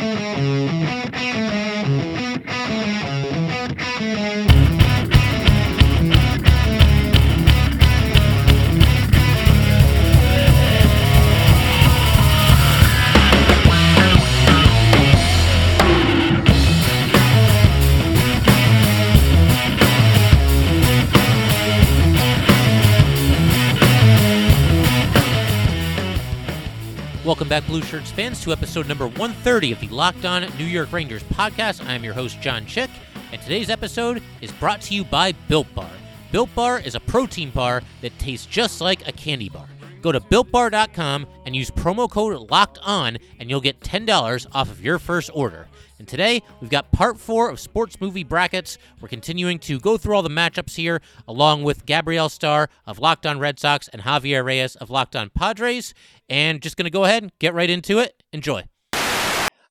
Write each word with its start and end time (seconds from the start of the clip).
Welcome 0.00 0.57
back, 27.60 27.66
Blue 27.68 27.82
Shirts 27.82 28.12
fans, 28.12 28.40
to 28.42 28.52
episode 28.52 28.86
number 28.86 29.06
130 29.06 29.72
of 29.72 29.80
the 29.80 29.88
Locked 29.88 30.24
On 30.24 30.46
New 30.58 30.64
York 30.64 30.92
Rangers 30.92 31.24
podcast. 31.24 31.84
I'm 31.88 32.04
your 32.04 32.14
host, 32.14 32.40
John 32.40 32.64
Chick, 32.66 32.88
and 33.32 33.42
today's 33.42 33.68
episode 33.68 34.22
is 34.40 34.52
brought 34.52 34.80
to 34.82 34.94
you 34.94 35.02
by 35.02 35.32
Built 35.48 35.66
Bar. 35.74 35.90
Built 36.30 36.54
Bar 36.54 36.78
is 36.80 36.94
a 36.94 37.00
protein 37.00 37.50
bar 37.50 37.82
that 38.00 38.16
tastes 38.20 38.46
just 38.46 38.80
like 38.80 39.08
a 39.08 39.12
candy 39.12 39.48
bar. 39.48 39.66
Go 40.02 40.12
to 40.12 40.20
builtbar.com 40.20 41.26
and 41.44 41.56
use 41.56 41.70
promo 41.70 42.08
code 42.08 42.48
LOCKED 42.48 42.78
ON, 42.82 43.18
and 43.40 43.50
you'll 43.50 43.60
get 43.60 43.80
$10 43.80 44.46
off 44.52 44.70
of 44.70 44.84
your 44.84 45.00
first 45.00 45.28
order. 45.34 45.66
And 45.98 46.06
today, 46.06 46.42
we've 46.60 46.70
got 46.70 46.92
part 46.92 47.18
four 47.18 47.50
of 47.50 47.58
sports 47.58 48.00
movie 48.00 48.22
brackets. 48.22 48.78
We're 49.00 49.08
continuing 49.08 49.58
to 49.60 49.80
go 49.80 49.96
through 49.96 50.14
all 50.14 50.22
the 50.22 50.28
matchups 50.28 50.76
here, 50.76 51.00
along 51.26 51.64
with 51.64 51.86
Gabrielle 51.86 52.28
Starr 52.28 52.68
of 52.86 53.00
Locked 53.00 53.26
On 53.26 53.40
Red 53.40 53.58
Sox 53.58 53.88
and 53.88 54.02
Javier 54.02 54.44
Reyes 54.44 54.76
of 54.76 54.90
Locked 54.90 55.16
On 55.16 55.28
Padres. 55.30 55.94
And 56.28 56.60
just 56.60 56.76
going 56.76 56.84
to 56.84 56.90
go 56.90 57.04
ahead 57.04 57.22
and 57.22 57.32
get 57.38 57.54
right 57.54 57.70
into 57.70 57.98
it. 57.98 58.22
Enjoy. 58.32 58.64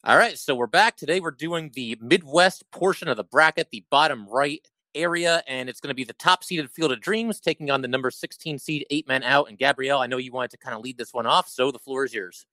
All 0.04 0.18
right, 0.18 0.38
so 0.38 0.56
we're 0.56 0.68
back. 0.68 0.96
Today, 0.96 1.20
we're 1.20 1.32
doing 1.32 1.72
the 1.74 1.98
Midwest 2.00 2.70
portion 2.72 3.08
of 3.08 3.18
the 3.18 3.24
bracket, 3.24 3.72
the 3.72 3.84
bottom 3.90 4.28
right 4.30 4.66
area, 4.96 5.44
and 5.48 5.70
it's 5.70 5.80
going 5.80 5.90
to 5.90 5.96
be 5.96 6.04
the 6.04 6.14
top 6.14 6.44
seeded 6.44 6.72
Field 6.72 6.92
of 6.92 7.02
Dreams 7.02 7.40
taking 7.40 7.70
on 7.70 7.82
the 7.82 7.88
number 7.88 8.10
16 8.10 8.58
seed, 8.60 8.86
eight 8.90 9.08
men 9.08 9.24
out. 9.24 9.50
And 9.50 9.58
Gabrielle, 9.58 10.00
I 10.00 10.08
know 10.08 10.18
you 10.18 10.32
wanted 10.32 10.52
to 10.52 10.58
kind 10.58 10.76
of 10.76 10.82
lead 10.82 10.98
this 10.98 11.14
one 11.14 11.26
off, 11.26 11.50
so 11.50 11.72
the 11.72 11.80
floor 11.80 12.06
is 12.06 12.14
yours. 12.14 12.46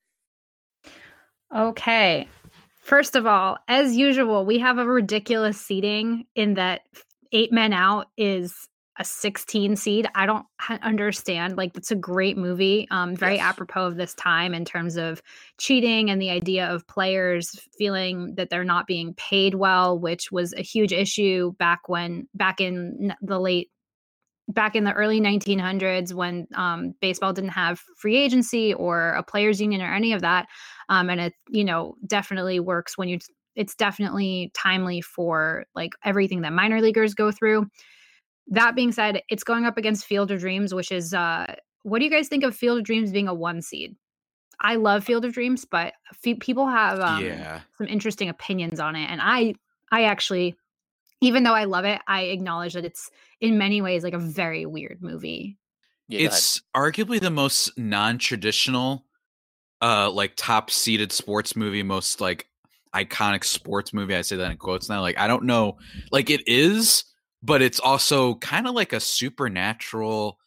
Okay. 1.55 2.29
First 2.83 3.17
of 3.17 3.27
all, 3.27 3.59
as 3.69 3.97
usual, 3.97 4.45
we 4.45 4.59
have 4.59 4.79
a 4.79 4.85
ridiculous 4.85 5.61
seating 5.61 6.27
in 6.35 6.55
that 6.55 6.83
eight 7.33 7.53
men 7.53 7.73
out 7.73 8.09
is 8.17 8.69
a 8.99 9.05
16 9.05 9.77
seed. 9.77 10.07
I 10.15 10.27
don't 10.27 10.47
understand. 10.83 11.57
Like, 11.57 11.77
it's 11.77 11.91
a 11.91 11.97
great 11.97 12.37
movie. 12.37 12.87
Um, 12.91 13.17
very 13.17 13.37
yes. 13.37 13.45
apropos 13.45 13.87
of 13.87 13.97
this 13.97 14.15
time 14.15 14.55
in 14.55 14.65
terms 14.65 14.97
of 14.97 15.23
cheating 15.59 16.11
and 16.11 16.21
the 16.21 16.31
idea 16.31 16.67
of 16.67 16.87
players 16.87 17.59
feeling 17.77 18.35
that 18.37 18.51
they're 18.51 18.65
not 18.65 18.87
being 18.87 19.15
paid 19.15 19.55
well, 19.55 19.99
which 19.99 20.31
was 20.31 20.53
a 20.55 20.63
huge 20.63 20.93
issue 20.93 21.53
back 21.59 21.89
when, 21.89 22.29
back 22.35 22.61
in 22.61 23.15
the 23.21 23.41
late 23.41 23.71
back 24.49 24.77
in 24.77 24.85
the 24.85 24.93
early 24.93 25.21
1900s 25.21 26.13
when 26.13 26.47
um, 26.55 26.95
baseball 27.01 27.33
didn't 27.33 27.51
have 27.51 27.81
free 27.97 28.17
agency 28.17 28.75
or 28.75 29.13
a 29.13 29.23
players 29.23 29.61
union 29.61 29.81
or 29.81 29.93
any 29.93 30.13
of 30.13 30.21
that 30.21 30.47
um, 30.91 31.09
and 31.09 31.19
it 31.19 31.33
you 31.49 31.65
know 31.65 31.95
definitely 32.07 32.61
works 32.61 32.99
when 32.99 33.09
you 33.09 33.19
it's 33.57 33.75
definitely 33.75 34.51
timely 34.55 35.01
for 35.01 35.65
like 35.75 35.93
everything 36.05 36.43
that 36.43 36.53
minor 36.53 36.81
leaguers 36.81 37.15
go 37.15 37.31
through 37.31 37.67
that 38.49 38.75
being 38.75 38.93
said 38.93 39.23
it's 39.29 39.45
going 39.45 39.65
up 39.65 39.79
against 39.79 40.05
field 40.05 40.31
of 40.31 40.41
dreams 40.41 40.75
which 40.75 40.93
is 40.93 41.15
uh 41.15 41.55
what 41.83 41.99
do 41.99 42.05
you 42.05 42.11
guys 42.11 42.29
think 42.29 42.45
of 42.45 42.55
field 42.55 42.79
of 42.79 42.85
dreams 42.85 43.11
being 43.11 43.29
a 43.29 43.35
one 43.35 43.63
seed 43.63 43.97
i 44.61 44.77
love 44.77 45.03
field 45.05 45.25
of 45.25 45.33
dreams 45.33 45.65
but 45.65 45.95
f- 46.25 46.39
people 46.41 46.67
have 46.69 47.01
um, 47.01 47.25
yeah. 47.25 47.61
some 47.79 47.87
interesting 47.87 48.29
opinions 48.29 48.81
on 48.81 48.97
it 48.97 49.09
and 49.11 49.21
i 49.23 49.55
i 49.91 50.05
actually 50.05 50.57
even 51.25 51.43
though 51.43 51.55
I 51.55 51.65
love 51.65 51.85
it, 51.85 52.01
I 52.07 52.23
acknowledge 52.25 52.75
that 52.75 52.85
it's 52.85 53.11
in 53.41 53.59
many 53.59 53.81
ways 53.81 54.05
like 54.05 54.13
a 54.13 54.19
very 54.19 54.67
weird 54.67 54.99
movie. 55.01 55.57
Yeah, 56.09 56.27
it's 56.27 56.61
arguably 56.77 57.19
the 57.21 57.31
most 57.31 57.77
non-traditional 57.79 59.07
uh 59.81 60.11
like 60.11 60.35
top 60.37 60.71
seeded 60.71 61.13
sports 61.13 61.57
movie, 61.57 61.83
most 61.83 62.21
like 62.21 62.49
iconic 62.95 63.45
sports 63.45 63.93
movie. 63.95 64.15
I 64.15 64.21
say 64.21 64.37
that 64.37 64.51
in 64.51 64.59
quotes 64.59 64.89
now. 64.89 65.01
Like 65.01 65.19
I 65.19 65.27
don't 65.27 65.45
know, 65.45 65.79
like 66.13 66.31
it 66.31 66.47
is, 66.47 67.05
but 67.45 67.61
it's 67.61 67.79
also 67.79 68.37
kind 68.37 68.67
of 68.67 68.75
like 68.75 68.93
a 68.93 69.01
supernatural 69.01 70.39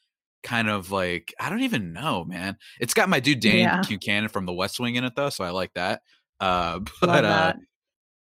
kind 0.44 0.70
of 0.70 0.92
like 0.92 1.34
I 1.40 1.50
don't 1.50 1.62
even 1.62 1.94
know, 1.94 2.26
man. 2.26 2.58
It's 2.80 2.94
got 2.94 3.08
my 3.10 3.20
dude 3.20 3.40
Dan 3.40 3.58
yeah. 3.58 3.82
Buchanan 3.88 4.30
from 4.30 4.46
The 4.46 4.54
West 4.54 4.80
Wing 4.80 4.96
in 4.96 5.04
it 5.04 5.16
though, 5.16 5.30
so 5.30 5.44
I 5.44 5.52
like 5.52 5.74
that. 5.76 6.02
Uh, 6.40 6.80
but 7.02 7.26
uh, 7.26 7.54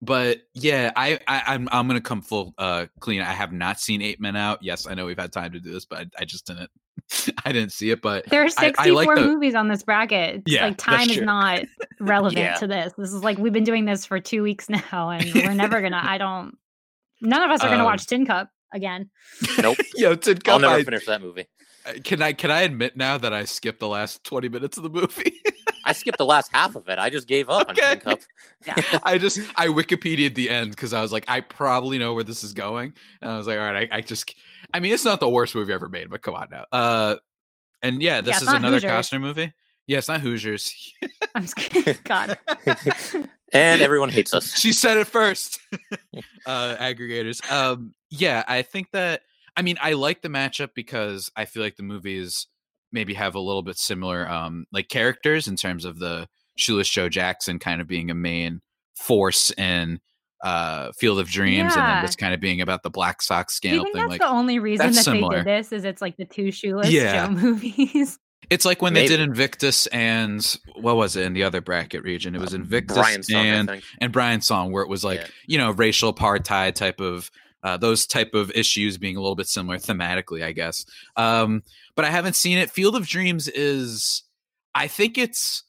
but 0.01 0.39
yeah, 0.53 0.91
I, 0.95 1.19
I 1.27 1.55
am 1.55 1.67
I'm, 1.67 1.69
I'm 1.71 1.87
gonna 1.87 2.01
come 2.01 2.21
full 2.21 2.53
uh 2.57 2.87
clean. 2.99 3.21
I 3.21 3.31
have 3.31 3.53
not 3.53 3.79
seen 3.79 4.01
Eight 4.01 4.19
Men 4.19 4.35
Out. 4.35 4.59
Yes, 4.61 4.85
I 4.85 4.95
know 4.95 5.05
we've 5.05 5.17
had 5.17 5.31
time 5.31 5.53
to 5.53 5.59
do 5.59 5.71
this, 5.71 5.85
but 5.85 5.99
I, 5.99 6.21
I 6.21 6.25
just 6.25 6.45
didn't. 6.45 6.69
I 7.45 7.53
didn't 7.53 7.71
see 7.71 7.91
it. 7.91 8.01
But 8.01 8.25
there 8.25 8.43
are 8.43 8.49
64 8.49 8.83
I, 8.83 8.87
I 8.87 8.91
like 8.91 9.15
the, 9.15 9.25
movies 9.25 9.55
on 9.55 9.69
this 9.69 9.83
bracket. 9.83 10.43
yeah, 10.45 10.65
like 10.65 10.77
time 10.77 11.09
is 11.09 11.21
not 11.21 11.61
relevant 12.01 12.37
yeah. 12.37 12.55
to 12.55 12.67
this. 12.67 12.93
This 12.97 13.13
is 13.13 13.23
like 13.23 13.37
we've 13.37 13.53
been 13.53 13.63
doing 13.63 13.85
this 13.85 14.05
for 14.05 14.19
two 14.19 14.43
weeks 14.43 14.67
now, 14.69 15.09
and 15.09 15.33
we're 15.33 15.53
never 15.53 15.81
gonna. 15.81 16.01
I 16.03 16.17
don't. 16.17 16.57
None 17.21 17.41
of 17.41 17.49
us 17.49 17.61
are 17.61 17.69
gonna 17.69 17.79
um, 17.79 17.85
watch 17.85 18.05
Tin 18.07 18.25
Cup 18.25 18.49
again. 18.73 19.09
Nope. 19.61 19.77
Yo, 19.95 20.15
Tin 20.15 20.39
I'll 20.47 20.59
never 20.59 20.75
I, 20.75 20.83
finish 20.83 21.05
that 21.05 21.21
movie. 21.21 21.47
Can 22.03 22.21
I 22.21 22.33
can 22.33 22.51
I 22.51 22.61
admit 22.61 22.97
now 22.97 23.17
that 23.17 23.33
I 23.33 23.45
skipped 23.45 23.79
the 23.79 23.87
last 23.87 24.23
20 24.25 24.49
minutes 24.49 24.77
of 24.77 24.83
the 24.83 24.89
movie? 24.89 25.41
I 25.85 25.93
skipped 25.93 26.17
the 26.17 26.25
last 26.25 26.51
half 26.53 26.75
of 26.75 26.89
it. 26.89 26.99
I 26.99 27.09
just 27.09 27.27
gave 27.27 27.49
up 27.49 27.69
okay. 27.69 27.91
on 27.91 27.99
Cup. 27.99 28.19
Yeah. 28.65 28.99
I 29.03 29.17
just 29.17 29.39
I 29.55 29.67
Wikipedia 29.67 30.25
at 30.25 30.35
the 30.35 30.49
end 30.49 30.71
because 30.71 30.91
I 30.91 31.01
was 31.01 31.13
like, 31.13 31.23
I 31.29 31.39
probably 31.39 31.97
know 31.97 32.13
where 32.13 32.25
this 32.25 32.43
is 32.43 32.53
going. 32.53 32.93
And 33.21 33.31
I 33.31 33.37
was 33.37 33.47
like, 33.47 33.57
all 33.57 33.71
right, 33.71 33.89
I, 33.91 33.97
I 33.97 34.01
just 34.01 34.35
I 34.73 34.81
mean, 34.81 34.93
it's 34.93 35.05
not 35.05 35.21
the 35.21 35.29
worst 35.29 35.55
movie 35.55 35.71
ever 35.71 35.87
made, 35.87 36.09
but 36.09 36.21
come 36.21 36.35
on 36.35 36.49
now. 36.51 36.65
Uh 36.71 37.15
and 37.81 38.01
yeah, 38.01 38.19
this 38.19 38.41
yeah, 38.41 38.49
is 38.49 38.53
another 38.53 38.77
Hoosiers. 38.77 38.91
Costner 38.91 39.21
movie. 39.21 39.53
Yeah, 39.85 39.99
it's 39.99 40.09
not 40.09 40.19
Hoosiers. 40.19 40.93
I'm 41.35 41.43
just 41.43 41.55
kidding. 41.55 41.95
God. 42.03 42.37
and 43.53 43.81
everyone 43.81 44.09
hates 44.09 44.33
us. 44.33 44.59
She 44.59 44.73
said 44.73 44.97
it 44.97 45.07
first. 45.07 45.59
uh 46.45 46.75
aggregators. 46.75 47.49
Um 47.49 47.93
yeah, 48.09 48.43
I 48.47 48.61
think 48.61 48.91
that 48.91 49.21
I 49.55 49.61
mean, 49.61 49.77
I 49.81 49.93
like 49.93 50.21
the 50.21 50.29
matchup 50.29 50.69
because 50.75 51.31
I 51.35 51.45
feel 51.45 51.63
like 51.63 51.75
the 51.75 51.83
movies 51.83 52.47
maybe 52.91 53.13
have 53.15 53.35
a 53.35 53.39
little 53.39 53.63
bit 53.63 53.77
similar 53.77 54.29
um 54.29 54.65
like 54.71 54.87
characters 54.87 55.47
in 55.47 55.55
terms 55.55 55.85
of 55.85 55.99
the 55.99 56.27
Shoeless 56.55 56.89
Joe 56.89 57.09
Jackson 57.09 57.59
kind 57.59 57.81
of 57.81 57.87
being 57.87 58.09
a 58.09 58.15
main 58.15 58.61
force 58.95 59.51
in 59.51 59.99
uh 60.43 60.91
Field 60.93 61.19
of 61.19 61.27
Dreams 61.27 61.75
yeah. 61.75 61.81
and 61.81 61.97
then 61.97 62.05
just 62.05 62.17
kind 62.17 62.33
of 62.33 62.39
being 62.39 62.61
about 62.61 62.83
the 62.83 62.89
Black 62.89 63.21
Sox 63.21 63.53
scandal 63.55 63.85
thing. 63.85 63.93
That's 63.95 64.09
like 64.09 64.21
the 64.21 64.27
only 64.27 64.59
reason 64.59 64.91
that 64.91 65.03
similar. 65.03 65.43
they 65.43 65.43
did 65.43 65.45
this 65.45 65.71
is 65.71 65.83
it's 65.83 66.01
like 66.01 66.17
the 66.17 66.25
two 66.25 66.51
Shoeless 66.51 66.89
yeah. 66.89 67.25
Joe 67.25 67.31
movies. 67.33 68.19
It's 68.49 68.63
like 68.63 68.81
when 68.81 68.93
Maybe. 68.93 69.09
they 69.09 69.17
did 69.17 69.27
Invictus 69.27 69.87
and 69.87 70.57
what 70.75 70.95
was 70.95 71.15
it 71.17 71.25
in 71.25 71.33
the 71.33 71.43
other 71.43 71.59
bracket 71.59 72.03
region? 72.03 72.33
It 72.33 72.39
was 72.39 72.53
uh, 72.53 72.57
Invictus 72.57 72.95
Brian 72.95 73.23
Song, 73.23 73.45
and 73.45 73.81
and 73.99 74.13
Brian 74.13 74.41
Song, 74.41 74.71
where 74.71 74.83
it 74.83 74.89
was 74.89 75.03
like 75.03 75.19
yeah. 75.19 75.27
you 75.47 75.57
know 75.57 75.71
racial 75.71 76.13
apartheid 76.13 76.75
type 76.75 77.01
of 77.01 77.29
uh, 77.63 77.77
those 77.77 78.05
type 78.05 78.33
of 78.33 78.51
issues 78.51 78.97
being 78.97 79.17
a 79.17 79.21
little 79.21 79.35
bit 79.35 79.47
similar 79.47 79.77
thematically, 79.77 80.43
I 80.43 80.51
guess. 80.51 80.85
Um, 81.15 81.63
but 81.95 82.05
I 82.05 82.09
haven't 82.09 82.35
seen 82.35 82.57
it. 82.57 82.69
Field 82.69 82.95
of 82.95 83.07
Dreams 83.07 83.47
is, 83.47 84.23
I 84.75 84.87
think 84.87 85.17
it's, 85.17 85.63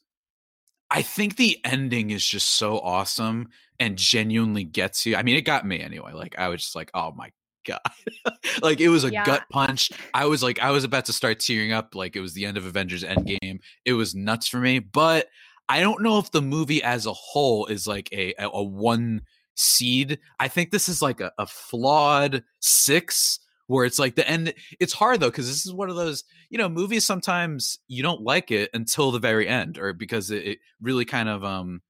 I 0.91 1.01
think 1.01 1.35
the 1.35 1.57
ending 1.63 2.11
is 2.11 2.25
just 2.25 2.51
so 2.51 2.79
awesome 2.79 3.49
and 3.79 3.97
genuinely 3.97 4.63
gets 4.63 5.05
you. 5.05 5.15
I 5.15 5.23
mean, 5.23 5.35
it 5.35 5.41
got 5.41 5.65
me 5.65 5.79
anyway. 5.79 6.13
Like 6.13 6.37
I 6.37 6.49
was 6.49 6.61
just 6.61 6.75
like, 6.75 6.91
oh 6.93 7.11
my 7.11 7.31
god, 7.65 7.79
like 8.61 8.79
it 8.79 8.89
was 8.89 9.03
a 9.03 9.11
yeah. 9.11 9.25
gut 9.25 9.43
punch. 9.51 9.91
I 10.13 10.25
was 10.25 10.43
like, 10.43 10.59
I 10.59 10.71
was 10.71 10.83
about 10.83 11.05
to 11.05 11.13
start 11.13 11.39
tearing 11.39 11.71
up. 11.71 11.95
Like 11.95 12.15
it 12.15 12.21
was 12.21 12.33
the 12.33 12.45
end 12.45 12.57
of 12.57 12.65
Avengers 12.65 13.03
Endgame. 13.03 13.59
It 13.85 13.93
was 13.93 14.15
nuts 14.15 14.47
for 14.47 14.59
me, 14.59 14.79
but. 14.79 15.27
I 15.71 15.81
don't 15.81 16.01
know 16.01 16.17
if 16.17 16.31
the 16.31 16.41
movie 16.41 16.81
as 16.81 17.05
a 17.05 17.13
whole 17.13 17.67
is 17.67 17.85
like 17.85 18.09
a 18.11 18.33
a, 18.39 18.49
a 18.49 18.63
one 18.63 19.21
seed. 19.59 20.19
I 20.39 20.47
think 20.47 20.71
this 20.71 20.89
is 20.89 21.01
like 21.01 21.19
a, 21.19 21.31
a 21.37 21.45
flawed 21.45 22.43
six 22.59 23.39
where 23.67 23.85
it's 23.85 23.99
like 23.99 24.15
the 24.15 24.27
end. 24.27 24.53
It's 24.79 24.93
hard 24.93 25.19
though 25.19 25.29
because 25.29 25.47
this 25.47 25.65
is 25.65 25.73
one 25.73 25.89
of 25.89 25.95
those 25.95 26.23
you 26.49 26.57
know 26.57 26.69
movies. 26.69 27.05
Sometimes 27.05 27.79
you 27.87 28.01
don't 28.01 28.21
like 28.21 28.51
it 28.51 28.69
until 28.73 29.11
the 29.11 29.19
very 29.19 29.47
end, 29.47 29.77
or 29.77 29.93
because 29.93 30.31
it, 30.31 30.45
it 30.45 30.59
really 30.81 31.05
kind 31.05 31.29
of 31.29 31.43
um 31.43 31.81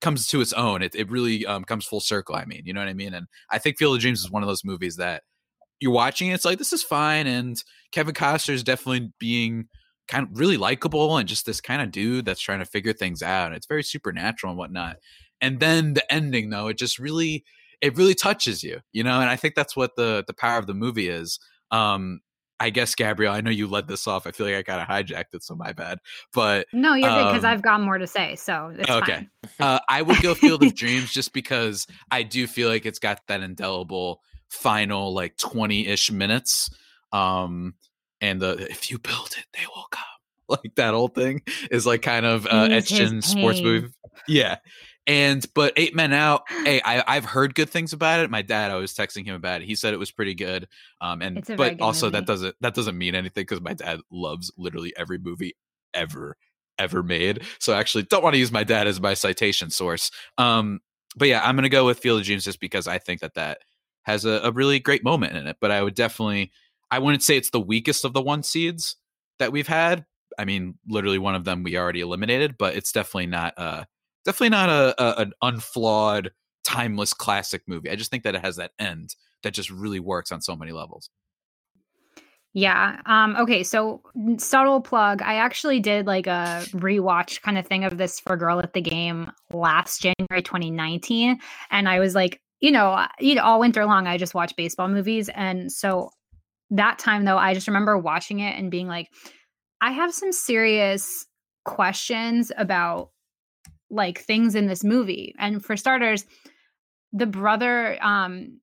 comes 0.00 0.26
to 0.28 0.40
its 0.40 0.52
own. 0.52 0.82
It 0.82 0.94
it 0.94 1.10
really 1.10 1.46
um 1.46 1.64
comes 1.64 1.84
full 1.84 2.00
circle. 2.00 2.34
I 2.34 2.46
mean, 2.46 2.62
you 2.64 2.72
know 2.72 2.80
what 2.80 2.88
I 2.88 2.94
mean. 2.94 3.14
And 3.14 3.26
I 3.50 3.58
think 3.58 3.78
Field 3.78 3.94
of 3.94 4.00
Dreams 4.00 4.20
is 4.20 4.30
one 4.30 4.42
of 4.42 4.48
those 4.48 4.64
movies 4.64 4.96
that 4.96 5.22
you're 5.80 5.92
watching. 5.92 6.30
It's 6.30 6.44
like 6.44 6.58
this 6.58 6.72
is 6.72 6.82
fine, 6.82 7.26
and 7.26 7.62
Kevin 7.92 8.14
Costner 8.14 8.54
is 8.54 8.64
definitely 8.64 9.12
being 9.18 9.68
kind 10.08 10.26
of 10.26 10.38
really 10.38 10.56
likable 10.56 11.16
and 11.16 11.28
just 11.28 11.46
this 11.46 11.60
kind 11.60 11.80
of 11.80 11.90
dude 11.90 12.26
that's 12.26 12.40
trying 12.40 12.58
to 12.58 12.66
figure 12.66 12.92
things 12.92 13.22
out. 13.22 13.46
And 13.46 13.56
it's 13.56 13.66
very 13.66 13.82
supernatural 13.82 14.50
and 14.50 14.58
whatnot 14.58 14.96
and 15.44 15.60
then 15.60 15.94
the 15.94 16.12
ending 16.12 16.50
though 16.50 16.68
it 16.68 16.78
just 16.78 16.98
really 16.98 17.44
it 17.80 17.96
really 17.96 18.14
touches 18.14 18.62
you 18.62 18.80
you 18.92 19.02
know 19.02 19.20
and 19.20 19.30
i 19.30 19.36
think 19.36 19.54
that's 19.54 19.76
what 19.76 19.96
the 19.96 20.24
the 20.26 20.34
power 20.34 20.58
of 20.58 20.66
the 20.66 20.74
movie 20.74 21.08
is 21.08 21.38
um 21.70 22.20
I 22.60 22.70
guess 22.70 22.94
Gabrielle, 22.94 23.34
I 23.34 23.40
know 23.40 23.50
you 23.50 23.66
led 23.66 23.88
this 23.88 24.06
off. 24.06 24.26
I 24.26 24.30
feel 24.30 24.46
like 24.46 24.54
I 24.54 24.62
kind 24.62 24.80
of 24.80 24.86
hijacked 24.86 25.34
it, 25.34 25.42
so 25.42 25.56
my 25.56 25.72
bad. 25.72 25.98
But 26.32 26.68
no, 26.72 26.94
you're 26.94 27.10
um, 27.10 27.18
good 27.18 27.30
because 27.32 27.44
I've 27.44 27.62
got 27.62 27.80
more 27.80 27.98
to 27.98 28.06
say. 28.06 28.36
So 28.36 28.72
okay, 28.88 29.28
fine. 29.58 29.68
Uh, 29.68 29.80
I 29.88 30.02
would 30.02 30.22
go 30.22 30.34
Field 30.34 30.62
of 30.62 30.74
Dreams 30.76 31.12
just 31.12 31.32
because 31.32 31.86
I 32.12 32.22
do 32.22 32.46
feel 32.46 32.68
like 32.68 32.86
it's 32.86 33.00
got 33.00 33.20
that 33.26 33.42
indelible 33.42 34.22
final 34.48 35.12
like 35.12 35.36
20-ish 35.36 36.12
minutes. 36.12 36.70
Um, 37.12 37.74
and 38.20 38.40
the 38.40 38.56
if 38.70 38.90
you 38.90 38.98
build 38.98 39.34
it, 39.36 39.46
they 39.52 39.66
will 39.74 39.86
come. 39.90 40.04
Like 40.46 40.74
that 40.76 40.92
whole 40.92 41.08
thing 41.08 41.40
is 41.70 41.86
like 41.86 42.02
kind 42.02 42.26
of 42.26 42.46
uh, 42.46 42.68
etched 42.70 43.00
in 43.00 43.22
sports 43.22 43.62
movie. 43.62 43.88
Yeah. 44.28 44.58
And 45.06 45.44
but 45.54 45.72
Eight 45.76 45.94
Men 45.94 46.12
Out, 46.12 46.44
hey, 46.48 46.80
I, 46.84 47.04
I've 47.06 47.24
heard 47.24 47.54
good 47.54 47.70
things 47.70 47.92
about 47.92 48.20
it. 48.20 48.30
My 48.30 48.42
dad, 48.42 48.70
I 48.70 48.76
was 48.76 48.94
texting 48.94 49.24
him 49.24 49.34
about 49.34 49.62
it. 49.62 49.66
He 49.66 49.74
said 49.74 49.94
it 49.94 49.98
was 49.98 50.10
pretty 50.10 50.34
good. 50.34 50.68
Um, 51.00 51.22
and 51.22 51.44
but 51.56 51.80
also 51.80 52.06
movie. 52.06 52.18
that 52.18 52.26
doesn't 52.26 52.56
that 52.60 52.74
doesn't 52.74 52.96
mean 52.96 53.14
anything 53.14 53.42
because 53.42 53.60
my 53.60 53.74
dad 53.74 54.00
loves 54.10 54.50
literally 54.56 54.94
every 54.96 55.18
movie 55.18 55.56
ever 55.92 56.36
ever 56.78 57.02
made. 57.02 57.42
So 57.58 57.72
I 57.72 57.80
actually 57.80 58.04
don't 58.04 58.22
want 58.22 58.34
to 58.34 58.38
use 58.38 58.52
my 58.52 58.64
dad 58.64 58.86
as 58.86 59.00
my 59.00 59.14
citation 59.14 59.70
source. 59.70 60.10
Um, 60.38 60.80
but 61.16 61.28
yeah, 61.28 61.46
I'm 61.46 61.54
gonna 61.56 61.68
go 61.68 61.86
with 61.86 61.98
Field 61.98 62.20
of 62.20 62.26
Dreams 62.26 62.44
just 62.44 62.60
because 62.60 62.88
I 62.88 62.98
think 62.98 63.20
that 63.20 63.34
that 63.34 63.58
has 64.02 64.24
a, 64.24 64.40
a 64.44 64.52
really 64.52 64.80
great 64.80 65.04
moment 65.04 65.36
in 65.36 65.46
it. 65.46 65.56
But 65.60 65.70
I 65.70 65.82
would 65.82 65.94
definitely, 65.94 66.52
I 66.90 66.98
wouldn't 66.98 67.22
say 67.22 67.36
it's 67.36 67.50
the 67.50 67.60
weakest 67.60 68.04
of 68.04 68.12
the 68.12 68.22
one 68.22 68.42
seeds 68.42 68.96
that 69.38 69.52
we've 69.52 69.68
had. 69.68 70.04
I 70.38 70.44
mean, 70.44 70.78
literally 70.88 71.18
one 71.18 71.34
of 71.36 71.44
them 71.44 71.62
we 71.62 71.78
already 71.78 72.00
eliminated, 72.00 72.56
but 72.58 72.74
it's 72.74 72.90
definitely 72.90 73.26
not 73.26 73.54
uh 73.56 73.84
definitely 74.24 74.50
not 74.50 74.68
a, 74.68 75.02
a 75.02 75.20
an 75.22 75.32
unflawed, 75.42 76.30
timeless 76.64 77.14
classic 77.14 77.62
movie. 77.66 77.90
I 77.90 77.96
just 77.96 78.10
think 78.10 78.24
that 78.24 78.34
it 78.34 78.40
has 78.40 78.56
that 78.56 78.72
end 78.78 79.14
that 79.42 79.54
just 79.54 79.70
really 79.70 80.00
works 80.00 80.32
on 80.32 80.40
so 80.40 80.56
many 80.56 80.72
levels. 80.72 81.10
Yeah. 82.54 83.00
Um, 83.06 83.34
okay. 83.36 83.64
So 83.64 84.00
subtle 84.38 84.80
plug. 84.80 85.22
I 85.22 85.34
actually 85.34 85.80
did 85.80 86.06
like 86.06 86.28
a 86.28 86.62
rewatch 86.70 87.42
kind 87.42 87.58
of 87.58 87.66
thing 87.66 87.82
of 87.82 87.98
this 87.98 88.20
for 88.20 88.36
Girl 88.36 88.60
at 88.60 88.74
the 88.74 88.80
Game 88.80 89.30
last 89.52 90.00
January 90.02 90.42
2019, 90.42 91.40
and 91.70 91.88
I 91.88 91.98
was 91.98 92.14
like, 92.14 92.40
you 92.60 92.70
know, 92.70 93.06
you 93.18 93.34
know, 93.34 93.42
all 93.42 93.60
winter 93.60 93.84
long, 93.84 94.06
I 94.06 94.16
just 94.16 94.34
watch 94.34 94.54
baseball 94.56 94.88
movies. 94.88 95.28
And 95.34 95.70
so 95.70 96.10
that 96.70 96.98
time, 96.98 97.24
though, 97.24 97.36
I 97.36 97.54
just 97.54 97.66
remember 97.66 97.98
watching 97.98 98.40
it 98.40 98.56
and 98.56 98.70
being 98.70 98.86
like, 98.86 99.08
I 99.80 99.90
have 99.90 100.14
some 100.14 100.32
serious 100.32 101.26
questions 101.64 102.52
about 102.56 103.10
like 103.94 104.18
things 104.18 104.54
in 104.54 104.66
this 104.66 104.84
movie. 104.84 105.34
And 105.38 105.64
for 105.64 105.76
starters, 105.76 106.26
the 107.12 107.26
brother, 107.26 107.98
um, 108.02 108.60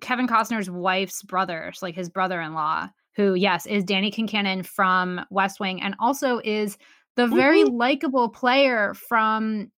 Kevin 0.00 0.26
Costner's 0.26 0.70
wife's 0.70 1.22
brother, 1.22 1.72
like 1.80 1.94
his 1.94 2.08
brother 2.08 2.40
in 2.40 2.54
law, 2.54 2.88
who, 3.14 3.34
yes, 3.34 3.66
is 3.66 3.84
Danny 3.84 4.10
Concannon 4.10 4.66
from 4.66 5.20
West 5.30 5.60
Wing 5.60 5.80
and 5.80 5.94
also 5.98 6.40
is 6.44 6.76
the 7.16 7.26
very 7.26 7.64
likable 7.64 8.28
player 8.28 8.94
from 8.94 9.70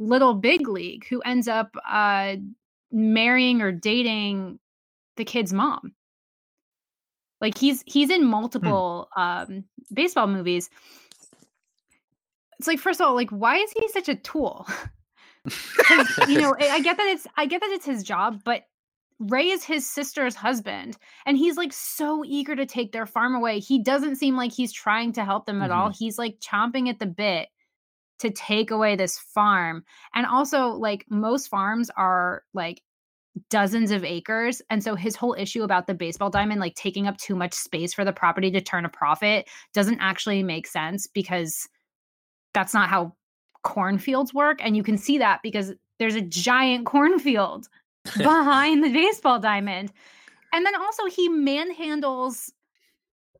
little 0.00 0.34
big 0.34 0.66
league 0.68 1.06
who 1.08 1.20
ends 1.20 1.46
up 1.46 1.76
uh, 1.88 2.36
marrying 2.90 3.62
or 3.62 3.70
dating 3.70 4.58
the 5.16 5.24
kid's 5.24 5.52
mom. 5.52 5.94
Like 7.40 7.56
he's 7.56 7.82
he's 7.86 8.10
in 8.10 8.22
hmm. 8.22 8.28
multiple 8.28 9.08
hmm. 9.14 9.20
um, 9.20 9.64
baseball 9.92 10.26
movies. 10.26 10.70
It's 12.60 12.66
like 12.66 12.78
first 12.78 13.00
of 13.00 13.06
all, 13.06 13.14
like 13.14 13.30
why 13.30 13.56
is 13.56 13.72
he 13.72 13.88
such 13.88 14.10
a 14.10 14.16
tool? 14.16 14.68
you 16.28 16.38
know, 16.38 16.54
I 16.60 16.80
get 16.80 16.98
that 16.98 17.06
it's 17.06 17.26
I 17.38 17.46
get 17.46 17.62
that 17.62 17.70
it's 17.70 17.86
his 17.86 18.02
job, 18.02 18.42
but 18.44 18.64
Ray 19.18 19.48
is 19.48 19.64
his 19.64 19.88
sister's 19.88 20.34
husband, 20.34 20.98
and 21.24 21.38
he's 21.38 21.56
like 21.56 21.72
so 21.72 22.22
eager 22.22 22.54
to 22.54 22.66
take 22.66 22.92
their 22.92 23.06
farm 23.06 23.34
away. 23.34 23.60
He 23.60 23.82
doesn't 23.82 24.16
seem 24.16 24.36
like 24.36 24.52
he's 24.52 24.74
trying 24.74 25.14
to 25.14 25.24
help 25.24 25.46
them 25.46 25.62
at 25.62 25.70
mm-hmm. 25.70 25.80
all. 25.80 25.90
He's 25.90 26.18
like 26.18 26.38
chomping 26.38 26.90
at 26.90 26.98
the 26.98 27.06
bit 27.06 27.48
to 28.18 28.30
take 28.30 28.70
away 28.70 28.94
this 28.94 29.18
farm. 29.18 29.82
And 30.14 30.26
also, 30.26 30.68
like, 30.68 31.06
most 31.08 31.48
farms 31.48 31.88
are 31.96 32.42
like 32.52 32.82
dozens 33.48 33.90
of 33.90 34.04
acres. 34.04 34.60
And 34.68 34.84
so 34.84 34.96
his 34.96 35.16
whole 35.16 35.34
issue 35.38 35.62
about 35.62 35.86
the 35.86 35.94
baseball 35.94 36.28
diamond, 36.28 36.60
like 36.60 36.74
taking 36.74 37.06
up 37.06 37.16
too 37.16 37.34
much 37.34 37.54
space 37.54 37.94
for 37.94 38.04
the 38.04 38.12
property 38.12 38.50
to 38.50 38.60
turn 38.60 38.84
a 38.84 38.90
profit, 38.90 39.48
doesn't 39.72 40.00
actually 40.00 40.42
make 40.42 40.66
sense 40.66 41.06
because 41.06 41.66
that's 42.54 42.74
not 42.74 42.88
how 42.88 43.14
cornfields 43.62 44.32
work. 44.34 44.58
And 44.62 44.76
you 44.76 44.82
can 44.82 44.98
see 44.98 45.18
that 45.18 45.40
because 45.42 45.72
there's 45.98 46.14
a 46.14 46.20
giant 46.20 46.86
cornfield 46.86 47.68
behind 48.16 48.84
the 48.84 48.92
baseball 48.92 49.38
diamond. 49.38 49.92
And 50.52 50.66
then 50.66 50.74
also 50.74 51.06
he 51.06 51.28
manhandles 51.28 52.50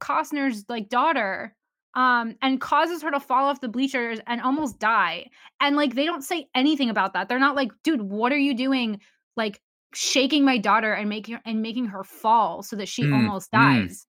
Costner's 0.00 0.64
like 0.68 0.88
daughter 0.88 1.54
um 1.94 2.36
and 2.40 2.60
causes 2.60 3.02
her 3.02 3.10
to 3.10 3.18
fall 3.18 3.46
off 3.46 3.60
the 3.60 3.68
bleachers 3.68 4.20
and 4.28 4.40
almost 4.40 4.78
die 4.78 5.26
and 5.60 5.74
like 5.74 5.94
they 5.94 6.04
don't 6.04 6.22
say 6.22 6.46
anything 6.54 6.88
about 6.88 7.12
that 7.14 7.28
they're 7.28 7.40
not 7.40 7.56
like 7.56 7.72
dude 7.82 8.00
what 8.00 8.32
are 8.32 8.38
you 8.38 8.54
doing 8.54 9.00
like 9.36 9.60
shaking 9.92 10.44
my 10.44 10.56
daughter 10.56 10.92
and 10.92 11.08
making 11.08 11.34
her, 11.34 11.40
and 11.44 11.60
making 11.62 11.86
her 11.86 12.04
fall 12.04 12.62
so 12.62 12.76
that 12.76 12.86
she 12.86 13.02
mm, 13.02 13.12
almost 13.12 13.50
mm. 13.50 13.58
dies 13.58 14.06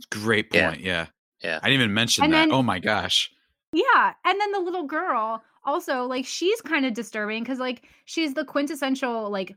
mm. 0.00 0.20
great 0.22 0.50
point 0.50 0.80
yeah. 0.80 1.06
yeah 1.42 1.50
yeah 1.50 1.60
i 1.64 1.68
didn't 1.68 1.82
even 1.82 1.92
mention 1.92 2.22
and 2.22 2.32
that 2.32 2.46
then, 2.46 2.52
oh 2.52 2.62
my 2.62 2.78
gosh 2.78 3.28
yeah 3.72 4.12
and 4.24 4.40
then 4.40 4.52
the 4.52 4.60
little 4.60 4.84
girl 4.84 5.42
also 5.64 6.04
like 6.04 6.24
she's 6.24 6.60
kind 6.62 6.86
of 6.86 6.94
disturbing 6.94 7.42
because 7.42 7.58
like 7.58 7.84
she's 8.04 8.34
the 8.34 8.44
quintessential 8.44 9.30
like 9.30 9.54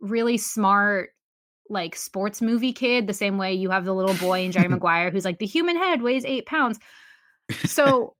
really 0.00 0.36
smart 0.36 1.10
like 1.70 1.96
sports 1.96 2.42
movie 2.42 2.72
kid, 2.72 3.06
the 3.06 3.14
same 3.14 3.38
way 3.38 3.54
you 3.54 3.70
have 3.70 3.84
the 3.84 3.94
little 3.94 4.14
boy 4.16 4.44
in 4.44 4.52
Jerry 4.52 4.68
Maguire 4.70 5.10
who's 5.10 5.24
like 5.24 5.38
the 5.38 5.46
human 5.46 5.76
head 5.76 6.02
weighs 6.02 6.24
eight 6.24 6.46
pounds. 6.46 6.78
So 7.66 8.14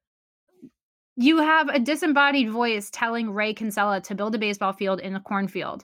you 1.16 1.38
have 1.38 1.68
a 1.68 1.78
disembodied 1.78 2.50
voice 2.50 2.90
telling 2.90 3.30
Ray 3.30 3.54
Kinsella 3.54 4.02
to 4.02 4.14
build 4.14 4.34
a 4.34 4.38
baseball 4.38 4.74
field 4.74 5.00
in 5.00 5.14
a 5.14 5.20
cornfield. 5.20 5.82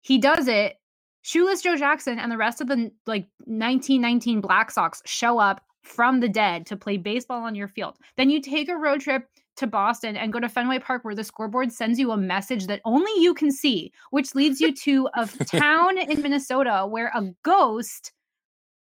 He 0.00 0.18
does 0.18 0.48
it. 0.48 0.80
Shoeless 1.20 1.62
Joe 1.62 1.76
Jackson 1.76 2.18
and 2.18 2.32
the 2.32 2.36
rest 2.36 2.60
of 2.60 2.66
the 2.66 2.90
like 3.06 3.28
1919 3.44 4.40
Black 4.40 4.72
Sox 4.72 5.00
show 5.06 5.38
up 5.38 5.60
from 5.82 6.20
the 6.20 6.28
dead 6.28 6.66
to 6.66 6.76
play 6.76 6.96
baseball 6.96 7.42
on 7.42 7.54
your 7.54 7.68
field. 7.68 7.96
Then 8.16 8.30
you 8.30 8.40
take 8.40 8.68
a 8.68 8.76
road 8.76 9.00
trip 9.00 9.28
to 9.56 9.66
Boston 9.66 10.16
and 10.16 10.32
go 10.32 10.40
to 10.40 10.48
Fenway 10.48 10.78
Park 10.78 11.04
where 11.04 11.14
the 11.14 11.24
scoreboard 11.24 11.72
sends 11.72 11.98
you 11.98 12.10
a 12.10 12.16
message 12.16 12.66
that 12.66 12.80
only 12.84 13.12
you 13.18 13.34
can 13.34 13.50
see, 13.50 13.92
which 14.10 14.34
leads 14.34 14.60
you 14.60 14.74
to 14.74 15.08
a 15.14 15.26
town 15.46 15.98
in 15.98 16.22
Minnesota 16.22 16.86
where 16.88 17.10
a 17.14 17.32
ghost 17.42 18.12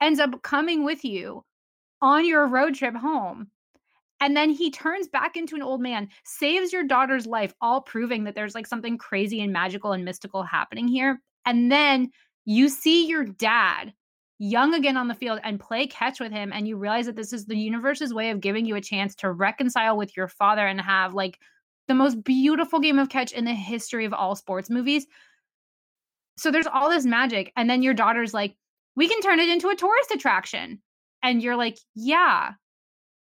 ends 0.00 0.18
up 0.18 0.42
coming 0.42 0.84
with 0.84 1.04
you 1.04 1.44
on 2.02 2.26
your 2.26 2.46
road 2.46 2.74
trip 2.74 2.94
home. 2.94 3.48
And 4.20 4.36
then 4.36 4.50
he 4.50 4.70
turns 4.70 5.08
back 5.08 5.36
into 5.36 5.54
an 5.54 5.62
old 5.62 5.80
man, 5.80 6.08
saves 6.24 6.72
your 6.72 6.84
daughter's 6.84 7.26
life, 7.26 7.52
all 7.60 7.82
proving 7.82 8.24
that 8.24 8.34
there's 8.34 8.54
like 8.54 8.66
something 8.66 8.96
crazy 8.96 9.40
and 9.42 9.52
magical 9.52 9.92
and 9.92 10.04
mystical 10.04 10.42
happening 10.42 10.88
here. 10.88 11.20
And 11.44 11.70
then 11.70 12.10
you 12.46 12.68
see 12.68 13.06
your 13.06 13.24
dad 13.24 13.92
young 14.38 14.74
again 14.74 14.96
on 14.96 15.08
the 15.08 15.14
field 15.14 15.40
and 15.44 15.58
play 15.58 15.86
catch 15.86 16.20
with 16.20 16.30
him 16.30 16.52
and 16.52 16.68
you 16.68 16.76
realize 16.76 17.06
that 17.06 17.16
this 17.16 17.32
is 17.32 17.46
the 17.46 17.56
universe's 17.56 18.12
way 18.12 18.30
of 18.30 18.40
giving 18.40 18.66
you 18.66 18.76
a 18.76 18.80
chance 18.80 19.14
to 19.14 19.32
reconcile 19.32 19.96
with 19.96 20.16
your 20.16 20.28
father 20.28 20.66
and 20.66 20.80
have 20.80 21.14
like 21.14 21.38
the 21.88 21.94
most 21.94 22.22
beautiful 22.22 22.80
game 22.80 22.98
of 22.98 23.08
catch 23.08 23.32
in 23.32 23.44
the 23.44 23.54
history 23.54 24.04
of 24.04 24.12
all 24.12 24.34
sports 24.34 24.68
movies. 24.68 25.06
So 26.36 26.50
there's 26.50 26.66
all 26.66 26.90
this 26.90 27.06
magic 27.06 27.52
and 27.56 27.70
then 27.70 27.82
your 27.82 27.94
daughter's 27.94 28.34
like 28.34 28.56
we 28.94 29.08
can 29.08 29.20
turn 29.20 29.40
it 29.40 29.48
into 29.48 29.68
a 29.68 29.76
tourist 29.76 30.10
attraction. 30.10 30.80
And 31.22 31.42
you're 31.42 31.56
like 31.56 31.78
yeah. 31.94 32.52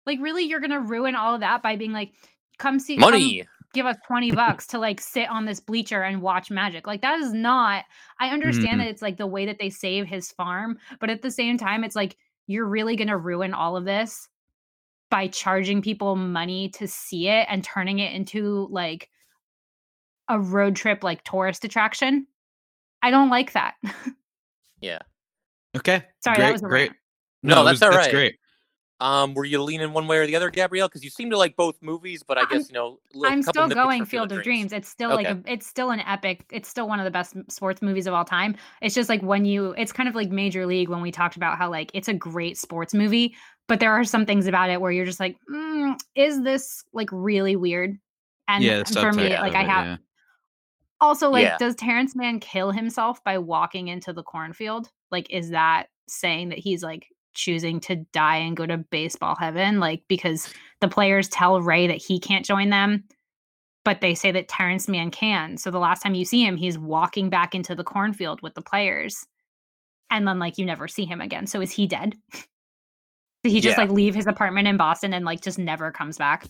Like 0.06 0.20
really 0.22 0.44
you're 0.44 0.60
gonna 0.60 0.82
ruin 0.82 1.16
all 1.16 1.36
of 1.36 1.40
that 1.40 1.64
by 1.64 1.78
being 1.78 1.94
like 1.94 2.12
come 2.58 2.80
see 2.80 2.98
money! 2.98 3.44
come, 3.44 3.48
give 3.74 3.86
us 3.86 3.98
20 4.08 4.32
bucks 4.34 4.68
to 4.68 4.80
like 4.80 5.02
sit 5.02 5.30
on 5.30 5.46
this 5.46 5.60
bleacher 5.60 6.04
and 6.04 6.22
watch 6.22 6.50
magic. 6.50 6.88
Like 6.88 7.02
that 7.02 7.20
is 7.20 7.34
not 7.34 7.86
I 8.20 8.30
understand 8.30 8.68
mm-hmm. 8.68 8.80
that 8.80 8.88
it's 8.88 9.02
like 9.02 9.18
the 9.18 9.28
way 9.28 9.46
that 9.46 9.60
they 9.60 9.70
save 9.70 10.08
his 10.08 10.32
farm, 10.32 10.78
but 11.00 11.10
at 11.10 11.22
the 11.22 11.32
same 11.32 11.58
time 11.58 11.84
it's 11.84 11.96
like 11.96 12.18
you're 12.48 12.66
really 12.66 12.96
going 12.96 13.10
to 13.10 13.18
ruin 13.18 13.54
all 13.54 13.76
of 13.76 13.86
this 13.86 14.30
by 15.10 15.28
charging 15.28 15.82
people 15.82 16.16
money 16.16 16.70
to 16.70 16.88
see 16.88 17.28
it 17.28 17.46
and 17.50 17.64
turning 17.64 18.00
it 18.00 18.14
into 18.14 18.68
like 18.72 19.10
a 20.30 20.40
road 20.40 20.76
trip 20.76 21.04
like 21.04 21.24
tourist 21.24 21.64
attraction. 21.64 22.28
I 23.02 23.12
don't 23.12 23.30
like 23.30 23.54
that. 23.54 23.76
yeah. 24.82 25.00
Okay. 25.76 26.04
Sorry, 26.24 26.36
great, 26.36 26.46
that 26.46 26.52
was 26.54 26.62
great. 26.62 26.92
No, 27.44 27.56
no 27.56 27.64
that's 27.64 27.76
was, 27.76 27.84
all 27.84 27.90
right. 27.90 27.98
That's 27.98 28.14
great. 28.14 28.36
Um, 29.00 29.36
were 29.36 29.46
you 29.46 29.62
leaning 29.62 29.94
one 29.94 30.08
way 30.08 30.18
or 30.18 30.25
the 30.25 30.36
other, 30.36 30.50
Gabrielle? 30.50 30.88
Because 30.88 31.04
you 31.04 31.12
seem 31.12 31.30
to 31.30 31.38
like 31.38 31.56
both 31.56 31.75
movies, 31.82 32.24
but 32.24 32.38
I 32.38 32.42
I'm, 32.42 32.48
guess 32.50 32.70
you 32.70 32.74
know. 32.74 33.00
I'm 33.25 33.44
still 33.44 33.68
going 33.68 34.06
Field 34.06 34.32
of 34.32 34.42
Dreams. 34.42 34.70
Dreams. 34.70 34.74
It's 34.74 34.89
still 34.89 35.12
okay. 35.12 35.24
like 35.24 35.38
a, 35.38 35.51
it's 35.51 35.68
still 35.68 35.92
an 35.92 36.00
epic. 36.00 36.46
It's 36.51 36.68
still 36.68 36.88
one 36.88 37.00
of 37.00 37.06
the 37.06 37.12
best 37.12 37.36
sports 37.50 37.84
movies 37.84 38.08
of 38.08 38.16
all 38.16 38.25
time. 38.25 38.56
It's 38.82 38.96
just 38.96 39.08
like 39.08 39.22
when 39.22 39.46
you, 39.46 39.75
it's 39.77 39.92
kind 39.92 40.10
of 40.10 40.16
like 40.16 40.30
Major 40.30 40.66
League 40.66 40.89
when 40.89 41.01
we 41.01 41.12
talked 41.12 41.36
about 41.36 41.60
how 41.60 41.70
like 41.70 41.92
it's 41.94 42.08
a 42.08 42.13
great 42.13 42.58
sports 42.58 42.96
movie, 42.96 43.36
but 43.68 43.80
there 43.80 43.92
are 43.92 44.04
some 44.04 44.25
things 44.25 44.48
about 44.48 44.72
it 44.72 44.82
where 44.82 44.92
you're 44.92 45.06
just 45.06 45.20
like, 45.20 45.38
mm, 45.51 45.96
is 46.16 46.42
this 46.42 46.84
like 46.92 47.10
really 47.12 47.56
weird? 47.56 48.00
And 48.48 48.63
yeah, 48.63 48.84
for 48.84 49.13
me, 49.13 49.30
like 49.38 49.54
I 49.54 49.63
have. 49.63 49.86
Yeah. 49.86 49.98
Also, 51.00 51.30
like, 51.30 51.44
yeah. 51.44 51.58
does 51.60 51.75
Terrence 51.75 52.16
Mann 52.16 52.39
kill 52.39 52.72
himself 52.72 53.24
by 53.24 53.38
walking 53.38 53.89
into 53.89 54.13
the 54.13 54.24
cornfield? 54.24 54.89
Like, 55.12 55.30
is 55.30 55.51
that 55.51 55.89
saying 56.08 56.50
that 56.50 56.58
he's 56.58 56.82
like 56.82 57.08
choosing 57.38 57.79
to 57.79 57.96
die 58.12 58.38
and 58.38 58.58
go 58.58 58.65
to 58.65 58.77
baseball 58.77 59.36
heaven 59.36 59.79
like 59.79 60.03
because 60.08 60.53
the 60.82 60.88
players 60.88 61.29
tell 61.29 61.62
ray 61.62 61.88
that 61.88 62.01
he 62.01 62.20
can't 62.20 62.46
join 62.46 62.70
them 62.70 63.03
but 63.88 64.01
they 64.01 64.13
say 64.13 64.34
that 64.34 64.50
Terrence 64.50 64.89
Mann 64.89 65.12
can. 65.12 65.56
So 65.56 65.72
the 65.72 65.79
last 65.79 66.01
time 66.01 66.13
you 66.13 66.25
see 66.25 66.46
him, 66.46 66.58
he's 66.58 66.77
walking 66.77 67.29
back 67.29 67.56
into 67.56 67.74
the 67.74 67.86
cornfield 67.86 68.41
with 68.41 68.53
the 68.53 68.62
players. 68.62 69.25
And 70.10 70.27
then 70.27 70.39
like 70.39 70.58
you 70.58 70.65
never 70.65 70.89
see 70.89 71.06
him 71.06 71.22
again. 71.22 71.48
So 71.48 71.62
is 71.62 71.72
he 71.72 71.88
dead? 71.88 72.17
Did 73.44 73.53
he 73.53 73.62
just 73.62 73.77
yeah. 73.77 73.86
like 73.86 73.89
leave 73.89 74.13
his 74.13 74.27
apartment 74.27 74.67
in 74.67 74.75
Boston 74.75 75.13
and 75.13 75.24
like 75.24 75.39
just 75.39 75.58
never 75.58 75.89
comes 75.89 76.17
back? 76.17 76.48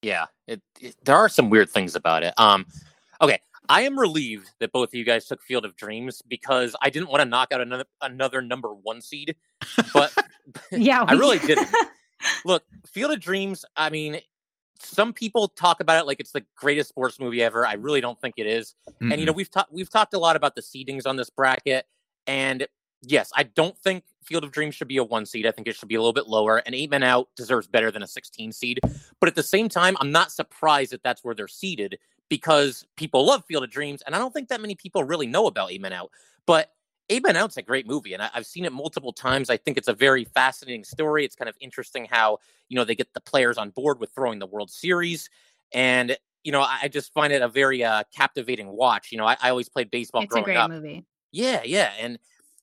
Yeah, 0.00 0.28
it, 0.46 0.62
it, 0.80 0.96
there 1.04 1.16
are 1.16 1.28
some 1.28 1.50
weird 1.50 1.68
things 1.68 1.94
about 1.94 2.22
it. 2.22 2.32
Um, 2.38 2.64
okay, 3.20 3.38
I 3.70 3.82
am 3.82 3.96
relieved 3.96 4.50
that 4.58 4.72
both 4.72 4.88
of 4.88 4.94
you 4.94 5.04
guys 5.04 5.26
took 5.26 5.40
Field 5.42 5.64
of 5.64 5.76
Dreams 5.76 6.22
because 6.26 6.74
I 6.82 6.90
didn't 6.90 7.08
want 7.08 7.20
to 7.20 7.24
knock 7.24 7.52
out 7.52 7.60
another 7.60 7.84
another 8.02 8.42
number 8.42 8.74
one 8.74 9.00
seed, 9.00 9.36
but 9.94 10.12
yeah, 10.72 11.04
I 11.06 11.12
really 11.12 11.38
didn't. 11.46 11.68
Look, 12.44 12.64
Field 12.84 13.12
of 13.12 13.20
Dreams. 13.20 13.64
I 13.76 13.88
mean, 13.88 14.20
some 14.80 15.12
people 15.12 15.46
talk 15.46 15.78
about 15.78 16.02
it 16.02 16.06
like 16.08 16.18
it's 16.18 16.32
the 16.32 16.44
greatest 16.56 16.88
sports 16.88 17.20
movie 17.20 17.44
ever. 17.44 17.64
I 17.64 17.74
really 17.74 18.00
don't 18.00 18.20
think 18.20 18.34
it 18.38 18.48
is. 18.48 18.74
Mm-hmm. 18.88 19.12
And 19.12 19.20
you 19.20 19.26
know, 19.26 19.32
we've 19.32 19.50
talked 19.50 19.72
we've 19.72 19.88
talked 19.88 20.14
a 20.14 20.18
lot 20.18 20.34
about 20.34 20.56
the 20.56 20.62
seedings 20.62 21.06
on 21.06 21.14
this 21.14 21.30
bracket, 21.30 21.86
and 22.26 22.66
yes, 23.02 23.30
I 23.36 23.44
don't 23.44 23.78
think 23.78 24.02
Field 24.24 24.42
of 24.42 24.50
Dreams 24.50 24.74
should 24.74 24.88
be 24.88 24.96
a 24.96 25.04
one 25.04 25.26
seed. 25.26 25.46
I 25.46 25.52
think 25.52 25.68
it 25.68 25.76
should 25.76 25.88
be 25.88 25.94
a 25.94 26.00
little 26.00 26.12
bit 26.12 26.26
lower. 26.26 26.58
And 26.58 26.74
Eight 26.74 26.90
Men 26.90 27.04
Out 27.04 27.28
deserves 27.36 27.66
better 27.66 27.90
than 27.90 28.02
a 28.02 28.06
16 28.06 28.52
seed. 28.52 28.80
But 29.20 29.28
at 29.28 29.36
the 29.36 29.42
same 29.42 29.68
time, 29.68 29.96
I'm 30.00 30.10
not 30.10 30.32
surprised 30.32 30.92
that 30.92 31.02
that's 31.02 31.22
where 31.24 31.34
they're 31.34 31.48
seated 31.48 31.98
because 32.30 32.86
people 32.96 33.26
love 33.26 33.44
Field 33.44 33.64
of 33.64 33.70
Dreams. 33.70 34.02
And 34.06 34.14
I 34.14 34.18
don't 34.18 34.32
think 34.32 34.48
that 34.48 34.62
many 34.62 34.74
people 34.74 35.04
really 35.04 35.26
know 35.26 35.46
about 35.46 35.70
Eight 35.70 35.82
Men 35.82 35.92
Out. 35.92 36.10
But 36.46 36.72
Eight 37.10 37.22
Men 37.22 37.36
Out's 37.36 37.58
a 37.58 37.62
great 37.62 37.86
movie. 37.86 38.14
And 38.14 38.22
I, 38.22 38.30
have 38.32 38.46
seen 38.46 38.64
it 38.64 38.72
multiple 38.72 39.12
times. 39.12 39.50
I 39.50 39.58
think 39.58 39.76
it's 39.76 39.88
a 39.88 39.92
very 39.92 40.24
fascinating 40.24 40.84
story. 40.84 41.26
It's 41.26 41.36
kind 41.36 41.48
of 41.48 41.56
interesting 41.60 42.06
how, 42.10 42.38
you 42.70 42.76
know, 42.76 42.84
they 42.84 42.94
get 42.94 43.12
the 43.12 43.20
players 43.20 43.58
on 43.58 43.70
board 43.70 44.00
with 44.00 44.10
throwing 44.14 44.38
the 44.38 44.46
World 44.46 44.70
Series. 44.70 45.28
And, 45.72 46.16
you 46.44 46.52
know, 46.52 46.62
I, 46.62 46.88
just 46.88 47.12
find 47.12 47.32
it 47.32 47.42
a 47.42 47.48
very 47.48 47.84
uh, 47.84 48.04
captivating 48.16 48.68
watch. 48.68 49.12
You 49.12 49.18
know, 49.18 49.26
I, 49.26 49.36
I 49.42 49.50
always 49.50 49.68
played 49.68 49.90
baseball 49.90 50.22
it's 50.22 50.32
growing 50.32 50.56
up. 50.56 50.70
Movie. 50.70 51.04
Yeah, 51.32 51.60
yeah. 51.64 51.92
And 52.00 52.18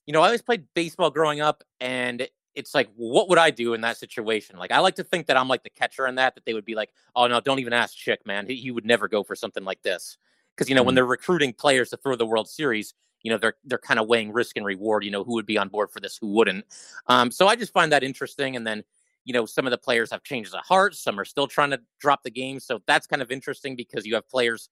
you 0.08 0.12
know, 0.12 0.22
I 0.22 0.26
always 0.26 0.40
played 0.40 0.64
baseball 0.72 1.10
growing 1.10 1.42
up, 1.42 1.62
and 1.80 2.26
it's 2.58 2.74
like, 2.74 2.90
what 2.96 3.28
would 3.28 3.38
I 3.38 3.50
do 3.50 3.74
in 3.74 3.80
that 3.82 3.96
situation? 3.96 4.58
Like, 4.58 4.72
I 4.72 4.80
like 4.80 4.96
to 4.96 5.04
think 5.04 5.28
that 5.28 5.36
I'm 5.36 5.46
like 5.46 5.62
the 5.62 5.70
catcher 5.70 6.08
in 6.08 6.16
that, 6.16 6.34
that 6.34 6.44
they 6.44 6.54
would 6.54 6.64
be 6.64 6.74
like, 6.74 6.90
oh, 7.14 7.28
no, 7.28 7.40
don't 7.40 7.60
even 7.60 7.72
ask 7.72 7.96
Chick, 7.96 8.26
man. 8.26 8.48
He, 8.48 8.56
he 8.56 8.70
would 8.72 8.84
never 8.84 9.06
go 9.06 9.22
for 9.22 9.36
something 9.36 9.64
like 9.64 9.80
this. 9.82 10.18
Because, 10.54 10.68
you 10.68 10.74
know, 10.74 10.80
mm-hmm. 10.80 10.86
when 10.86 10.94
they're 10.96 11.06
recruiting 11.06 11.52
players 11.52 11.90
to 11.90 11.96
throw 11.96 12.16
the 12.16 12.26
World 12.26 12.48
Series, 12.48 12.94
you 13.22 13.30
know, 13.30 13.38
they're 13.38 13.54
they're 13.64 13.78
kind 13.78 14.00
of 14.00 14.08
weighing 14.08 14.32
risk 14.32 14.56
and 14.56 14.66
reward, 14.66 15.04
you 15.04 15.10
know, 15.10 15.22
who 15.22 15.34
would 15.34 15.46
be 15.46 15.56
on 15.56 15.68
board 15.68 15.90
for 15.90 16.00
this, 16.00 16.18
who 16.20 16.28
wouldn't. 16.28 16.64
Um, 17.06 17.30
so 17.30 17.46
I 17.46 17.54
just 17.54 17.72
find 17.72 17.92
that 17.92 18.02
interesting. 18.02 18.56
And 18.56 18.66
then, 18.66 18.82
you 19.24 19.32
know, 19.32 19.46
some 19.46 19.66
of 19.66 19.70
the 19.70 19.78
players 19.78 20.10
have 20.10 20.24
changes 20.24 20.54
of 20.54 20.64
heart, 20.64 20.96
some 20.96 21.18
are 21.18 21.24
still 21.24 21.46
trying 21.46 21.70
to 21.70 21.80
drop 22.00 22.24
the 22.24 22.30
game. 22.30 22.58
So 22.58 22.80
that's 22.86 23.06
kind 23.06 23.22
of 23.22 23.30
interesting 23.30 23.76
because 23.76 24.04
you 24.04 24.14
have 24.14 24.28
players 24.28 24.68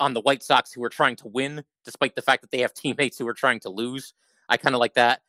on 0.00 0.14
the 0.14 0.20
White 0.20 0.42
Sox 0.42 0.72
who 0.72 0.82
are 0.82 0.88
trying 0.88 1.16
to 1.16 1.28
win, 1.28 1.62
despite 1.84 2.16
the 2.16 2.22
fact 2.22 2.42
that 2.42 2.50
they 2.50 2.60
have 2.60 2.74
teammates 2.74 3.18
who 3.18 3.28
are 3.28 3.34
trying 3.34 3.60
to 3.60 3.70
lose. 3.70 4.14
I 4.48 4.56
kind 4.56 4.74
of 4.74 4.80
like 4.80 4.94
that. 4.94 5.22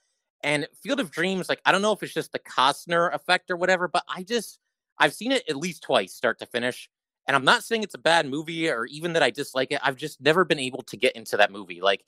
And 0.46 0.68
Field 0.84 1.00
of 1.00 1.10
Dreams, 1.10 1.50
like 1.50 1.60
I 1.66 1.72
don't 1.72 1.82
know 1.82 1.92
if 1.92 2.04
it's 2.04 2.14
just 2.14 2.32
the 2.32 2.40
Costner 2.40 3.12
effect 3.14 3.50
or 3.50 3.58
whatever, 3.58 3.88
but 3.88 4.04
I 4.08 4.22
just 4.22 4.60
I've 5.00 5.16
seen 5.16 5.32
it 5.32 5.44
at 5.50 5.56
least 5.58 5.82
twice, 5.82 6.14
start 6.14 6.38
to 6.40 6.46
finish. 6.46 6.88
And 7.28 7.36
I'm 7.36 7.44
not 7.44 7.64
saying 7.64 7.82
it's 7.82 7.96
a 7.96 8.00
bad 8.00 8.30
movie 8.30 8.70
or 8.70 8.86
even 8.86 9.14
that 9.14 9.24
I 9.24 9.32
dislike 9.32 9.72
it. 9.72 9.80
I've 9.84 9.96
just 9.96 10.22
never 10.22 10.46
been 10.46 10.60
able 10.60 10.84
to 10.84 10.98
get 10.98 11.16
into 11.16 11.36
that 11.38 11.52
movie. 11.52 11.82
Like, 11.82 12.06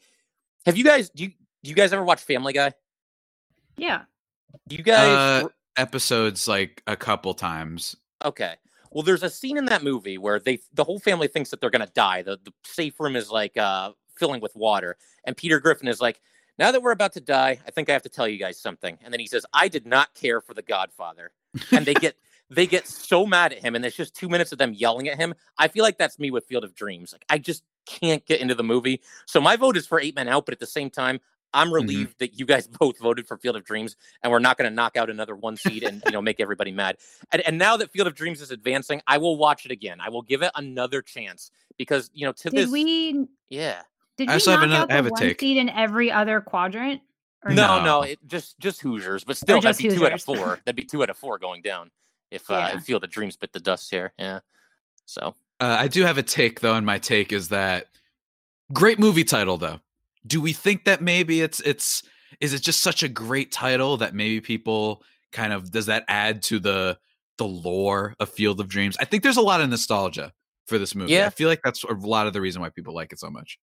have 0.68 0.78
you 0.78 0.84
guys 0.84 1.10
do 1.10 1.24
you 1.24 1.30
do 1.64 1.70
you 1.72 1.74
guys 1.76 1.92
ever 1.92 2.04
watch 2.04 2.22
Family 2.22 2.54
Guy? 2.54 2.74
Yeah. 3.76 4.04
You 4.70 4.84
guys 4.84 5.44
uh, 5.44 5.48
episodes 5.76 6.48
like 6.48 6.84
a 6.86 6.96
couple 6.96 7.34
times. 7.34 7.96
Okay. 8.24 8.54
Well, 8.92 9.02
there's 9.02 9.24
a 9.24 9.32
scene 9.32 9.58
in 9.58 9.66
that 9.66 9.84
movie 9.84 10.20
where 10.20 10.40
they 10.40 10.60
the 10.76 10.84
whole 10.84 11.00
family 11.00 11.28
thinks 11.28 11.50
that 11.50 11.60
they're 11.60 11.72
gonna 11.72 11.90
die. 11.96 12.22
The 12.22 12.38
the 12.44 12.54
safe 12.64 13.00
room 13.00 13.16
is 13.16 13.32
like 13.32 13.58
uh 13.58 13.94
filling 14.16 14.42
with 14.42 14.56
water, 14.56 14.96
and 15.24 15.36
Peter 15.36 15.60
Griffin 15.60 15.88
is 15.88 16.00
like, 16.00 16.22
now 16.58 16.72
that 16.72 16.82
we're 16.82 16.92
about 16.92 17.14
to 17.14 17.22
die, 17.22 17.60
I 17.66 17.72
think 17.72 17.90
I 17.90 17.94
have 17.94 18.04
to 18.04 18.10
tell 18.10 18.28
you 18.28 18.38
guys 18.38 18.60
something. 18.60 18.98
And 19.04 19.14
then 19.14 19.20
he 19.20 19.28
says, 19.28 19.46
I 19.54 19.68
did 19.68 19.86
not 19.86 20.14
care 20.14 20.42
for 20.42 20.54
the 20.54 20.62
Godfather. 20.62 21.32
And 21.72 21.86
they 21.86 21.94
get 21.94 22.16
they 22.50 22.66
get 22.66 22.88
so 22.88 23.26
mad 23.26 23.52
at 23.52 23.60
him, 23.60 23.76
and 23.76 23.86
it's 23.86 23.96
just 23.96 24.16
two 24.16 24.30
minutes 24.30 24.52
of 24.52 24.58
them 24.58 24.74
yelling 24.74 25.08
at 25.10 25.18
him. 25.18 25.34
I 25.58 25.68
feel 25.68 25.84
like 25.84 25.98
that's 25.98 26.18
me 26.18 26.32
with 26.32 26.46
Field 26.46 26.64
of 26.64 26.74
Dreams. 26.74 27.12
Like 27.12 27.26
I 27.30 27.38
just 27.38 27.64
can't 27.86 28.26
get 28.26 28.42
into 28.42 28.56
the 28.56 28.64
movie. 28.64 29.02
So 29.26 29.42
my 29.42 29.56
vote 29.56 29.78
is 29.78 29.86
for 29.86 30.00
Eight 30.00 30.16
Men 30.16 30.28
Out, 30.28 30.46
but 30.46 30.54
at 30.54 30.60
the 30.60 30.66
same 30.66 30.90
time, 30.90 31.20
I'm 31.54 31.68
mm-hmm. 31.68 31.74
relieved 31.74 32.12
mm-hmm. 32.12 32.18
that 32.20 32.40
you 32.40 32.46
guys 32.46 32.68
both 32.80 33.00
voted 33.00 33.28
for 33.28 33.38
Field 33.38 33.56
of 33.56 33.66
Dreams, 33.66 33.96
and 34.24 34.32
we're 34.32 34.40
not 34.40 34.58
going 34.58 34.70
to 34.70 34.76
knock 34.76 34.98
out 34.98 35.10
another 35.10 35.36
one 35.36 35.58
seed 35.58 35.84
and 35.84 36.02
you 36.06 36.12
know 36.12 36.22
make 36.22 36.40
everybody 36.40 36.72
mad. 36.72 36.98
And, 37.32 37.42
and 37.42 37.58
now 37.58 37.78
that 37.78 37.92
Field 37.92 38.08
of 38.08 38.16
Dreams 38.16 38.42
is 38.42 38.52
advancing, 38.52 39.02
I 39.08 39.18
will 39.18 39.38
watch 39.38 39.66
it 39.66 39.72
again. 39.72 40.00
I 40.00 40.10
will 40.10 40.22
give 40.22 40.42
it 40.42 40.52
another 40.56 41.02
chance 41.02 41.52
because 41.78 42.10
you 42.14 42.26
know 42.26 42.32
to 42.34 42.50
Did 42.50 42.60
this. 42.60 42.72
we? 42.72 43.28
Yeah. 43.50 43.82
Did 44.18 44.30
I 44.30 44.34
also 44.34 44.52
have, 44.52 44.64
another, 44.64 44.92
I 44.92 44.96
have 44.96 45.06
a 45.06 45.12
take. 45.12 45.40
seed 45.40 45.58
in 45.58 45.70
every 45.70 46.12
other 46.12 46.42
quadrant? 46.42 47.02
no, 47.46 47.54
no, 47.80 47.84
no 47.84 48.02
it, 48.02 48.20
just 48.28 48.60
just 48.60 48.82
Hoosiers, 48.82 49.24
but 49.24 49.38
still 49.38 49.62
that'd 49.62 49.78
be 49.78 49.84
Hoosiers. 49.84 50.00
two 50.00 50.06
out 50.06 50.14
of 50.14 50.22
four. 50.22 50.60
that'd 50.66 50.76
be 50.76 50.84
two 50.84 51.04
out 51.04 51.10
of 51.10 51.18
four 51.18 51.38
going 51.38 51.62
down 51.62 51.92
if 52.32 52.50
uh, 52.50 52.54
yeah. 52.56 52.78
uh, 52.78 52.80
Field 52.80 53.04
of 53.04 53.10
Dreams 53.10 53.36
bit 53.36 53.54
the 53.54 53.60
dust 53.60 53.90
here. 53.90 54.14
Yeah. 54.18 54.40
So 55.06 55.36
uh, 55.60 55.78
I 55.80 55.88
do 55.88 56.04
have 56.04 56.18
a 56.18 56.24
take 56.24 56.60
though, 56.62 56.76
and 56.76 56.86
my 56.86 56.98
take 56.98 57.32
is 57.32 57.50
that 57.50 57.88
great 58.74 59.00
movie 59.00 59.24
title 59.24 59.58
though. 59.58 59.80
Do 60.26 60.42
we 60.42 60.52
think 60.54 60.86
that 60.86 61.02
maybe 61.02 61.42
it's 61.42 61.60
it's 61.62 62.04
is 62.42 62.54
it 62.54 62.62
just 62.62 62.82
such 62.82 63.04
a 63.04 63.08
great 63.08 63.52
title 63.52 63.98
that 63.98 64.14
maybe 64.14 64.42
people 64.42 65.04
kind 65.32 65.54
of 65.54 65.72
does 65.72 65.86
that 65.86 66.04
add 66.08 66.42
to 66.44 66.60
the 66.60 66.98
the 67.38 67.48
lore 67.48 68.16
of 68.20 68.30
Field 68.30 68.60
of 68.60 68.68
Dreams? 68.68 68.98
I 69.00 69.06
think 69.06 69.24
there's 69.24 69.38
a 69.38 69.42
lot 69.42 69.62
of 69.62 69.70
nostalgia 69.70 70.34
for 70.66 70.78
this 70.78 70.96
movie. 70.96 71.14
Yeah. 71.14 71.28
I 71.28 71.30
feel 71.30 71.48
like 71.48 71.62
that's 71.64 71.84
a 71.84 71.94
lot 71.94 72.28
of 72.28 72.34
the 72.34 72.42
reason 72.42 72.62
why 72.62 72.70
people 72.70 72.94
like 72.94 73.14
it 73.14 73.20
so 73.20 73.30
much. 73.30 73.58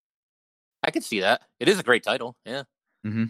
I 0.84 0.90
could 0.90 1.04
see 1.04 1.20
that. 1.20 1.42
It 1.58 1.68
is 1.68 1.78
a 1.78 1.82
great 1.82 2.02
title. 2.02 2.36
Yeah. 2.44 2.62
Mm-hmm. 3.06 3.24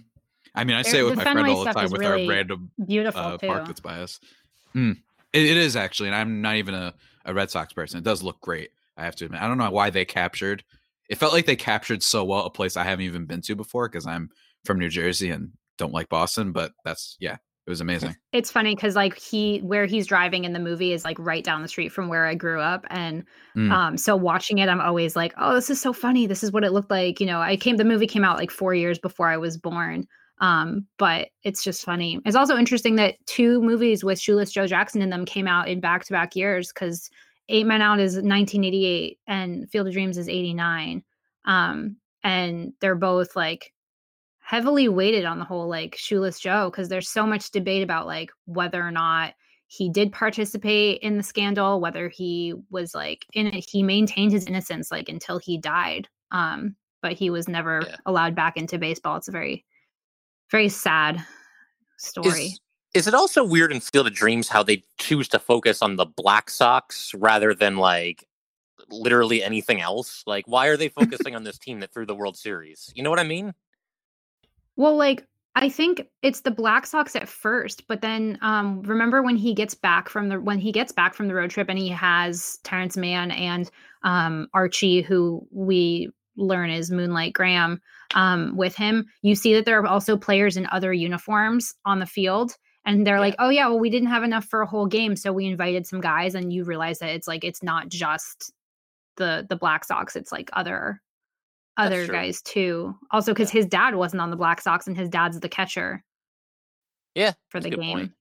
I 0.55 0.65
mean, 0.65 0.77
I 0.77 0.83
say 0.83 1.01
it 1.01 1.03
with 1.05 1.17
my 1.17 1.23
friend 1.23 1.49
all 1.49 1.65
the 1.65 1.73
time 1.73 1.91
with 1.91 2.01
really 2.01 2.25
our 2.27 2.31
random 2.31 2.71
beautiful 2.85 3.21
uh, 3.21 3.39
park 3.39 3.67
that's 3.67 3.81
by 3.81 4.01
us. 4.01 4.21
Mm. 4.75 4.99
It, 5.33 5.43
it 5.43 5.57
is 5.57 5.75
actually, 5.77 6.09
and 6.09 6.17
I'm 6.17 6.41
not 6.41 6.57
even 6.57 6.75
a, 6.75 6.95
a 7.25 7.35
Red 7.35 7.51
Sox 7.51 7.73
person. 7.73 7.99
It 7.99 8.05
does 8.05 8.23
look 8.23 8.41
great. 8.41 8.71
I 8.97 9.05
have 9.05 9.17
to 9.17 9.25
admit. 9.25 9.43
I 9.43 9.49
don't 9.49 9.59
know 9.59 9.71
why 9.71 9.91
they 9.91 10.05
captured. 10.05 10.63
It 11.09 11.19
felt 11.19 11.33
like 11.33 11.47
they 11.47 11.57
captured 11.57 12.03
so 12.03 12.25
well 12.25 12.45
a 12.45 12.51
place 12.51 12.77
I 12.77 12.85
haven't 12.85 13.05
even 13.05 13.27
been 13.27 13.41
to 13.43 13.57
before 13.57 13.89
because 13.89 14.07
I'm 14.07 14.31
from 14.65 14.79
New 14.79 14.89
Jersey 14.89 15.31
and 15.31 15.51
don't 15.77 15.93
like 15.93 16.09
Boston. 16.09 16.53
But 16.53 16.73
that's 16.85 17.17
yeah, 17.19 17.37
it 17.67 17.71
was 17.71 17.81
amazing. 17.81 18.15
It's 18.33 18.51
funny 18.51 18.75
because 18.75 18.95
like 18.95 19.17
he 19.17 19.59
where 19.61 19.87
he's 19.87 20.07
driving 20.07 20.45
in 20.45 20.53
the 20.53 20.59
movie 20.59 20.93
is 20.93 21.05
like 21.05 21.19
right 21.19 21.43
down 21.43 21.63
the 21.63 21.69
street 21.69 21.91
from 21.91 22.09
where 22.09 22.27
I 22.27 22.35
grew 22.35 22.61
up. 22.61 22.87
And 22.91 23.25
mm. 23.57 23.73
um 23.73 23.97
so 23.97 24.17
watching 24.17 24.59
it, 24.59 24.69
I'm 24.69 24.81
always 24.81 25.17
like, 25.17 25.33
oh, 25.39 25.55
this 25.55 25.71
is 25.71 25.81
so 25.81 25.93
funny. 25.93 26.27
This 26.27 26.43
is 26.43 26.53
what 26.53 26.65
it 26.65 26.73
looked 26.73 26.91
like. 26.91 27.21
You 27.21 27.27
know, 27.27 27.41
I 27.41 27.57
came 27.57 27.77
the 27.77 27.85
movie 27.85 28.07
came 28.07 28.25
out 28.25 28.37
like 28.37 28.51
four 28.51 28.75
years 28.75 28.99
before 28.99 29.29
I 29.29 29.39
was 29.39 29.57
born. 29.57 30.07
Um, 30.41 30.87
but 30.99 31.29
it's 31.43 31.63
just 31.63 31.85
funny. 31.85 32.21
It's 32.27 32.37
also 32.37 32.57
interesting 32.57 32.97
that 32.97 33.15
two 33.27 33.63
movies 33.63 34.05
with 34.05 34.21
Shoeless 34.21 34.51
Joe 34.51 34.67
Jackson 34.67 35.01
in 35.01 35.11
them 35.11 35.25
came 35.25 35.47
out 35.47 35.69
in 35.69 35.81
back 35.81 36.05
to 36.05 36.13
back 36.13 36.37
years 36.37 36.73
because 36.73 37.09
Eight 37.49 37.67
Men 37.67 37.83
Out 37.83 38.01
is 38.01 38.15
1988 38.15 39.19
and 39.27 39.71
Field 39.71 39.87
of 39.87 39.93
Dreams 39.93 40.19
is 40.19 40.29
89. 40.29 41.03
Um, 41.45 41.97
and 42.23 42.73
they're 42.81 42.95
both 42.95 43.37
like 43.37 43.74
heavily 44.45 44.89
weighted 44.89 45.25
on 45.25 45.39
the 45.39 45.45
whole 45.45 45.69
like 45.69 45.97
shoeless 45.97 46.39
joe 46.39 46.71
because 46.71 46.89
there's 46.89 47.09
so 47.09 47.27
much 47.27 47.51
debate 47.51 47.83
about 47.83 48.07
like 48.07 48.31
whether 48.47 48.83
or 48.83 48.91
not 48.91 49.35
he 49.67 49.89
did 49.89 50.13
participate 50.13 51.01
in 51.01 51.17
the 51.17 51.23
scandal 51.23 51.81
whether 51.81 52.09
he 52.09 52.55
was 52.71 52.95
like 52.95 53.25
in 53.33 53.47
it 53.47 53.65
he 53.69 53.83
maintained 53.83 54.33
his 54.33 54.47
innocence 54.47 54.91
like 54.91 55.09
until 55.09 55.39
he 55.39 55.57
died 55.57 56.09
um 56.31 56.77
but 57.05 57.13
he 57.13 57.29
was 57.29 57.49
never 57.49 57.83
yeah. 57.87 57.97
allowed 58.07 58.35
back 58.35 58.57
into 58.57 58.79
baseball. 58.79 59.19
It's 59.19 59.29
a 59.29 59.31
very 59.31 59.63
very 60.51 60.71
sad 60.71 61.23
story. 61.99 62.47
Is, 62.47 62.61
is 62.95 63.07
it 63.07 63.13
also 63.13 63.45
weird 63.45 63.71
in 63.73 63.81
field 63.81 64.07
of 64.07 64.15
dreams 64.15 64.49
how 64.49 64.63
they 64.63 64.83
choose 64.99 65.29
to 65.29 65.39
focus 65.39 65.83
on 65.83 65.97
the 65.97 66.07
black 66.07 66.49
sox 66.49 67.13
rather 67.13 67.53
than 67.53 67.77
like 67.77 68.27
literally 68.89 69.45
anything 69.45 69.83
else? 69.83 70.25
Like 70.27 70.49
why 70.49 70.69
are 70.69 70.79
they 70.79 70.89
focusing 70.89 71.37
on 71.37 71.45
this 71.45 71.59
team 71.59 71.81
that 71.81 71.93
threw 71.93 72.07
the 72.07 72.15
world 72.15 72.39
series? 72.39 72.91
You 72.97 73.03
know 73.03 73.11
what 73.11 73.21
i 73.21 73.25
mean 73.25 73.53
well, 74.77 74.97
like 74.97 75.27
I 75.57 75.69
think 75.69 76.09
it's 76.23 76.41
the 76.41 76.51
Black 76.51 76.85
Sox 76.87 77.15
at 77.15 77.29
first, 77.29 77.87
but 77.87 78.01
then 78.01 78.39
um, 78.43 78.83
remember 78.83 79.23
when 79.23 79.37
he 79.37 79.55
gets 79.55 79.75
back 79.75 80.09
from 80.09 80.29
the 80.29 80.41
when 80.41 80.59
he 80.59 80.73
gets 80.73 80.91
back 80.91 81.15
from 81.15 81.29
the 81.29 81.35
road 81.35 81.51
trip 81.51 81.69
and 81.69 81.79
he 81.79 81.89
has 81.91 82.59
Terrence 82.65 82.97
Mann 82.97 83.31
and 83.31 83.71
um, 84.03 84.49
Archie, 84.53 85.01
who 85.01 85.47
we 85.53 86.11
learn 86.37 86.71
is 86.71 86.91
Moonlight 86.91 87.35
Graham, 87.35 87.81
um, 88.17 88.57
with 88.57 88.75
him. 88.75 89.07
You 89.23 89.37
see 89.37 89.55
that 89.55 89.65
there 89.65 89.79
are 89.81 89.87
also 89.87 90.17
players 90.17 90.57
in 90.57 90.67
other 90.73 90.93
uniforms 90.93 91.73
on 91.85 92.01
the 92.01 92.07
field, 92.07 92.57
and 92.85 93.07
they're 93.07 93.17
yeah. 93.17 93.21
like, 93.21 93.37
"Oh 93.39 93.49
yeah, 93.51 93.69
well 93.69 93.79
we 93.79 93.91
didn't 93.91 94.09
have 94.09 94.25
enough 94.25 94.47
for 94.47 94.61
a 94.61 94.67
whole 94.67 94.87
game, 94.87 95.15
so 95.15 95.33
we 95.33 95.47
invited 95.47 95.87
some 95.87 96.01
guys." 96.01 96.35
And 96.35 96.53
you 96.53 96.65
realize 96.65 96.99
that 96.99 97.11
it's 97.11 97.29
like 97.29 97.45
it's 97.45 97.63
not 97.63 97.89
just 97.89 98.53
the 99.17 99.47
the 99.49 99.57
Black 99.57 99.85
Sox; 99.85 100.17
it's 100.17 100.33
like 100.33 100.51
other 100.53 101.01
other 101.77 102.07
guys 102.07 102.43
too. 102.43 102.97
Also, 103.11 103.33
because 103.33 103.53
yeah. 103.53 103.61
his 103.61 103.67
dad 103.67 103.95
wasn't 103.95 104.21
on 104.21 104.31
the 104.31 104.37
Black 104.37 104.61
Sox 104.61 104.87
and 104.87 104.97
his 104.97 105.09
dad's 105.09 105.41
the 105.41 105.49
catcher. 105.49 106.03
Yeah, 107.15 107.33
for 107.49 107.61
the 107.61 107.71
game. 107.71 107.99
Point. 107.99 108.13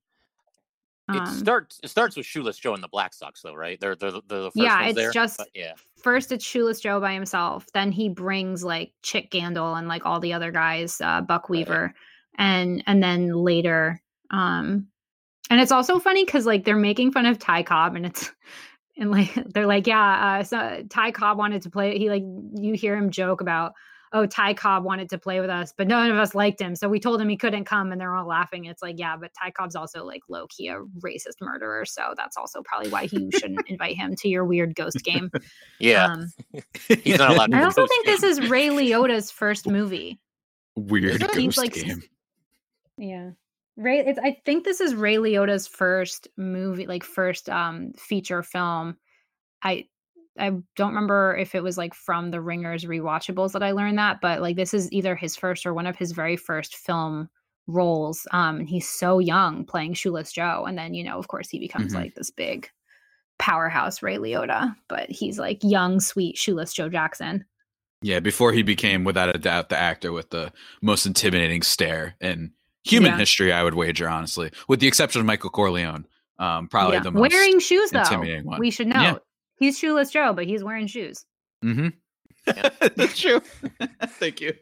it 1.10 1.18
um, 1.18 1.26
starts 1.34 1.80
it 1.84 1.90
starts 1.90 2.16
with 2.16 2.26
Shoeless 2.26 2.58
Joe 2.58 2.74
and 2.74 2.84
the 2.84 2.88
Black 2.88 3.14
Sox, 3.14 3.42
though, 3.42 3.56
right? 3.56 3.80
They're 3.80 3.96
they're, 3.96 4.12
they're 4.12 4.42
the 4.42 4.52
first 4.52 4.58
yeah. 4.58 4.86
it's 4.86 4.96
there, 4.96 5.12
just 5.12 5.42
yeah. 5.54 5.74
First, 6.02 6.32
it's 6.32 6.46
Shoeless 6.46 6.80
Joe 6.80 7.00
by 7.00 7.14
himself. 7.14 7.66
Then 7.74 7.92
he 7.92 8.10
brings 8.10 8.64
like 8.64 8.94
Chick 9.02 9.32
Gandil 9.32 9.78
and 9.78 9.88
like 9.88 10.06
all 10.06 10.20
the 10.20 10.34
other 10.34 10.52
guys, 10.52 11.02
uh, 11.02 11.22
Buck 11.22 11.50
Weaver, 11.50 11.86
right. 11.86 11.94
and 12.38 12.84
and 12.86 13.02
then 13.02 13.34
later, 13.34 14.02
um, 14.30 14.88
and 15.50 15.60
it's 15.60 15.72
also 15.72 16.00
funny 16.00 16.26
because 16.26 16.46
like 16.46 16.66
they're 16.66 16.76
making 16.76 17.12
fun 17.12 17.26
of 17.26 17.40
Ty 17.40 17.64
Cobb, 17.64 17.96
and 17.96 18.06
it's 18.06 18.32
and 18.98 19.12
like 19.12 19.34
they're 19.54 19.68
like, 19.68 19.88
yeah, 19.88 20.40
uh, 20.40 20.44
so 20.44 20.84
Ty 20.90 21.12
Cobb 21.12 21.38
wanted 21.38 21.62
to 21.64 21.70
play. 21.70 21.98
He 21.98 22.10
like 22.10 22.24
you 22.56 22.74
hear 22.74 22.96
him 22.96 23.12
joke 23.12 23.42
about 23.42 23.74
oh, 24.14 24.28
Ty 24.28 24.54
Cobb 24.54 24.84
wanted 24.84 25.10
to 25.10 25.18
play 25.18 25.42
with 25.42 25.50
us, 25.50 25.74
but 25.76 25.88
none 25.88 26.12
of 26.12 26.18
us 26.18 26.36
liked 26.36 26.62
him. 26.62 26.76
So 26.76 26.88
we 26.88 27.00
told 27.00 27.20
him 27.20 27.28
he 27.28 27.36
couldn't 27.36 27.66
come 27.66 27.92
and 27.92 28.00
they're 28.00 28.14
all 28.14 28.28
laughing. 28.28 28.66
It's 28.66 28.82
like, 28.82 29.00
yeah, 29.00 29.18
but 29.18 29.32
Ty 29.34 29.52
Cobb's 29.52 29.76
also 29.76 30.06
like 30.06 30.22
low 30.30 30.46
key 30.48 30.68
a 30.68 30.78
racist 31.00 31.42
murderer. 31.42 31.84
So 31.84 32.14
that's 32.16 32.38
also 32.38 32.62
probably 32.62 32.92
why 32.92 33.10
you 33.12 33.30
shouldn't 33.32 33.62
invite 33.68 33.98
him 33.98 34.16
to 34.18 34.30
your 34.30 34.46
weird 34.46 34.76
ghost 34.76 35.04
game. 35.04 35.32
Yeah. 35.80 36.06
Um, 36.06 36.32
He's 37.04 37.18
not 37.18 37.32
allowed 37.32 37.54
I 37.54 37.64
also 37.64 37.88
think 37.88 38.06
game. 38.06 38.16
this 38.16 38.24
is 38.24 38.50
Ray 38.50 38.70
Liotta's 38.70 39.32
first 39.32 39.68
movie. 39.68 40.20
Weird 40.76 41.20
ghost 41.20 41.58
like, 41.58 41.74
game. 41.74 42.04
Yeah. 42.98 43.32
Ray, 43.76 44.00
it's, 44.00 44.20
I 44.20 44.38
think 44.46 44.64
this 44.64 44.80
is 44.80 44.94
Ray 44.94 45.16
Liotta's 45.16 45.68
first 45.68 46.28
movie, 46.38 46.86
like 46.86 47.04
first 47.04 47.50
um 47.50 47.94
feature 47.98 48.44
film. 48.44 48.98
I 49.64 49.88
I 50.40 50.50
don't 50.76 50.90
remember 50.90 51.36
if 51.36 51.54
it 51.54 51.64
was 51.64 51.78
like 51.78 51.94
from 51.94 52.32
the 52.32 52.42
Ringers 52.42 52.86
rewatchables 52.86 53.52
that 53.52 53.64
I 53.64 53.72
learned 53.72 53.98
that, 54.00 54.20
but 54.22 54.42
like 54.42 54.56
this 54.56 54.74
is 54.74 54.92
either 54.92 55.16
his 55.16 55.36
first 55.36 55.66
or 55.66 55.74
one 55.74 55.88
of 55.88 55.96
his 55.96 56.12
very 56.12 56.38
first 56.38 56.76
film 56.76 57.30
roles. 57.68 58.28
Um, 58.32 58.58
and 58.60 58.70
he's 58.70 58.88
so 58.88 59.20
young 59.20 59.66
playing 59.66 59.94
Shoeless 59.94 60.32
Joe, 60.32 60.66
and 60.68 60.78
then 60.78 60.94
you 60.94 61.04
know, 61.04 61.18
of 61.18 61.28
course, 61.28 61.50
he 61.50 61.60
becomes 61.60 61.94
mm-hmm. 61.94 62.04
like 62.04 62.16
this 62.16 62.32
big 62.32 62.70
powerhouse 63.40 64.02
Ray 64.02 64.18
Liotta, 64.18 64.76
but 64.88 65.10
he's 65.10 65.40
like 65.40 65.64
young, 65.64 66.00
sweet 66.00 66.38
Shoeless 66.38 66.74
Joe 66.74 66.90
Jackson. 66.90 67.46
Yeah, 68.02 68.20
before 68.20 68.52
he 68.52 68.64
became, 68.64 69.06
without 69.06 69.34
a 69.34 69.40
doubt, 69.40 69.70
the 69.70 69.78
actor 69.78 70.12
with 70.12 70.30
the 70.30 70.52
most 70.82 71.06
intimidating 71.06 71.62
stare 71.62 72.16
in 72.20 72.52
human 72.84 73.12
yeah. 73.12 73.18
history, 73.18 73.52
I 73.52 73.64
would 73.64 73.74
wager, 73.74 74.10
honestly, 74.10 74.52
with 74.68 74.80
the 74.80 74.88
exception 74.88 75.20
of 75.20 75.26
Michael 75.26 75.50
Corleone. 75.50 76.06
Um, 76.40 76.68
probably 76.68 76.98
yeah. 76.98 77.04
the 77.04 77.12
most 77.12 77.32
wearing 77.32 77.60
shoes 77.60 77.92
though. 77.92 78.04
One. 78.44 78.60
We 78.60 78.72
should 78.72 78.88
know. 78.88 79.02
Yeah. 79.02 79.18
He's 79.60 79.78
shoeless 79.78 80.12
Joe, 80.12 80.34
but 80.34 80.46
he's 80.46 80.64
wearing 80.64 80.88
shoes. 80.88 81.26
Mm-hmm. 81.64 81.90
Yeah. 82.48 82.70
That's 82.96 83.18
true. 83.20 83.42
Thank 84.06 84.42
you. 84.42 84.54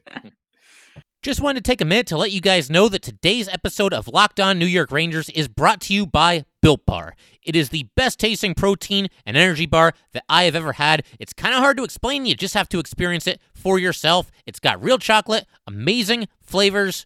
Just 1.24 1.40
wanted 1.40 1.64
to 1.64 1.72
take 1.72 1.82
a 1.82 1.86
minute 1.86 2.08
to 2.08 2.18
let 2.18 2.32
you 2.32 2.42
guys 2.42 2.70
know 2.70 2.90
that 2.90 3.04
today's 3.04 3.48
episode 3.48 3.94
of 3.94 4.08
Locked 4.08 4.40
On 4.40 4.58
New 4.58 4.66
York 4.66 4.92
Rangers 4.92 5.30
is 5.30 5.48
brought 5.48 5.80
to 5.82 5.94
you 5.94 6.08
by 6.08 6.46
Built 6.64 6.84
Bar. 6.86 7.16
It 7.44 7.56
is 7.56 7.70
the 7.70 7.88
best 7.96 8.20
tasting 8.20 8.56
protein 8.56 9.08
and 9.24 9.38
energy 9.38 9.68
bar 9.68 9.94
that 10.14 10.24
I 10.28 10.44
have 10.44 10.56
ever 10.56 10.74
had. 10.74 11.06
It's 11.20 11.32
kind 11.32 11.54
of 11.54 11.60
hard 11.60 11.78
to 11.78 11.84
explain, 11.84 12.26
you 12.26 12.34
just 12.34 12.56
have 12.56 12.70
to 12.70 12.80
experience 12.80 13.28
it 13.28 13.40
for 13.54 13.78
yourself. 13.78 14.32
It's 14.48 14.60
got 14.60 14.84
real 14.84 14.98
chocolate, 14.98 15.46
amazing 15.68 16.28
flavors, 16.42 17.06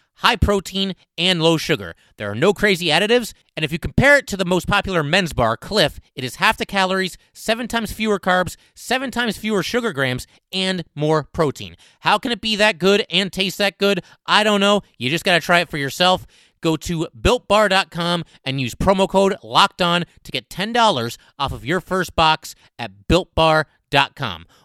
high 0.15 0.35
protein, 0.35 0.95
and 1.17 1.41
low 1.41 1.57
sugar. 1.57 1.95
There 2.17 2.29
are 2.29 2.35
no 2.35 2.53
crazy 2.53 2.87
additives, 2.87 3.33
and 3.55 3.65
if 3.65 3.71
you 3.71 3.79
compare 3.79 4.17
it 4.17 4.27
to 4.27 4.37
the 4.37 4.45
most 4.45 4.67
popular 4.67 5.03
men's 5.03 5.33
bar, 5.33 5.57
Clif, 5.57 5.99
it 6.15 6.23
is 6.23 6.35
half 6.35 6.57
the 6.57 6.65
calories, 6.65 7.17
seven 7.33 7.67
times 7.67 7.91
fewer 7.91 8.19
carbs, 8.19 8.55
seven 8.75 9.11
times 9.11 9.37
fewer 9.37 9.63
sugar 9.63 9.93
grams, 9.93 10.27
and 10.51 10.83
more 10.95 11.23
protein. 11.23 11.75
How 12.01 12.17
can 12.17 12.31
it 12.31 12.41
be 12.41 12.55
that 12.55 12.77
good 12.77 13.05
and 13.09 13.31
taste 13.31 13.57
that 13.57 13.77
good? 13.77 14.03
I 14.25 14.43
don't 14.43 14.61
know. 14.61 14.81
You 14.97 15.09
just 15.09 15.25
got 15.25 15.35
to 15.35 15.41
try 15.41 15.59
it 15.59 15.69
for 15.69 15.77
yourself. 15.77 16.25
Go 16.61 16.77
to 16.77 17.07
builtbar.com 17.19 18.23
and 18.45 18.61
use 18.61 18.75
promo 18.75 19.09
code 19.09 19.35
locked 19.41 19.81
on 19.81 20.05
to 20.23 20.31
get 20.31 20.47
$10 20.49 21.17
off 21.39 21.51
of 21.51 21.65
your 21.65 21.81
first 21.81 22.15
box 22.15 22.53
at 22.77 23.07
builtbar.com. 23.09 23.65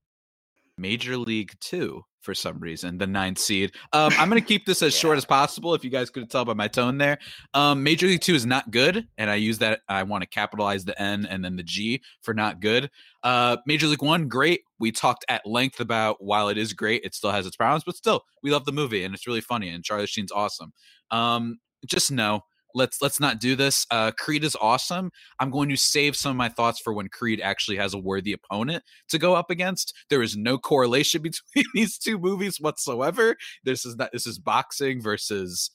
Major 0.76 1.16
League 1.16 1.54
Two 1.60 2.04
for 2.30 2.34
some 2.34 2.60
reason, 2.60 2.96
the 2.96 3.08
ninth 3.08 3.38
seed. 3.38 3.72
Um, 3.92 4.12
I'm 4.16 4.30
going 4.30 4.40
to 4.40 4.46
keep 4.46 4.64
this 4.64 4.82
as 4.82 4.94
yeah. 4.94 5.00
short 5.00 5.18
as 5.18 5.24
possible. 5.24 5.74
If 5.74 5.82
you 5.82 5.90
guys 5.90 6.10
could 6.10 6.30
tell 6.30 6.44
by 6.44 6.54
my 6.54 6.68
tone 6.68 6.96
there, 6.96 7.18
um, 7.54 7.82
Major 7.82 8.06
League 8.06 8.20
Two 8.20 8.36
is 8.36 8.46
not 8.46 8.70
good, 8.70 9.08
and 9.18 9.28
I 9.28 9.34
use 9.34 9.58
that. 9.58 9.80
I 9.88 10.04
want 10.04 10.22
to 10.22 10.28
capitalize 10.28 10.84
the 10.84 11.00
N 11.02 11.26
and 11.26 11.44
then 11.44 11.56
the 11.56 11.64
G 11.64 12.02
for 12.22 12.32
not 12.32 12.60
good. 12.60 12.88
Uh, 13.24 13.56
Major 13.66 13.88
League 13.88 14.00
One, 14.00 14.28
great. 14.28 14.60
We 14.78 14.92
talked 14.92 15.24
at 15.28 15.44
length 15.44 15.80
about 15.80 16.22
while 16.22 16.48
it 16.48 16.56
is 16.56 16.72
great, 16.72 17.02
it 17.04 17.16
still 17.16 17.32
has 17.32 17.46
its 17.46 17.56
problems, 17.56 17.82
but 17.82 17.96
still, 17.96 18.22
we 18.44 18.52
love 18.52 18.64
the 18.64 18.70
movie 18.70 19.02
and 19.02 19.12
it's 19.12 19.26
really 19.26 19.40
funny. 19.40 19.68
And 19.68 19.82
Charlie 19.82 20.06
Sheen's 20.06 20.30
awesome. 20.30 20.72
Um, 21.10 21.58
just 21.84 22.12
know 22.12 22.44
let's 22.74 23.02
let's 23.02 23.20
not 23.20 23.40
do 23.40 23.56
this. 23.56 23.86
Uh, 23.90 24.10
Creed 24.12 24.44
is 24.44 24.56
awesome. 24.60 25.10
I'm 25.38 25.50
going 25.50 25.68
to 25.68 25.76
save 25.76 26.16
some 26.16 26.30
of 26.30 26.36
my 26.36 26.48
thoughts 26.48 26.80
for 26.80 26.92
when 26.92 27.08
Creed 27.08 27.40
actually 27.40 27.76
has 27.76 27.94
a 27.94 27.98
worthy 27.98 28.32
opponent 28.32 28.84
to 29.08 29.18
go 29.18 29.34
up 29.34 29.50
against. 29.50 29.94
There 30.08 30.22
is 30.22 30.36
no 30.36 30.58
correlation 30.58 31.22
between 31.22 31.64
these 31.74 31.98
two 31.98 32.18
movies 32.18 32.58
whatsoever. 32.60 33.36
This 33.64 33.84
is 33.84 33.96
not 33.96 34.10
this 34.12 34.26
is 34.26 34.38
boxing 34.38 35.00
versus 35.00 35.70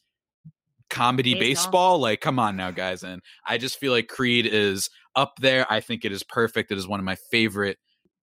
comedy 0.90 1.34
baseball. 1.34 1.50
baseball. 1.50 2.00
Like, 2.00 2.22
come 2.22 2.40
on 2.40 2.56
now, 2.56 2.72
guys. 2.72 3.04
And 3.04 3.22
I 3.46 3.58
just 3.58 3.80
feel 3.80 3.92
like 3.92 4.08
Creed 4.08 4.46
is 4.46 4.90
up 5.16 5.34
there. 5.40 5.66
I 5.72 5.80
think 5.80 6.06
it 6.06 6.12
is 6.12 6.24
perfect. 6.24 6.72
It 6.72 6.78
is 6.78 6.88
one 6.88 7.00
of 7.00 7.06
my 7.06 7.16
favorite 7.32 7.78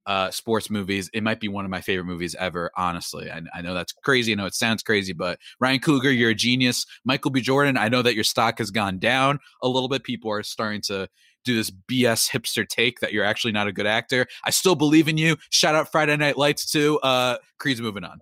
uh, 0.07 0.31
sports 0.31 0.71
movies. 0.71 1.11
It 1.13 1.23
might 1.23 1.41
be 1.41 1.49
one 1.49 1.65
of 1.65 1.71
my 1.71 1.81
favorite 1.81 2.05
movies 2.05 2.35
ever, 2.39 2.71
honestly. 2.77 3.31
I, 3.31 3.41
I, 3.55 3.63
know 3.63 3.75
that's 3.75 3.93
crazy. 3.93 4.33
I 4.33 4.35
know 4.35 4.47
it 4.47 4.55
sounds 4.55 4.83
crazy, 4.83 5.13
but 5.13 5.39
Ryan 5.61 5.81
Coogler, 5.81 6.17
you're 6.17 6.31
a 6.31 6.35
genius. 6.35 6.87
Michael 7.05 7.31
B. 7.31 7.41
Jordan, 7.41 7.77
I 7.77 7.89
know 7.89 8.03
that 8.03 8.15
your 8.15 8.25
stock 8.25 8.59
has 8.59 8.71
gone 8.71 8.99
down 8.99 9.39
a 9.63 9.69
little 9.69 9.89
bit. 9.89 10.03
People 10.03 10.31
are 10.31 10.43
starting 10.43 10.81
to 10.83 11.09
do 11.45 11.55
this 11.55 11.71
BS 11.71 12.31
hipster 12.31 12.67
take 12.67 13.01
that 13.01 13.13
you're 13.13 13.25
actually 13.25 13.53
not 13.53 13.67
a 13.67 13.73
good 13.73 13.87
actor. 13.87 14.27
I 14.45 14.51
still 14.51 14.75
believe 14.75 15.09
in 15.09 15.17
you. 15.17 15.37
Shout 15.51 15.75
out 15.75 15.91
Friday 15.91 16.17
Night 16.17 16.37
Lights 16.37 16.71
too. 16.71 16.99
Uh, 17.03 17.39
Creed's 17.59 17.81
moving 17.81 18.05
on. 18.05 18.21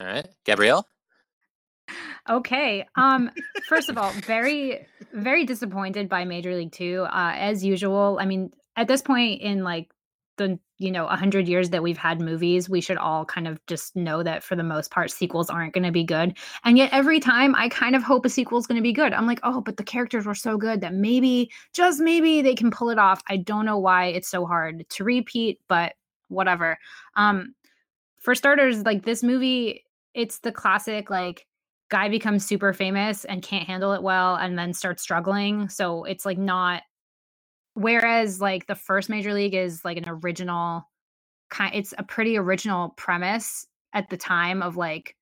All 0.00 0.06
right, 0.06 0.26
Gabrielle. 0.44 0.86
Okay. 2.28 2.86
Um. 2.96 3.30
First 3.68 3.88
of 3.88 3.98
all, 3.98 4.12
very, 4.12 4.86
very 5.12 5.44
disappointed 5.44 6.08
by 6.08 6.24
Major 6.24 6.54
League 6.54 6.72
Two. 6.72 7.04
Uh, 7.10 7.32
as 7.34 7.64
usual. 7.64 8.18
I 8.20 8.26
mean, 8.26 8.52
at 8.76 8.88
this 8.88 9.02
point 9.02 9.42
in 9.42 9.64
like 9.64 9.90
the 10.40 10.58
you 10.78 10.90
know 10.90 11.04
100 11.04 11.46
years 11.46 11.68
that 11.68 11.82
we've 11.82 11.98
had 11.98 12.18
movies 12.18 12.70
we 12.70 12.80
should 12.80 12.96
all 12.96 13.26
kind 13.26 13.46
of 13.46 13.64
just 13.66 13.94
know 13.94 14.22
that 14.22 14.42
for 14.42 14.56
the 14.56 14.62
most 14.62 14.90
part 14.90 15.10
sequels 15.10 15.50
aren't 15.50 15.74
going 15.74 15.84
to 15.84 15.92
be 15.92 16.02
good. 16.02 16.36
And 16.64 16.78
yet 16.78 16.90
every 16.92 17.20
time 17.20 17.54
i 17.54 17.68
kind 17.68 17.94
of 17.94 18.02
hope 18.02 18.24
a 18.24 18.30
sequel 18.30 18.58
is 18.58 18.66
going 18.66 18.78
to 18.78 18.82
be 18.82 18.94
good. 18.94 19.12
I'm 19.12 19.26
like 19.26 19.40
oh 19.42 19.60
but 19.60 19.76
the 19.76 19.84
characters 19.84 20.24
were 20.24 20.34
so 20.34 20.56
good 20.56 20.80
that 20.80 20.94
maybe 20.94 21.50
just 21.74 22.00
maybe 22.00 22.40
they 22.40 22.54
can 22.54 22.70
pull 22.70 22.88
it 22.88 22.98
off. 22.98 23.22
I 23.28 23.36
don't 23.36 23.66
know 23.66 23.78
why 23.78 24.06
it's 24.06 24.28
so 24.28 24.46
hard 24.46 24.88
to 24.88 25.04
repeat 25.04 25.60
but 25.68 25.92
whatever. 26.28 26.78
Um 27.16 27.54
for 28.18 28.34
starters 28.34 28.82
like 28.84 29.04
this 29.04 29.22
movie 29.22 29.84
it's 30.14 30.38
the 30.38 30.52
classic 30.52 31.10
like 31.10 31.46
guy 31.90 32.08
becomes 32.08 32.46
super 32.46 32.72
famous 32.72 33.26
and 33.26 33.42
can't 33.42 33.66
handle 33.66 33.92
it 33.92 34.02
well 34.02 34.36
and 34.36 34.58
then 34.58 34.72
starts 34.72 35.02
struggling. 35.02 35.68
So 35.68 36.04
it's 36.04 36.24
like 36.24 36.38
not 36.38 36.82
Whereas 37.74 38.40
like 38.40 38.66
the 38.66 38.74
first 38.74 39.08
major 39.08 39.32
league 39.32 39.54
is 39.54 39.84
like 39.84 39.96
an 39.96 40.08
original 40.08 40.88
kind 41.50 41.74
it's 41.74 41.92
a 41.98 42.04
pretty 42.04 42.36
original 42.36 42.90
premise 42.90 43.66
at 43.92 44.08
the 44.08 44.16
time 44.16 44.62
of 44.62 44.76
like 44.76 45.16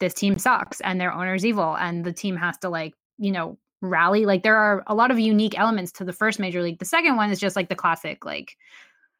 this 0.00 0.14
team 0.14 0.38
sucks 0.38 0.80
and 0.82 1.00
their 1.00 1.12
owner's 1.12 1.46
evil 1.46 1.76
and 1.76 2.04
the 2.04 2.12
team 2.12 2.36
has 2.36 2.58
to 2.58 2.68
like, 2.68 2.92
you 3.18 3.32
know, 3.32 3.58
rally. 3.80 4.26
Like 4.26 4.42
there 4.42 4.56
are 4.56 4.82
a 4.86 4.94
lot 4.94 5.10
of 5.10 5.18
unique 5.18 5.58
elements 5.58 5.92
to 5.92 6.04
the 6.04 6.12
first 6.12 6.38
major 6.38 6.62
league. 6.62 6.78
The 6.78 6.84
second 6.84 7.16
one 7.16 7.30
is 7.30 7.40
just 7.40 7.56
like 7.56 7.68
the 7.68 7.74
classic 7.74 8.24
like 8.24 8.56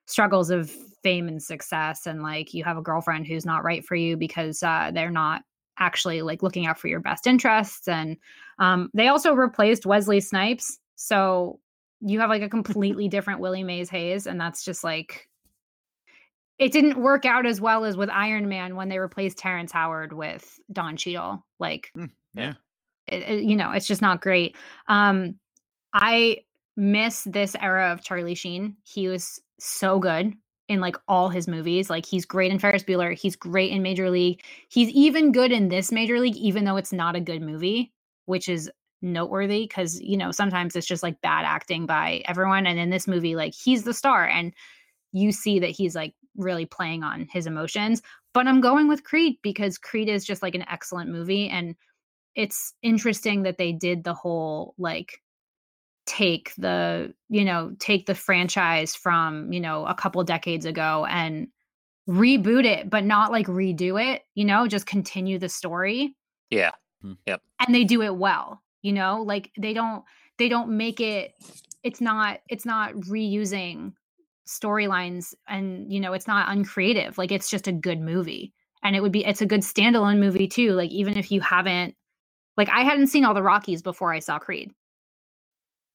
struggles 0.07 0.51
of 0.51 0.71
fame 1.03 1.29
and 1.29 1.43
success 1.43 2.07
and 2.07 2.23
like 2.23 2.55
you 2.55 2.65
have 2.65 2.77
a 2.77 2.83
girlfriend 2.83 3.27
who's 3.27 3.47
not 3.47 3.65
right 3.65 3.85
for 3.85 3.97
you 3.97 4.17
because 4.17 4.63
uh, 4.63 4.91
they're 4.95 5.11
not 5.11 5.43
actually 5.79 6.23
like 6.23 6.43
looking 6.43 6.67
out 6.67 6.79
for 6.79 6.89
your 6.89 7.01
best 7.01 7.27
interests 7.27 7.87
and 7.87 8.17
um, 8.59 8.89
they 8.95 9.09
also 9.09 9.35
replaced 9.35 9.85
wesley 9.85 10.21
snipes 10.21 10.79
so 10.95 11.61
you 12.07 12.21
have 12.21 12.31
like 12.31 12.43
a 12.43 12.49
completely 12.49 13.09
different 13.09 13.41
Willie 13.41 13.65
Mays 13.65 13.91
Hayes, 13.91 14.27
and 14.27 14.41
that's 14.41 14.65
just 14.65 14.85
like 14.85 15.29
it 16.59 16.73
didn't 16.73 16.97
work 16.97 17.25
out 17.25 17.47
as 17.47 17.61
well 17.61 17.85
as 17.85 17.97
with 17.97 18.09
Iron 18.11 18.49
Man 18.49 18.77
when 18.77 18.89
they 18.89 18.99
replaced 18.99 19.39
Terrence 19.39 19.73
Howard 19.73 20.13
with 20.13 20.59
Don 20.73 20.97
Cheadle. 20.97 21.45
Like, 21.59 21.91
mm, 21.97 22.11
Yeah. 22.35 22.55
It, 23.07 23.23
it, 23.23 23.45
you 23.45 23.57
know, 23.57 23.73
it's 23.73 23.87
just 23.87 24.03
not 24.03 24.23
great. 24.23 24.57
Um, 24.89 25.37
I 25.93 26.39
miss 26.77 27.25
this 27.25 27.55
era 27.61 27.93
of 27.93 28.03
Charlie 28.03 28.35
Sheen. 28.35 28.77
He 28.85 29.09
was 29.09 29.41
so 29.59 29.99
good 29.99 30.35
in 30.69 30.81
like 30.81 30.97
all 31.07 31.29
his 31.29 31.47
movies. 31.47 31.91
Like 31.91 32.07
he's 32.07 32.25
great 32.25 32.51
in 32.51 32.59
Ferris 32.59 32.83
Bueller. 32.83 33.17
He's 33.17 33.37
great 33.37 33.71
in 33.71 33.83
Major 33.83 34.11
League. 34.11 34.43
He's 34.69 34.89
even 34.91 35.33
good 35.33 35.53
in 35.53 35.69
this 35.69 35.93
Major 35.93 36.19
League, 36.19 36.37
even 36.37 36.65
though 36.65 36.77
it's 36.77 36.93
not 36.93 37.17
a 37.17 37.21
good 37.21 37.43
movie, 37.43 37.93
which 38.25 38.49
is 38.49 38.71
noteworthy 39.03 39.63
because 39.63 40.01
you 40.01 40.17
know 40.17 40.31
sometimes 40.31 40.77
it's 40.77 40.87
just 40.87 41.03
like 41.03 41.21
bad 41.21 41.45
acting 41.45 41.87
by 41.87 42.23
everyone. 42.27 42.67
And 42.67 42.79
in 42.79 42.91
this 42.91 43.07
movie, 43.07 43.37
like 43.37 43.55
he's 43.55 43.85
the 43.85 43.95
star, 43.95 44.27
and 44.27 44.53
you 45.13 45.33
see 45.33 45.59
that 45.61 45.71
he's 45.71 45.95
like 45.95 46.15
really 46.37 46.67
playing 46.67 47.03
on 47.03 47.29
his 47.31 47.47
emotions. 47.47 48.03
But 48.35 48.47
I'm 48.47 48.61
going 48.61 48.89
with 48.89 49.05
Creed 49.05 49.37
because 49.43 49.79
Creed 49.79 50.09
is 50.09 50.25
just 50.25 50.43
like 50.43 50.55
an 50.55 50.67
excellent 50.69 51.11
movie, 51.11 51.49
and 51.49 51.75
it's 52.35 52.75
interesting 52.83 53.43
that 53.43 53.59
they 53.59 53.73
did 53.73 54.05
the 54.05 54.15
whole 54.15 54.75
like 54.79 55.21
take 56.07 56.55
the 56.57 57.13
you 57.29 57.45
know 57.45 57.75
take 57.81 58.07
the 58.07 58.15
franchise 58.15 58.95
from 58.95 59.53
you 59.53 59.61
know 59.61 59.85
a 59.87 59.95
couple 59.95 60.23
decades 60.23 60.65
ago 60.65 61.05
and 61.11 61.49
reboot 62.09 62.65
it 62.65 62.89
but 62.89 63.05
not 63.05 63.33
like 63.33 63.47
redo 63.49 64.01
it 64.01 64.23
you 64.37 64.45
know 64.45 64.69
just 64.69 64.87
continue 64.87 65.39
the 65.39 65.49
story 65.49 66.15
yeah 66.51 66.71
hmm. 67.03 67.15
yep 67.27 67.43
and 67.59 67.75
they 67.75 67.83
do 67.83 68.03
it 68.03 68.15
well 68.15 68.63
you 68.87 68.95
know 68.95 69.23
like 69.23 69.51
they 69.59 69.75
don't 69.75 70.05
they 70.39 70.49
don't 70.49 70.71
make 70.71 71.01
it 71.01 71.35
it's 71.85 72.01
not 72.01 72.41
it's 72.49 72.67
not 72.67 72.95
reusing 72.95 73.93
storylines 74.49 75.35
and 75.49 75.93
you 75.93 76.01
know 76.01 76.15
it's 76.15 76.29
not 76.29 76.51
uncreative 76.51 77.19
like 77.19 77.33
it's 77.33 77.51
just 77.51 77.69
a 77.69 77.73
good 77.73 78.01
movie 78.01 78.55
and 78.85 78.97
it 78.97 79.03
would 79.03 79.13
be 79.13 79.27
it's 79.27 79.43
a 79.43 79.47
good 79.47 79.63
standalone 79.63 80.21
movie 80.21 80.49
too 80.49 80.73
like 80.75 80.91
even 80.93 81.19
if 81.19 81.33
you 81.33 81.41
haven't 81.43 81.97
like 82.57 82.71
i 82.71 82.83
hadn't 82.83 83.09
seen 83.09 83.25
all 83.25 83.35
the 83.35 83.43
rockies 83.43 83.83
before 83.83 84.15
i 84.15 84.21
saw 84.21 84.39
creed 84.39 84.73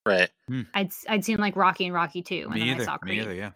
Right. 0.05 0.29
Hmm. 0.47 0.63
I'd 0.73 0.91
I'd 1.09 1.25
seen 1.25 1.37
like 1.37 1.55
Rocky 1.55 1.85
and 1.85 1.93
Rocky 1.93 2.23
2 2.23 2.49
and 2.51 2.55
Me 2.55 2.61
then 2.61 2.69
either. 2.69 2.81
I 2.81 2.85
saw 2.85 2.97
Creed. 2.97 3.17
Me 3.17 3.23
either, 3.23 3.33
yeah. 3.35 3.51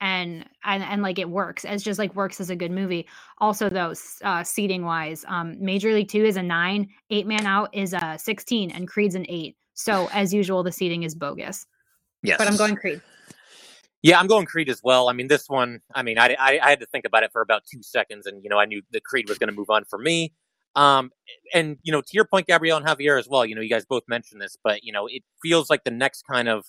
And 0.00 0.46
and 0.64 0.82
and 0.82 1.02
like 1.02 1.18
it 1.18 1.28
works. 1.28 1.64
It's 1.64 1.82
just 1.82 1.98
like 1.98 2.14
works 2.14 2.40
as 2.40 2.48
a 2.48 2.56
good 2.56 2.70
movie. 2.70 3.06
Also 3.38 3.68
though, 3.68 3.92
uh 4.22 4.42
seating 4.42 4.84
wise, 4.84 5.24
um 5.28 5.56
Major 5.62 5.92
League 5.92 6.08
2 6.08 6.24
is 6.24 6.36
a 6.36 6.42
9, 6.42 6.88
8 7.10 7.26
man 7.26 7.46
out 7.46 7.68
is 7.74 7.92
a 7.92 8.16
16 8.18 8.70
and 8.70 8.88
Creed's 8.88 9.14
an 9.14 9.26
8. 9.28 9.56
So 9.74 10.08
as 10.12 10.32
usual 10.32 10.62
the 10.62 10.72
seating 10.72 11.02
is 11.02 11.14
bogus. 11.14 11.66
Yes. 12.22 12.38
But 12.38 12.48
I'm 12.48 12.56
going 12.56 12.76
Creed. 12.76 13.00
Yeah, 14.02 14.18
I'm 14.18 14.26
going 14.26 14.46
Creed 14.46 14.70
as 14.70 14.80
well. 14.82 15.08
I 15.08 15.12
mean, 15.12 15.28
this 15.28 15.48
one, 15.48 15.80
I 15.94 16.02
mean, 16.02 16.18
I, 16.18 16.34
I, 16.38 16.58
I 16.62 16.70
had 16.70 16.80
to 16.80 16.86
think 16.86 17.04
about 17.04 17.22
it 17.22 17.32
for 17.32 17.42
about 17.42 17.62
two 17.70 17.82
seconds, 17.82 18.26
and 18.26 18.42
you 18.42 18.48
know, 18.48 18.58
I 18.58 18.64
knew 18.64 18.80
the 18.92 19.00
Creed 19.00 19.28
was 19.28 19.38
going 19.38 19.50
to 19.50 19.54
move 19.54 19.68
on 19.68 19.84
for 19.84 19.98
me. 19.98 20.32
Um, 20.74 21.10
and 21.52 21.76
you 21.82 21.92
know, 21.92 22.00
to 22.00 22.08
your 22.12 22.24
point, 22.24 22.46
Gabrielle 22.46 22.78
and 22.78 22.86
Javier 22.86 23.18
as 23.18 23.28
well. 23.28 23.44
You 23.44 23.54
know, 23.54 23.60
you 23.60 23.68
guys 23.68 23.84
both 23.84 24.04
mentioned 24.08 24.40
this, 24.40 24.56
but 24.62 24.84
you 24.84 24.92
know, 24.92 25.06
it 25.06 25.22
feels 25.42 25.68
like 25.68 25.84
the 25.84 25.90
next 25.90 26.22
kind 26.22 26.48
of 26.48 26.64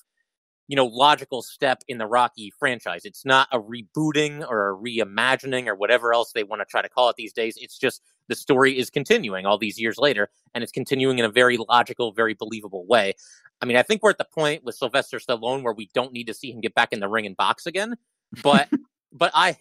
you 0.72 0.78
know 0.78 0.86
logical 0.86 1.42
step 1.42 1.84
in 1.90 1.98
the 1.98 2.08
Rocky 2.08 2.50
franchise. 2.58 3.02
It's 3.04 3.26
not 3.26 3.50
a 3.52 3.60
rebooting 3.60 4.50
or 4.50 4.70
a 4.70 4.78
reimagining 4.78 5.68
or 5.68 5.76
whatever 5.76 6.14
else 6.14 6.32
they 6.32 6.46
want 6.46 6.62
to 6.62 6.66
try 6.66 6.82
to 6.82 6.88
call 6.88 7.10
it 7.10 7.18
these 7.18 7.34
days. 7.34 7.58
It's 7.60 7.78
just 7.78 8.02
the 8.30 8.36
story 8.36 8.80
is 8.80 8.90
continuing 8.90 9.46
all 9.46 9.58
these 9.58 9.78
years 9.78 9.98
later, 9.98 10.30
and 10.56 10.64
it's 10.64 10.72
continuing 10.72 11.20
in 11.20 11.26
a 11.26 11.30
very 11.30 11.58
logical, 11.58 12.14
very 12.14 12.36
believable 12.36 12.86
way. 12.86 13.16
I 13.62 13.66
mean, 13.66 13.76
I 13.76 13.84
think 13.84 14.02
we're 14.02 14.12
at 14.12 14.18
the 14.18 14.24
point 14.24 14.64
with 14.64 14.76
Sylvester 14.76 15.20
Stallone 15.20 15.62
where 15.62 15.74
we 15.74 15.90
don't 15.94 16.14
need 16.14 16.28
to 16.28 16.34
see 16.34 16.54
him 16.54 16.62
get 16.62 16.74
back 16.74 16.94
in 16.94 17.02
the 17.02 17.10
ring 17.10 17.26
and 17.26 17.36
box 17.36 17.66
again, 17.66 17.98
but 18.42 18.70
but 19.12 19.32
I, 19.34 19.58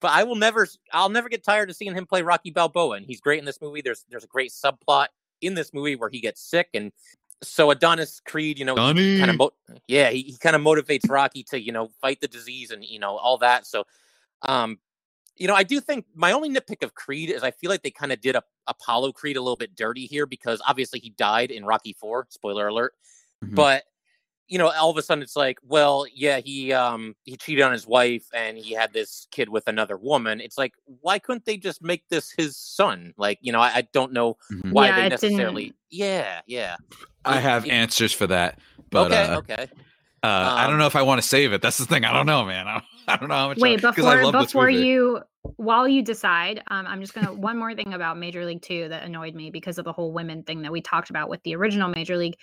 but 0.00 0.10
I 0.10 0.24
will 0.24 0.34
never, 0.34 0.66
I'll 0.92 1.08
never 1.08 1.28
get 1.28 1.44
tired 1.44 1.70
of 1.70 1.76
seeing 1.76 1.94
him 1.94 2.04
play 2.04 2.22
Rocky 2.22 2.50
Balboa, 2.50 2.96
and 2.96 3.06
he's 3.06 3.20
great 3.20 3.38
in 3.38 3.44
this 3.44 3.60
movie. 3.62 3.80
There's 3.80 4.04
there's 4.10 4.24
a 4.24 4.26
great 4.26 4.50
subplot 4.50 5.06
in 5.40 5.54
this 5.54 5.72
movie 5.72 5.94
where 5.94 6.10
he 6.10 6.18
gets 6.18 6.42
sick, 6.42 6.70
and 6.74 6.90
so 7.42 7.70
Adonis 7.70 8.20
Creed, 8.20 8.58
you 8.58 8.64
know, 8.64 8.74
kind 8.74 9.30
of, 9.30 9.36
mo- 9.36 9.52
yeah, 9.86 10.10
he, 10.10 10.22
he 10.22 10.38
kind 10.38 10.56
of 10.56 10.62
motivates 10.62 11.08
Rocky 11.08 11.42
to 11.44 11.60
you 11.60 11.72
know 11.72 11.88
fight 12.00 12.20
the 12.20 12.28
disease 12.28 12.70
and 12.70 12.84
you 12.84 12.98
know 12.98 13.16
all 13.16 13.38
that. 13.38 13.66
So, 13.66 13.84
um, 14.42 14.78
you 15.36 15.46
know, 15.46 15.54
I 15.54 15.62
do 15.62 15.80
think 15.80 16.06
my 16.14 16.32
only 16.32 16.50
nitpick 16.50 16.82
of 16.82 16.94
Creed 16.94 17.30
is 17.30 17.42
I 17.42 17.52
feel 17.52 17.70
like 17.70 17.82
they 17.82 17.90
kind 17.90 18.12
of 18.12 18.20
did 18.20 18.34
a 18.36 18.42
Apollo 18.66 19.12
Creed 19.12 19.36
a 19.36 19.40
little 19.40 19.56
bit 19.56 19.76
dirty 19.76 20.06
here 20.06 20.26
because 20.26 20.60
obviously 20.66 21.00
he 21.00 21.10
died 21.10 21.50
in 21.50 21.64
Rocky 21.64 21.94
Four. 21.98 22.26
Spoiler 22.30 22.68
alert. 22.68 22.94
Mm-hmm. 23.44 23.54
But 23.54 23.84
you 24.48 24.58
know, 24.58 24.70
all 24.70 24.90
of 24.90 24.96
a 24.96 25.02
sudden 25.02 25.22
it's 25.22 25.36
like, 25.36 25.58
well, 25.62 26.06
yeah, 26.12 26.40
he 26.40 26.72
um 26.72 27.14
he 27.24 27.36
cheated 27.36 27.62
on 27.62 27.72
his 27.72 27.86
wife 27.86 28.26
and 28.34 28.56
he 28.56 28.72
had 28.72 28.92
this 28.92 29.28
kid 29.30 29.50
with 29.50 29.68
another 29.68 29.96
woman. 29.96 30.40
It's 30.40 30.56
like, 30.56 30.72
why 31.00 31.18
couldn't 31.18 31.44
they 31.44 31.58
just 31.58 31.82
make 31.82 32.08
this 32.08 32.32
his 32.36 32.56
son? 32.56 33.12
Like, 33.18 33.38
you 33.42 33.52
know, 33.52 33.60
I, 33.60 33.68
I 33.68 33.88
don't 33.92 34.12
know 34.12 34.38
mm-hmm. 34.50 34.70
why 34.70 34.88
yeah, 34.88 34.96
they 34.96 35.08
necessarily. 35.10 35.74
Yeah, 35.90 36.40
yeah. 36.46 36.76
I 37.24 37.40
have 37.40 37.66
it, 37.66 37.70
answers 37.70 38.12
for 38.12 38.26
that, 38.26 38.58
but 38.90 39.12
okay, 39.12 39.22
uh, 39.22 39.38
okay. 39.38 39.66
Uh, 40.22 40.26
um, 40.26 40.58
I 40.58 40.64
don't 40.64 40.74
um 40.74 40.78
know 40.80 40.86
if 40.86 40.96
I 40.96 41.02
want 41.02 41.20
to 41.20 41.28
save 41.28 41.52
it. 41.52 41.60
That's 41.60 41.78
the 41.78 41.86
thing. 41.86 42.04
I 42.04 42.12
don't 42.12 42.26
know, 42.26 42.44
man. 42.44 42.66
I 42.66 42.72
don't, 42.72 42.84
I 43.06 43.16
don't 43.16 43.28
know 43.28 43.34
how 43.34 43.48
much. 43.48 43.58
Wait, 43.58 43.84
I, 43.84 43.90
before 43.90 44.32
before 44.32 44.70
you, 44.70 45.20
while 45.56 45.86
you 45.86 46.02
decide, 46.02 46.62
um, 46.68 46.86
I'm 46.86 47.02
just 47.02 47.12
gonna 47.12 47.34
one 47.34 47.58
more 47.58 47.74
thing 47.74 47.92
about 47.92 48.18
Major 48.18 48.46
League 48.46 48.62
Two 48.62 48.88
that 48.88 49.04
annoyed 49.04 49.34
me 49.34 49.50
because 49.50 49.76
of 49.76 49.84
the 49.84 49.92
whole 49.92 50.12
women 50.12 50.42
thing 50.42 50.62
that 50.62 50.72
we 50.72 50.80
talked 50.80 51.10
about 51.10 51.28
with 51.28 51.42
the 51.42 51.54
original 51.54 51.90
Major 51.90 52.16
League 52.16 52.36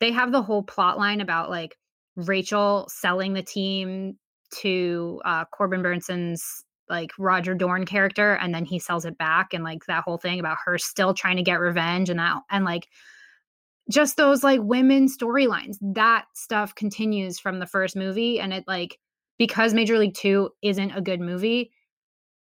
they 0.00 0.12
have 0.12 0.32
the 0.32 0.42
whole 0.42 0.62
plot 0.62 0.98
line 0.98 1.20
about 1.20 1.50
like 1.50 1.76
Rachel 2.16 2.86
selling 2.88 3.32
the 3.32 3.42
team 3.42 4.18
to 4.60 5.20
uh, 5.24 5.44
Corbin 5.46 5.82
Bernsen's 5.82 6.64
like 6.88 7.10
Roger 7.18 7.54
Dorn 7.54 7.84
character, 7.84 8.34
and 8.34 8.54
then 8.54 8.64
he 8.64 8.78
sells 8.78 9.04
it 9.04 9.18
back, 9.18 9.52
and 9.52 9.64
like 9.64 9.84
that 9.86 10.04
whole 10.04 10.18
thing 10.18 10.38
about 10.38 10.58
her 10.64 10.78
still 10.78 11.14
trying 11.14 11.36
to 11.36 11.42
get 11.42 11.60
revenge, 11.60 12.10
and 12.10 12.18
that 12.18 12.38
and 12.50 12.64
like 12.64 12.88
just 13.90 14.16
those 14.16 14.44
like 14.44 14.60
women 14.62 15.08
storylines. 15.08 15.76
That 15.80 16.26
stuff 16.34 16.74
continues 16.74 17.38
from 17.38 17.58
the 17.58 17.66
first 17.66 17.96
movie, 17.96 18.40
and 18.40 18.52
it 18.52 18.64
like 18.66 18.98
because 19.38 19.74
Major 19.74 19.98
League 19.98 20.14
Two 20.14 20.50
isn't 20.62 20.92
a 20.92 21.00
good 21.00 21.20
movie, 21.20 21.72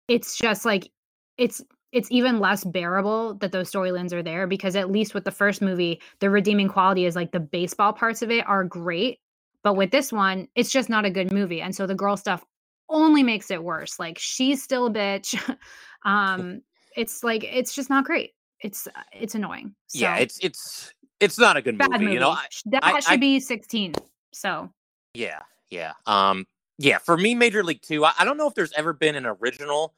it's 0.07 0.37
just 0.37 0.65
like 0.65 0.89
it's 1.37 1.61
it's 1.91 2.09
even 2.11 2.39
less 2.39 2.63
bearable 2.63 3.35
that 3.35 3.51
those 3.51 3.71
storylines 3.71 4.13
are 4.13 4.23
there 4.23 4.47
because 4.47 4.75
at 4.75 4.91
least 4.91 5.13
with 5.13 5.25
the 5.25 5.31
first 5.31 5.61
movie, 5.61 6.01
the 6.19 6.29
redeeming 6.29 6.67
quality 6.67 7.05
is 7.05 7.15
like 7.15 7.31
the 7.31 7.39
baseball 7.39 7.91
parts 7.91 8.21
of 8.21 8.31
it 8.31 8.47
are 8.47 8.63
great. 8.63 9.19
But 9.63 9.75
with 9.75 9.91
this 9.91 10.11
one, 10.11 10.47
it's 10.55 10.71
just 10.71 10.89
not 10.89 11.05
a 11.05 11.09
good 11.09 11.31
movie. 11.31 11.61
And 11.61 11.75
so 11.75 11.85
the 11.85 11.95
girl 11.95 12.17
stuff 12.17 12.43
only 12.89 13.23
makes 13.23 13.51
it 13.51 13.63
worse. 13.63 13.99
Like 13.99 14.17
she's 14.17 14.63
still 14.63 14.87
a 14.87 14.91
bitch. 14.91 15.37
um, 16.05 16.61
it's 16.95 17.23
like 17.23 17.43
it's 17.43 17.75
just 17.75 17.89
not 17.89 18.05
great. 18.05 18.31
It's 18.61 18.87
uh, 18.87 19.03
it's 19.13 19.35
annoying. 19.35 19.75
So, 19.87 19.99
yeah, 19.99 20.17
it's 20.17 20.39
it's 20.39 20.93
it's 21.19 21.37
not 21.37 21.57
a 21.57 21.61
good 21.61 21.77
movie. 21.77 21.99
movie. 21.99 22.13
You 22.13 22.19
know, 22.19 22.31
I, 22.31 22.45
that 22.67 22.83
I, 22.83 22.99
should 22.99 23.13
I, 23.13 23.17
be 23.17 23.39
16. 23.39 23.93
So 24.33 24.69
yeah, 25.13 25.39
yeah. 25.69 25.93
Um, 26.05 26.45
yeah. 26.77 26.97
For 26.99 27.17
me, 27.17 27.35
Major 27.35 27.63
League 27.63 27.81
Two. 27.81 28.05
I, 28.05 28.13
I 28.17 28.25
don't 28.25 28.37
know 28.37 28.47
if 28.47 28.55
there's 28.55 28.73
ever 28.73 28.93
been 28.93 29.15
an 29.15 29.25
original 29.25 29.93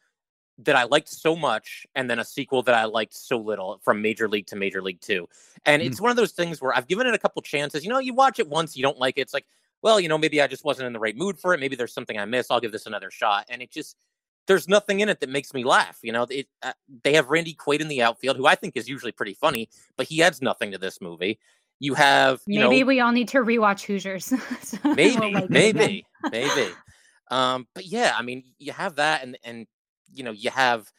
that 0.60 0.76
I 0.76 0.84
liked 0.84 1.10
so 1.10 1.36
much 1.36 1.86
and 1.96 2.10
then 2.10 2.20
a 2.20 2.26
sequel 2.26 2.62
that 2.64 2.76
I 2.76 2.86
liked 2.86 3.16
so 3.16 3.38
little 3.38 3.80
from 3.84 4.02
Major 4.02 4.30
League 4.30 4.48
to 4.48 4.56
Major 4.56 4.82
League 4.82 5.02
2. 5.02 5.28
And 5.66 5.82
mm. 5.82 5.86
it's 5.86 6.00
one 6.00 6.12
of 6.12 6.18
those 6.18 6.32
things 6.32 6.62
where 6.62 6.76
I've 6.76 6.88
given 6.88 7.08
it 7.08 7.14
a 7.14 7.20
couple 7.20 7.42
chances. 7.42 7.84
You 7.84 7.90
know, 7.90 8.00
you 8.00 8.14
watch 8.14 8.40
it 8.40 8.48
once, 8.48 8.76
you 8.78 8.84
don't 8.84 9.00
like 9.00 9.18
it. 9.18 9.22
It's 9.22 9.34
like, 9.34 9.46
well, 9.82 10.00
you 10.00 10.08
know, 10.08 10.18
maybe 10.18 10.42
I 10.42 10.48
just 10.48 10.64
wasn't 10.64 10.88
in 10.88 10.94
the 10.94 11.00
right 11.00 11.18
mood 11.18 11.40
for 11.40 11.54
it. 11.54 11.60
Maybe 11.60 11.76
there's 11.76 11.94
something 11.94 12.18
I 12.18 12.26
missed. 12.26 12.52
I'll 12.52 12.60
give 12.60 12.72
this 12.72 12.86
another 12.86 13.12
shot. 13.12 13.46
And 13.50 13.62
it 13.62 13.72
just, 13.72 13.98
there's 14.48 14.68
nothing 14.68 15.00
in 15.00 15.10
it 15.10 15.20
that 15.22 15.30
makes 15.30 15.54
me 15.54 15.64
laugh. 15.64 16.00
You 16.02 16.12
know, 16.12 16.28
it, 16.30 16.48
uh, 16.62 16.74
they 17.04 17.14
have 17.14 17.30
Randy 17.30 17.56
Quaid 17.56 17.80
in 17.80 17.88
the 17.88 18.02
outfield, 18.02 18.38
who 18.38 18.46
I 18.46 18.56
think 18.56 18.78
is 18.78 18.88
usually 18.88 19.12
pretty 19.12 19.34
funny, 19.34 19.70
but 19.98 20.08
he 20.08 20.22
adds 20.22 20.42
nothing 20.42 20.72
to 20.72 20.78
this 20.78 21.02
movie. 21.02 21.40
You 21.80 21.96
have 21.96 22.40
you 22.46 22.60
maybe 22.62 22.82
know, 22.82 22.86
we 22.86 23.00
all 23.02 23.12
need 23.12 23.28
to 23.30 23.40
rewatch 23.40 23.82
Hoosiers. 23.86 24.26
so 24.62 24.78
maybe, 24.94 25.20
we'll 25.20 25.34
like 25.34 25.50
maybe, 25.50 26.06
maybe. 26.32 26.72
Um, 27.32 27.68
but 27.74 27.86
yeah, 27.86 28.14
I 28.16 28.22
mean, 28.22 28.44
you 28.60 28.74
have 28.74 28.98
that, 28.98 29.24
and 29.24 29.40
and 29.44 29.66
you 30.14 30.24
know, 30.24 30.32
you 30.32 30.50
have 30.50 30.92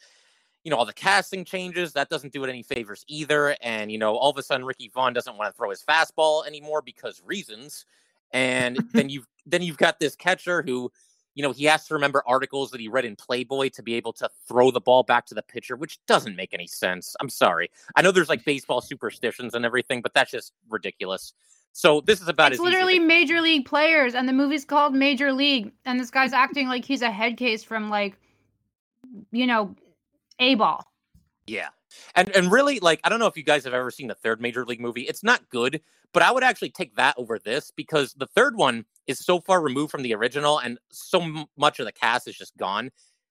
you 0.65 0.71
know, 0.71 0.77
all 0.77 0.87
the 0.87 0.95
casting 0.95 1.45
changes. 1.45 1.93
That 1.93 2.09
doesn't 2.09 2.33
do 2.33 2.43
it 2.43 2.49
any 2.49 2.63
favors 2.63 3.05
either. 3.07 3.55
And, 3.61 3.93
you 3.93 3.99
know, 3.99 4.17
all 4.17 4.31
of 4.31 4.39
a 4.39 4.43
sudden 4.43 4.65
Ricky 4.65 4.91
Vaughn 4.93 5.13
doesn't 5.13 5.37
want 5.37 5.53
to 5.53 5.57
throw 5.57 5.71
his 5.71 5.85
fastball 5.85 6.47
anymore 6.47 6.83
because 6.83 7.23
reasons. 7.25 7.85
And 8.33 8.79
then 8.93 9.11
you've 9.11 9.27
then 9.47 9.63
you've 9.63 9.77
got 9.77 10.01
this 10.01 10.17
catcher 10.17 10.63
who, 10.63 10.91
you 11.35 11.43
know, 11.43 11.53
he 11.53 11.65
has 11.67 11.87
to 11.89 11.95
remember 11.95 12.23
articles 12.27 12.71
that 12.71 12.81
he 12.81 12.89
read 12.89 13.05
in 13.05 13.15
Playboy 13.15 13.69
to 13.71 13.83
be 13.83 13.95
able 13.95 14.15
to 14.15 14.29
throw 14.49 14.71
the 14.71 14.81
ball 14.81 15.03
back 15.03 15.27
to 15.27 15.35
the 15.35 15.43
pitcher, 15.43 15.77
which 15.77 15.99
doesn't 16.07 16.35
make 16.35 16.55
any 16.55 16.67
sense. 16.67 17.15
I'm 17.21 17.29
sorry. 17.29 17.71
I 17.95 18.01
know 18.01 18.11
there's 18.11 18.31
like 18.31 18.45
baseball 18.47 18.81
superstitions 18.81 19.55
and 19.55 19.67
everything, 19.67 20.01
but 20.01 20.15
that's 20.15 20.31
just 20.31 20.55
ridiculous. 20.71 21.35
So 21.77 22.01
this 22.01 22.23
is 22.23 22.29
about 22.29 22.53
it's 22.53 22.61
literally 22.61 23.01
major 23.01 23.41
league 23.41 23.67
players, 23.67 24.15
and 24.15 24.29
the 24.29 24.33
movie's 24.33 24.65
called 24.65 24.95
Major 24.95 25.33
League, 25.33 25.73
and 25.85 25.99
this 25.99 26.09
guy's 26.09 26.33
acting 26.33 26.69
like 26.69 26.85
he's 26.85 27.03
a 27.03 27.11
head 27.11 27.37
case 27.37 27.65
from 27.65 27.91
like, 27.91 28.17
you 29.35 29.47
know, 29.47 29.75
a 30.39 30.55
ball. 30.55 30.85
Yeah. 31.47 31.69
And 32.15 32.35
and 32.35 32.51
really 32.51 32.81
like 32.81 33.01
I 33.05 33.09
don't 33.09 33.19
know 33.19 33.27
if 33.27 33.37
you 33.37 33.43
guys 33.43 33.65
have 33.65 33.75
ever 33.75 33.91
seen 33.91 34.09
the 34.09 34.15
third 34.15 34.41
major 34.41 34.65
league 34.65 34.81
movie. 34.81 35.03
It's 35.03 35.23
not 35.23 35.49
good, 35.49 35.81
but 36.13 36.23
I 36.23 36.33
would 36.33 36.43
actually 36.43 36.71
take 36.71 36.97
that 36.97 37.15
over 37.19 37.39
this 37.39 37.71
because 37.71 38.15
the 38.15 38.27
third 38.27 38.57
one 38.57 38.85
is 39.07 39.19
so 39.19 39.41
far 39.41 39.61
removed 39.61 39.93
from 39.93 40.03
the 40.03 40.15
original 40.15 40.59
and 40.59 40.79
so 40.91 41.21
m- 41.21 41.47
much 41.57 41.79
of 41.79 41.87
the 41.87 41.93
cast 41.93 42.27
is 42.27 42.37
just 42.37 42.57
gone 42.57 42.91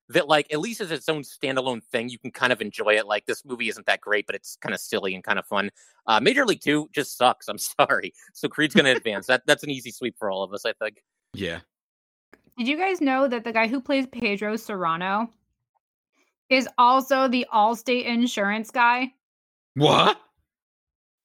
that 0.10 0.28
like 0.28 0.52
at 0.52 0.60
least 0.60 0.82
as 0.82 0.92
its 0.92 1.10
own 1.10 1.24
standalone 1.24 1.84
thing, 1.84 2.10
you 2.10 2.20
can 2.20 2.32
kind 2.32 2.54
of 2.54 2.62
enjoy 2.62 2.96
it. 2.96 3.08
Like 3.08 3.26
this 3.26 3.44
movie 3.46 3.70
isn't 3.70 3.86
that 3.86 4.02
great, 4.02 4.26
but 4.26 4.36
it's 4.36 4.56
kind 4.58 4.74
of 4.74 4.80
silly 4.80 5.16
and 5.16 5.24
kind 5.24 5.40
of 5.40 5.46
fun. 5.46 5.70
Uh, 6.08 6.20
Major 6.20 6.46
League 6.46 6.62
Two 6.62 6.90
just 6.94 7.18
sucks. 7.18 7.48
I'm 7.48 7.58
sorry. 7.58 8.14
So 8.34 8.48
Creed's 8.48 8.76
going 8.76 8.86
to 8.86 8.92
advance. 8.92 9.28
That 9.28 9.44
that's 9.46 9.64
an 9.64 9.70
easy 9.70 9.92
sweep 9.92 10.16
for 10.18 10.30
all 10.30 10.44
of 10.44 10.54
us, 10.54 10.66
I 10.66 10.74
think. 10.74 11.04
Yeah. 11.34 11.60
Did 12.58 12.68
you 12.68 12.78
guys 12.78 13.02
know 13.02 13.28
that 13.28 13.44
the 13.44 13.52
guy 13.52 13.68
who 13.68 13.82
plays 13.82 14.06
Pedro 14.08 14.56
Serrano 14.58 15.30
is 16.50 16.68
also 16.78 17.28
the 17.28 17.46
Allstate 17.54 18.06
insurance 18.06 18.72
guy? 18.72 19.14
What? 19.76 20.20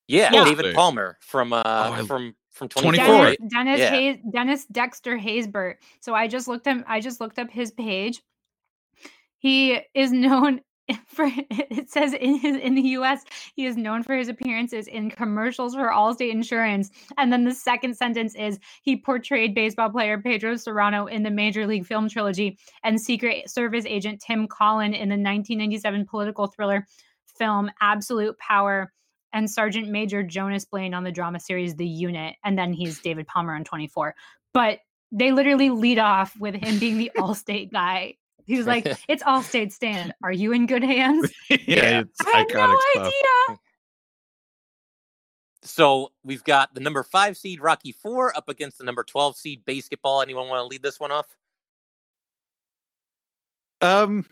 Yeah, 0.07 0.31
yeah. 0.33 0.45
David 0.45 0.75
Palmer 0.75 1.19
from 1.21 1.53
uh 1.53 1.63
oh, 1.67 2.07
from 2.07 2.35
from 2.51 2.69
24. 2.69 3.07
Dennis, 3.07 3.37
Dennis, 3.49 3.81
yeah. 3.81 3.91
Hayes, 3.91 4.19
Dennis 4.33 4.67
Dexter 4.67 5.17
Haysbert. 5.19 5.77
So 6.01 6.15
I 6.15 6.27
just 6.27 6.49
looked 6.49 6.67
him 6.67 6.85
I 6.89 7.01
just 7.01 7.21
looked 7.21 7.39
up 7.39 7.51
his 7.51 7.71
page. 7.71 8.23
He 9.39 9.79
is 9.95 10.11
known 10.13 10.61
for 11.07 11.29
it 11.51 11.91
says 11.91 12.15
in 12.15 12.37
his 12.37 12.57
in 12.57 12.75
the 12.75 12.83
US 12.83 13.25
he 13.55 13.67
is 13.67 13.77
known 13.77 14.03
for 14.03 14.17
his 14.17 14.29
appearances 14.29 14.87
in 14.87 15.11
commercials 15.11 15.75
for 15.75 15.91
Allstate 15.91 16.31
Insurance. 16.31 16.91
And 17.17 17.33
then 17.33 17.45
the 17.45 17.55
second 17.55 17.97
sentence 17.97 18.35
is 18.35 18.59
he 18.83 18.97
portrayed 18.97 19.55
baseball 19.55 19.91
player 19.91 20.19
Pedro 20.19 20.57
Serrano 20.57 21.07
in 21.07 21.23
the 21.23 21.31
Major 21.31 21.67
League 21.67 21.87
Film 21.87 22.09
trilogy 22.09 22.59
and 22.83 23.01
Secret 23.01 23.51
Service 23.51 23.85
agent 23.87 24.21
Tim 24.21 24.47
Collin 24.49 24.95
in 24.95 25.09
the 25.09 25.15
1997 25.15 26.07
political 26.07 26.47
thriller 26.47 26.87
film 27.39 27.71
Absolute 27.81 28.39
Power 28.39 28.93
and 29.33 29.51
Sergeant 29.51 29.89
Major 29.89 30.23
Jonas 30.23 30.65
Blane 30.65 30.95
on 30.95 31.05
the 31.05 31.13
drama 31.13 31.39
series 31.39 31.77
The 31.77 31.87
Unit. 31.87 32.37
And 32.45 32.59
then 32.59 32.73
he's 32.73 33.01
David 33.01 33.27
Palmer 33.27 33.55
on 33.55 33.65
24 33.65 34.15
but 34.55 34.81
they 35.13 35.33
literally 35.33 35.71
lead 35.71 35.99
off 35.99 36.35
with 36.39 36.55
him 36.55 36.79
being 36.79 36.99
the 36.99 37.11
Allstate 37.17 37.73
guy 37.73 38.15
he 38.49 38.57
was 38.57 38.67
like, 38.67 38.87
"It's 39.09 39.23
Allstate 39.23 39.73
Stan. 39.73 40.13
Are 40.23 40.33
you 40.33 40.53
in 40.53 40.67
good 40.67 40.83
hands?" 40.83 41.31
yeah, 41.51 42.01
it's 42.01 42.21
I 42.27 42.39
have 42.39 42.49
no 42.53 42.81
stuff. 42.93 43.07
idea. 43.07 43.59
So 45.63 46.13
we've 46.25 46.43
got 46.43 46.75
the 46.75 46.81
number 46.81 47.03
five 47.03 47.37
seed 47.37 47.61
Rocky 47.61 47.93
Four 47.93 48.37
up 48.37 48.49
against 48.49 48.79
the 48.79 48.85
number 48.85 49.05
twelve 49.05 49.37
seed 49.37 49.65
BASEketball. 49.67 50.23
Anyone 50.23 50.49
want 50.49 50.61
to 50.61 50.67
lead 50.67 50.83
this 50.83 50.99
one 50.99 51.13
off? 51.13 51.27
Um, 53.81 54.25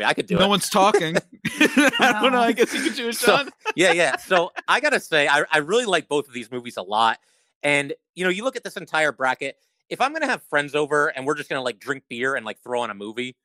yeah, 0.00 0.08
I 0.08 0.14
could 0.14 0.26
do 0.26 0.34
no 0.34 0.40
it. 0.40 0.44
No 0.44 0.48
one's 0.48 0.70
talking. 0.70 1.16
I 1.60 2.18
don't 2.22 2.32
know. 2.32 2.40
I 2.40 2.52
guess 2.52 2.72
you 2.72 2.82
could 2.82 2.94
do 2.94 3.08
it, 3.08 3.16
Sean. 3.16 3.46
So, 3.46 3.52
yeah, 3.76 3.92
yeah. 3.92 4.16
So 4.16 4.50
I 4.66 4.80
gotta 4.80 4.98
say, 4.98 5.28
I, 5.28 5.44
I 5.52 5.58
really 5.58 5.84
like 5.84 6.08
both 6.08 6.26
of 6.26 6.34
these 6.34 6.50
movies 6.50 6.78
a 6.78 6.82
lot. 6.82 7.18
And 7.62 7.92
you 8.14 8.24
know, 8.24 8.30
you 8.30 8.44
look 8.44 8.56
at 8.56 8.64
this 8.64 8.76
entire 8.76 9.12
bracket. 9.12 9.58
If 9.88 10.00
I'm 10.00 10.12
gonna 10.12 10.26
have 10.26 10.42
friends 10.44 10.74
over 10.74 11.08
and 11.08 11.26
we're 11.26 11.34
just 11.34 11.48
gonna 11.48 11.62
like 11.62 11.78
drink 11.78 12.04
beer 12.08 12.34
and 12.34 12.46
like 12.46 12.62
throw 12.62 12.80
on 12.80 12.90
a 12.90 12.94
movie, 12.94 13.36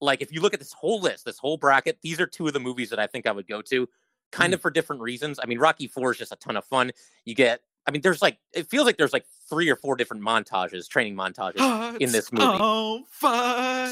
like 0.00 0.22
if 0.22 0.32
you 0.32 0.40
look 0.40 0.54
at 0.54 0.60
this 0.60 0.72
whole 0.72 1.00
list, 1.00 1.24
this 1.24 1.38
whole 1.38 1.56
bracket, 1.56 1.98
these 2.02 2.20
are 2.20 2.26
two 2.26 2.46
of 2.46 2.52
the 2.52 2.60
movies 2.60 2.90
that 2.90 2.98
I 2.98 3.06
think 3.06 3.26
I 3.26 3.32
would 3.32 3.48
go 3.48 3.62
to, 3.62 3.88
kind 4.32 4.52
mm. 4.52 4.54
of 4.54 4.62
for 4.62 4.70
different 4.70 5.02
reasons. 5.02 5.38
I 5.42 5.46
mean, 5.46 5.58
Rocky 5.58 5.86
Four 5.86 6.12
is 6.12 6.18
just 6.18 6.32
a 6.32 6.36
ton 6.36 6.56
of 6.56 6.64
fun. 6.64 6.90
You 7.24 7.34
get, 7.34 7.60
I 7.86 7.90
mean, 7.90 8.02
there's 8.02 8.22
like 8.22 8.38
it 8.52 8.68
feels 8.68 8.86
like 8.86 8.96
there's 8.96 9.12
like 9.12 9.26
three 9.48 9.70
or 9.70 9.76
four 9.76 9.96
different 9.96 10.22
montages, 10.22 10.88
training 10.88 11.14
montages 11.16 11.58
Hearts 11.58 11.98
in 12.00 12.12
this 12.12 12.32
movie. 12.32 12.46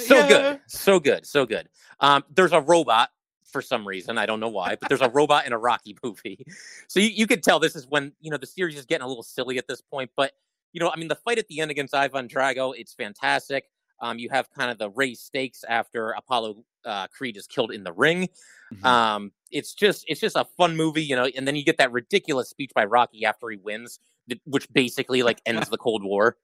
So 0.07 0.29
good, 0.29 0.61
so 0.67 1.01
good, 1.01 1.27
so 1.27 1.47
good. 1.47 1.69
Um, 2.01 2.25
there's 2.35 2.53
a 2.53 2.61
robot 2.61 3.11
for 3.53 3.63
some 3.63 3.87
reason. 3.87 4.19
I 4.19 4.27
don't 4.27 4.41
know 4.41 4.49
why, 4.49 4.77
but 4.77 4.89
there's 4.89 5.03
a 5.03 5.11
robot 5.11 5.47
in 5.47 5.53
a 5.53 5.59
Rocky 5.59 5.97
movie. 6.03 6.45
So 6.89 6.99
you, 6.99 7.09
you 7.09 7.27
could 7.27 7.43
tell 7.43 7.61
this 7.61 7.77
is 7.77 7.87
when, 7.87 8.13
you 8.21 8.31
know, 8.31 8.39
the 8.39 8.47
series 8.47 8.77
is 8.77 8.87
getting 8.87 9.05
a 9.05 9.09
little 9.09 9.23
silly 9.23 9.59
at 9.59 9.69
this 9.69 9.81
point. 9.81 10.11
But, 10.17 10.33
you 10.73 10.81
know, 10.81 10.91
I 10.95 10.99
mean, 10.99 11.09
the 11.09 11.17
fight 11.17 11.39
at 11.39 11.49
the 11.49 11.61
end 11.61 11.71
against 11.71 11.95
Ivan 11.95 12.29
Drago, 12.29 12.75
it's 12.77 12.95
fantastic. 12.95 13.65
Um, 14.01 14.19
you 14.19 14.31
have 14.31 14.51
kind 14.51 14.71
of 14.71 14.79
the 14.79 14.91
raised 14.91 15.23
stakes 15.23 15.65
after 15.69 16.11
Apollo 16.11 16.65
uh, 16.85 17.07
Creed 17.09 17.37
is 17.37 17.47
killed 17.47 17.71
in 17.71 17.85
the 17.85 17.93
ring. 17.93 18.29
Mm-hmm. 18.75 18.85
Um, 18.85 19.33
it's 19.51 19.75
just 19.75 20.05
it's 20.09 20.21
just 20.21 20.35
a 20.35 20.45
fun 20.57 20.77
movie, 20.77 21.05
you 21.05 21.15
know. 21.15 21.29
And 21.37 21.47
then 21.47 21.55
you 21.55 21.65
get 21.65 21.79
that 21.79 21.93
ridiculous 21.93 22.49
speech 22.49 22.73
by 22.75 22.85
Rocky 22.85 23.25
after 23.25 23.49
he 23.49 23.59
wins, 23.59 24.01
which 24.45 24.71
basically 24.73 25.23
like 25.23 25.41
ends 25.47 25.69
the 25.69 25.79
Cold 25.79 26.03
War. 26.03 26.37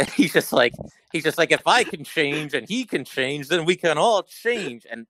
and 0.00 0.08
he's 0.10 0.32
just 0.32 0.52
like 0.52 0.74
he's 1.12 1.22
just 1.22 1.38
like 1.38 1.52
if 1.52 1.66
I 1.66 1.84
can 1.84 2.02
change 2.02 2.54
and 2.54 2.68
he 2.68 2.84
can 2.84 3.04
change, 3.04 3.48
then 3.48 3.64
we 3.64 3.76
can 3.76 3.98
all 3.98 4.22
change, 4.22 4.86
and 4.90 5.06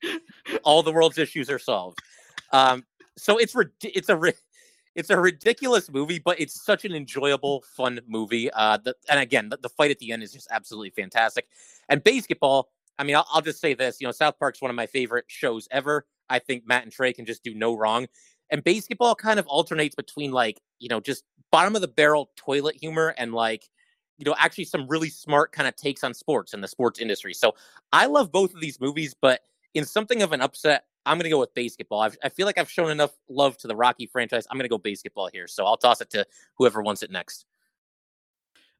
all 0.64 0.82
the 0.82 0.92
world's 0.92 1.18
issues 1.18 1.48
are 1.48 1.58
solved. 1.58 1.98
Um, 2.52 2.84
so 3.16 3.38
it's 3.38 3.54
it's 3.82 4.08
a 4.08 4.16
it's 4.94 5.10
a 5.10 5.18
ridiculous 5.18 5.90
movie, 5.90 6.18
but 6.18 6.38
it's 6.40 6.60
such 6.60 6.84
an 6.84 6.92
enjoyable, 6.92 7.64
fun 7.76 8.00
movie. 8.06 8.50
Uh, 8.52 8.76
the, 8.76 8.94
and 9.08 9.20
again, 9.20 9.48
the, 9.48 9.56
the, 9.56 9.68
fight 9.68 9.90
at 9.90 9.98
the 9.98 10.12
end 10.12 10.22
is 10.22 10.32
just 10.32 10.48
absolutely 10.50 10.90
fantastic. 10.90 11.46
And 11.88 12.02
BASEketball, 12.04 12.64
I 12.98 13.04
mean, 13.04 13.16
I'll, 13.16 13.26
I'll, 13.32 13.40
just 13.40 13.60
say 13.60 13.74
this: 13.74 14.00
you 14.00 14.06
know, 14.06 14.12
South 14.12 14.38
Park's 14.38 14.60
one 14.60 14.70
of 14.70 14.74
my 14.74 14.86
favorite 14.86 15.24
shows 15.28 15.66
ever. 15.70 16.06
I 16.28 16.38
think 16.38 16.66
Matt 16.66 16.84
and 16.84 16.92
Trey 16.92 17.12
can 17.12 17.26
just 17.26 17.42
do 17.42 17.54
no 17.54 17.76
wrong. 17.76 18.06
And 18.50 18.62
BASEketball 18.62 19.16
kind 19.16 19.38
of 19.38 19.46
alternates 19.46 19.94
between 19.94 20.30
like, 20.30 20.60
you 20.78 20.88
know, 20.88 21.00
just 21.00 21.24
bottom 21.50 21.74
of 21.74 21.80
the 21.80 21.88
barrel 21.88 22.30
toilet 22.36 22.76
humor 22.76 23.14
and 23.16 23.32
like, 23.32 23.64
you 24.18 24.24
know, 24.24 24.34
actually 24.38 24.64
some 24.64 24.86
really 24.88 25.08
smart 25.08 25.52
kind 25.52 25.66
of 25.66 25.74
takes 25.74 26.04
on 26.04 26.12
sports 26.12 26.52
and 26.52 26.62
the 26.62 26.68
sports 26.68 27.00
industry. 27.00 27.32
So 27.32 27.54
I 27.92 28.06
love 28.06 28.30
both 28.30 28.54
of 28.54 28.60
these 28.60 28.80
movies, 28.80 29.14
but 29.18 29.40
in 29.74 29.84
something 29.84 30.22
of 30.22 30.32
an 30.32 30.42
upset, 30.42 30.84
I'm 31.04 31.16
going 31.16 31.24
to 31.24 31.30
go 31.30 31.40
with 31.40 31.54
BASEketball. 31.54 32.04
I've, 32.04 32.16
i 32.22 32.28
feel 32.28 32.46
like 32.46 32.58
I've 32.58 32.70
shown 32.70 32.90
enough 32.90 33.12
love 33.28 33.56
to 33.58 33.68
the 33.68 33.76
Rocky 33.76 34.06
franchise. 34.06 34.46
I'm 34.50 34.56
going 34.56 34.68
to 34.68 34.68
go 34.68 34.78
BASEketball 34.78 35.30
here. 35.32 35.48
So 35.48 35.64
I'll 35.64 35.76
toss 35.76 36.00
it 36.00 36.10
to 36.10 36.26
whoever 36.56 36.82
wants 36.82 37.02
it 37.02 37.10
next. 37.10 37.44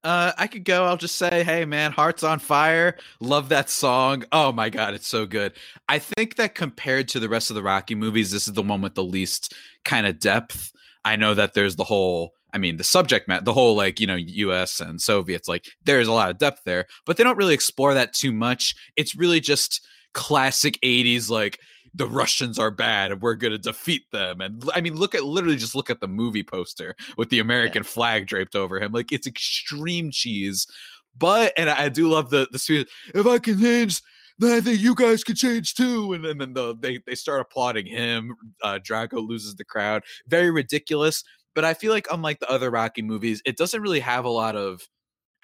Uh, 0.05 0.33
I 0.37 0.49
could 0.49 0.65
go. 0.65 0.85
I'll 0.85 0.97
just 0.97 1.17
say, 1.17 1.45
hey, 1.45 1.65
man, 1.65 1.93
Hearts 1.93 2.25
on 2.25 2.41
Fire. 2.41 2.97
Love 3.21 3.51
that 3.51 3.71
song. 3.71 4.25
Oh 4.33 4.51
my 4.51 4.69
God, 4.69 4.95
it's 4.95 5.07
so 5.07 5.27
good. 5.27 5.53
I 5.89 6.01
think 6.01 6.37
that 6.37 6.57
compared 6.57 7.09
to 7.09 7.21
the 7.21 7.29
rest 7.29 7.51
of 7.51 7.55
the 7.55 7.63
Rocky 7.63 7.95
movies, 7.95 8.33
this 8.33 8.49
is 8.49 8.55
the 8.55 8.63
one 8.63 8.83
with 8.83 8.97
the 8.97 9.05
least 9.05 9.55
kind 9.85 10.07
of 10.07 10.19
depth. 10.19 10.73
I 11.05 11.15
know 11.17 11.35
that 11.35 11.55
there's 11.55 11.77
the 11.77 11.85
whole, 11.85 12.33
I 12.53 12.59
mean, 12.59 12.79
the 12.79 12.85
subject 12.85 13.29
matter, 13.29 13.45
the 13.45 13.53
whole 13.53 13.77
like, 13.77 14.01
you 14.01 14.09
know, 14.09 14.17
US 14.17 14.81
and 14.81 15.01
Soviets, 15.01 15.49
like 15.49 15.67
there's 15.85 16.09
a 16.09 16.13
lot 16.13 16.31
of 16.31 16.39
depth 16.39 16.63
there, 16.65 16.87
but 17.07 17.17
they 17.17 17.23
don't 17.25 17.39
really 17.39 17.55
explore 17.55 17.95
that 17.95 18.13
too 18.13 18.33
much. 18.33 18.75
It's 18.97 19.15
really 19.15 19.41
just 19.41 19.87
classic 20.15 20.81
80s, 20.83 21.31
like, 21.31 21.61
the 21.95 22.07
Russians 22.07 22.59
are 22.59 22.71
bad 22.71 23.13
and 23.13 23.21
we're 23.21 23.35
going 23.35 23.53
to 23.53 23.59
defeat 23.59 24.11
them. 24.13 24.41
And 24.41 24.65
I 24.75 24.81
mean, 24.81 24.97
look 24.97 25.15
at 25.15 25.25
literally 25.25 25.57
just 25.57 25.75
look 25.75 25.91
at 25.91 26.01
the 26.01 26.09
movie 26.09 26.43
poster 26.43 26.97
with 27.17 27.31
the 27.31 27.41
American 27.41 27.83
yeah. 27.83 27.89
flag 27.89 28.27
draped 28.27 28.57
over 28.57 28.81
him. 28.81 28.93
Like 28.93 29.13
it's 29.13 29.27
extreme 29.27 30.11
cheese. 30.11 30.67
But 31.17 31.53
and 31.57 31.69
I 31.69 31.89
do 31.89 32.09
love 32.09 32.31
the 32.31 32.49
the 32.51 32.59
sweet. 32.59 32.89
If 33.15 33.27
I 33.27 33.39
can 33.39 33.61
change, 33.61 34.01
then 34.39 34.53
I 34.53 34.61
think 34.61 34.81
you 34.81 34.95
guys 34.95 35.23
can 35.23 35.37
change 35.37 35.75
too. 35.75 36.15
And 36.15 36.25
then, 36.25 36.39
then 36.39 36.55
the, 36.55 36.75
they 36.79 37.01
they 37.07 37.15
start 37.15 37.41
applauding 37.41 37.87
him. 37.87 38.35
Uh, 38.63 38.79
Drago 38.79 39.27
loses 39.27 39.55
the 39.57 39.65
crowd. 39.65 40.03
Very 40.27 40.51
ridiculous. 40.51 41.23
But 41.55 41.67
I 41.67 41.75
feel 41.75 41.93
like 41.93 42.07
unlike 42.11 42.41
the 42.41 42.51
other 42.51 42.71
Rocky 42.71 43.03
movies, 43.03 43.43
it 43.45 43.59
doesn't 43.59 43.83
really 43.83 44.01
have 44.01 44.25
a 44.25 44.31
lot 44.31 44.57
of 44.57 44.89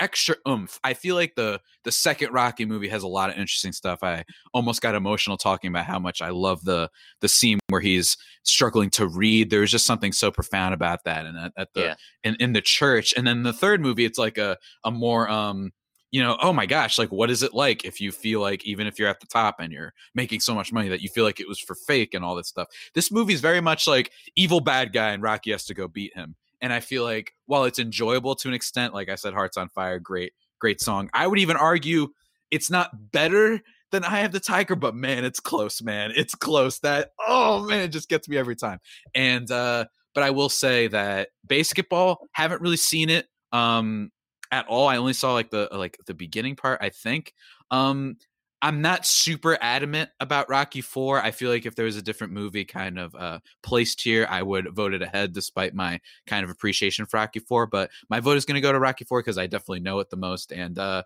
extra 0.00 0.36
oomph. 0.46 0.78
I 0.84 0.94
feel 0.94 1.14
like 1.14 1.34
the 1.34 1.60
the 1.84 1.92
second 1.92 2.32
Rocky 2.32 2.64
movie 2.64 2.88
has 2.88 3.02
a 3.02 3.08
lot 3.08 3.30
of 3.30 3.36
interesting 3.36 3.72
stuff. 3.72 4.02
I 4.02 4.24
almost 4.54 4.80
got 4.80 4.94
emotional 4.94 5.36
talking 5.36 5.68
about 5.68 5.86
how 5.86 5.98
much 5.98 6.22
I 6.22 6.30
love 6.30 6.64
the 6.64 6.90
the 7.20 7.28
scene 7.28 7.58
where 7.68 7.80
he's 7.80 8.16
struggling 8.42 8.90
to 8.90 9.06
read. 9.06 9.50
There's 9.50 9.70
just 9.70 9.86
something 9.86 10.12
so 10.12 10.30
profound 10.30 10.74
about 10.74 11.04
that, 11.04 11.26
and 11.26 11.38
at, 11.38 11.52
at 11.56 11.74
the 11.74 11.80
yeah. 11.80 11.94
in, 12.24 12.36
in 12.36 12.52
the 12.52 12.62
church. 12.62 13.14
And 13.16 13.26
then 13.26 13.42
the 13.42 13.52
third 13.52 13.80
movie, 13.80 14.04
it's 14.04 14.18
like 14.18 14.38
a 14.38 14.58
a 14.84 14.90
more 14.90 15.28
um 15.28 15.72
you 16.10 16.22
know, 16.22 16.38
oh 16.40 16.54
my 16.54 16.64
gosh, 16.64 16.98
like 16.98 17.12
what 17.12 17.30
is 17.30 17.42
it 17.42 17.52
like 17.52 17.84
if 17.84 18.00
you 18.00 18.12
feel 18.12 18.40
like 18.40 18.64
even 18.64 18.86
if 18.86 18.98
you're 18.98 19.08
at 19.08 19.20
the 19.20 19.26
top 19.26 19.56
and 19.60 19.72
you're 19.72 19.92
making 20.14 20.40
so 20.40 20.54
much 20.54 20.72
money 20.72 20.88
that 20.88 21.02
you 21.02 21.08
feel 21.08 21.24
like 21.24 21.38
it 21.38 21.48
was 21.48 21.58
for 21.58 21.74
fake 21.74 22.14
and 22.14 22.24
all 22.24 22.34
this 22.34 22.48
stuff. 22.48 22.68
This 22.94 23.12
movie 23.12 23.34
is 23.34 23.42
very 23.42 23.60
much 23.60 23.86
like 23.86 24.10
evil 24.34 24.60
bad 24.60 24.92
guy 24.92 25.10
and 25.10 25.22
Rocky 25.22 25.50
has 25.50 25.66
to 25.66 25.74
go 25.74 25.86
beat 25.86 26.14
him. 26.14 26.34
And 26.60 26.72
I 26.72 26.80
feel 26.80 27.04
like 27.04 27.34
while 27.46 27.64
it's 27.64 27.78
enjoyable 27.78 28.34
to 28.36 28.48
an 28.48 28.54
extent, 28.54 28.94
like 28.94 29.08
I 29.08 29.14
said, 29.14 29.34
Hearts 29.34 29.56
on 29.56 29.68
Fire, 29.68 29.98
great, 29.98 30.32
great 30.60 30.80
song. 30.80 31.10
I 31.14 31.26
would 31.26 31.38
even 31.38 31.56
argue 31.56 32.08
it's 32.50 32.70
not 32.70 33.12
better 33.12 33.60
than 33.90 34.04
Eye 34.04 34.20
of 34.20 34.32
the 34.32 34.40
Tiger, 34.40 34.76
but 34.76 34.94
man, 34.94 35.24
it's 35.24 35.40
close, 35.40 35.80
man. 35.82 36.12
It's 36.14 36.34
close. 36.34 36.78
That 36.80 37.10
oh 37.26 37.64
man, 37.64 37.80
it 37.80 37.88
just 37.88 38.08
gets 38.08 38.28
me 38.28 38.36
every 38.36 38.56
time. 38.56 38.80
And 39.14 39.50
uh, 39.50 39.86
but 40.14 40.24
I 40.24 40.30
will 40.30 40.48
say 40.48 40.88
that 40.88 41.28
BASEketball, 41.46 42.16
haven't 42.32 42.62
really 42.62 42.76
seen 42.76 43.10
it 43.10 43.26
um 43.52 44.10
at 44.50 44.66
all. 44.66 44.88
I 44.88 44.96
only 44.96 45.12
saw 45.12 45.32
like 45.32 45.50
the 45.50 45.68
like 45.72 45.96
the 46.06 46.14
beginning 46.14 46.56
part, 46.56 46.80
I 46.82 46.90
think. 46.90 47.34
Um 47.70 48.16
I'm 48.60 48.82
not 48.82 49.06
super 49.06 49.56
adamant 49.60 50.10
about 50.18 50.48
Rocky 50.48 50.80
Four. 50.80 51.22
I 51.22 51.30
feel 51.30 51.50
like 51.50 51.64
if 51.64 51.76
there 51.76 51.84
was 51.84 51.96
a 51.96 52.02
different 52.02 52.32
movie 52.32 52.64
kind 52.64 52.98
of 52.98 53.14
uh, 53.14 53.38
placed 53.62 54.00
here, 54.00 54.26
I 54.28 54.42
would 54.42 54.74
vote 54.74 54.94
it 54.94 55.02
ahead, 55.02 55.32
despite 55.32 55.74
my 55.74 56.00
kind 56.26 56.42
of 56.44 56.50
appreciation 56.50 57.06
for 57.06 57.18
Rocky 57.18 57.38
Four. 57.38 57.66
But 57.66 57.90
my 58.08 58.18
vote 58.18 58.36
is 58.36 58.44
going 58.44 58.56
to 58.56 58.60
go 58.60 58.72
to 58.72 58.80
Rocky 58.80 59.04
Four 59.04 59.20
because 59.20 59.38
I 59.38 59.46
definitely 59.46 59.80
know 59.80 60.00
it 60.00 60.10
the 60.10 60.16
most. 60.16 60.52
And 60.52 60.76
uh, 60.78 61.04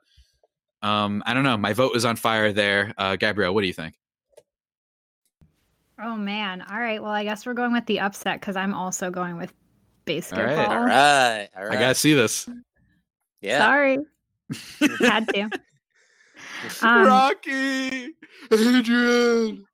um, 0.81 1.23
I 1.27 1.35
don't 1.35 1.45
know, 1.45 1.59
my 1.59 1.75
vote 1.75 1.93
was 1.93 2.07
on 2.07 2.17
fire 2.17 2.53
there. 2.53 2.95
Uh, 2.97 3.17
Gabrielle, 3.17 3.55
what 3.55 3.61
do 3.61 3.67
you 3.67 3.75
think? 3.75 3.99
Oh 6.03 6.17
man! 6.17 6.63
All 6.63 6.81
right. 6.81 7.01
Well, 7.01 7.13
I 7.13 7.23
guess 7.23 7.47
we're 7.47 7.55
going 7.55 7.73
with 7.73 7.87
the 7.87 8.01
upset 8.01 8.41
because 8.41 8.57
I'm 8.57 8.75
also 8.75 9.11
going 9.11 9.37
with 9.37 9.53
BASEketball. 10.07 10.39
All 10.39 10.45
right. 10.45 10.69
All 10.69 10.85
right. 10.85 11.49
All 11.57 11.65
right. 11.65 11.77
I 11.77 11.81
gotta 11.81 11.95
see 11.95 12.15
this. 12.15 12.49
Yeah. 13.41 13.59
Sorry. 13.59 13.99
Had 15.01 15.29
to. 15.29 15.51
Um, 16.83 17.07
Rocky, 17.07 18.15
Adrian. 18.51 19.67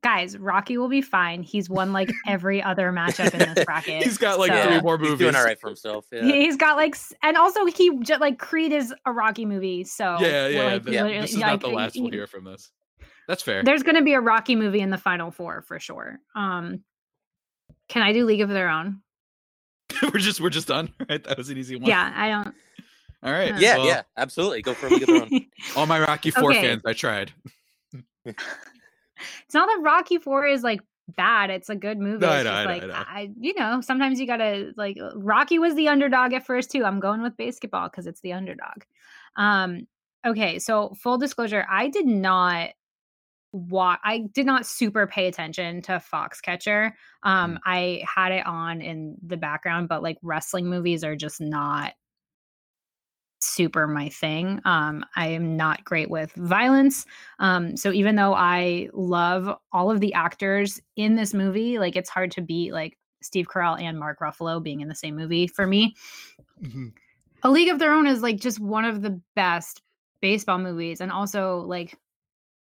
Guys, 0.00 0.38
Rocky 0.38 0.78
will 0.78 0.88
be 0.88 1.02
fine. 1.02 1.42
He's 1.42 1.68
won 1.68 1.92
like 1.92 2.10
every 2.26 2.62
other 2.62 2.92
matchup 2.92 3.32
in 3.32 3.54
this 3.54 3.64
bracket. 3.66 4.04
he's 4.04 4.16
got 4.16 4.38
like 4.38 4.52
so. 4.52 4.62
three 4.62 4.80
more 4.80 4.96
movies. 4.96 5.10
He's 5.10 5.18
doing 5.18 5.34
all 5.34 5.44
right 5.44 5.58
for 5.58 5.66
himself. 5.66 6.06
Yeah. 6.12 6.22
He's 6.22 6.56
got 6.56 6.76
like, 6.76 6.94
and 7.22 7.36
also 7.36 7.66
he 7.66 7.98
just 8.00 8.20
like 8.20 8.38
Creed 8.38 8.72
is 8.72 8.94
a 9.06 9.12
Rocky 9.12 9.44
movie. 9.44 9.84
So 9.84 10.16
yeah, 10.20 10.46
yeah. 10.46 10.62
Like, 10.64 10.82
the, 10.84 10.92
yeah. 10.92 11.20
This 11.20 11.30
is 11.30 11.38
like, 11.38 11.46
not 11.46 11.60
the 11.60 11.68
last 11.68 11.94
he, 11.94 12.02
we'll 12.02 12.12
hear 12.12 12.28
from 12.28 12.44
this. 12.44 12.70
That's 13.26 13.42
fair. 13.42 13.62
There's 13.64 13.82
going 13.82 13.96
to 13.96 14.02
be 14.02 14.14
a 14.14 14.20
Rocky 14.20 14.56
movie 14.56 14.80
in 14.80 14.90
the 14.90 14.98
final 14.98 15.30
four 15.30 15.62
for 15.62 15.78
sure. 15.78 16.18
Um, 16.34 16.84
can 17.88 18.02
I 18.02 18.12
do 18.12 18.24
League 18.24 18.40
of 18.40 18.48
Their 18.48 18.68
Own? 18.68 19.00
we're 20.02 20.20
just 20.20 20.40
we're 20.40 20.50
just 20.50 20.68
done. 20.68 20.92
Right, 21.08 21.22
that 21.24 21.38
was 21.38 21.48
an 21.50 21.58
easy 21.58 21.76
one. 21.76 21.86
Yeah, 21.86 22.12
I 22.14 22.28
don't. 22.28 22.54
All 23.22 23.32
right. 23.32 23.58
Yeah, 23.58 23.78
well, 23.78 23.86
yeah, 23.86 24.02
absolutely. 24.16 24.62
Go 24.62 24.74
for 24.74 24.88
League 24.88 25.02
of 25.02 25.08
Their 25.08 25.22
Own. 25.22 25.46
all 25.76 25.86
my 25.86 26.00
Rocky 26.00 26.30
Four 26.30 26.50
okay. 26.52 26.62
fans, 26.62 26.82
I 26.86 26.92
tried. 26.92 27.32
it's 28.24 29.54
not 29.54 29.66
that 29.66 29.80
Rocky 29.82 30.18
Four 30.18 30.46
is 30.46 30.62
like 30.62 30.80
bad. 31.16 31.50
It's 31.50 31.68
a 31.68 31.74
good 31.74 31.98
movie. 31.98 32.24
No, 32.24 32.30
I 32.30 32.42
know, 32.42 32.52
I 32.52 32.64
know, 32.64 32.70
like 32.70 32.82
I, 32.82 32.86
know. 32.86 32.94
I, 32.94 33.30
you 33.40 33.54
know, 33.54 33.80
sometimes 33.80 34.20
you 34.20 34.26
gotta 34.26 34.72
like 34.76 34.98
Rocky 35.14 35.58
was 35.58 35.74
the 35.74 35.88
underdog 35.88 36.32
at 36.32 36.46
first 36.46 36.70
too. 36.70 36.84
I'm 36.84 37.00
going 37.00 37.22
with 37.22 37.36
BASEketball 37.36 37.90
because 37.90 38.06
it's 38.06 38.20
the 38.20 38.34
underdog. 38.34 38.84
Um, 39.36 39.86
okay, 40.24 40.58
so 40.58 40.94
full 41.00 41.18
disclosure, 41.18 41.66
I 41.68 41.88
did 41.88 42.06
not 42.06 42.70
what 43.50 43.98
I 44.04 44.18
did 44.32 44.46
not 44.46 44.66
super 44.66 45.06
pay 45.06 45.26
attention 45.26 45.82
to 45.82 46.02
Foxcatcher. 46.12 46.92
Um, 47.22 47.54
mm. 47.54 47.58
I 47.64 48.02
had 48.04 48.32
it 48.32 48.46
on 48.46 48.80
in 48.80 49.16
the 49.26 49.36
background, 49.36 49.88
but 49.88 50.02
like 50.02 50.18
wrestling 50.22 50.66
movies 50.66 51.02
are 51.02 51.16
just 51.16 51.40
not 51.40 51.94
super 53.58 53.88
my 53.88 54.08
thing. 54.08 54.60
Um, 54.64 55.04
I 55.16 55.26
am 55.26 55.56
not 55.56 55.84
great 55.84 56.08
with 56.08 56.32
violence. 56.34 57.04
Um, 57.40 57.76
so 57.76 57.90
even 57.90 58.14
though 58.14 58.34
I 58.34 58.88
love 58.92 59.58
all 59.72 59.90
of 59.90 59.98
the 59.98 60.14
actors 60.14 60.80
in 60.94 61.16
this 61.16 61.34
movie, 61.34 61.80
like 61.80 61.96
it's 61.96 62.08
hard 62.08 62.30
to 62.32 62.40
beat 62.40 62.72
like 62.72 62.96
Steve 63.20 63.48
Carell 63.48 63.82
and 63.82 63.98
Mark 63.98 64.20
Ruffalo 64.20 64.62
being 64.62 64.80
in 64.80 64.86
the 64.86 64.94
same 64.94 65.16
movie 65.16 65.48
for 65.48 65.66
me. 65.66 65.96
Mm-hmm. 66.62 66.90
A 67.42 67.50
League 67.50 67.68
of 67.68 67.80
Their 67.80 67.92
Own 67.92 68.06
is 68.06 68.22
like 68.22 68.38
just 68.38 68.60
one 68.60 68.84
of 68.84 69.02
the 69.02 69.20
best 69.34 69.82
baseball 70.20 70.58
movies, 70.58 71.00
and 71.00 71.10
also 71.10 71.58
like 71.66 71.98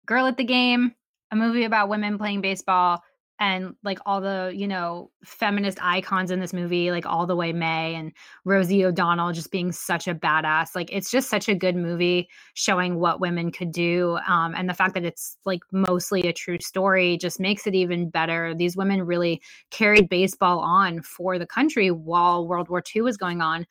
Girl 0.06 0.26
at 0.26 0.38
the 0.38 0.44
Game, 0.44 0.94
a 1.30 1.36
movie 1.36 1.64
about 1.64 1.90
women 1.90 2.16
playing 2.16 2.40
baseball 2.40 3.02
and 3.40 3.74
like 3.84 3.98
all 4.04 4.20
the, 4.20 4.52
you 4.54 4.66
know, 4.66 5.10
feminist 5.24 5.78
icons 5.80 6.30
in 6.30 6.40
this 6.40 6.52
movie, 6.52 6.90
like 6.90 7.06
all 7.06 7.26
the 7.26 7.36
way 7.36 7.52
Mae 7.52 7.94
and 7.94 8.12
Rosie 8.44 8.84
O'Donnell 8.84 9.32
just 9.32 9.52
being 9.52 9.70
such 9.70 10.08
a 10.08 10.14
badass. 10.14 10.74
Like 10.74 10.90
it's 10.92 11.10
just 11.10 11.30
such 11.30 11.48
a 11.48 11.54
good 11.54 11.76
movie 11.76 12.28
showing 12.54 12.98
what 12.98 13.20
women 13.20 13.52
could 13.52 13.70
do. 13.70 14.18
Um, 14.26 14.54
and 14.56 14.68
the 14.68 14.74
fact 14.74 14.94
that 14.94 15.04
it's 15.04 15.36
like 15.44 15.60
mostly 15.72 16.22
a 16.22 16.32
true 16.32 16.58
story 16.60 17.16
just 17.16 17.38
makes 17.38 17.66
it 17.66 17.74
even 17.74 18.10
better. 18.10 18.54
These 18.54 18.76
women 18.76 19.02
really 19.04 19.40
carried 19.70 20.08
baseball 20.08 20.58
on 20.58 21.02
for 21.02 21.38
the 21.38 21.46
country 21.46 21.90
while 21.90 22.46
World 22.46 22.68
War 22.68 22.82
II 22.94 23.02
was 23.02 23.16
going 23.16 23.40
on 23.40 23.66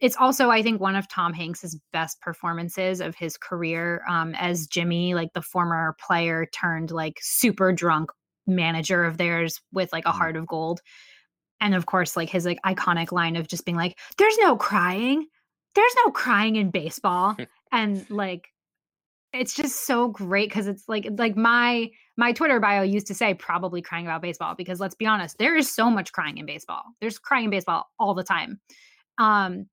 it's 0.00 0.16
also 0.16 0.48
i 0.50 0.62
think 0.62 0.80
one 0.80 0.96
of 0.96 1.08
tom 1.08 1.32
hanks's 1.32 1.78
best 1.92 2.20
performances 2.20 3.00
of 3.00 3.14
his 3.14 3.36
career 3.36 4.02
um, 4.08 4.34
as 4.36 4.66
jimmy 4.66 5.14
like 5.14 5.32
the 5.32 5.42
former 5.42 5.96
player 6.00 6.46
turned 6.52 6.90
like 6.90 7.18
super 7.20 7.72
drunk 7.72 8.10
manager 8.48 9.04
of 9.04 9.16
theirs 9.16 9.60
with 9.72 9.92
like 9.92 10.04
a 10.04 10.08
mm-hmm. 10.08 10.18
heart 10.18 10.36
of 10.36 10.46
gold. 10.46 10.80
And 11.60 11.74
of 11.74 11.86
course 11.86 12.16
like 12.16 12.30
his 12.30 12.44
like 12.44 12.60
iconic 12.64 13.12
line 13.12 13.36
of 13.36 13.48
just 13.48 13.64
being 13.64 13.76
like 13.76 13.98
there's 14.16 14.38
no 14.38 14.56
crying. 14.56 15.26
There's 15.74 15.94
no 16.04 16.10
crying 16.10 16.56
in 16.56 16.70
baseball. 16.70 17.36
And 17.70 18.08
like 18.08 18.48
it's 19.34 19.54
just 19.54 19.86
so 19.86 20.08
great 20.08 20.48
because 20.48 20.66
it's 20.68 20.88
like 20.88 21.06
like 21.18 21.36
my 21.36 21.90
my 22.16 22.32
twitter 22.32 22.58
bio 22.58 22.80
used 22.82 23.06
to 23.08 23.14
say 23.14 23.34
probably 23.34 23.82
crying 23.82 24.06
about 24.06 24.22
baseball 24.22 24.54
because 24.54 24.80
let's 24.80 24.94
be 24.94 25.04
honest 25.04 25.36
there 25.36 25.54
is 25.54 25.70
so 25.70 25.90
much 25.90 26.12
crying 26.12 26.38
in 26.38 26.46
baseball. 26.46 26.82
There's 27.02 27.18
crying 27.18 27.44
in 27.44 27.50
baseball 27.50 27.84
all 27.98 28.14
the 28.14 28.24
time. 28.24 28.58
Um 29.18 29.66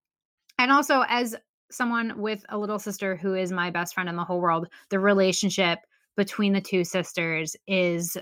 and 0.59 0.71
also 0.71 1.05
as 1.07 1.35
someone 1.71 2.19
with 2.19 2.45
a 2.49 2.57
little 2.57 2.79
sister 2.79 3.15
who 3.15 3.33
is 3.33 3.51
my 3.51 3.69
best 3.69 3.93
friend 3.93 4.09
in 4.09 4.17
the 4.17 4.25
whole 4.25 4.41
world 4.41 4.67
the 4.89 4.99
relationship 4.99 5.79
between 6.17 6.53
the 6.53 6.61
two 6.61 6.83
sisters 6.83 7.55
is 7.67 8.17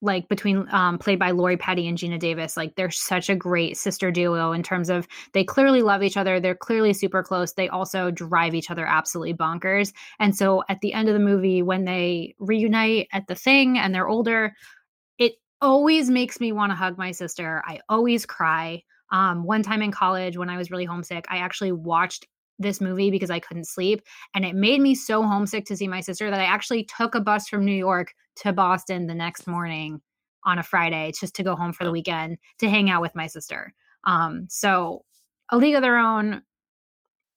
like 0.00 0.28
between 0.28 0.66
um, 0.70 0.98
played 0.98 1.18
by 1.18 1.32
Lori 1.32 1.56
Petty 1.56 1.88
and 1.88 1.98
Geena 1.98 2.18
Davis, 2.18 2.56
like 2.56 2.76
they're 2.76 2.90
such 2.90 3.28
a 3.28 3.34
great 3.34 3.76
sister 3.76 4.10
duo 4.10 4.52
in 4.52 4.62
terms 4.62 4.90
of 4.90 5.08
they 5.32 5.42
clearly 5.42 5.82
love 5.82 6.02
each 6.02 6.16
other. 6.16 6.38
They're 6.38 6.54
clearly 6.54 6.92
super 6.92 7.22
close. 7.22 7.52
They 7.52 7.68
also 7.68 8.10
drive 8.10 8.54
each 8.54 8.70
other 8.70 8.86
absolutely 8.86 9.34
bonkers. 9.34 9.92
And 10.20 10.36
so 10.36 10.62
at 10.68 10.80
the 10.80 10.92
end 10.92 11.08
of 11.08 11.14
the 11.14 11.20
movie, 11.20 11.62
when 11.62 11.84
they 11.84 12.34
reunite 12.38 13.08
at 13.12 13.26
the 13.26 13.34
thing 13.34 13.76
and 13.76 13.94
they're 13.94 14.08
older, 14.08 14.54
it 15.18 15.34
always 15.60 16.10
makes 16.10 16.38
me 16.38 16.52
want 16.52 16.70
to 16.70 16.76
hug 16.76 16.96
my 16.96 17.10
sister. 17.10 17.62
I 17.66 17.80
always 17.88 18.24
cry. 18.24 18.82
Um, 19.10 19.44
one 19.44 19.62
time 19.62 19.82
in 19.82 19.90
college 19.90 20.36
when 20.36 20.50
I 20.50 20.58
was 20.58 20.70
really 20.70 20.84
homesick, 20.84 21.24
I 21.28 21.38
actually 21.38 21.72
watched 21.72 22.26
this 22.58 22.80
movie 22.80 23.10
because 23.10 23.30
I 23.30 23.40
couldn't 23.40 23.66
sleep. 23.66 24.02
And 24.34 24.44
it 24.44 24.54
made 24.54 24.80
me 24.80 24.94
so 24.94 25.22
homesick 25.22 25.64
to 25.66 25.76
see 25.76 25.88
my 25.88 26.00
sister 26.00 26.30
that 26.30 26.40
I 26.40 26.44
actually 26.44 26.84
took 26.84 27.14
a 27.14 27.20
bus 27.20 27.48
from 27.48 27.64
New 27.64 27.72
York 27.72 28.14
to 28.42 28.52
Boston 28.52 29.06
the 29.06 29.14
next 29.14 29.46
morning 29.46 30.00
on 30.44 30.58
a 30.58 30.62
Friday 30.62 31.12
just 31.18 31.34
to 31.36 31.42
go 31.42 31.56
home 31.56 31.72
for 31.72 31.84
the 31.84 31.92
weekend 31.92 32.38
to 32.58 32.68
hang 32.68 32.90
out 32.90 33.02
with 33.02 33.14
my 33.14 33.26
sister. 33.26 33.74
Um, 34.04 34.46
so 34.48 35.04
a 35.50 35.56
league 35.56 35.74
of 35.74 35.82
their 35.82 35.98
own 35.98 36.42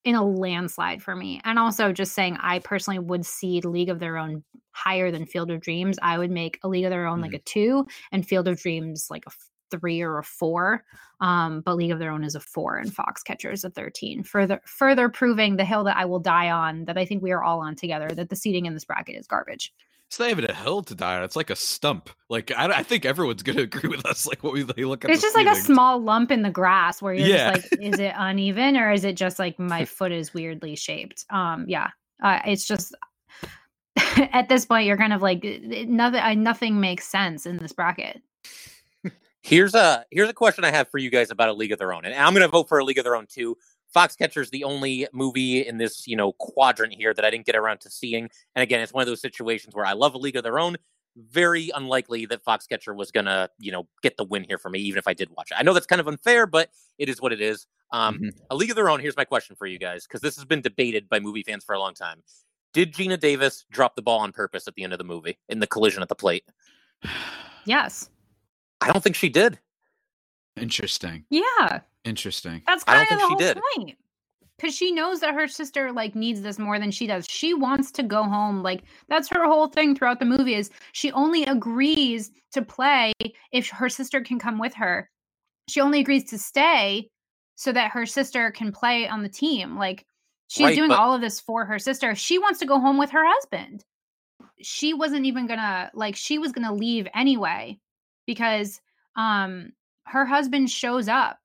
in 0.03 0.15
a 0.15 0.25
landslide 0.25 1.01
for 1.01 1.15
me. 1.15 1.41
And 1.43 1.59
also 1.59 1.91
just 1.91 2.13
saying 2.13 2.37
I 2.41 2.59
personally 2.59 2.99
would 2.99 3.25
see 3.25 3.61
League 3.61 3.89
of 3.89 3.99
Their 3.99 4.17
Own 4.17 4.43
higher 4.71 5.11
than 5.11 5.25
Field 5.25 5.51
of 5.51 5.61
Dreams. 5.61 5.99
I 6.01 6.17
would 6.17 6.31
make 6.31 6.59
a 6.63 6.67
League 6.67 6.85
of 6.85 6.89
Their 6.89 7.05
Own 7.05 7.15
mm-hmm. 7.15 7.23
like 7.23 7.33
a 7.33 7.43
two 7.43 7.85
and 8.11 8.27
Field 8.27 8.47
of 8.47 8.59
Dreams 8.59 9.07
like 9.09 9.25
a 9.27 9.31
three 9.69 10.01
or 10.01 10.17
a 10.17 10.23
four. 10.23 10.83
Um, 11.19 11.61
but 11.61 11.75
League 11.75 11.91
of 11.91 11.99
Their 11.99 12.11
Own 12.11 12.23
is 12.23 12.35
a 12.35 12.39
four 12.39 12.77
and 12.77 12.91
Foxcatcher 12.91 13.53
is 13.53 13.63
a 13.63 13.69
13. 13.69 14.23
Further 14.23 14.59
further 14.65 15.07
proving 15.07 15.55
the 15.55 15.65
hill 15.65 15.83
that 15.83 15.97
I 15.97 16.05
will 16.05 16.19
die 16.19 16.49
on 16.49 16.85
that 16.85 16.97
I 16.97 17.05
think 17.05 17.21
we 17.21 17.31
are 17.31 17.43
all 17.43 17.59
on 17.59 17.75
together, 17.75 18.09
that 18.09 18.29
the 18.29 18.35
seating 18.35 18.65
in 18.65 18.73
this 18.73 18.85
bracket 18.85 19.15
is 19.15 19.27
garbage. 19.27 19.71
It's 20.12 20.19
not 20.19 20.30
even 20.30 20.43
a 20.43 20.54
hill 20.54 20.84
to 20.84 20.93
die 20.93 21.15
on. 21.15 21.24
It's 21.24 21.38
like 21.38 21.50
a 21.50 21.56
stump. 21.56 22.10
Like 22.28 22.52
I, 22.52 22.65
I 22.65 22.84
think 22.84 23.06
everyone's 23.06 23.43
gonna 23.43 23.62
agree 23.62 23.89
with 23.89 24.06
us. 24.06 24.28
Like 24.28 24.43
what 24.43 24.52
we 24.52 24.63
they 24.63 24.84
look 24.84 25.06
at. 25.06 25.12
It's 25.12 25.21
just 25.21 25.38
like 25.38 25.47
a 25.47 25.56
small 25.56 26.02
lump 26.02 26.32
in 26.32 26.41
the 26.41 26.50
grass 26.50 27.02
where 27.02 27.13
you're 27.13 27.30
yeah. 27.30 27.54
just 27.54 27.71
like, 27.71 27.82
is 27.82 27.97
it 27.97 28.13
uneven 28.17 28.76
or 28.76 28.91
is 28.91 29.06
it 29.06 29.15
just 29.15 29.39
like 29.39 29.58
my 29.58 29.86
foot 29.97 30.12
is 30.12 30.34
weirdly 30.34 30.76
shaped? 30.76 31.24
Um, 31.30 31.63
yeah, 31.65 31.91
uh, 32.21 32.39
it's 32.45 32.67
just 32.67 32.93
at 34.17 34.50
this 34.50 34.65
point 34.65 34.86
you're 34.86 34.97
kind 34.97 35.13
of 35.13 35.21
like 35.21 35.45
nothing. 35.88 36.43
Nothing 36.43 36.82
makes 36.82 37.08
sense 37.08 37.45
in 37.45 37.56
this 37.56 37.71
bracket. 37.71 38.21
Here's 39.43 39.76
a 39.76 40.04
here's 40.12 40.28
a 40.28 40.34
question 40.34 40.65
I 40.65 40.71
have 40.71 40.89
for 40.89 40.97
you 40.97 41.10
guys 41.10 41.32
about 41.32 41.47
a 41.47 41.54
League 41.54 41.71
of 41.71 41.80
Their 41.80 41.93
Own, 41.93 42.04
and 42.04 42.13
I'm 42.13 42.34
going 42.34 42.41
to 42.41 42.50
vote 42.50 42.67
for 42.67 42.80
a 42.80 42.84
League 42.84 42.97
of 42.97 43.06
Their 43.06 43.15
Own 43.15 43.28
too. 43.28 43.56
Foxcatcher 43.95 44.41
is 44.41 44.49
the 44.49 44.63
only 44.63 45.08
movie 45.13 45.65
in 45.65 45.77
this 45.77 46.08
you 46.08 46.15
know 46.15 46.34
quadrant 46.34 46.93
here 46.93 47.13
that 47.13 47.25
I 47.25 47.30
didn't 47.30 47.45
get 47.45 47.56
around 47.56 47.82
to 47.82 47.89
seeing, 47.89 48.30
and 48.56 48.63
again, 48.63 48.82
it's 48.82 48.93
one 48.93 49.01
of 49.01 49.08
those 49.08 49.21
situations 49.21 49.75
where 49.75 49.86
I 49.86 49.93
love 49.93 50.13
a 50.13 50.17
League 50.17 50.36
of 50.36 50.43
Their 50.43 50.60
Own. 50.60 50.77
Very 51.17 51.71
unlikely 51.75 52.25
that 52.27 52.43
Foxcatcher 52.45 52.95
was 52.95 53.12
gonna 53.12 53.49
you 53.60 53.71
know 53.71 53.88
get 54.01 54.17
the 54.17 54.23
win 54.23 54.43
here 54.43 54.58
for 54.58 54.69
me, 54.69 54.80
even 54.80 54.97
if 54.97 55.08
I 55.08 55.13
did 55.13 55.30
watch 55.36 55.51
it. 55.51 55.56
I 55.58 55.63
know 55.63 55.73
that's 55.73 55.86
kind 55.86 55.99
of 55.99 56.08
unfair, 56.08 56.47
but 56.47 56.69
it 56.97 57.10
is 57.10 57.21
what 57.21 57.34
it 57.34 57.41
is. 57.41 57.67
Um, 57.91 58.15
mm-hmm. 58.15 58.27
A 58.49 58.56
League 58.56 58.69
of 58.69 58.75
Their 58.75 58.89
Own. 58.89 58.99
Here's 58.99 59.17
my 59.17 59.25
question 59.25 59.56
for 59.56 59.67
you 59.67 59.77
guys, 59.77 60.08
because 60.08 60.21
this 60.21 60.36
has 60.36 60.45
been 60.45 60.62
debated 60.62 61.10
by 61.10 61.19
movie 61.19 61.43
fans 61.43 61.63
for 61.63 61.75
a 61.75 61.80
long 61.80 61.93
time. 61.93 62.23
Did 62.73 62.93
Geena 62.93 63.19
Davis 63.19 63.65
drop 63.69 63.95
the 63.95 64.01
ball 64.01 64.19
on 64.19 64.32
purpose 64.32 64.67
at 64.67 64.75
the 64.75 64.84
end 64.84 64.93
of 64.93 64.97
the 64.97 65.04
movie 65.04 65.38
in 65.49 65.60
the 65.60 65.67
collision 65.67 66.01
at 66.01 66.08
the 66.08 66.15
plate? 66.15 66.45
Yes. 67.65 68.10
I 68.80 68.91
don't 68.91 69.04
think 69.04 69.15
she 69.15 69.30
did. 69.30 69.60
Interesting. 70.56 71.25
Yeah. 71.30 71.82
Interesting. 72.05 72.61
That's 72.65 72.83
kind 72.83 72.99
I 72.99 73.03
don't 73.05 73.13
of 73.13 73.19
think 73.19 73.39
the 73.39 73.45
she 73.45 73.45
whole 73.45 73.53
did. 73.53 73.61
point. 73.85 73.97
Because 74.57 74.75
she 74.75 74.91
knows 74.91 75.19
that 75.21 75.33
her 75.33 75.47
sister 75.47 75.91
like 75.91 76.13
needs 76.15 76.41
this 76.41 76.59
more 76.59 76.77
than 76.77 76.91
she 76.91 77.07
does. 77.07 77.25
She 77.27 77.53
wants 77.53 77.91
to 77.93 78.03
go 78.03 78.23
home. 78.23 78.61
Like 78.61 78.83
that's 79.07 79.27
her 79.29 79.45
whole 79.45 79.67
thing 79.67 79.95
throughout 79.95 80.19
the 80.19 80.25
movie 80.25 80.53
is 80.53 80.69
she 80.91 81.11
only 81.13 81.43
agrees 81.45 82.31
to 82.51 82.61
play 82.61 83.11
if 83.51 83.69
her 83.69 83.89
sister 83.89 84.21
can 84.21 84.38
come 84.38 84.59
with 84.59 84.73
her. 84.76 85.09
She 85.67 85.82
only 85.82 85.99
agrees 85.99 86.26
to 86.26 86.38
stay 86.38 87.09
so 87.55 87.71
that 87.71 87.91
her 87.91 88.05
sister 88.05 88.51
can 88.51 88.71
play 88.71 89.07
on 89.07 89.23
the 89.23 89.30
team. 89.30 89.78
Like 89.78 90.05
she's 90.47 90.65
right, 90.67 90.76
doing 90.76 90.89
but- 90.89 90.99
all 90.99 91.15
of 91.15 91.21
this 91.21 91.39
for 91.39 91.65
her 91.65 91.80
sister. 91.80 92.13
She 92.13 92.38
wants 92.38 92.59
to 92.59 92.65
go 92.67 92.80
home 92.80 92.99
with 92.99 93.09
her 93.11 93.23
husband. 93.26 93.84
She 94.61 94.93
wasn't 94.93 95.26
even 95.26 95.47
gonna 95.47 95.89
like 95.95 96.15
she 96.15 96.38
was 96.38 96.51
gonna 96.51 96.73
leave 96.73 97.07
anyway 97.15 97.80
because 98.28 98.80
um 99.15 99.71
her 100.05 100.23
husband 100.26 100.69
shows 100.69 101.07
up 101.07 101.39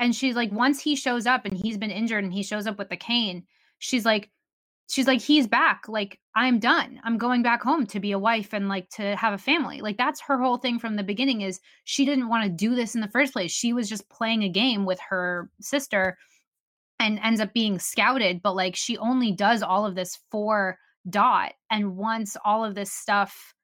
and 0.00 0.16
she's 0.16 0.34
like 0.34 0.50
once 0.50 0.80
he 0.82 0.96
shows 0.96 1.26
up 1.26 1.44
and 1.44 1.56
he's 1.56 1.78
been 1.78 1.92
injured 1.92 2.24
and 2.24 2.32
he 2.32 2.42
shows 2.42 2.66
up 2.66 2.78
with 2.78 2.88
the 2.88 2.96
cane 2.96 3.44
she's 3.78 4.04
like 4.04 4.30
she's 4.90 5.06
like 5.06 5.20
he's 5.20 5.46
back. 5.46 5.84
Like 5.88 6.18
i'm 6.34 6.58
done. 6.58 7.00
I'm 7.04 7.16
going 7.16 7.42
back 7.42 7.62
home 7.62 7.86
to 7.86 8.00
be 8.00 8.12
a 8.12 8.18
wife 8.18 8.52
and 8.52 8.68
like 8.68 8.90
to 8.90 9.16
have 9.16 9.32
a 9.32 9.38
family. 9.38 9.80
Like 9.80 9.96
that's 9.96 10.20
her 10.22 10.38
whole 10.38 10.58
thing 10.58 10.78
from 10.78 10.96
the 10.96 11.02
beginning 11.02 11.40
is 11.40 11.60
she 11.84 12.04
didn't 12.04 12.28
want 12.28 12.44
to 12.44 12.50
do 12.50 12.74
this 12.74 12.94
in 12.94 13.00
the 13.00 13.08
first 13.08 13.32
place. 13.32 13.52
She 13.52 13.72
was 13.72 13.88
just 13.88 14.08
playing 14.10 14.42
a 14.42 14.48
game 14.48 14.84
with 14.84 15.00
her 15.08 15.50
sister 15.60 16.18
and 16.98 17.18
ends 17.20 17.40
up 17.40 17.54
being 17.54 17.78
scouted 17.78 18.42
but 18.42 18.54
like 18.54 18.76
she 18.76 18.98
only 18.98 19.32
does 19.32 19.62
all 19.62 19.86
of 19.86 19.94
this 19.94 20.18
for 20.30 20.78
dot 21.08 21.52
and 21.70 21.96
once 21.96 22.36
all 22.44 22.62
of 22.62 22.74
this 22.74 22.92
stuff 22.92 23.54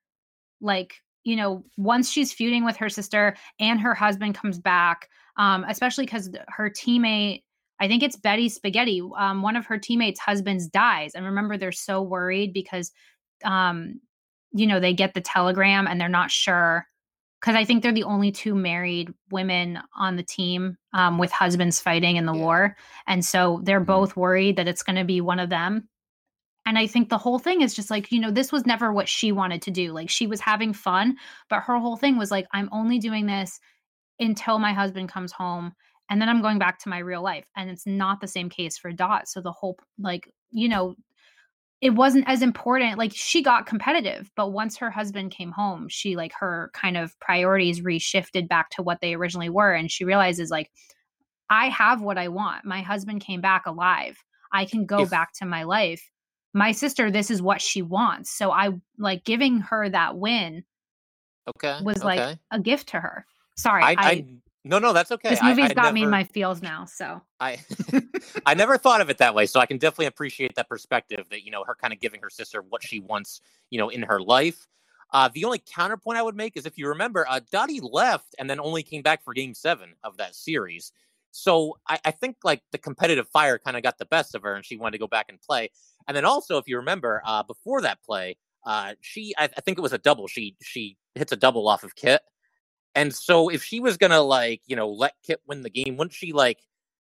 like 0.63 0.95
you 1.23 1.37
know 1.37 1.63
once 1.77 2.11
she's 2.11 2.33
feuding 2.33 2.65
with 2.65 2.79
her 2.79 2.89
sister 2.89 3.37
and 3.61 3.79
her 3.79 3.95
husband 3.95 4.35
comes 4.35 4.59
back 4.59 5.11
um 5.37 5.65
especially 5.69 6.05
because 6.05 6.31
her 6.49 6.71
teammate 6.71 7.43
i 7.81 7.89
think 7.89 8.03
it's 8.03 8.17
betty 8.17 8.49
spaghetti 8.49 9.03
um 9.17 9.43
one 9.43 9.57
of 9.57 9.67
her 9.67 9.79
teammates 9.79 10.21
husbands 10.21 10.67
dies 10.69 11.15
and 11.15 11.25
remember 11.25 11.57
they're 11.57 11.73
so 11.73 12.03
worried 12.03 12.53
because 12.53 12.93
um 13.45 14.01
you 14.53 14.67
know 14.67 14.81
they 14.81 14.93
get 14.93 15.15
the 15.15 15.21
telegram 15.21 15.87
and 15.87 16.01
they're 16.01 16.09
not 16.09 16.31
sure 16.31 16.87
because 17.41 17.55
I 17.55 17.65
think 17.65 17.83
they're 17.83 17.93
the 17.93 18.05
only 18.05 18.33
two 18.33 18.55
married 18.55 19.13
women 19.31 19.79
on 19.97 20.17
the 20.17 20.23
team 20.23 20.77
um, 20.93 21.19
with 21.19 21.31
husbands 21.31 21.81
fighting 21.81 22.17
in 22.17 22.27
the 22.27 22.35
yeah. 22.35 22.43
war. 22.43 22.77
And 23.07 23.25
so 23.25 23.61
they're 23.63 23.79
mm-hmm. 23.79 23.87
both 23.87 24.17
worried 24.17 24.57
that 24.57 24.69
it's 24.69 24.83
going 24.83 24.97
to 24.97 25.05
be 25.05 25.21
one 25.21 25.39
of 25.39 25.51
them. 25.51 25.89
And 26.67 26.77
I 26.77 26.89
think 26.89 27.09
the 27.09 27.19
whole 27.19 27.39
thing 27.39 27.61
is 27.61 27.75
just 27.75 27.91
like, 27.91 28.11
you 28.11 28.21
know, 28.21 28.33
this 28.33 28.51
was 28.51 28.67
never 28.67 28.93
what 28.93 29.09
she 29.09 29.31
wanted 29.31 29.63
to 29.63 29.71
do. 29.71 29.93
Like 29.93 30.11
she 30.11 30.27
was 30.27 30.41
having 30.41 30.73
fun, 30.73 31.17
but 31.49 31.61
her 31.61 31.79
whole 31.79 31.97
thing 31.97 32.19
was 32.19 32.33
like, 32.33 32.49
I'm 32.53 32.69
only 32.73 32.99
doing 32.99 33.27
this 33.27 33.61
until 34.19 34.59
my 34.59 34.73
husband 34.73 35.11
comes 35.11 35.33
home. 35.33 35.73
And 36.09 36.21
then 36.21 36.29
I'm 36.29 36.43
going 36.43 36.59
back 36.59 36.79
to 36.81 36.89
my 36.89 36.99
real 36.99 37.23
life. 37.23 37.47
And 37.57 37.69
it's 37.69 37.87
not 37.87 38.21
the 38.21 38.29
same 38.29 38.49
case 38.49 38.79
for 38.79 38.93
Dot. 38.93 39.29
So 39.29 39.41
the 39.41 39.53
whole, 39.53 39.77
like, 39.99 40.31
you 40.51 40.69
know, 40.69 40.95
it 41.81 41.91
wasn't 41.91 42.25
as 42.27 42.43
important 42.43 42.99
like 42.99 43.13
she 43.15 43.43
got 43.43 43.67
competitive 43.67 44.31
but 44.37 44.53
once 44.53 44.77
her 44.77 44.91
husband 44.91 45.31
came 45.31 45.53
home 45.53 45.89
she 45.89 46.17
like 46.17 46.33
her 46.33 46.71
kind 46.73 46.97
of 46.97 47.19
priorities 47.21 47.81
reshifted 47.81 48.49
back 48.49 48.71
to 48.71 48.83
what 48.83 49.01
they 49.01 49.15
originally 49.15 49.49
were 49.49 49.73
and 49.73 49.91
she 49.91 50.05
realizes 50.05 50.51
like 50.51 50.71
i 51.51 51.69
have 51.69 52.01
what 52.01 52.19
i 52.19 52.29
want 52.29 52.65
my 52.65 52.81
husband 52.81 53.21
came 53.21 53.41
back 53.41 53.67
alive 53.67 54.17
i 54.53 54.65
can 54.65 54.87
go 54.87 55.03
if, 55.03 55.11
back 55.11 55.33
to 55.35 55.45
my 55.45 55.65
life 55.65 56.11
my 56.55 56.73
sister 56.73 57.11
this 57.11 57.31
is 57.31 57.43
what 57.43 57.61
she 57.61 57.83
wants 57.83 58.31
so 58.31 58.51
i 58.51 58.71
like 58.99 59.25
giving 59.25 59.61
her 59.61 59.89
that 59.89 60.17
win 60.17 60.65
okay 61.49 61.79
was 61.83 61.99
okay. 61.99 62.05
like 62.05 62.39
a 62.51 62.61
gift 62.61 62.89
to 62.89 63.01
her 63.01 63.27
sorry 63.57 63.83
I, 63.83 63.91
I, 63.91 63.95
I 63.99 64.27
no, 64.67 64.81
no, 64.81 64.93
that's 64.93 65.13
okay. 65.13 65.31
This 65.31 65.43
movie's 65.43 65.71
I, 65.71 65.75
got 65.75 65.83
never, 65.85 65.95
me 65.95 66.03
in 66.03 66.11
my 66.11 66.25
feels 66.25 66.61
now. 66.61 66.87
So 66.87 67.23
I, 67.39 67.59
I 68.47 68.55
never 68.55 68.77
thought 68.77 69.01
of 69.01 69.09
it 69.09 69.19
that 69.19 69.33
way. 69.33 69.47
So 69.47 69.61
I 69.61 69.67
can 69.67 69.79
definitely 69.79 70.07
appreciate 70.07 70.57
that 70.57 70.69
perspective 70.69 71.25
that 71.31 71.45
you 71.45 71.53
know 71.53 71.63
her 71.65 71.77
kind 71.81 71.93
of 71.93 72.01
giving 72.01 72.21
her 72.21 72.31
sister 72.31 72.63
what 72.69 72.83
she 72.83 72.99
wants, 72.99 73.41
you 73.71 73.79
know, 73.79 73.91
in 73.91 74.03
her 74.03 74.21
life. 74.21 74.67
Uh, 75.13 75.31
the 75.33 75.45
only 75.45 75.63
counterpoint 75.73 76.19
I 76.19 76.23
would 76.23 76.35
make 76.35 76.57
is 76.57 76.67
if 76.67 76.77
you 76.77 76.89
remember, 76.89 77.25
uh, 77.29 77.39
Dottie 77.53 77.81
left 77.81 78.35
and 78.41 78.51
then 78.51 78.59
only 78.59 78.83
came 78.83 79.03
back 79.03 79.23
for 79.23 79.33
Game 79.35 79.55
Seven 79.55 79.95
of 80.03 80.17
that 80.17 80.35
series. 80.35 80.91
So 81.31 81.79
I, 81.89 82.01
I 82.05 82.11
think 82.11 82.39
like 82.43 82.63
the 82.73 82.79
competitive 82.79 83.29
fire 83.29 83.59
kind 83.59 83.77
of 83.77 83.85
got 83.85 83.99
the 83.99 84.07
best 84.07 84.35
of 84.35 84.43
her, 84.43 84.55
and 84.55 84.65
she 84.65 84.77
wanted 84.77 84.93
to 84.93 84.99
go 84.99 85.07
back 85.07 85.27
and 85.29 85.41
play. 85.41 85.71
And 86.09 86.17
then 86.17 86.25
also, 86.25 86.59
if 86.59 86.67
you 86.67 86.79
remember, 86.79 87.23
uh, 87.25 87.45
before 87.45 87.83
that 87.83 88.03
play, 88.03 88.37
uh, 88.65 88.95
she 89.01 89.33
I, 89.39 89.45
I 89.45 89.61
think 89.61 89.79
it 89.79 89.83
was 89.83 89.93
a 89.93 89.99
double. 89.99 90.27
She 90.27 90.57
she 90.61 90.97
hits 91.15 91.31
a 91.31 91.37
double 91.37 91.69
off 91.69 91.85
of 91.85 91.95
Kit 91.95 92.21
and 92.97 93.15
so 93.15 93.49
if 93.49 93.63
she 93.63 93.79
was 93.79 93.97
gonna 93.97 94.21
like, 94.21 94.63
you 94.67 94.75
know, 94.75 94.89
let 94.89 95.15
Kit 95.25 95.41
win 95.47 95.63
the 95.63 95.71
game, 95.71 95.97
wouldn't 95.97 96.15
she 96.15 96.33
like, 96.33 96.59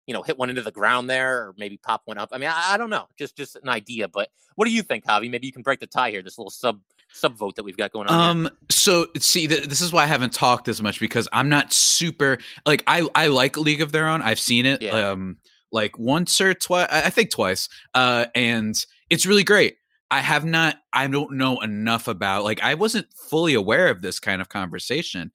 you 0.07 0.13
know, 0.13 0.21
hit 0.21 0.37
one 0.37 0.49
into 0.49 0.61
the 0.61 0.71
ground 0.71 1.09
there 1.09 1.39
or 1.39 1.55
maybe 1.57 1.77
pop 1.77 2.03
one 2.05 2.17
up? 2.17 2.29
I 2.31 2.37
mean, 2.37 2.49
I, 2.49 2.73
I 2.73 2.77
don't 2.77 2.89
know. 2.89 3.07
Just 3.17 3.35
just 3.35 3.57
an 3.57 3.67
idea. 3.67 4.07
But 4.07 4.29
what 4.55 4.65
do 4.65 4.71
you 4.71 4.83
think, 4.83 5.05
Javi? 5.05 5.29
Maybe 5.29 5.47
you 5.47 5.53
can 5.53 5.63
break 5.63 5.79
the 5.79 5.87
tie 5.87 6.11
here, 6.11 6.21
this 6.21 6.37
little 6.37 6.51
sub 6.51 6.79
sub 7.11 7.35
vote 7.35 7.55
that 7.55 7.63
we've 7.63 7.75
got 7.75 7.91
going 7.91 8.07
on. 8.07 8.29
Um, 8.29 8.43
here. 8.43 8.51
so 8.69 9.07
see, 9.17 9.47
th- 9.47 9.65
this 9.65 9.81
is 9.81 9.91
why 9.91 10.03
I 10.03 10.07
haven't 10.07 10.31
talked 10.31 10.67
as 10.67 10.81
much 10.81 10.99
because 10.99 11.27
I'm 11.33 11.49
not 11.49 11.73
super 11.73 12.37
like 12.65 12.83
I 12.87 13.07
I 13.15 13.27
like 13.27 13.57
League 13.57 13.81
of 13.81 13.91
Their 13.91 14.07
Own. 14.07 14.21
I've 14.21 14.39
seen 14.39 14.65
it 14.65 14.81
yeah. 14.81 15.09
um 15.09 15.37
like 15.71 15.97
once 15.97 16.39
or 16.39 16.53
twice. 16.53 16.87
I 16.91 17.09
think 17.09 17.31
twice. 17.31 17.69
Uh, 17.93 18.25
and 18.35 18.75
it's 19.09 19.25
really 19.25 19.43
great. 19.43 19.77
I 20.11 20.21
have 20.21 20.45
not. 20.45 20.77
I 20.91 21.07
don't 21.07 21.33
know 21.33 21.59
enough 21.59 22.07
about. 22.07 22.43
Like, 22.43 22.61
I 22.63 22.73
wasn't 22.73 23.07
fully 23.13 23.53
aware 23.53 23.89
of 23.89 24.01
this 24.01 24.19
kind 24.19 24.41
of 24.41 24.49
conversation. 24.49 25.31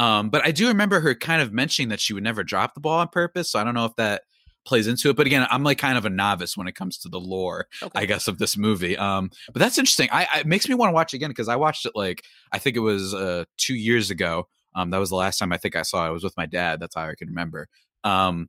Um, 0.00 0.30
but 0.30 0.44
I 0.46 0.50
do 0.50 0.68
remember 0.68 0.98
her 1.00 1.14
kind 1.14 1.42
of 1.42 1.52
mentioning 1.52 1.90
that 1.90 2.00
she 2.00 2.14
would 2.14 2.24
never 2.24 2.42
drop 2.42 2.72
the 2.72 2.80
ball 2.80 3.00
on 3.00 3.08
purpose. 3.08 3.52
So 3.52 3.58
I 3.58 3.64
don't 3.64 3.74
know 3.74 3.84
if 3.84 3.94
that 3.96 4.22
plays 4.64 4.86
into 4.86 5.10
it. 5.10 5.16
But 5.16 5.26
again, 5.26 5.46
I'm 5.50 5.62
like 5.62 5.76
kind 5.76 5.98
of 5.98 6.06
a 6.06 6.10
novice 6.10 6.56
when 6.56 6.66
it 6.68 6.74
comes 6.74 6.96
to 6.98 7.10
the 7.10 7.20
lore, 7.20 7.66
okay. 7.82 8.00
I 8.00 8.06
guess, 8.06 8.26
of 8.26 8.38
this 8.38 8.56
movie. 8.56 8.96
Um, 8.96 9.30
but 9.52 9.60
that's 9.60 9.76
interesting. 9.76 10.08
I, 10.10 10.26
I 10.32 10.40
it 10.40 10.46
makes 10.46 10.68
me 10.68 10.74
want 10.74 10.88
to 10.88 10.94
watch 10.94 11.12
again 11.12 11.28
because 11.28 11.48
I 11.48 11.56
watched 11.56 11.84
it 11.84 11.92
like 11.94 12.24
I 12.50 12.58
think 12.58 12.76
it 12.76 12.80
was 12.80 13.12
uh, 13.12 13.44
two 13.58 13.74
years 13.74 14.10
ago. 14.10 14.48
Um, 14.74 14.88
that 14.90 14.98
was 14.98 15.10
the 15.10 15.16
last 15.16 15.38
time 15.38 15.52
I 15.52 15.58
think 15.58 15.76
I 15.76 15.82
saw 15.82 16.06
it. 16.06 16.08
I 16.08 16.12
was 16.12 16.24
with 16.24 16.36
my 16.36 16.46
dad. 16.46 16.80
That's 16.80 16.94
how 16.94 17.02
I 17.02 17.14
can 17.14 17.28
remember. 17.28 17.68
Um, 18.02 18.48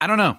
I 0.00 0.08
don't 0.08 0.18
know. 0.18 0.36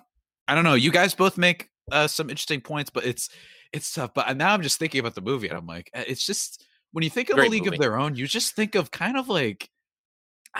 I 0.47 0.55
don't 0.55 0.65
know. 0.65 0.73
You 0.73 0.91
guys 0.91 1.15
both 1.15 1.37
make 1.37 1.69
uh, 1.89 2.07
some 2.07 2.29
interesting 2.29 2.59
points, 2.59 2.89
but 2.89 3.05
it's 3.05 3.29
it's 3.71 3.93
tough. 3.93 4.13
But 4.13 4.35
now 4.35 4.53
I'm 4.53 4.61
just 4.61 4.77
thinking 4.77 4.99
about 4.99 5.15
the 5.15 5.21
movie, 5.21 5.47
and 5.47 5.57
I'm 5.57 5.67
like, 5.67 5.89
eh, 5.93 6.03
it's 6.07 6.25
just 6.25 6.65
when 6.91 7.03
you 7.03 7.09
think 7.09 7.29
of 7.29 7.37
Great 7.37 7.47
a 7.47 7.51
League 7.51 7.65
movie. 7.65 7.77
of 7.77 7.81
Their 7.81 7.97
Own, 7.97 8.15
you 8.15 8.27
just 8.27 8.55
think 8.55 8.75
of 8.75 8.91
kind 8.91 9.15
of 9.15 9.29
like 9.29 9.69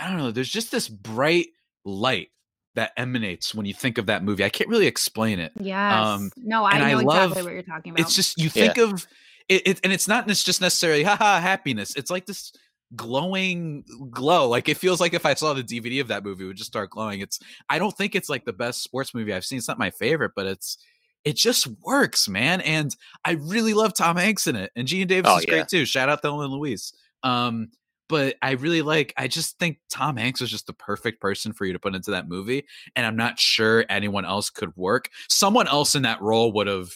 I 0.00 0.08
don't 0.08 0.16
know. 0.16 0.30
There's 0.30 0.48
just 0.48 0.72
this 0.72 0.88
bright 0.88 1.48
light 1.84 2.28
that 2.74 2.92
emanates 2.96 3.54
when 3.54 3.66
you 3.66 3.74
think 3.74 3.98
of 3.98 4.06
that 4.06 4.24
movie. 4.24 4.44
I 4.44 4.48
can't 4.48 4.70
really 4.70 4.86
explain 4.86 5.38
it. 5.38 5.52
Yeah. 5.60 6.12
Um, 6.12 6.30
no, 6.36 6.64
I 6.64 6.78
know 6.78 6.84
I 6.84 7.02
love, 7.02 7.30
exactly 7.30 7.42
what 7.42 7.52
you're 7.52 7.62
talking 7.62 7.92
about. 7.92 8.00
It's 8.00 8.14
just 8.14 8.38
you 8.38 8.48
think 8.48 8.76
yeah. 8.76 8.84
of 8.84 9.06
it, 9.48 9.66
it, 9.66 9.80
and 9.84 9.92
it's 9.92 10.08
not 10.08 10.30
it's 10.30 10.44
just 10.44 10.60
necessarily 10.60 11.02
haha 11.02 11.40
happiness. 11.40 11.94
It's 11.96 12.10
like 12.10 12.26
this 12.26 12.52
glowing 12.96 13.84
glow. 14.10 14.48
Like 14.48 14.68
it 14.68 14.76
feels 14.76 15.00
like 15.00 15.14
if 15.14 15.26
I 15.26 15.34
saw 15.34 15.52
the 15.52 15.62
DVD 15.62 16.00
of 16.00 16.08
that 16.08 16.24
movie, 16.24 16.44
it 16.44 16.46
would 16.46 16.56
just 16.56 16.70
start 16.70 16.90
glowing. 16.90 17.20
It's 17.20 17.38
I 17.68 17.78
don't 17.78 17.96
think 17.96 18.14
it's 18.14 18.28
like 18.28 18.44
the 18.44 18.52
best 18.52 18.82
sports 18.82 19.14
movie 19.14 19.34
I've 19.34 19.44
seen. 19.44 19.58
It's 19.58 19.68
not 19.68 19.78
my 19.78 19.90
favorite, 19.90 20.32
but 20.34 20.46
it's 20.46 20.78
it 21.24 21.36
just 21.36 21.66
works, 21.82 22.28
man. 22.28 22.60
And 22.62 22.94
I 23.24 23.32
really 23.32 23.74
love 23.74 23.92
Tom 23.94 24.16
Hanks 24.16 24.46
in 24.46 24.56
it, 24.56 24.72
and 24.76 24.86
Gene 24.88 25.06
Davis 25.06 25.30
oh, 25.30 25.38
is 25.38 25.44
yeah. 25.46 25.50
great 25.50 25.68
too. 25.68 25.84
Shout 25.84 26.08
out 26.08 26.22
Thelma 26.22 26.44
and 26.44 26.52
Louise. 26.52 26.94
Um, 27.22 27.68
but 28.10 28.34
I 28.42 28.52
really 28.52 28.82
like 28.82 29.14
I 29.16 29.28
just 29.28 29.58
think 29.60 29.78
Tom 29.88 30.16
Hanks 30.16 30.40
was 30.40 30.50
just 30.50 30.66
the 30.66 30.72
perfect 30.72 31.20
person 31.20 31.52
for 31.52 31.64
you 31.64 31.72
to 31.72 31.78
put 31.78 31.94
into 31.94 32.10
that 32.10 32.28
movie 32.28 32.66
and 32.96 33.06
I'm 33.06 33.16
not 33.16 33.38
sure 33.38 33.86
anyone 33.88 34.24
else 34.24 34.50
could 34.50 34.76
work. 34.76 35.08
Someone 35.28 35.68
else 35.68 35.94
in 35.94 36.02
that 36.02 36.20
role 36.20 36.52
would 36.52 36.66
have 36.66 36.90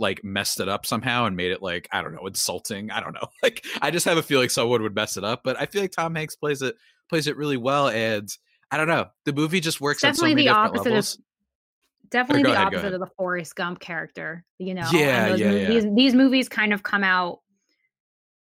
like 0.00 0.24
messed 0.24 0.58
it 0.60 0.68
up 0.68 0.84
somehow 0.84 1.24
and 1.24 1.36
made 1.36 1.52
it 1.52 1.62
like 1.62 1.88
I 1.92 2.02
don't 2.02 2.14
know 2.14 2.26
insulting. 2.26 2.90
I 2.90 3.00
don't 3.00 3.14
know. 3.14 3.28
Like 3.42 3.64
I 3.80 3.92
just 3.92 4.06
have 4.06 4.18
a 4.18 4.22
feeling 4.22 4.48
someone 4.48 4.82
would 4.82 4.94
mess 4.94 5.16
it 5.16 5.22
up, 5.22 5.42
but 5.44 5.56
I 5.58 5.66
feel 5.66 5.82
like 5.82 5.92
Tom 5.92 6.16
Hanks 6.16 6.34
plays 6.34 6.62
it 6.62 6.74
plays 7.08 7.28
it 7.28 7.36
really 7.36 7.56
well 7.56 7.88
and 7.88 8.28
I 8.72 8.76
don't 8.76 8.88
know. 8.88 9.06
The 9.24 9.32
movie 9.32 9.60
just 9.60 9.80
works 9.80 10.02
it's 10.02 10.18
definitely 10.18 10.42
the 10.42 10.48
opposite 10.48 10.86
levels. 10.86 11.14
of 11.14 12.10
definitely 12.10 12.42
the 12.42 12.52
ahead, 12.52 12.66
opposite 12.66 12.92
of 12.92 13.00
the 13.00 13.10
Forrest 13.16 13.54
Gump 13.54 13.78
character, 13.78 14.44
you 14.58 14.74
know. 14.74 14.88
Yeah, 14.92 15.36
yeah, 15.36 15.50
yeah. 15.52 15.68
These, 15.68 15.94
these 15.94 16.14
movies 16.14 16.48
kind 16.48 16.72
of 16.72 16.82
come 16.82 17.04
out 17.04 17.40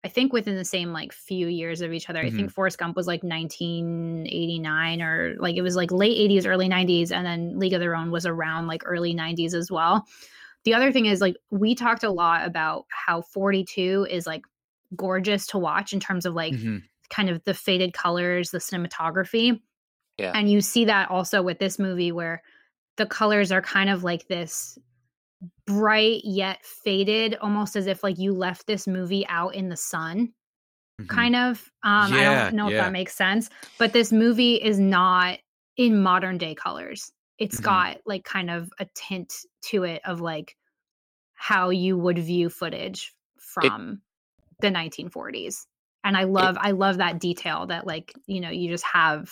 I 0.04 0.10
think 0.10 0.34
within 0.34 0.58
the 0.58 0.66
same 0.66 0.92
like 0.92 1.14
few 1.14 1.48
years 1.48 1.82
of 1.82 1.94
each 1.94 2.10
other. 2.10 2.20
Mm-hmm. 2.20 2.36
I 2.36 2.38
think. 2.38 2.52
Forrest 2.52 2.78
Gump 2.78 2.96
was 2.96 3.08
like 3.08 3.24
1989 3.24 5.02
or 5.02 5.36
like 5.40 5.56
it 5.56 5.62
was 5.62 5.76
like 5.76 5.92
late 5.92 6.30
80s, 6.30 6.46
early 6.46 6.68
90s, 6.68 7.12
and 7.12 7.26
then 7.26 7.58
League 7.58 7.74
of 7.74 7.80
Their 7.80 7.96
Own 7.96 8.12
was 8.12 8.26
around 8.26 8.68
like 8.68 8.84
early 8.86 9.16
90s 9.16 9.54
as 9.54 9.72
well. 9.72 10.06
The 10.66 10.74
other 10.74 10.92
thing 10.92 11.06
is 11.06 11.22
like 11.22 11.38
we 11.52 11.76
talked 11.76 12.04
a 12.04 12.12
lot 12.12 12.46
about 12.46 12.86
how 12.90 13.22
42 13.22 14.08
is 14.10 14.28
like 14.28 14.44
gorgeous 14.96 15.48
to 15.48 15.58
watch 15.58 15.94
in 15.94 16.00
terms 16.00 16.26
of 16.26 16.34
like 16.34 16.54
mm-hmm. 16.54 16.78
kind 17.10 17.30
of 17.30 17.44
the 17.46 17.54
faded 17.54 17.94
colors, 17.94 18.52
the 18.52 18.60
cinematography. 18.60 19.62
Yeah. 20.18 20.34
And 20.36 20.50
you 20.52 20.62
see 20.62 20.86
that 20.86 21.10
also 21.10 21.42
with 21.42 21.60
this 21.60 21.80
movie 21.80 22.12
where 22.12 22.44
the 22.98 23.06
colors 23.06 23.52
are 23.52 23.62
kind 23.62 23.90
of 23.90 24.04
like 24.04 24.28
this 24.28 24.78
bright 25.66 26.22
yet 26.24 26.64
faded, 26.64 27.36
almost 27.42 27.76
as 27.76 27.88
if 27.88 28.04
like 28.04 28.18
you 28.18 28.34
left 28.34 28.68
this 28.68 28.88
movie 28.88 29.26
out 29.28 29.56
in 29.56 29.70
the 29.70 29.78
sun. 29.78 30.34
Mm-hmm. 31.02 31.08
Kind 31.08 31.36
of. 31.36 31.72
Um, 31.84 32.14
yeah, 32.14 32.20
I 32.20 32.44
don't 32.44 32.56
know 32.56 32.70
yeah. 32.70 32.78
if 32.78 32.84
that 32.84 32.92
makes 32.92 33.16
sense. 33.16 33.50
But 33.80 33.94
this 33.94 34.12
movie 34.12 34.56
is 34.56 34.80
not 34.80 35.40
in 35.78 36.02
modern 36.02 36.38
day 36.38 36.56
colors. 36.56 37.12
It's 37.40 37.56
mm-hmm. 37.56 37.66
got 37.66 37.98
like 38.06 38.24
kind 38.24 38.50
of 38.50 38.70
a 38.80 38.88
tint 38.96 39.34
to 39.70 39.84
it 39.84 40.02
of 40.06 40.22
like 40.22 40.56
how 41.34 41.72
you 41.72 41.98
would 41.98 42.20
view 42.20 42.50
footage 42.50 43.14
from 43.38 44.02
it, 44.62 44.62
the 44.62 44.68
1940s. 44.70 45.66
And 46.04 46.16
I 46.18 46.24
love 46.26 46.56
it, 46.56 46.62
I 46.62 46.72
love 46.72 46.98
that 46.98 47.20
detail 47.20 47.66
that 47.68 47.88
like, 47.88 48.14
you 48.28 48.42
know, 48.42 48.50
you 48.50 48.70
just 48.70 48.86
have 48.86 49.32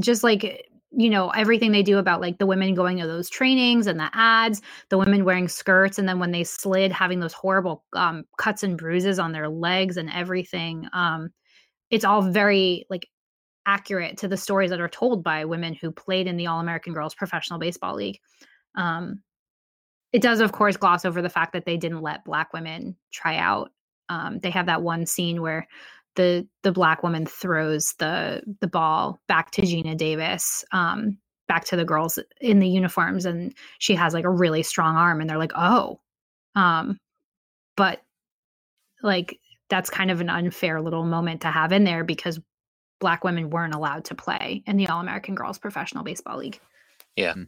just 0.00 0.22
like 0.22 0.67
you 0.90 1.10
know 1.10 1.28
everything 1.30 1.72
they 1.72 1.82
do 1.82 1.98
about 1.98 2.20
like 2.20 2.38
the 2.38 2.46
women 2.46 2.74
going 2.74 2.98
to 2.98 3.06
those 3.06 3.28
trainings 3.28 3.86
and 3.86 4.00
the 4.00 4.10
ads 4.14 4.62
the 4.88 4.96
women 4.96 5.24
wearing 5.24 5.48
skirts 5.48 5.98
and 5.98 6.08
then 6.08 6.18
when 6.18 6.30
they 6.30 6.44
slid 6.44 6.90
having 6.90 7.20
those 7.20 7.34
horrible 7.34 7.84
um, 7.94 8.24
cuts 8.38 8.62
and 8.62 8.78
bruises 8.78 9.18
on 9.18 9.32
their 9.32 9.48
legs 9.48 9.96
and 9.96 10.10
everything 10.10 10.86
um, 10.94 11.28
it's 11.90 12.04
all 12.04 12.22
very 12.22 12.86
like 12.88 13.06
accurate 13.66 14.16
to 14.16 14.28
the 14.28 14.36
stories 14.36 14.70
that 14.70 14.80
are 14.80 14.88
told 14.88 15.22
by 15.22 15.44
women 15.44 15.74
who 15.74 15.90
played 15.90 16.26
in 16.26 16.38
the 16.38 16.46
all 16.46 16.60
american 16.60 16.94
girls 16.94 17.14
professional 17.14 17.58
baseball 17.58 17.94
league. 17.94 18.18
Um, 18.74 19.20
it 20.12 20.22
does 20.22 20.40
of 20.40 20.52
course 20.52 20.76
gloss 20.76 21.04
over 21.04 21.20
the 21.20 21.28
fact 21.28 21.52
that 21.52 21.66
they 21.66 21.76
didn't 21.76 22.02
let 22.02 22.24
black 22.24 22.52
women 22.52 22.96
try 23.12 23.36
out. 23.36 23.70
Um, 24.08 24.38
they 24.38 24.50
have 24.50 24.66
that 24.66 24.82
one 24.82 25.04
scene 25.04 25.42
where 25.42 25.68
the 26.18 26.46
the 26.62 26.72
black 26.72 27.02
woman 27.02 27.24
throws 27.24 27.94
the 27.94 28.42
the 28.60 28.68
ball 28.68 29.18
back 29.28 29.52
to 29.52 29.62
Geena 29.62 29.96
Davis. 29.96 30.64
Um, 30.72 31.16
back 31.48 31.64
to 31.64 31.76
the 31.76 31.84
girls 31.84 32.18
in 32.42 32.58
the 32.58 32.68
uniforms 32.68 33.24
and 33.24 33.54
she 33.78 33.94
has 33.94 34.12
like 34.12 34.26
a 34.26 34.30
really 34.30 34.62
strong 34.62 34.96
arm 34.96 35.20
and 35.20 35.30
they're 35.30 35.38
like 35.38 35.52
oh 35.56 35.98
um 36.54 37.00
but 37.74 38.02
like 39.02 39.40
that's 39.70 39.88
kind 39.88 40.10
of 40.10 40.20
an 40.20 40.28
unfair 40.28 40.80
little 40.80 41.04
moment 41.04 41.40
to 41.40 41.48
have 41.48 41.72
in 41.72 41.84
there 41.84 42.04
because 42.04 42.38
black 43.00 43.24
women 43.24 43.48
weren't 43.48 43.74
allowed 43.74 44.04
to 44.04 44.14
play 44.14 44.62
in 44.66 44.76
the 44.76 44.86
all-american 44.88 45.34
girls 45.34 45.58
professional 45.58 46.04
baseball 46.04 46.36
league 46.36 46.60
yeah 47.16 47.32
mm. 47.32 47.46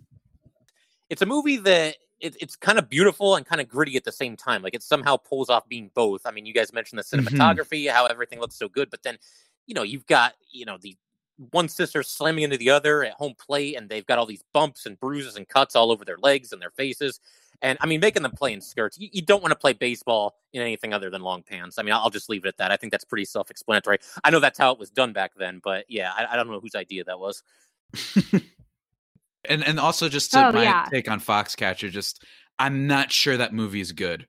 it's 1.11 1.21
a 1.21 1.27
movie 1.27 1.59
that 1.59 1.97
it, 2.21 2.37
it's 2.41 2.57
kind 2.57 2.79
of 2.79 2.89
beautiful 2.89 3.37
and 3.37 3.47
kind 3.47 3.61
of 3.61 3.69
gritty 3.69 3.97
at 3.97 4.05
the 4.05 4.13
same 4.13 4.37
time 4.37 4.63
like 4.63 4.75
it 4.75 4.83
somehow 4.83 5.17
pulls 5.17 5.49
off 5.49 5.69
being 5.69 5.91
both 5.95 6.23
i 6.27 6.31
mean 6.31 6.47
you 6.47 6.53
guys 6.53 6.73
mentioned 6.73 6.99
the 6.99 7.03
mm-hmm. 7.03 7.27
cinematography 7.27 7.85
mm-hmm. 7.85 7.95
how 7.95 8.07
everything 8.07 8.41
looks 8.41 8.57
so 8.57 8.69
good 8.69 8.91
but 8.91 9.03
then 9.03 9.17
you 9.67 9.75
know 9.75 9.83
you've 9.83 10.07
got 10.07 10.35
you 10.51 10.65
know 10.65 10.79
the 10.81 10.97
one 11.51 11.69
sister 11.69 12.03
slamming 12.03 12.45
into 12.45 12.59
the 12.59 12.71
other 12.71 13.03
at 13.03 13.15
home 13.15 13.35
plate, 13.39 13.77
and 13.77 13.89
they've 13.89 14.07
got 14.07 14.19
all 14.19 14.27
these 14.27 14.45
bumps 14.53 14.87
and 14.87 15.01
bruises 15.01 15.37
and 15.37 15.49
cuts 15.49 15.75
all 15.75 15.91
over 15.91 16.05
their 16.05 16.19
legs 16.19 16.53
and 16.53 16.61
their 16.61 16.71
faces. 16.71 17.21
And 17.63 17.79
I 17.81 17.87
mean, 17.87 18.01
making 18.01 18.23
them 18.23 18.33
play 18.33 18.53
in 18.53 18.61
skirts. 18.61 18.99
You, 18.99 19.09
you 19.13 19.23
don't 19.23 19.43
want 19.43 19.53
to 19.53 19.59
play 19.59 19.73
baseball 19.73 20.37
in 20.53 20.63
anything 20.63 20.95
other 20.95 21.11
than 21.11 21.23
long 21.23 21.43
pants. 21.43 21.79
I 21.79 21.83
mean, 21.83 21.93
I'll, 21.93 22.01
I'll 22.01 22.11
just 22.11 22.29
leave 22.29 22.45
it 22.45 22.49
at 22.49 22.57
that. 22.59 22.71
I 22.71 22.77
think 22.77 22.91
that's 22.91 23.05
pretty 23.05 23.25
self 23.25 23.51
explanatory. 23.51 23.99
I 24.25 24.31
know 24.31 24.41
that's 24.41 24.59
how 24.59 24.73
it 24.73 24.79
was 24.79 24.91
done 24.91 25.13
back 25.13 25.33
then, 25.37 25.61
but 25.63 25.85
yeah, 25.89 26.13
I, 26.17 26.27
I 26.33 26.37
don't 26.37 26.49
know 26.49 26.61
whose 26.61 26.75
idea 26.75 27.05
that 27.05 27.19
was. 27.19 27.43
and 29.49 29.65
and 29.65 29.81
also 29.81 30.09
just 30.09 30.33
to 30.33 30.49
oh, 30.49 30.53
my 30.53 30.63
yeah. 30.63 30.87
take 30.91 31.11
on 31.11 31.21
Foxcatcher, 31.21 31.91
just 31.91 32.25
I'm 32.59 32.87
not 32.87 33.13
sure 33.13 33.37
that 33.37 33.55
movie 33.55 33.81
is 33.81 33.93
good. 33.93 34.27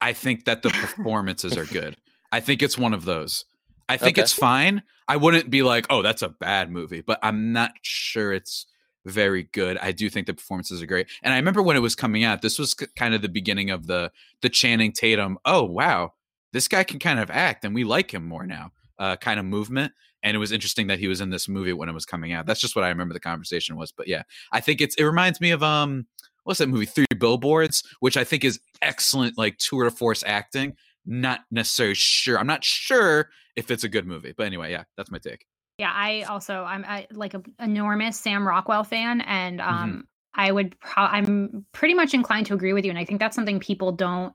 I 0.00 0.12
think 0.12 0.44
that 0.46 0.62
the 0.62 0.70
performances 0.70 1.56
are 1.56 1.66
good. 1.66 1.96
I 2.32 2.40
think 2.40 2.62
it's 2.62 2.78
one 2.78 2.94
of 2.94 3.04
those. 3.04 3.44
I 3.88 3.96
think 3.96 4.16
okay. 4.16 4.22
it's 4.22 4.32
fine. 4.32 4.82
I 5.08 5.16
wouldn't 5.16 5.50
be 5.50 5.62
like, 5.62 5.86
oh, 5.90 6.02
that's 6.02 6.22
a 6.22 6.28
bad 6.28 6.70
movie, 6.70 7.00
but 7.00 7.18
I'm 7.22 7.52
not 7.52 7.72
sure 7.82 8.32
it's 8.32 8.66
very 9.04 9.44
good. 9.52 9.78
I 9.78 9.92
do 9.92 10.08
think 10.08 10.26
the 10.26 10.34
performances 10.34 10.80
are 10.80 10.86
great. 10.86 11.08
And 11.22 11.32
I 11.32 11.36
remember 11.36 11.62
when 11.62 11.76
it 11.76 11.80
was 11.80 11.96
coming 11.96 12.22
out, 12.22 12.42
this 12.42 12.58
was 12.58 12.74
kind 12.74 13.14
of 13.14 13.22
the 13.22 13.28
beginning 13.28 13.70
of 13.70 13.86
the 13.86 14.12
the 14.42 14.48
Channing 14.48 14.92
Tatum, 14.92 15.38
oh 15.44 15.64
wow, 15.64 16.12
this 16.52 16.68
guy 16.68 16.84
can 16.84 16.98
kind 16.98 17.18
of 17.18 17.30
act 17.30 17.64
and 17.64 17.74
we 17.74 17.84
like 17.84 18.12
him 18.12 18.26
more 18.26 18.46
now. 18.46 18.72
Uh, 18.98 19.16
kind 19.16 19.40
of 19.40 19.46
movement. 19.46 19.92
And 20.22 20.34
it 20.34 20.38
was 20.38 20.52
interesting 20.52 20.86
that 20.88 20.98
he 20.98 21.08
was 21.08 21.20
in 21.20 21.30
this 21.30 21.48
movie 21.48 21.72
when 21.72 21.88
it 21.88 21.94
was 21.94 22.04
coming 22.04 22.32
out. 22.32 22.46
That's 22.46 22.60
just 22.60 22.76
what 22.76 22.84
I 22.84 22.88
remember 22.88 23.14
the 23.14 23.20
conversation 23.20 23.76
was. 23.76 23.90
But 23.90 24.06
yeah, 24.06 24.22
I 24.52 24.60
think 24.60 24.80
it's 24.80 24.94
it 24.96 25.04
reminds 25.04 25.40
me 25.40 25.50
of 25.50 25.62
um 25.62 26.06
what's 26.44 26.58
that 26.58 26.68
movie? 26.68 26.86
Three 26.86 27.06
Billboards, 27.18 27.82
which 28.00 28.16
I 28.16 28.24
think 28.24 28.44
is 28.44 28.60
excellent 28.82 29.38
like 29.38 29.58
tour 29.58 29.84
de 29.84 29.90
force 29.90 30.22
acting 30.26 30.76
not 31.06 31.40
necessarily 31.50 31.94
sure. 31.94 32.38
I'm 32.38 32.46
not 32.46 32.64
sure 32.64 33.30
if 33.56 33.70
it's 33.70 33.84
a 33.84 33.88
good 33.88 34.06
movie, 34.06 34.32
but 34.36 34.46
anyway, 34.46 34.70
yeah, 34.70 34.84
that's 34.96 35.10
my 35.10 35.18
take. 35.18 35.46
Yeah, 35.78 35.92
I 35.94 36.22
also 36.22 36.62
I'm 36.64 36.84
I, 36.86 37.06
like 37.10 37.34
an 37.34 37.44
enormous 37.58 38.18
Sam 38.18 38.46
Rockwell 38.46 38.84
fan, 38.84 39.22
and 39.22 39.60
mm-hmm. 39.60 39.68
um, 39.68 39.90
mm-hmm. 39.90 40.00
I 40.34 40.52
would 40.52 40.78
pro- 40.80 41.04
I'm 41.04 41.66
pretty 41.72 41.94
much 41.94 42.14
inclined 42.14 42.46
to 42.46 42.54
agree 42.54 42.72
with 42.72 42.84
you, 42.84 42.90
and 42.90 42.98
I 42.98 43.04
think 43.04 43.18
that's 43.18 43.34
something 43.34 43.58
people 43.60 43.92
don't. 43.92 44.34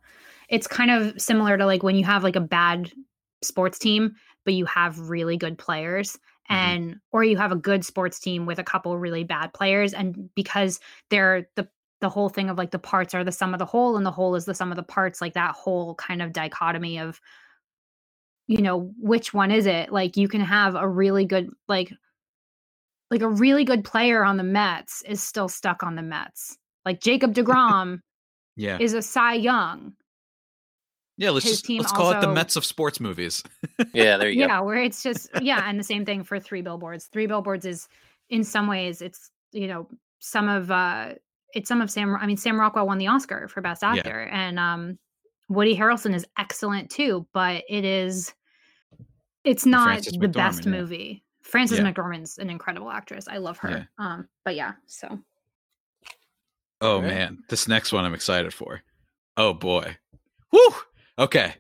It's 0.50 0.68
kind 0.68 0.92
of 0.92 1.20
similar 1.20 1.58
to 1.58 1.66
like 1.66 1.84
when 1.84 1.96
you 1.96 2.06
have 2.06 2.24
like 2.24 2.36
a 2.36 2.42
bad 2.42 2.92
sports 3.42 3.78
team, 3.78 4.16
but 4.46 4.54
you 4.54 4.66
have 4.66 5.10
really 5.10 5.38
good 5.38 5.58
players, 5.58 6.14
mm-hmm. 6.50 6.56
and 6.56 7.00
or 7.12 7.24
you 7.24 7.38
have 7.38 7.52
a 7.52 7.58
good 7.58 7.84
sports 7.84 8.20
team 8.20 8.46
with 8.46 8.60
a 8.60 8.64
couple 8.64 8.98
really 8.98 9.24
bad 9.24 9.54
players, 9.54 9.94
and 9.94 10.30
because 10.36 10.80
they're 11.10 11.50
the 11.56 11.68
the 12.02 12.10
whole 12.10 12.30
thing 12.30 12.50
of 12.50 12.58
like 12.58 12.72
the 12.72 12.80
parts 12.80 13.14
are 13.14 13.24
the 13.24 13.32
sum 13.32 13.54
of 13.54 13.60
the 13.60 13.66
whole 13.66 13.98
and 13.98 14.06
the 14.06 14.12
whole 14.12 14.36
is 14.36 14.46
the 14.46 14.54
sum 14.54 14.72
of 14.72 14.76
the 14.76 14.84
parts 14.84 15.22
like 15.22 15.34
that 15.34 15.56
whole 15.56 15.96
kind 15.96 16.22
of 16.22 16.34
dichotomy 16.34 17.00
of 17.00 17.20
you 18.48 18.62
know 18.62 18.92
which 19.00 19.34
one 19.34 19.52
is 19.52 19.66
it? 19.66 19.92
Like 19.92 20.18
you 20.18 20.28
can 20.28 20.42
have 20.42 20.76
a 20.76 20.88
really 20.88 21.26
good 21.26 21.50
like 21.68 21.92
like 23.12 23.22
a 23.22 23.30
really 23.30 23.64
good 23.64 23.84
player 23.84 24.24
on 24.24 24.38
the 24.38 24.44
Mets 24.44 25.04
is 25.04 25.22
still 25.22 25.48
stuck 25.48 25.84
on 25.84 25.96
the 25.96 26.02
Mets. 26.02 26.58
Like 26.86 27.02
Jacob 27.02 27.34
DeGrom 27.36 28.02
yeah. 28.56 28.78
is 28.80 28.94
a 28.94 29.02
Cy 29.02 29.34
Young 29.34 29.94
yeah, 31.18 31.30
let's 31.30 31.46
just 31.46 31.70
let's 31.70 31.92
call 31.92 32.08
also, 32.08 32.18
it 32.18 32.22
the 32.22 32.34
Mets 32.34 32.56
of 32.56 32.66
sports 32.66 33.00
movies. 33.00 33.44
yeah, 33.94 34.18
there 34.18 34.30
you 34.30 34.42
yeah, 34.42 34.48
go. 34.48 34.54
Yeah, 34.54 34.60
where 34.62 34.84
it's 34.84 35.02
just 35.02 35.30
yeah, 35.42 35.68
and 35.70 35.80
the 35.80 35.84
same 35.84 36.06
thing 36.06 36.24
for 36.24 36.40
Three 36.40 36.62
Billboards. 36.62 37.06
Three 37.06 37.28
Billboards 37.28 37.66
is 37.66 37.88
in 38.30 38.44
some 38.44 38.68
ways 38.68 39.02
it's 39.02 39.32
you 39.52 39.68
know 39.68 39.88
some 40.20 40.50
of 40.50 40.72
uh 40.72 41.14
it's 41.56 41.70
some 41.70 41.82
of 41.82 41.90
Sam. 41.90 42.16
I 42.16 42.28
mean, 42.28 42.38
Sam 42.38 42.60
Rockwell 42.60 42.86
won 42.86 42.98
the 43.00 43.08
Oscar 43.08 43.48
for 43.48 43.62
Best 43.62 43.84
Actor, 43.84 44.28
yeah. 44.30 44.48
and 44.48 44.60
um, 44.60 45.00
Woody 45.50 45.76
Harrelson 45.76 46.14
is 46.14 46.26
excellent 46.38 46.92
too. 46.92 47.26
But 47.34 47.64
it 47.70 47.86
is, 47.86 48.34
it's 49.46 49.66
not 49.66 49.86
Frances 49.86 50.14
the 50.14 50.28
McDormand, 50.28 50.34
best 50.34 50.66
yeah. 50.66 50.72
movie. 50.72 51.24
Frances 51.42 51.80
yeah. 51.80 51.92
McDormand's 51.92 52.38
an 52.38 52.50
incredible 52.50 52.92
actress. 52.92 53.28
I 53.28 53.38
love 53.38 53.58
her. 53.60 53.88
Um, 53.98 54.28
but 54.44 54.56
yeah, 54.56 54.74
so. 54.86 55.18
Oh 56.82 57.00
right. 57.00 57.08
man, 57.08 57.44
this 57.50 57.68
next 57.68 57.94
one 57.94 58.04
I'm 58.04 58.14
excited 58.14 58.54
for. 58.54 58.82
Oh 59.38 59.54
boy, 59.54 59.96
whoo. 60.52 60.76
Okay, 61.18 61.54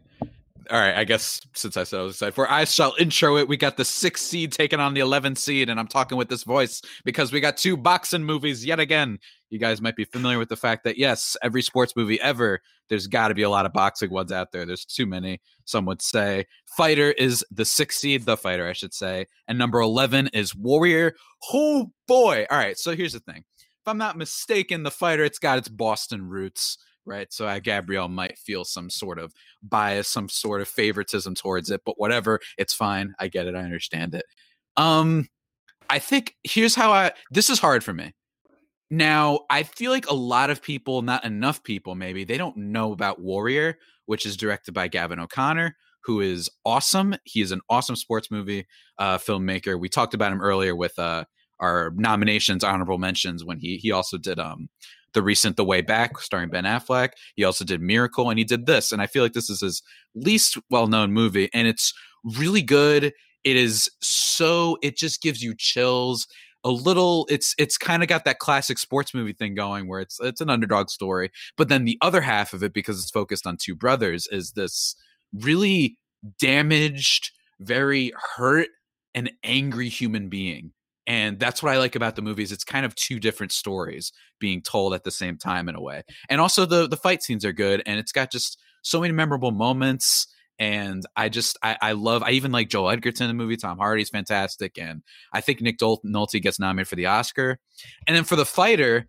all 0.71 0.79
right, 0.79 0.95
I 0.95 1.03
guess 1.03 1.41
since 1.53 1.77
I 1.77 1.83
said 1.83 1.99
I 1.99 2.03
was 2.03 2.15
excited 2.15 2.33
for, 2.33 2.49
I 2.49 2.63
shall 2.63 2.95
intro 2.97 3.37
it. 3.37 3.47
We 3.47 3.55
got 3.55 3.77
the 3.77 3.85
sixth 3.85 4.25
seed 4.25 4.51
taking 4.51 4.79
on 4.79 4.95
the 4.95 5.01
11th 5.01 5.37
seed, 5.37 5.69
and 5.69 5.79
I'm 5.79 5.87
talking 5.87 6.17
with 6.17 6.27
this 6.27 6.43
voice 6.43 6.81
because 7.03 7.31
we 7.31 7.39
got 7.39 7.57
two 7.57 7.77
boxing 7.77 8.23
movies 8.23 8.65
yet 8.65 8.79
again. 8.79 9.19
You 9.51 9.59
guys 9.59 9.79
might 9.79 9.95
be 9.95 10.05
familiar 10.05 10.39
with 10.39 10.49
the 10.49 10.55
fact 10.55 10.83
that 10.85 10.97
yes, 10.97 11.37
every 11.43 11.61
sports 11.61 11.95
movie 11.95 12.19
ever, 12.19 12.61
there's 12.89 13.05
got 13.05 13.27
to 13.27 13.35
be 13.35 13.43
a 13.43 13.49
lot 13.49 13.67
of 13.67 13.73
boxing 13.73 14.09
ones 14.09 14.31
out 14.31 14.51
there. 14.51 14.65
There's 14.65 14.85
too 14.85 15.05
many. 15.05 15.39
Some 15.65 15.85
would 15.85 16.01
say 16.01 16.45
Fighter 16.65 17.11
is 17.11 17.45
the 17.51 17.65
sixth 17.65 17.99
seed, 17.99 18.25
the 18.25 18.37
Fighter, 18.37 18.67
I 18.67 18.73
should 18.73 18.93
say, 18.93 19.27
and 19.47 19.59
number 19.59 19.79
11 19.79 20.29
is 20.33 20.55
Warrior. 20.55 21.13
Oh 21.53 21.91
boy! 22.07 22.47
All 22.49 22.57
right, 22.57 22.77
so 22.77 22.95
here's 22.95 23.13
the 23.13 23.19
thing. 23.19 23.43
If 23.59 23.87
I'm 23.87 23.99
not 23.99 24.17
mistaken, 24.17 24.81
the 24.81 24.89
Fighter, 24.89 25.23
it's 25.23 25.39
got 25.39 25.59
its 25.59 25.69
Boston 25.69 26.27
roots 26.27 26.79
right? 27.05 27.31
So 27.31 27.47
uh, 27.47 27.59
Gabrielle 27.59 28.09
might 28.09 28.37
feel 28.37 28.65
some 28.65 28.89
sort 28.89 29.19
of 29.19 29.33
bias, 29.61 30.07
some 30.07 30.29
sort 30.29 30.61
of 30.61 30.67
favoritism 30.67 31.35
towards 31.35 31.69
it, 31.69 31.81
but 31.85 31.99
whatever, 31.99 32.39
it's 32.57 32.73
fine. 32.73 33.13
I 33.19 33.27
get 33.27 33.47
it. 33.47 33.55
I 33.55 33.59
understand 33.59 34.15
it. 34.15 34.25
Um, 34.77 35.27
I 35.89 35.99
think 35.99 36.35
here's 36.43 36.75
how 36.75 36.91
I. 36.91 37.11
This 37.31 37.49
is 37.49 37.59
hard 37.59 37.83
for 37.83 37.93
me. 37.93 38.13
Now, 38.89 39.41
I 39.49 39.63
feel 39.63 39.91
like 39.91 40.09
a 40.09 40.15
lot 40.15 40.49
of 40.49 40.61
people, 40.61 41.01
not 41.01 41.25
enough 41.25 41.63
people, 41.63 41.95
maybe 41.95 42.23
they 42.23 42.37
don't 42.37 42.55
know 42.55 42.91
about 42.91 43.21
Warrior, 43.21 43.77
which 44.05 44.25
is 44.25 44.37
directed 44.37 44.73
by 44.73 44.87
Gavin 44.87 45.19
O'Connor, 45.19 45.75
who 46.03 46.21
is 46.21 46.49
awesome. 46.65 47.15
He 47.23 47.41
is 47.41 47.51
an 47.51 47.61
awesome 47.69 47.95
sports 47.95 48.29
movie 48.29 48.67
uh, 48.99 49.17
filmmaker. 49.17 49.79
We 49.79 49.89
talked 49.89 50.13
about 50.13 50.31
him 50.31 50.41
earlier 50.41 50.75
with 50.75 50.97
uh, 50.99 51.25
our 51.59 51.93
nominations, 51.95 52.63
honorable 52.63 52.97
mentions 52.97 53.43
when 53.43 53.59
he 53.59 53.77
he 53.77 53.91
also 53.91 54.17
did 54.17 54.39
um 54.39 54.69
the 55.15 55.23
recent 55.23 55.57
The 55.57 55.65
Way 55.65 55.81
Back, 55.81 56.19
starring 56.19 56.49
Ben 56.49 56.65
Affleck. 56.65 57.09
He 57.35 57.43
also 57.43 57.65
did 57.65 57.81
Miracle, 57.81 58.29
and 58.29 58.37
he 58.37 58.45
did 58.45 58.67
this. 58.67 58.91
And 58.91 59.01
I 59.01 59.07
feel 59.07 59.23
like 59.23 59.33
this 59.33 59.49
is 59.49 59.61
his 59.61 59.81
least 60.13 60.59
well 60.69 60.85
known 60.85 61.11
movie, 61.11 61.49
and 61.53 61.67
it's 61.67 61.91
really 62.23 62.61
good. 62.61 63.11
It 63.43 63.55
is 63.55 63.89
so, 64.01 64.77
it 64.83 64.97
just 64.97 65.21
gives 65.23 65.41
you 65.41 65.55
chills. 65.57 66.27
A 66.63 66.69
little, 66.69 67.27
it's 67.29 67.53
it's 67.59 67.77
kind 67.77 68.01
of 68.01 68.09
got 68.09 68.25
that 68.25 68.39
classic 68.39 68.77
sports 68.77 69.13
movie 69.13 69.33
thing 69.33 69.53
going 69.55 69.87
where 69.87 69.99
it's 69.99 70.19
it's 70.19 70.41
an 70.41 70.49
underdog 70.49 70.89
story, 70.89 71.31
but 71.57 71.69
then 71.69 71.85
the 71.85 71.97
other 72.01 72.21
half 72.21 72.53
of 72.53 72.63
it, 72.63 72.73
because 72.73 72.99
it's 72.99 73.11
focused 73.11 73.47
on 73.47 73.57
two 73.57 73.75
brothers, 73.75 74.27
is 74.31 74.53
this 74.53 74.95
really 75.33 75.97
damaged, 76.39 77.31
very 77.59 78.11
hurt, 78.35 78.69
and 79.13 79.31
angry 79.43 79.89
human 79.89 80.27
being 80.27 80.71
and 81.07 81.39
that's 81.39 81.61
what 81.61 81.71
i 81.71 81.77
like 81.77 81.95
about 81.95 82.15
the 82.15 82.21
movies 82.21 82.51
it's 82.51 82.63
kind 82.63 82.85
of 82.85 82.95
two 82.95 83.19
different 83.19 83.51
stories 83.51 84.11
being 84.39 84.61
told 84.61 84.93
at 84.93 85.03
the 85.03 85.11
same 85.11 85.37
time 85.37 85.69
in 85.69 85.75
a 85.75 85.81
way 85.81 86.03
and 86.29 86.41
also 86.41 86.65
the 86.65 86.87
the 86.87 86.97
fight 86.97 87.23
scenes 87.23 87.45
are 87.45 87.53
good 87.53 87.81
and 87.85 87.99
it's 87.99 88.11
got 88.11 88.31
just 88.31 88.59
so 88.81 89.01
many 89.01 89.13
memorable 89.13 89.51
moments 89.51 90.27
and 90.59 91.05
i 91.15 91.27
just 91.27 91.57
i, 91.63 91.77
I 91.81 91.91
love 91.91 92.23
i 92.23 92.31
even 92.31 92.51
like 92.51 92.69
joel 92.69 92.89
edgerton 92.89 93.29
in 93.29 93.37
the 93.37 93.43
movie 93.43 93.57
tom 93.57 93.77
hardy's 93.77 94.09
fantastic 94.09 94.77
and 94.77 95.01
i 95.33 95.41
think 95.41 95.61
nick 95.61 95.79
nolte 95.79 96.41
gets 96.41 96.59
nominated 96.59 96.87
for 96.87 96.95
the 96.95 97.07
oscar 97.07 97.59
and 98.07 98.15
then 98.15 98.23
for 98.23 98.35
the 98.35 98.45
fighter 98.45 99.07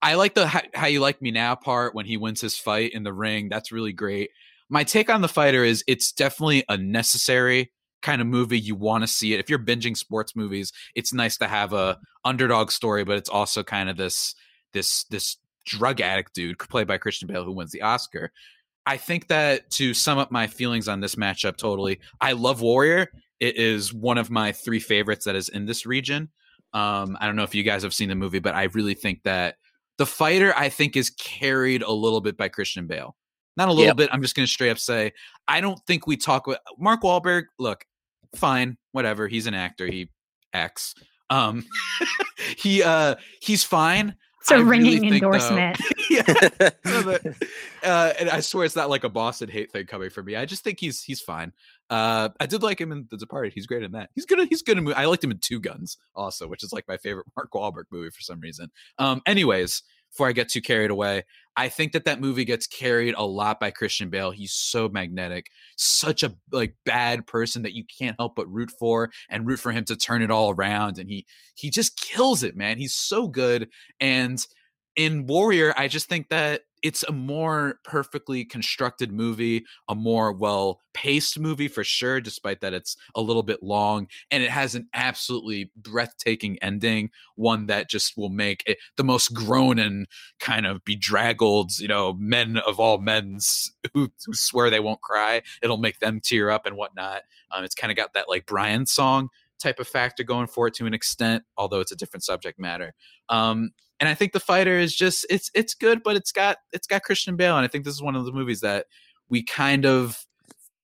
i 0.00 0.14
like 0.14 0.34
the 0.34 0.46
how, 0.46 0.62
how 0.74 0.86
you 0.86 1.00
like 1.00 1.20
me 1.20 1.30
now 1.30 1.54
part 1.54 1.94
when 1.94 2.06
he 2.06 2.16
wins 2.16 2.40
his 2.40 2.58
fight 2.58 2.92
in 2.92 3.02
the 3.02 3.12
ring 3.12 3.48
that's 3.48 3.72
really 3.72 3.92
great. 3.92 4.30
My 4.70 4.82
take 4.82 5.10
on 5.10 5.20
the 5.20 5.28
fighter 5.28 5.62
is 5.62 5.84
it's 5.86 6.12
definitely 6.12 6.64
a 6.68 6.76
necessary 6.76 7.70
kind 8.04 8.20
of 8.20 8.26
movie 8.26 8.60
you 8.60 8.74
want 8.74 9.02
to 9.02 9.08
see 9.08 9.32
it 9.32 9.40
if 9.40 9.48
you're 9.48 9.58
binging 9.58 9.96
sports 9.96 10.36
movies 10.36 10.72
it's 10.94 11.14
nice 11.14 11.38
to 11.38 11.48
have 11.48 11.72
a 11.72 11.98
underdog 12.26 12.70
story 12.70 13.02
but 13.02 13.16
it's 13.16 13.30
also 13.30 13.62
kind 13.62 13.88
of 13.88 13.96
this 13.96 14.34
this 14.74 15.04
this 15.04 15.38
drug 15.64 16.02
addict 16.02 16.34
dude 16.34 16.58
played 16.58 16.86
by 16.86 16.98
christian 16.98 17.26
bale 17.26 17.44
who 17.44 17.52
wins 17.52 17.72
the 17.72 17.80
oscar 17.80 18.30
i 18.84 18.94
think 18.94 19.26
that 19.28 19.70
to 19.70 19.94
sum 19.94 20.18
up 20.18 20.30
my 20.30 20.46
feelings 20.46 20.86
on 20.86 21.00
this 21.00 21.14
matchup 21.14 21.56
totally 21.56 21.98
i 22.20 22.32
love 22.32 22.60
warrior 22.60 23.08
it 23.40 23.56
is 23.56 23.94
one 23.94 24.18
of 24.18 24.30
my 24.30 24.52
three 24.52 24.80
favorites 24.80 25.24
that 25.24 25.34
is 25.34 25.48
in 25.48 25.64
this 25.64 25.86
region 25.86 26.28
um, 26.74 27.16
i 27.20 27.26
don't 27.26 27.36
know 27.36 27.42
if 27.42 27.54
you 27.54 27.62
guys 27.62 27.82
have 27.82 27.94
seen 27.94 28.10
the 28.10 28.14
movie 28.14 28.38
but 28.38 28.54
i 28.54 28.64
really 28.74 28.94
think 28.94 29.22
that 29.22 29.56
the 29.96 30.04
fighter 30.04 30.52
i 30.58 30.68
think 30.68 30.94
is 30.94 31.08
carried 31.08 31.80
a 31.80 31.90
little 31.90 32.20
bit 32.20 32.36
by 32.36 32.50
christian 32.50 32.86
bale 32.86 33.16
not 33.56 33.68
a 33.68 33.72
little 33.72 33.86
yep. 33.86 33.96
bit. 33.96 34.10
I'm 34.12 34.20
just 34.20 34.34
going 34.34 34.46
to 34.46 34.52
straight 34.52 34.70
up 34.70 34.78
say 34.78 35.12
I 35.46 35.60
don't 35.60 35.78
think 35.86 36.06
we 36.06 36.16
talk 36.16 36.46
with 36.46 36.58
Mark 36.78 37.02
Wahlberg. 37.02 37.44
Look, 37.58 37.84
fine, 38.36 38.76
whatever. 38.92 39.28
He's 39.28 39.46
an 39.46 39.54
actor. 39.54 39.86
He 39.86 40.10
acts. 40.52 40.94
Um, 41.30 41.64
he 42.56 42.82
uh, 42.82 43.16
he's 43.40 43.64
fine. 43.64 44.16
It's 44.44 44.50
a 44.50 44.56
I 44.56 44.58
ringing 44.58 45.00
really 45.00 45.16
endorsement. 45.16 45.78
Think, 45.78 46.10
yeah, 46.28 46.70
uh, 47.82 48.12
and 48.18 48.28
I 48.28 48.40
swear 48.40 48.66
it's 48.66 48.76
not 48.76 48.90
like 48.90 49.02
a 49.02 49.08
Boston 49.08 49.48
hate 49.48 49.72
thing 49.72 49.86
coming 49.86 50.10
from 50.10 50.26
me. 50.26 50.36
I 50.36 50.44
just 50.44 50.62
think 50.62 50.80
he's 50.80 51.02
he's 51.02 51.22
fine. 51.22 51.54
Uh, 51.88 52.28
I 52.38 52.44
did 52.44 52.62
like 52.62 52.78
him 52.78 52.92
in 52.92 53.06
The 53.10 53.16
Departed. 53.16 53.54
He's 53.54 53.66
great 53.66 53.82
in 53.82 53.92
that. 53.92 54.10
He's 54.14 54.26
good. 54.26 54.46
He's 54.48 54.60
good 54.60 54.76
in. 54.76 54.92
I 54.92 55.06
liked 55.06 55.24
him 55.24 55.30
in 55.30 55.38
Two 55.38 55.60
Guns 55.60 55.96
also, 56.14 56.46
which 56.46 56.62
is 56.62 56.74
like 56.74 56.86
my 56.86 56.98
favorite 56.98 57.26
Mark 57.34 57.52
Wahlberg 57.52 57.84
movie 57.90 58.10
for 58.10 58.20
some 58.20 58.38
reason. 58.40 58.70
Um, 58.98 59.22
anyways, 59.24 59.82
before 60.14 60.28
I 60.28 60.32
get 60.32 60.48
too 60.48 60.60
carried 60.60 60.92
away, 60.92 61.24
I 61.56 61.68
think 61.68 61.92
that 61.92 62.04
that 62.04 62.20
movie 62.20 62.44
gets 62.44 62.68
carried 62.68 63.14
a 63.16 63.24
lot 63.24 63.58
by 63.58 63.72
Christian 63.72 64.10
Bale. 64.10 64.30
He's 64.30 64.52
so 64.52 64.88
magnetic, 64.88 65.50
such 65.76 66.22
a 66.22 66.36
like 66.52 66.76
bad 66.84 67.26
person 67.26 67.62
that 67.62 67.74
you 67.74 67.84
can't 67.98 68.16
help 68.18 68.36
but 68.36 68.48
root 68.48 68.70
for 68.70 69.10
and 69.28 69.46
root 69.46 69.58
for 69.58 69.72
him 69.72 69.84
to 69.86 69.96
turn 69.96 70.22
it 70.22 70.30
all 70.30 70.50
around. 70.50 70.98
And 70.98 71.10
he 71.10 71.26
he 71.54 71.68
just 71.68 71.98
kills 72.00 72.44
it, 72.44 72.56
man. 72.56 72.78
He's 72.78 72.94
so 72.94 73.26
good. 73.26 73.68
And 73.98 74.44
in 74.96 75.26
Warrior, 75.26 75.74
I 75.76 75.88
just 75.88 76.08
think 76.08 76.28
that 76.28 76.62
it's 76.84 77.02
a 77.02 77.12
more 77.12 77.80
perfectly 77.82 78.44
constructed 78.44 79.10
movie, 79.10 79.64
a 79.88 79.94
more 79.94 80.30
well 80.32 80.80
paced 80.92 81.38
movie 81.38 81.66
for 81.66 81.82
sure, 81.82 82.20
despite 82.20 82.60
that 82.60 82.74
it's 82.74 82.94
a 83.14 83.22
little 83.22 83.42
bit 83.42 83.62
long. 83.62 84.06
And 84.30 84.42
it 84.42 84.50
has 84.50 84.74
an 84.74 84.88
absolutely 84.92 85.70
breathtaking 85.74 86.58
ending, 86.60 87.08
one 87.36 87.66
that 87.66 87.88
just 87.88 88.18
will 88.18 88.28
make 88.28 88.62
it 88.66 88.76
the 88.96 89.02
most 89.02 89.32
grown 89.32 89.78
and 89.78 90.06
kind 90.40 90.66
of 90.66 90.84
bedraggled, 90.84 91.78
you 91.78 91.88
know, 91.88 92.12
men 92.12 92.58
of 92.58 92.78
all 92.78 92.98
men's 92.98 93.72
who, 93.94 94.12
who 94.26 94.34
swear 94.34 94.68
they 94.68 94.80
won't 94.80 95.00
cry. 95.00 95.40
It'll 95.62 95.78
make 95.78 96.00
them 96.00 96.20
tear 96.22 96.50
up 96.50 96.66
and 96.66 96.76
whatnot. 96.76 97.22
Um, 97.50 97.64
it's 97.64 97.74
kind 97.74 97.90
of 97.90 97.96
got 97.96 98.12
that 98.12 98.28
like 98.28 98.44
Brian 98.44 98.84
song 98.84 99.30
type 99.58 99.80
of 99.80 99.88
factor 99.88 100.22
going 100.22 100.48
for 100.48 100.66
it 100.66 100.74
to 100.74 100.84
an 100.84 100.92
extent, 100.92 101.44
although 101.56 101.80
it's 101.80 101.92
a 101.92 101.96
different 101.96 102.24
subject 102.24 102.58
matter. 102.58 102.92
Um, 103.30 103.70
and 104.04 104.10
I 104.10 104.14
think 104.14 104.32
the 104.32 104.40
fighter 104.40 104.78
is 104.78 104.94
just 104.94 105.24
it's 105.30 105.50
it's 105.54 105.72
good, 105.72 106.02
but 106.02 106.14
it's 106.14 106.30
got 106.30 106.58
it's 106.74 106.86
got 106.86 107.04
Christian 107.04 107.36
Bale, 107.36 107.56
and 107.56 107.64
I 107.64 107.68
think 107.68 107.86
this 107.86 107.94
is 107.94 108.02
one 108.02 108.14
of 108.14 108.26
the 108.26 108.32
movies 108.32 108.60
that 108.60 108.84
we 109.30 109.42
kind 109.42 109.86
of 109.86 110.22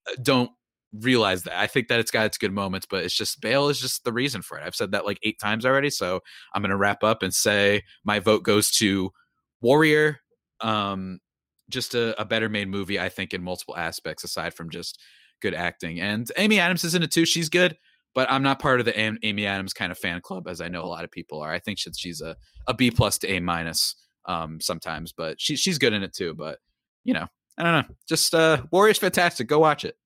uh, 0.09 0.15
don't 0.23 0.51
realize 0.95 1.43
that. 1.43 1.61
I 1.61 1.67
think 1.67 1.89
that 1.89 2.01
it's 2.01 2.11
got 2.11 2.25
its 2.25 2.39
good 2.39 2.53
moments, 2.53 2.87
but 2.89 3.05
it's 3.05 3.15
just 3.15 3.43
Bale 3.43 3.69
is 3.69 3.79
just 3.79 4.05
the 4.05 4.13
reason 4.13 4.41
for 4.41 4.57
it. 4.57 4.65
I've 4.65 4.75
said 4.75 4.93
that 4.93 5.05
like 5.05 5.19
eight 5.23 5.39
times 5.39 5.67
already, 5.67 5.91
so 5.91 6.21
I'm 6.55 6.63
gonna 6.63 6.79
wrap 6.79 7.05
up 7.05 7.23
and 7.23 7.35
say 7.35 7.83
my 8.05 8.21
vote 8.21 8.43
goes 8.43 8.71
to 8.79 9.13
Warrior. 9.61 10.21
Um, 10.63 11.21
just 11.69 11.95
a, 11.95 12.19
a 12.19 12.25
better 12.25 12.49
made 12.49 12.69
movie, 12.69 12.99
I 12.99 13.11
think, 13.11 13.35
in 13.35 13.43
multiple 13.43 13.77
aspects 13.77 14.25
aside 14.25 14.55
from 14.55 14.71
just 14.71 14.99
good 15.43 15.53
acting. 15.53 16.01
And 16.01 16.27
Amy 16.39 16.59
Adams 16.59 16.85
is 16.85 16.95
in 16.95 17.03
it 17.03 17.13
too. 17.13 17.27
She's 17.27 17.51
good 17.51 17.77
but 18.15 18.31
I'm 18.31 18.43
not 18.43 18.59
part 18.59 18.81
of 18.81 18.87
the 18.87 18.99
Amy 19.23 19.47
Adams 19.47 19.73
kind 19.73 19.93
of 19.93 19.99
fan 19.99 20.21
club, 20.21 20.49
as 20.49 20.61
I 20.61 20.69
know 20.69 20.83
a 20.83 20.87
lot 20.87 21.05
of 21.05 21.11
people 21.11 21.41
are. 21.41 21.53
I 21.53 21.59
think 21.59 21.79
she's 21.79 22.21
a, 22.21 22.37
a 22.67 22.75
B 22.75 22.91
plus 22.91 23.19
to 23.19 23.29
A 23.29 23.41
minus 23.41 23.95
um, 24.27 24.61
sometimes, 24.61 25.13
but 25.13 25.41
she, 25.41 25.57
she's 25.57 25.79
good 25.79 25.93
in 25.93 26.03
it 26.03 26.13
too. 26.13 26.35
But 26.35 26.59
you 27.05 27.15
know, 27.15 27.27
I 27.59 27.63
don't 27.63 27.73
know. 27.73 27.95
Just 28.09 28.35
uh, 28.35 28.63
Warriors 28.71 28.99
fantastic. 28.99 29.47
Go 29.47 29.59
watch 29.59 29.85
it. 29.85 29.97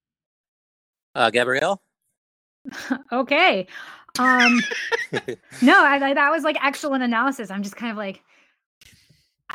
Uh, 1.15 1.31
Gabrielle. 1.31 1.83
okay. 3.13 3.67
Um, 4.19 4.61
no, 5.63 5.75
I, 5.85 5.99
I, 6.11 6.15
that 6.15 6.31
was 6.31 6.45
like 6.45 6.57
excellent 6.63 7.03
analysis. 7.03 7.51
I'm 7.51 7.63
just 7.63 7.77
kind 7.77 7.91
of 7.91 7.97
like, 7.97 8.23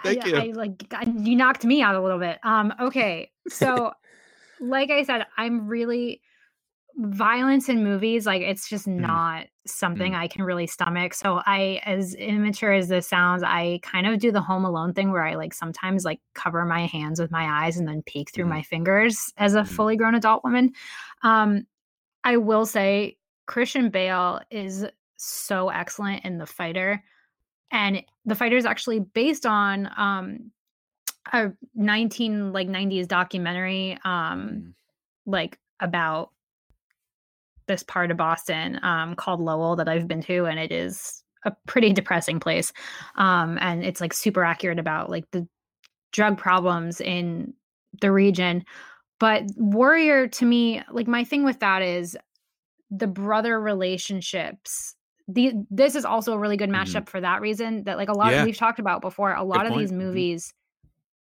Thank 0.04 0.26
I, 0.26 0.28
you. 0.28 0.36
I, 0.38 0.46
like 0.54 0.94
you 1.16 1.36
knocked 1.36 1.66
me 1.66 1.82
out 1.82 1.96
a 1.96 2.02
little 2.02 2.20
bit. 2.20 2.40
Um, 2.44 2.74
okay, 2.80 3.32
so 3.50 3.92
like 4.60 4.92
I 4.92 5.04
said, 5.04 5.26
I'm 5.38 5.68
really 5.68 6.22
violence 7.00 7.70
in 7.70 7.82
movies 7.82 8.26
like 8.26 8.42
it's 8.42 8.68
just 8.68 8.86
mm. 8.86 9.00
not 9.00 9.46
something 9.66 10.12
mm. 10.12 10.18
i 10.18 10.28
can 10.28 10.44
really 10.44 10.68
stomach 10.68 11.14
so 11.14 11.42
i 11.46 11.80
as 11.86 12.14
immature 12.16 12.74
as 12.74 12.90
this 12.90 13.08
sounds 13.08 13.42
i 13.42 13.80
kind 13.84 14.06
of 14.06 14.20
do 14.20 14.34
the 14.34 14.42
home 14.42 14.66
alone 14.66 14.94
thing 14.94 15.10
where 15.10 15.26
i 15.26 15.36
like 15.36 15.54
sometimes 15.54 16.04
like 16.04 16.20
cover 16.34 16.66
my 16.66 16.86
hands 16.86 17.18
with 17.18 17.32
my 17.32 17.64
eyes 17.64 17.78
and 17.78 17.88
then 17.88 18.02
peek 18.02 18.30
through 18.32 18.44
mm. 18.44 18.50
my 18.50 18.62
fingers 18.62 19.32
as 19.38 19.56
a 19.56 19.64
fully 19.64 19.96
grown 19.96 20.14
adult 20.14 20.44
woman 20.44 20.74
um 21.24 21.66
i 22.26 22.36
will 22.36 22.66
say 22.66 23.16
christian 23.46 23.90
bale 23.90 24.42
is 24.52 24.86
so 25.16 25.70
excellent 25.70 26.26
in 26.26 26.38
the 26.38 26.46
fighter 26.46 27.02
and 27.72 28.04
the 28.26 28.36
fighter 28.36 28.58
is 28.58 28.66
actually 28.66 29.00
based 29.00 29.46
on 29.46 29.90
um 29.96 30.52
a 31.32 31.50
19 31.76 32.52
like 32.52 32.68
90s 32.68 33.08
documentary 33.08 33.98
um 34.04 34.74
like 35.26 35.58
about 35.80 36.32
this 37.70 37.84
part 37.84 38.12
of 38.12 38.18
Boston 38.18 38.78
um, 38.84 39.16
called 39.16 39.40
Lowell 39.40 39.78
that 39.78 39.88
I've 39.88 40.10
been 40.10 40.22
to, 40.24 40.46
and 40.46 40.60
it 40.60 40.74
is 40.74 41.24
a 41.46 41.54
pretty 41.68 41.94
depressing 41.94 42.42
place. 42.42 42.74
Um, 43.16 43.58
and 43.62 43.86
it's 43.86 44.02
like 44.02 44.12
super 44.12 44.44
accurate 44.44 44.80
about 44.80 45.10
like 45.10 45.24
the 45.32 45.48
drug 46.12 46.38
problems 46.38 47.00
in 47.00 47.54
the 48.02 48.12
region. 48.12 48.66
But 49.20 49.44
Warrior 49.56 50.28
to 50.28 50.46
me, 50.46 50.82
like 50.92 51.08
my 51.08 51.24
thing 51.24 51.46
with 51.46 51.60
that 51.60 51.82
is 51.82 52.18
the 52.92 53.08
brother 53.08 53.60
relationships. 53.62 54.96
The, 55.28 55.54
this 55.70 55.96
is 55.96 56.06
also 56.06 56.34
a 56.34 56.40
really 56.40 56.58
good 56.58 56.72
matchup 56.72 57.04
mm-hmm. 57.04 57.12
for 57.12 57.22
that 57.22 57.40
reason 57.40 57.84
that 57.84 57.98
like 57.98 58.10
a 58.10 58.18
lot 58.18 58.32
yeah. 58.32 58.40
of, 58.40 58.46
we've 58.46 58.58
talked 58.58 58.80
about 58.80 59.02
before 59.02 59.34
a 59.34 59.44
lot 59.44 59.60
good 59.60 59.68
of 59.68 59.72
point. 59.74 59.82
these 59.82 59.92
mm-hmm. 59.92 60.08
movies 60.08 60.54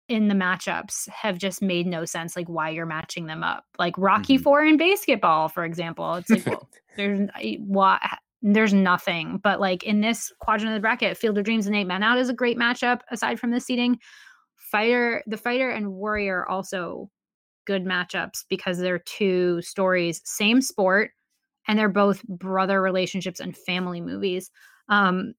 in 0.09 0.29
the 0.29 0.35
matchups 0.35 1.09
have 1.09 1.39
just 1.39 1.61
made 1.61 1.87
no 1.87 2.05
sense 2.05 2.35
like 2.35 2.49
why 2.49 2.71
you're 2.71 2.87
matching 2.87 3.27
them 3.27 3.43
up. 3.43 3.65
Like 3.79 3.95
rocky 3.99 4.37
mm-hmm. 4.37 4.43
4 4.43 4.65
in 4.65 4.79
BASEketball 4.79 5.53
for 5.53 5.65
example 5.65 6.15
it's 6.15 6.31
like 6.31 6.47
well, 6.47 6.69
there's 6.97 7.29
there's 8.43 8.73
nothing. 8.73 9.41
But 9.43 9.61
like 9.61 9.83
in 9.83 10.01
this 10.01 10.33
quadrant 10.41 10.73
of 10.73 10.75
the 10.77 10.81
bracket 10.81 11.17
field 11.17 11.39
of 11.39 11.45
dreams 11.45 11.67
and 11.67 11.77
eight 11.77 11.87
men 11.87 12.03
out 12.03 12.19
is 12.19 12.29
a 12.29 12.35
great 12.35 12.59
matchup 12.59 13.01
aside 13.11 13.39
from 13.39 13.51
the 13.51 13.61
seating 13.61 13.99
fighter 14.57 15.23
the 15.27 15.37
fighter 15.37 15.71
and 15.71 15.93
warrior 15.93 16.47
also 16.47 17.09
good 17.67 17.85
matchups 17.85 18.45
because 18.49 18.79
they're 18.79 18.99
two 18.99 19.63
stories 19.63 20.21
same 20.25 20.61
sport 20.61 21.13
and 21.67 21.79
they're 21.79 21.89
both 21.89 22.23
brother 22.25 22.81
relationships 22.81 23.41
and 23.41 23.57
family 23.57 24.01
movies. 24.01 24.51
Um 24.89 25.35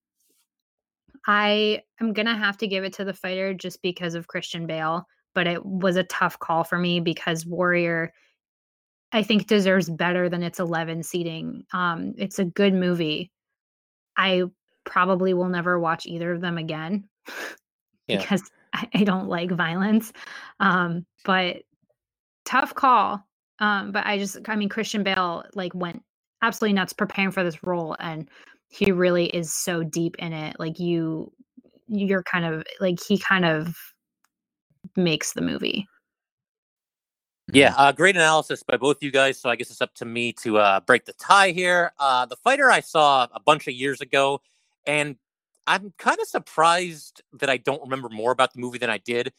I 1.30 1.84
am 2.01 2.13
gonna 2.13 2.36
have 2.36 2.57
to 2.57 2.67
give 2.67 2.84
it 2.84 2.93
to 2.93 3.05
the 3.05 3.13
fighter 3.13 3.53
just 3.53 3.84
because 3.84 4.15
of 4.15 4.27
Christian 4.27 4.65
Bale, 4.65 5.05
but 5.36 5.45
it 5.45 5.63
was 5.63 5.95
a 5.95 6.03
tough 6.03 6.39
call 6.39 6.63
for 6.63 6.80
me 6.80 6.99
because 7.01 7.45
Warrior, 7.45 8.11
I 9.11 9.21
think, 9.21 9.45
deserves 9.45 9.91
better 9.91 10.27
than 10.27 10.41
its 10.41 10.59
11 10.59 11.03
seating. 11.03 11.65
Um, 11.71 12.15
it's 12.17 12.39
a 12.39 12.45
good 12.45 12.73
movie. 12.73 13.32
I 14.17 14.45
probably 14.86 15.36
will 15.36 15.49
never 15.49 15.80
watch 15.80 16.07
either 16.07 16.32
of 16.32 16.41
them 16.41 16.57
again 16.57 17.07
yeah. 18.07 18.17
because 18.17 18.41
I, 18.73 18.88
I, 18.95 19.03
don't 19.03 19.27
like 19.27 19.51
violence. 19.51 20.11
Um, 20.59 21.05
but 21.25 21.57
tough 22.43 22.73
call. 22.73 23.23
Um, 23.59 23.91
but 23.91 24.03
I 24.07 24.17
just, 24.17 24.39
I 24.49 24.55
mean, 24.55 24.69
Christian 24.69 25.03
Bale 25.03 25.43
like 25.53 25.75
went 25.75 26.01
absolutely 26.41 26.73
nuts 26.73 26.93
preparing 26.93 27.30
for 27.30 27.43
this 27.43 27.61
role 27.61 27.95
and 27.99 28.27
he 28.70 28.91
really 28.91 29.26
is 29.26 29.51
so 29.51 29.84
deep 29.84 30.15
in 30.20 30.32
it 30.32 30.55
like 30.59 30.80
you 30.80 31.32
you're 31.88 32.24
kind 32.24 32.45
of 32.45 32.63
like 32.80 32.99
he 33.01 33.17
kind 33.17 33.43
of 33.43 33.76
makes 34.95 35.34
the 35.34 35.41
movie. 35.41 35.88
Yeah 37.51 37.74
uh, 37.78 37.91
great 37.91 38.15
analysis 38.15 38.61
by 38.61 38.78
both 38.78 39.01
you 39.01 39.11
guys 39.11 39.39
so 39.39 39.49
i 39.49 39.55
guess 39.55 39.72
it's 39.72 39.82
up 39.82 39.95
to 39.95 40.05
me 40.05 40.32
to 40.34 40.59
uh, 40.59 40.80
break 40.82 41.05
the 41.05 41.13
tie 41.13 41.49
here. 41.49 41.91
Uh, 41.99 42.26
the 42.28 42.36
fighter 42.38 42.70
i 42.70 42.80
saw 42.80 43.28
a 43.34 43.39
bunch 43.39 43.67
of 43.67 43.74
years 43.74 44.01
ago 44.01 44.39
and 44.86 45.15
i'm 45.65 45.91
kind 45.97 46.20
of 46.20 46.28
surprised 46.28 47.24
that 47.34 47.49
i 47.49 47.57
don't 47.57 47.82
remember 47.82 48.07
more 48.09 48.32
about 48.32 48.53
the 48.53 48.59
movie 48.59 48.78
than 48.78 48.91
i 48.91 48.99
did 48.99 49.34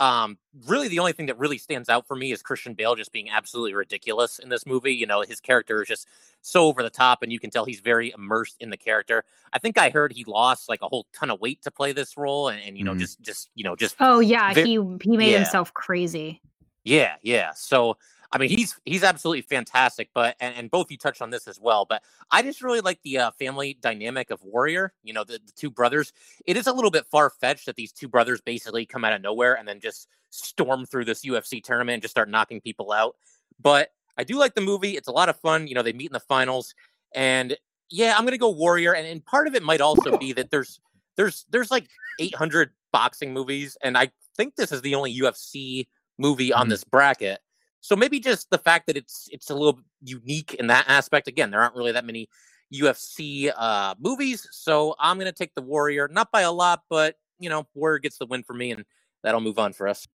um, 0.00 0.38
really, 0.66 0.88
the 0.88 0.98
only 0.98 1.12
thing 1.12 1.26
that 1.26 1.38
really 1.38 1.58
stands 1.58 1.88
out 1.88 2.06
for 2.06 2.16
me 2.16 2.32
is 2.32 2.42
Christian 2.42 2.74
Bale 2.74 2.96
just 2.96 3.12
being 3.12 3.30
absolutely 3.30 3.74
ridiculous 3.74 4.38
in 4.38 4.48
this 4.48 4.66
movie. 4.66 4.92
You 4.92 5.06
know, 5.06 5.22
his 5.22 5.40
character 5.40 5.82
is 5.82 5.88
just 5.88 6.08
so 6.42 6.64
over 6.64 6.82
the 6.82 6.90
top, 6.90 7.22
and 7.22 7.32
you 7.32 7.38
can 7.38 7.50
tell 7.50 7.64
he's 7.64 7.80
very 7.80 8.12
immersed 8.16 8.56
in 8.58 8.70
the 8.70 8.76
character. 8.76 9.24
I 9.52 9.58
think 9.58 9.78
I 9.78 9.90
heard 9.90 10.12
he 10.12 10.24
lost 10.24 10.68
like 10.68 10.82
a 10.82 10.88
whole 10.88 11.06
ton 11.12 11.30
of 11.30 11.40
weight 11.40 11.62
to 11.62 11.70
play 11.70 11.92
this 11.92 12.16
role, 12.16 12.48
and, 12.48 12.60
and 12.60 12.76
you 12.76 12.84
know, 12.84 12.92
mm 12.92 12.98
just 12.98 13.20
just 13.20 13.50
you 13.54 13.64
know, 13.64 13.74
just 13.76 13.96
oh 14.00 14.20
yeah, 14.20 14.54
he 14.54 14.78
he 15.02 15.16
made 15.16 15.32
yeah. 15.32 15.38
himself 15.38 15.74
crazy. 15.74 16.40
Yeah, 16.84 17.16
yeah. 17.22 17.52
So 17.54 17.96
I 18.34 18.38
mean, 18.38 18.50
he's 18.50 18.78
he's 18.84 19.04
absolutely 19.04 19.42
fantastic. 19.42 20.10
But 20.12 20.34
and, 20.40 20.54
and 20.56 20.70
both 20.70 20.90
you 20.90 20.98
touched 20.98 21.22
on 21.22 21.30
this 21.30 21.46
as 21.46 21.60
well. 21.60 21.86
But 21.88 22.02
I 22.32 22.42
just 22.42 22.62
really 22.62 22.80
like 22.80 23.00
the 23.02 23.18
uh, 23.18 23.30
family 23.38 23.78
dynamic 23.80 24.30
of 24.30 24.42
Warrior. 24.42 24.92
You 25.04 25.12
know, 25.12 25.22
the, 25.22 25.34
the 25.34 25.52
two 25.56 25.70
brothers. 25.70 26.12
It 26.44 26.56
is 26.56 26.66
a 26.66 26.72
little 26.72 26.90
bit 26.90 27.06
far 27.06 27.30
fetched 27.30 27.66
that 27.66 27.76
these 27.76 27.92
two 27.92 28.08
brothers 28.08 28.40
basically 28.40 28.86
come 28.86 29.04
out 29.04 29.12
of 29.12 29.22
nowhere 29.22 29.56
and 29.56 29.68
then 29.68 29.78
just 29.78 30.08
storm 30.30 30.84
through 30.84 31.04
this 31.04 31.24
UFC 31.24 31.62
tournament 31.62 31.94
and 31.94 32.02
just 32.02 32.12
start 32.12 32.28
knocking 32.28 32.60
people 32.60 32.90
out. 32.90 33.14
But 33.62 33.90
I 34.18 34.24
do 34.24 34.36
like 34.36 34.54
the 34.54 34.60
movie. 34.60 34.96
It's 34.96 35.08
a 35.08 35.12
lot 35.12 35.28
of 35.28 35.38
fun. 35.38 35.68
You 35.68 35.76
know, 35.76 35.82
they 35.82 35.92
meet 35.92 36.10
in 36.10 36.12
the 36.12 36.20
finals, 36.20 36.74
and 37.14 37.56
yeah, 37.88 38.16
I'm 38.18 38.24
gonna 38.24 38.36
go 38.36 38.50
Warrior. 38.50 38.94
And, 38.94 39.06
and 39.06 39.24
part 39.24 39.46
of 39.46 39.54
it 39.54 39.62
might 39.62 39.80
also 39.80 40.18
be 40.18 40.32
that 40.32 40.50
there's 40.50 40.80
there's 41.16 41.46
there's 41.50 41.70
like 41.70 41.86
800 42.18 42.70
boxing 42.92 43.32
movies, 43.32 43.78
and 43.80 43.96
I 43.96 44.10
think 44.36 44.56
this 44.56 44.72
is 44.72 44.82
the 44.82 44.96
only 44.96 45.16
UFC 45.16 45.86
movie 46.18 46.52
on 46.52 46.62
mm-hmm. 46.62 46.70
this 46.70 46.82
bracket. 46.82 47.38
So 47.84 47.94
maybe 47.94 48.18
just 48.18 48.48
the 48.48 48.56
fact 48.56 48.86
that 48.86 48.96
it's 48.96 49.28
it's 49.30 49.50
a 49.50 49.54
little 49.54 49.78
unique 50.02 50.54
in 50.54 50.68
that 50.68 50.86
aspect. 50.88 51.28
Again, 51.28 51.50
there 51.50 51.60
aren't 51.60 51.74
really 51.74 51.92
that 51.92 52.06
many 52.06 52.30
UFC 52.72 53.52
uh, 53.54 53.94
movies. 54.00 54.48
So 54.52 54.94
I'm 54.98 55.18
to 55.18 55.32
take 55.32 55.54
the 55.54 55.60
Warrior, 55.60 56.08
not 56.08 56.32
by 56.32 56.40
a 56.40 56.50
lot, 56.50 56.84
but 56.88 57.16
you 57.38 57.50
know, 57.50 57.66
Warrior 57.74 57.98
gets 57.98 58.16
the 58.16 58.24
win 58.24 58.42
for 58.42 58.54
me, 58.54 58.70
and 58.70 58.86
that'll 59.22 59.42
move 59.42 59.58
on 59.58 59.74
for 59.74 59.86
us. 59.86 60.08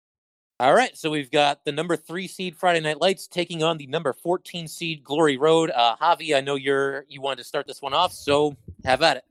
All 0.60 0.74
right, 0.74 0.98
so 0.98 1.12
we've 1.12 1.30
got 1.30 1.64
the 1.64 1.72
number 1.72 1.96
three 1.96 2.28
seed 2.28 2.58
Friday 2.58 2.80
Night 2.80 3.00
Lights 3.00 3.28
taking 3.28 3.62
on 3.62 3.78
the 3.78 3.86
number 3.86 4.14
14 4.14 4.68
seed 4.68 5.04
Glory 5.04 5.38
Road. 5.38 5.70
Uh, 5.70 5.96
Javi, 5.96 6.36
I 6.36 6.42
know 6.42 6.56
you're 6.56 7.06
you 7.08 7.22
wanted 7.22 7.38
to 7.38 7.44
start 7.44 7.68
this 7.68 7.84
one 7.84 7.94
off, 7.94 8.14
so 8.14 8.58
have 8.84 9.04
at 9.04 9.18
it. 9.18 9.24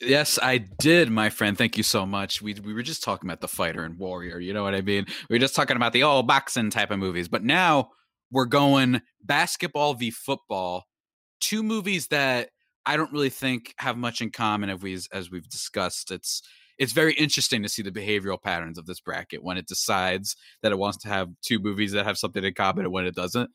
Yes, 0.00 0.38
I 0.42 0.58
did, 0.58 1.10
my 1.10 1.28
friend. 1.28 1.58
Thank 1.58 1.76
you 1.76 1.82
so 1.82 2.06
much. 2.06 2.40
We 2.40 2.54
we 2.54 2.72
were 2.72 2.82
just 2.82 3.02
talking 3.02 3.28
about 3.28 3.40
the 3.40 3.48
fighter 3.48 3.84
and 3.84 3.98
warrior. 3.98 4.38
You 4.38 4.54
know 4.54 4.62
what 4.62 4.74
I 4.74 4.80
mean? 4.80 5.04
We 5.28 5.34
were 5.34 5.40
just 5.40 5.54
talking 5.54 5.76
about 5.76 5.92
the 5.92 6.02
all 6.02 6.22
boxing 6.22 6.70
type 6.70 6.90
of 6.90 6.98
movies, 6.98 7.28
but 7.28 7.44
now 7.44 7.90
we're 8.30 8.46
going 8.46 9.02
basketball 9.22 9.94
v 9.94 10.10
football. 10.10 10.86
Two 11.40 11.62
movies 11.62 12.06
that 12.08 12.50
I 12.86 12.96
don't 12.96 13.12
really 13.12 13.30
think 13.30 13.74
have 13.78 13.98
much 13.98 14.22
in 14.22 14.30
common 14.30 14.70
as 14.70 14.80
we 14.80 14.98
as 15.12 15.30
we've 15.30 15.48
discussed. 15.48 16.10
It's 16.10 16.42
it's 16.78 16.92
very 16.92 17.12
interesting 17.14 17.62
to 17.62 17.68
see 17.68 17.82
the 17.82 17.90
behavioral 17.90 18.40
patterns 18.40 18.78
of 18.78 18.86
this 18.86 19.00
bracket 19.00 19.42
when 19.44 19.58
it 19.58 19.66
decides 19.66 20.34
that 20.62 20.72
it 20.72 20.78
wants 20.78 20.96
to 20.98 21.08
have 21.08 21.28
two 21.42 21.58
movies 21.58 21.92
that 21.92 22.06
have 22.06 22.16
something 22.16 22.42
in 22.42 22.54
common 22.54 22.86
and 22.86 22.92
when 22.92 23.04
it 23.04 23.14
doesn't. 23.14 23.50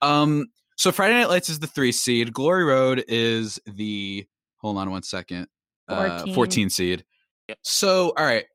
Um, 0.00 0.46
so 0.76 0.92
Friday 0.92 1.12
Night 1.12 1.28
Lights 1.28 1.50
is 1.50 1.58
the 1.58 1.66
three 1.66 1.92
seed. 1.92 2.32
Glory 2.32 2.64
Road 2.64 3.04
is 3.06 3.60
the 3.66 4.26
hold 4.56 4.78
on 4.78 4.90
one 4.90 5.02
second. 5.02 5.46
14, 5.90 6.30
uh, 6.30 6.34
14 6.34 6.70
seed. 6.70 7.04
Yep. 7.48 7.58
So, 7.62 8.12
all 8.16 8.24
right. 8.24 8.46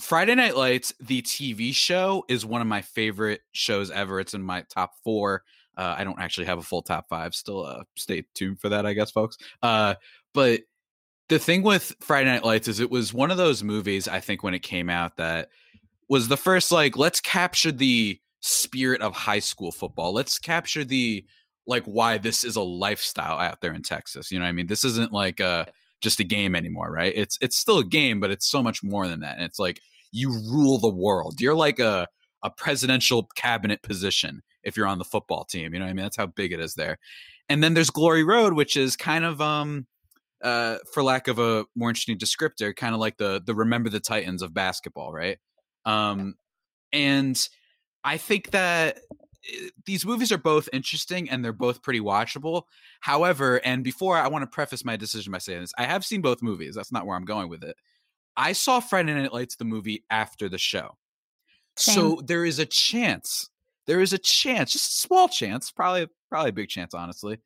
Friday 0.00 0.34
Night 0.34 0.56
Lights, 0.56 0.92
the 1.00 1.22
TV 1.22 1.74
show, 1.74 2.24
is 2.28 2.44
one 2.44 2.60
of 2.60 2.66
my 2.66 2.82
favorite 2.82 3.42
shows 3.52 3.90
ever. 3.90 4.18
It's 4.18 4.34
in 4.34 4.42
my 4.42 4.64
top 4.68 4.92
four. 5.04 5.44
Uh, 5.76 5.94
I 5.96 6.04
don't 6.04 6.18
actually 6.18 6.46
have 6.46 6.58
a 6.58 6.62
full 6.62 6.82
top 6.82 7.08
five. 7.08 7.34
Still, 7.34 7.64
uh, 7.64 7.84
stay 7.96 8.24
tuned 8.34 8.60
for 8.60 8.68
that, 8.70 8.86
I 8.86 8.92
guess, 8.92 9.10
folks. 9.10 9.36
Uh, 9.62 9.94
but 10.32 10.62
the 11.28 11.38
thing 11.38 11.62
with 11.62 11.94
Friday 12.00 12.30
Night 12.30 12.44
Lights 12.44 12.68
is 12.68 12.80
it 12.80 12.90
was 12.90 13.14
one 13.14 13.30
of 13.30 13.36
those 13.36 13.62
movies, 13.62 14.08
I 14.08 14.20
think, 14.20 14.42
when 14.42 14.54
it 14.54 14.60
came 14.60 14.90
out 14.90 15.16
that 15.16 15.48
was 16.08 16.28
the 16.28 16.36
first, 16.36 16.70
like, 16.70 16.96
let's 16.96 17.20
capture 17.20 17.72
the 17.72 18.20
spirit 18.40 19.00
of 19.00 19.14
high 19.14 19.38
school 19.38 19.72
football. 19.72 20.12
Let's 20.12 20.38
capture 20.38 20.84
the, 20.84 21.24
like, 21.66 21.84
why 21.84 22.18
this 22.18 22.44
is 22.44 22.56
a 22.56 22.62
lifestyle 22.62 23.38
out 23.38 23.60
there 23.60 23.72
in 23.72 23.82
Texas. 23.82 24.30
You 24.30 24.38
know 24.38 24.44
what 24.44 24.50
I 24.50 24.52
mean? 24.52 24.66
This 24.66 24.84
isn't 24.84 25.12
like 25.12 25.40
a 25.40 25.66
just 26.00 26.20
a 26.20 26.24
game 26.24 26.54
anymore, 26.54 26.90
right? 26.90 27.12
It's 27.14 27.38
it's 27.40 27.56
still 27.56 27.78
a 27.78 27.84
game, 27.84 28.20
but 28.20 28.30
it's 28.30 28.46
so 28.46 28.62
much 28.62 28.82
more 28.82 29.08
than 29.08 29.20
that. 29.20 29.36
And 29.36 29.44
it's 29.44 29.58
like 29.58 29.80
you 30.12 30.30
rule 30.30 30.78
the 30.78 30.88
world. 30.88 31.40
You're 31.40 31.54
like 31.54 31.78
a 31.78 32.08
a 32.42 32.50
presidential 32.50 33.28
cabinet 33.34 33.82
position 33.82 34.42
if 34.62 34.76
you're 34.76 34.86
on 34.86 34.98
the 34.98 35.04
football 35.04 35.44
team. 35.44 35.72
You 35.72 35.80
know 35.80 35.86
what 35.86 35.90
I 35.90 35.94
mean? 35.94 36.04
That's 36.04 36.16
how 36.16 36.26
big 36.26 36.52
it 36.52 36.60
is 36.60 36.74
there. 36.74 36.98
And 37.48 37.62
then 37.62 37.74
there's 37.74 37.90
Glory 37.90 38.22
Road, 38.22 38.52
which 38.54 38.76
is 38.76 38.96
kind 38.96 39.24
of 39.24 39.40
um 39.40 39.86
uh 40.42 40.78
for 40.92 41.02
lack 41.02 41.28
of 41.28 41.38
a 41.38 41.64
more 41.74 41.88
interesting 41.88 42.18
descriptor, 42.18 42.74
kind 42.74 42.94
of 42.94 43.00
like 43.00 43.16
the 43.16 43.42
the 43.44 43.54
Remember 43.54 43.90
the 43.90 44.00
Titans 44.00 44.42
of 44.42 44.54
basketball, 44.54 45.12
right? 45.12 45.38
Um 45.84 46.34
and 46.92 47.48
I 48.04 48.18
think 48.18 48.50
that 48.50 48.98
Eh, 49.52 49.68
these 49.86 50.04
movies 50.04 50.32
are 50.32 50.38
both 50.38 50.68
interesting 50.72 51.28
and 51.30 51.44
they're 51.44 51.52
both 51.52 51.82
pretty 51.82 52.00
watchable. 52.00 52.62
However, 53.00 53.60
and 53.64 53.84
before 53.84 54.16
I 54.16 54.28
want 54.28 54.42
to 54.42 54.46
preface 54.46 54.84
my 54.84 54.96
decision 54.96 55.32
by 55.32 55.38
saying 55.38 55.60
this, 55.60 55.72
I 55.78 55.84
have 55.84 56.04
seen 56.04 56.22
both 56.22 56.42
movies. 56.42 56.74
That's 56.74 56.92
not 56.92 57.06
where 57.06 57.16
I'm 57.16 57.24
going 57.24 57.48
with 57.48 57.62
it. 57.62 57.76
I 58.36 58.52
saw 58.52 58.80
Friday 58.80 59.14
Night 59.14 59.32
Lights, 59.32 59.56
the 59.56 59.64
movie, 59.64 60.04
after 60.10 60.48
the 60.48 60.58
show. 60.58 60.96
Same. 61.76 61.94
So 61.94 62.20
there 62.24 62.44
is 62.44 62.58
a 62.58 62.66
chance, 62.66 63.48
there 63.86 64.00
is 64.00 64.12
a 64.12 64.18
chance, 64.18 64.72
just 64.72 64.92
a 64.92 65.00
small 65.06 65.28
chance, 65.28 65.70
probably 65.70 66.08
probably 66.28 66.50
a 66.50 66.54
big 66.54 66.68
chance, 66.68 66.94
honestly, 66.94 67.38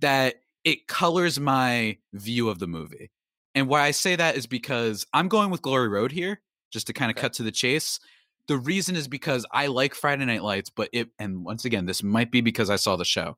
that 0.00 0.36
it 0.64 0.86
colors 0.86 1.38
my 1.38 1.98
view 2.12 2.48
of 2.48 2.58
the 2.58 2.66
movie. 2.66 3.10
And 3.54 3.68
why 3.68 3.82
I 3.82 3.92
say 3.92 4.16
that 4.16 4.36
is 4.36 4.46
because 4.46 5.06
I'm 5.12 5.28
going 5.28 5.50
with 5.50 5.62
Glory 5.62 5.88
Road 5.88 6.12
here, 6.12 6.40
just 6.72 6.86
to 6.88 6.92
kind 6.92 7.10
of 7.10 7.16
okay. 7.16 7.22
cut 7.22 7.32
to 7.34 7.42
the 7.42 7.52
chase 7.52 8.00
the 8.48 8.58
reason 8.58 8.96
is 8.96 9.08
because 9.08 9.46
I 9.52 9.68
like 9.68 9.94
Friday 9.94 10.24
Night 10.24 10.42
Lights, 10.42 10.70
but 10.70 10.88
it 10.92 11.08
and 11.18 11.44
once 11.44 11.64
again, 11.64 11.86
this 11.86 12.02
might 12.02 12.30
be 12.30 12.40
because 12.40 12.70
I 12.70 12.76
saw 12.76 12.96
the 12.96 13.04
show. 13.04 13.36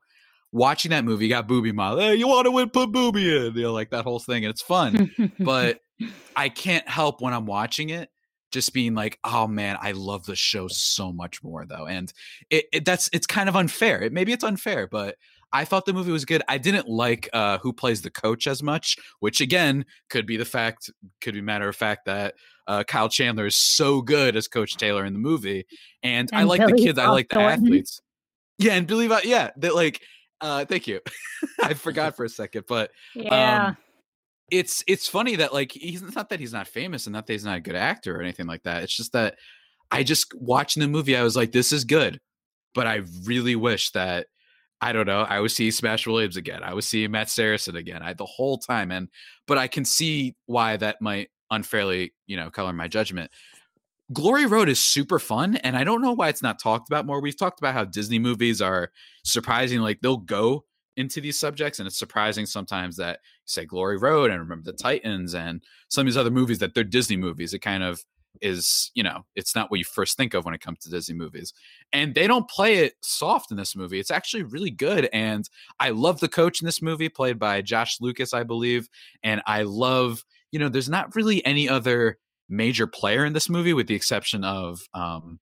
Watching 0.53 0.91
that 0.91 1.05
movie, 1.05 1.29
got 1.29 1.49
Boobie 1.49 1.75
mile. 1.75 1.99
Hey, 1.99 2.15
you 2.15 2.29
want 2.29 2.47
to 2.47 2.51
win? 2.51 2.71
Put 2.71 2.93
Boobie 2.93 3.49
in. 3.49 3.55
You 3.55 3.63
know, 3.65 3.73
like 3.73 3.91
that 3.91 4.05
whole 4.05 4.21
thing, 4.21 4.45
and 4.45 4.51
it's 4.51 4.63
fun. 4.63 5.11
but 5.41 5.81
I 6.35 6.49
can't 6.49 6.89
help 6.89 7.21
when 7.21 7.35
I'm 7.35 7.47
watching 7.47 7.91
it, 7.91 8.11
just 8.53 8.73
being 8.73 8.95
like, 8.95 9.19
oh 9.25 9.47
man, 9.47 9.77
I 9.81 9.93
love 9.93 10.25
the 10.25 10.37
show 10.37 10.69
so 10.69 11.13
much 11.13 11.43
more 11.43 11.67
though, 11.67 11.87
and 11.87 12.13
it, 12.51 12.67
it 12.73 12.85
that's 12.85 13.11
it's 13.13 13.27
kind 13.27 13.49
of 13.49 13.57
unfair. 13.57 14.03
It, 14.03 14.13
maybe 14.13 14.33
it's 14.33 14.45
unfair, 14.45 14.87
but 14.87 15.17
I 15.53 15.65
thought 15.65 15.87
the 15.87 15.93
movie 15.93 16.13
was 16.13 16.25
good. 16.25 16.43
I 16.49 16.59
didn't 16.59 16.89
like 16.89 17.29
uh, 17.33 17.59
who 17.59 17.73
plays 17.73 18.03
the 18.03 18.11
coach 18.11 18.47
as 18.47 18.63
much, 18.63 18.97
which 19.21 19.41
again 19.41 19.85
could 20.11 20.27
be 20.27 20.37
the 20.37 20.45
fact, 20.45 20.91
could 21.21 21.35
be 21.35 21.41
matter 21.41 21.69
of 21.69 21.77
fact 21.77 22.07
that 22.07 22.35
uh, 22.67 22.85
Kyle 22.85 23.09
Chandler 23.09 23.47
is 23.47 23.57
so 23.57 24.03
good 24.03 24.37
as 24.37 24.49
Coach 24.49 24.77
Taylor 24.77 25.05
in 25.05 25.13
the 25.13 25.19
movie, 25.19 25.67
and, 26.03 26.29
and 26.33 26.41
I 26.41 26.45
like 26.45 26.61
Billy 26.61 26.73
the 26.73 26.79
kids. 26.79 26.99
I 26.99 27.09
like 27.09 27.29
the 27.29 27.41
athletes. 27.41 28.01
Yeah, 28.59 28.75
and 28.75 28.87
believe 28.87 29.11
Billy, 29.11 29.23
yeah, 29.25 29.51
that 29.59 29.75
like. 29.75 30.03
Uh, 30.41 30.67
thank 30.67 30.87
you. 30.87 31.01
I 31.63 31.73
forgot 31.73 32.15
for 32.15 32.25
a 32.25 32.29
second, 32.29 32.65
but 32.69 32.91
yeah. 33.15 33.69
Um, 33.69 33.77
it's 34.51 34.85
it's 34.87 35.09
funny 35.09 35.37
that 35.37 35.53
like 35.53 35.73
he's 35.73 36.03
not 36.03 36.29
that 36.29 36.41
he's 36.41 36.53
not 36.53 36.69
famous 36.69 37.07
and 37.07 37.15
not 37.15 37.27
that 37.27 37.33
he's 37.33 37.45
not 37.45 37.57
a 37.57 37.61
good 37.61 37.75
actor 37.75 38.17
or 38.17 38.23
anything 38.23 38.47
like 38.47 38.63
that. 38.63 38.83
It's 38.83 38.97
just 38.97 39.13
that 39.13 39.37
I 39.91 40.03
just 40.03 40.33
watching 40.35 40.81
the 40.81 40.89
movie, 40.89 41.17
I 41.17 41.23
was 41.23 41.37
like, 41.37 41.53
this 41.53 41.73
is 41.73 41.85
good, 41.85 42.21
but 42.75 42.87
I 42.87 43.03
really 43.25 43.57
wish 43.57 43.91
that 43.93 44.27
I 44.81 44.93
don't 44.93 45.07
know. 45.07 45.23
I 45.23 45.41
would 45.41 45.51
see 45.51 45.71
Smash 45.71 46.07
Williams 46.07 46.37
again. 46.37 46.63
I 46.63 46.75
would 46.75 46.85
see 46.85 47.09
Matt 47.09 47.31
Saracen 47.31 47.77
again. 47.77 48.03
I 48.03 48.13
the 48.13 48.27
whole 48.27 48.59
time, 48.59 48.91
and 48.91 49.09
but 49.47 49.59
I 49.59 49.69
can 49.69 49.85
see 49.85 50.35
why 50.47 50.77
that 50.77 51.01
might 51.01 51.31
unfairly, 51.51 52.13
you 52.27 52.37
know, 52.37 52.51
color 52.51 52.73
my 52.73 52.89
judgment. 52.89 53.31
Glory 54.13 54.47
Road 54.47 54.69
is 54.69 54.79
super 54.79 55.19
fun, 55.19 55.57
and 55.57 55.77
I 55.77 55.83
don't 55.83 56.01
know 56.01 56.13
why 56.13 56.29
it's 56.29 56.43
not 56.43 56.61
talked 56.61 56.89
about 56.89 57.07
more. 57.07 57.21
We've 57.21 57.37
talked 57.37 57.59
about 57.59 57.75
how 57.75 57.85
Disney 57.85 58.19
movies 58.19 58.63
are 58.63 58.93
surprising, 59.25 59.81
like 59.81 60.01
they'll 60.01 60.17
go 60.17 60.65
into 60.97 61.21
these 61.21 61.39
subjects, 61.39 61.81
and 61.81 61.87
it's 61.87 61.99
surprising 61.99 62.47
sometimes 62.47 62.97
that 62.97 63.21
say 63.47 63.65
Glory 63.65 63.99
Road 63.99 64.31
and 64.31 64.41
remember 64.41 64.71
the 64.71 64.77
Titans 64.77 65.35
and 65.35 65.63
some 65.89 66.03
of 66.03 66.07
these 66.07 66.17
other 66.17 66.31
movies 66.31 66.61
that 66.61 66.75
they're 66.75 66.85
Disney 66.85 67.17
movies. 67.17 67.53
It 67.53 67.59
kind 67.61 67.83
of 67.83 68.05
is 68.43 68.91
you 68.95 69.03
know 69.03 69.25
it's 69.35 69.55
not 69.55 69.71
what 69.71 69.79
you 69.79 69.85
first 69.85 70.17
think 70.17 70.35
of 70.35 70.45
when 70.45 70.55
it 70.55 70.61
comes 70.61 70.79
to 70.81 70.91
disney 70.91 71.15
movies 71.15 71.53
and 71.93 72.15
they 72.15 72.27
don't 72.27 72.49
play 72.49 72.77
it 72.79 72.95
soft 73.03 73.51
in 73.51 73.57
this 73.57 73.77
movie 73.77 73.99
it's 73.99 74.11
actually 74.11 74.43
really 74.43 74.71
good 74.71 75.09
and 75.13 75.49
i 75.81 75.91
love 75.91 76.21
the 76.21 76.29
coach 76.29 76.61
in 76.61 76.67
this 76.67 76.83
movie 76.83 77.09
played 77.09 77.39
by 77.39 77.63
josh 77.63 78.01
lucas 78.01 78.35
i 78.35 78.43
believe 78.43 78.89
and 79.23 79.43
i 79.47 79.63
love 79.63 80.25
you 80.57 80.61
know 80.61 80.71
there's 80.71 80.89
not 80.89 81.15
really 81.15 81.45
any 81.45 81.69
other 81.69 82.17
major 82.49 82.87
player 82.87 83.27
in 83.27 83.35
this 83.35 83.51
movie 83.51 83.75
with 83.75 83.89
the 83.89 83.95
exception 83.95 84.43
of 84.43 84.81
um 84.95 85.39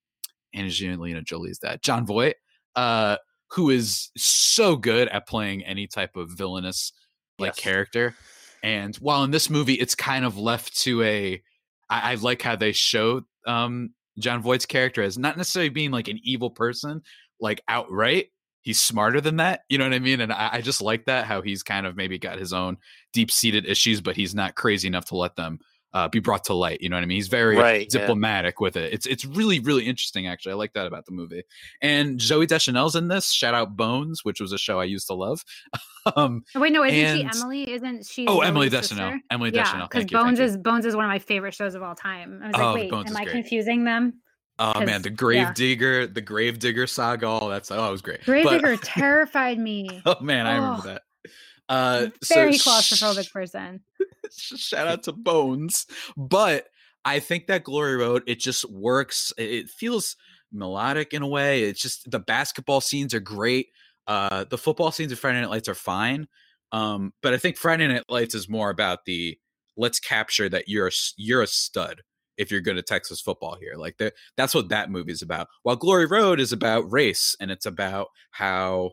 angelina 0.54 1.22
jolie's 1.22 1.58
dad 1.58 1.80
Jon 1.82 2.04
Voight 2.04 2.34
uh 2.74 3.18
who 3.50 3.70
is 3.70 4.10
so 4.16 4.74
good 4.74 5.06
at 5.08 5.28
playing 5.28 5.64
any 5.64 5.86
type 5.86 6.16
of 6.16 6.30
villainous 6.30 6.92
like 7.38 7.50
yes. 7.50 7.60
character 7.60 8.16
and 8.64 8.96
while 8.96 9.22
in 9.22 9.30
this 9.30 9.48
movie 9.48 9.74
it's 9.74 9.94
kind 9.94 10.24
of 10.24 10.36
left 10.36 10.76
to 10.78 11.00
a 11.04 11.40
I, 11.88 12.12
I 12.12 12.14
like 12.14 12.42
how 12.42 12.56
they 12.56 12.72
show 12.72 13.22
um, 13.46 13.90
Jon 14.18 14.42
Voight's 14.42 14.66
character 14.66 15.02
as 15.02 15.18
not 15.18 15.36
necessarily 15.36 15.68
being 15.68 15.90
like 15.90 16.08
an 16.08 16.20
evil 16.22 16.50
person, 16.50 17.02
like 17.40 17.62
outright. 17.68 18.26
He's 18.64 18.80
smarter 18.80 19.20
than 19.20 19.36
that, 19.36 19.60
you 19.68 19.78
know 19.78 19.84
what 19.84 19.94
I 19.94 19.98
mean? 19.98 20.20
And 20.20 20.32
I, 20.32 20.48
I 20.54 20.60
just 20.60 20.82
like 20.82 21.04
that 21.04 21.26
how 21.26 21.42
he's 21.42 21.62
kind 21.62 21.86
of 21.86 21.96
maybe 21.96 22.18
got 22.18 22.38
his 22.38 22.52
own 22.52 22.78
deep 23.12 23.30
seated 23.30 23.66
issues, 23.66 24.00
but 24.00 24.16
he's 24.16 24.34
not 24.34 24.56
crazy 24.56 24.88
enough 24.88 25.04
to 25.06 25.16
let 25.16 25.36
them 25.36 25.60
uh, 25.94 26.08
be 26.08 26.18
brought 26.18 26.44
to 26.44 26.54
light. 26.54 26.80
You 26.80 26.88
know 26.88 26.96
what 26.96 27.04
I 27.04 27.06
mean? 27.06 27.16
He's 27.16 27.28
very 27.28 27.56
right, 27.56 27.88
diplomatic 27.88 28.56
yeah. 28.58 28.64
with 28.64 28.76
it. 28.76 28.92
It's 28.92 29.06
it's 29.06 29.24
really 29.24 29.60
really 29.60 29.84
interesting. 29.84 30.26
Actually, 30.26 30.52
I 30.52 30.56
like 30.56 30.72
that 30.72 30.86
about 30.86 31.06
the 31.06 31.12
movie. 31.12 31.44
And 31.80 32.18
Zooey 32.18 32.48
Deschanel's 32.48 32.96
in 32.96 33.06
this. 33.06 33.30
Shout 33.30 33.54
out 33.54 33.76
Bones, 33.76 34.24
which 34.24 34.40
was 34.40 34.52
a 34.52 34.58
show 34.58 34.80
I 34.80 34.84
used 34.84 35.06
to 35.06 35.14
love. 35.14 35.44
um, 36.16 36.42
wait, 36.56 36.72
no, 36.72 36.84
isn't 36.84 36.98
and, 36.98 37.32
she 37.32 37.38
Emily? 37.38 37.70
Isn't 37.70 38.06
she? 38.06 38.26
Oh, 38.26 38.40
Emily 38.40 38.68
Deschanel. 38.68 39.20
Emily 39.30 39.50
yeah, 39.54 39.62
Deschanel. 39.62 39.86
Because 39.88 40.06
Bones 40.06 40.40
is 40.40 40.56
Bones 40.56 40.84
is 40.84 40.96
one 40.96 41.04
of 41.04 41.08
my 41.08 41.20
favorite 41.20 41.54
shows 41.54 41.76
of 41.76 41.82
all 41.82 41.94
time. 41.94 42.40
I 42.42 42.46
was 42.48 42.54
like, 42.54 42.62
oh, 42.62 42.74
wait, 42.74 42.90
Bones 42.90 43.10
am 43.10 43.16
I 43.16 43.24
great. 43.24 43.32
confusing 43.32 43.84
them? 43.84 44.20
Oh 44.58 44.84
man, 44.84 45.02
the 45.02 45.10
Gravedigger, 45.10 46.02
yeah. 46.02 46.06
the 46.12 46.20
Gravedigger 46.20 46.86
saga. 46.86 47.26
All 47.26 47.48
that's 47.48 47.70
oh, 47.70 47.88
it 47.88 47.90
was 47.90 48.02
great. 48.02 48.24
Gravedigger 48.24 48.76
terrified 48.82 49.58
me. 49.58 49.88
Oh 50.06 50.16
man, 50.20 50.46
I 50.46 50.54
remember 50.54 50.82
that. 50.82 51.02
Uh, 51.68 52.08
very 52.28 52.56
so 52.56 52.70
claustrophobic 52.70 53.26
sh- 53.26 53.32
person. 53.32 53.80
shout 54.30 54.86
out 54.86 55.02
to 55.04 55.12
Bones, 55.12 55.86
but 56.16 56.66
I 57.04 57.18
think 57.20 57.46
that 57.46 57.64
Glory 57.64 57.96
Road 57.96 58.22
it 58.26 58.38
just 58.38 58.70
works. 58.70 59.32
It 59.36 59.70
feels 59.70 60.16
melodic 60.52 61.12
in 61.12 61.22
a 61.22 61.28
way. 61.28 61.64
It's 61.64 61.80
just 61.80 62.10
the 62.10 62.20
basketball 62.20 62.80
scenes 62.80 63.12
are 63.14 63.20
great. 63.20 63.68
Uh, 64.06 64.44
the 64.48 64.58
football 64.58 64.92
scenes 64.92 65.10
of 65.10 65.18
Friday 65.18 65.40
Night 65.40 65.50
Lights 65.50 65.68
are 65.68 65.74
fine. 65.74 66.28
Um, 66.70 67.12
but 67.22 67.34
I 67.34 67.38
think 67.38 67.56
Friday 67.56 67.88
Night 67.88 68.04
Lights 68.08 68.34
is 68.34 68.48
more 68.48 68.70
about 68.70 69.04
the 69.06 69.38
let's 69.76 69.98
capture 69.98 70.48
that 70.48 70.68
you're 70.68 70.88
a, 70.88 70.92
you're 71.16 71.42
a 71.42 71.46
stud 71.46 72.02
if 72.36 72.50
you're 72.50 72.60
good 72.60 72.78
at 72.78 72.86
Texas 72.86 73.20
football 73.20 73.56
here. 73.58 73.74
Like 73.76 74.00
that's 74.36 74.54
what 74.54 74.68
that 74.68 74.90
movie 74.90 75.12
is 75.12 75.22
about. 75.22 75.48
While 75.62 75.76
Glory 75.76 76.06
Road 76.06 76.40
is 76.40 76.52
about 76.52 76.90
race 76.90 77.36
and 77.40 77.50
it's 77.50 77.66
about 77.66 78.08
how 78.30 78.92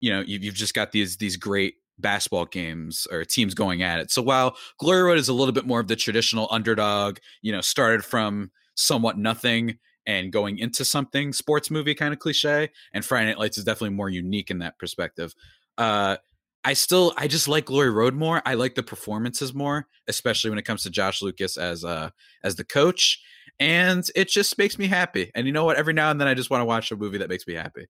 you 0.00 0.10
know 0.10 0.20
you've 0.20 0.54
just 0.54 0.74
got 0.74 0.92
these 0.92 1.16
these 1.16 1.36
great 1.36 1.74
basketball 1.98 2.46
games 2.46 3.06
or 3.10 3.24
teams 3.24 3.54
going 3.54 3.82
at 3.82 4.00
it. 4.00 4.10
So 4.10 4.22
while 4.22 4.56
Glory 4.78 5.02
Road 5.02 5.18
is 5.18 5.28
a 5.28 5.34
little 5.34 5.52
bit 5.52 5.66
more 5.66 5.80
of 5.80 5.88
the 5.88 5.96
traditional 5.96 6.48
underdog, 6.50 7.18
you 7.42 7.52
know, 7.52 7.60
started 7.60 8.04
from 8.04 8.50
somewhat 8.74 9.16
nothing 9.16 9.78
and 10.06 10.32
going 10.32 10.58
into 10.58 10.84
something 10.84 11.32
sports 11.32 11.70
movie 11.70 11.94
kind 11.94 12.12
of 12.12 12.18
cliche, 12.18 12.70
and 12.92 13.04
Friday 13.04 13.28
Night 13.28 13.38
Lights 13.38 13.58
is 13.58 13.64
definitely 13.64 13.96
more 13.96 14.10
unique 14.10 14.50
in 14.50 14.58
that 14.58 14.78
perspective. 14.78 15.34
Uh, 15.78 16.16
I 16.64 16.72
still 16.72 17.12
I 17.16 17.28
just 17.28 17.48
like 17.48 17.66
Glory 17.66 17.90
Road 17.90 18.14
more. 18.14 18.42
I 18.46 18.54
like 18.54 18.74
the 18.74 18.82
performances 18.82 19.54
more, 19.54 19.86
especially 20.08 20.50
when 20.50 20.58
it 20.58 20.64
comes 20.64 20.82
to 20.84 20.90
Josh 20.90 21.22
Lucas 21.22 21.56
as 21.56 21.84
uh 21.84 22.10
as 22.42 22.56
the 22.56 22.64
coach. 22.64 23.22
And 23.60 24.04
it 24.16 24.28
just 24.28 24.58
makes 24.58 24.78
me 24.78 24.86
happy. 24.86 25.30
And 25.34 25.46
you 25.46 25.52
know 25.52 25.64
what? 25.64 25.76
Every 25.76 25.92
now 25.92 26.10
and 26.10 26.20
then 26.20 26.26
I 26.26 26.34
just 26.34 26.50
want 26.50 26.62
to 26.62 26.64
watch 26.64 26.90
a 26.90 26.96
movie 26.96 27.18
that 27.18 27.28
makes 27.28 27.46
me 27.46 27.54
happy. 27.54 27.86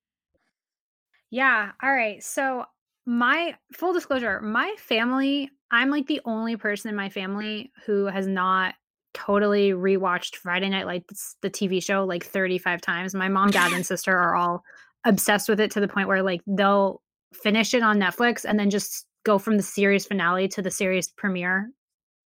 Yeah. 1.31 1.73
All 1.83 1.93
right. 1.93 2.23
So 2.23 2.65
my 3.07 3.57
full 3.73 3.93
disclosure, 3.93 4.41
my 4.41 4.75
family, 4.79 5.51
I'm 5.71 5.91
like 5.91 6.07
the 6.07 6.21
only 6.25 6.57
person 6.57 6.91
in 6.91 6.97
my 6.97 7.09
family 7.09 7.73
who 7.87 8.07
has 8.07 8.27
not 8.27 8.75
totally 9.15 9.71
rewatched 9.71 10.37
Friday 10.37 10.69
Night 10.69 10.87
Lights, 10.87 11.37
the 11.41 11.51
TV 11.51 11.83
show, 11.83 12.05
like 12.05 12.25
35 12.25 12.81
times. 12.81 13.15
My 13.15 13.29
mom, 13.29 13.51
dad, 13.51 13.73
and 13.73 13.87
sister 13.87 14.17
are 14.17 14.35
all 14.35 14.63
obsessed 15.05 15.49
with 15.49 15.61
it 15.61 15.71
to 15.71 15.81
the 15.81 15.89
point 15.89 16.09
where 16.09 16.23
like 16.23 16.41
they'll 16.47 17.01
finish 17.35 17.75
it 17.75 17.83
on 17.83 17.99
Netflix 17.99 18.45
and 18.45 18.59
then 18.59 18.71
just 18.71 19.07
go 19.25 19.39
from 19.39 19.57
the 19.57 19.63
series 19.63 20.07
finale 20.07 20.49
to 20.49 20.63
the 20.63 20.71
series 20.71 21.09
premiere 21.09 21.71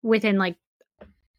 within 0.02 0.38
like 0.38 0.56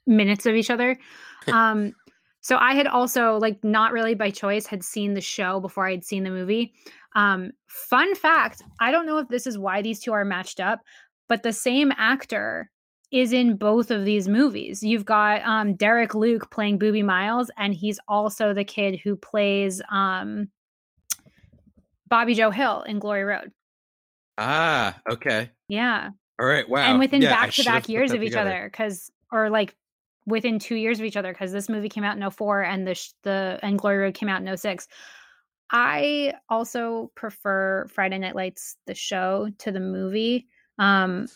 minutes 0.07 0.47
of 0.47 0.55
each 0.55 0.71
other. 0.71 0.99
um 1.53 1.93
so 2.41 2.57
I 2.59 2.75
had 2.75 2.87
also 2.87 3.39
like 3.39 3.63
not 3.65 3.93
really 3.93 4.15
by 4.15 4.31
choice 4.31 4.67
had 4.67 4.85
seen 4.85 5.15
the 5.15 5.21
show 5.21 5.59
before 5.59 5.87
I 5.87 5.91
had 5.91 6.05
seen 6.05 6.23
the 6.23 6.31
movie. 6.31 6.75
Um 7.15 7.53
fun 7.67 8.15
fact, 8.15 8.63
I 8.81 8.91
don't 8.91 9.07
know 9.07 9.19
if 9.19 9.29
this 9.29 9.47
is 9.47 9.59
why 9.59 9.83
these 9.83 10.01
two 10.01 10.13
are 10.13 10.25
matched 10.25 10.61
up, 10.61 10.81
but 11.29 11.43
the 11.43 11.53
same 11.53 11.93
actor 11.97 12.71
is 13.13 13.33
in 13.33 13.57
both 13.57 13.91
of 13.91 14.05
these 14.05 14.29
movies. 14.29 14.83
You've 14.83 15.05
got 15.05 15.43
um 15.43 15.75
Derek 15.75 16.15
Luke 16.15 16.51
playing 16.51 16.79
Boobie 16.79 17.05
Miles 17.05 17.51
and 17.57 17.75
he's 17.75 17.99
also 18.09 18.53
the 18.53 18.65
kid 18.65 19.01
who 19.03 19.17
plays 19.17 19.81
um 19.91 20.49
Bobby 22.09 22.35
Joe 22.35 22.51
Hill 22.51 22.83
in 22.83 22.99
Glory 22.99 23.25
Road. 23.25 23.51
Ah, 24.39 24.99
okay. 25.11 25.51
Yeah. 25.69 26.11
All 26.41 26.47
right. 26.47 26.69
Wow. 26.69 26.91
And 26.91 26.99
within 26.99 27.23
back 27.23 27.53
to 27.53 27.65
back 27.65 27.89
years 27.89 28.13
of 28.13 28.23
each 28.23 28.31
together. 28.31 28.51
other, 28.51 28.71
because 28.71 29.11
or 29.33 29.51
like 29.51 29.75
within 30.27 30.59
two 30.59 30.75
years 30.75 30.99
of 30.99 31.05
each 31.05 31.17
other, 31.17 31.33
because 31.33 31.53
this 31.53 31.69
movie 31.69 31.89
came 31.89 32.05
out 32.05 32.17
in 32.17 32.31
04 32.31 32.63
and 32.63 32.87
the 32.87 32.95
sh- 32.95 33.13
the 33.23 33.59
and 33.63 33.79
Glory 33.79 33.99
Road 33.99 34.15
came 34.15 34.29
out 34.29 34.43
in 34.43 34.57
06. 34.57 34.87
I 35.71 36.35
also 36.49 37.11
prefer 37.15 37.87
Friday 37.89 38.19
Night 38.19 38.37
Lights 38.37 38.77
the 38.87 38.95
show 38.95 39.49
to 39.59 39.73
the 39.73 39.81
movie. 39.81 40.47
Um, 40.79 41.27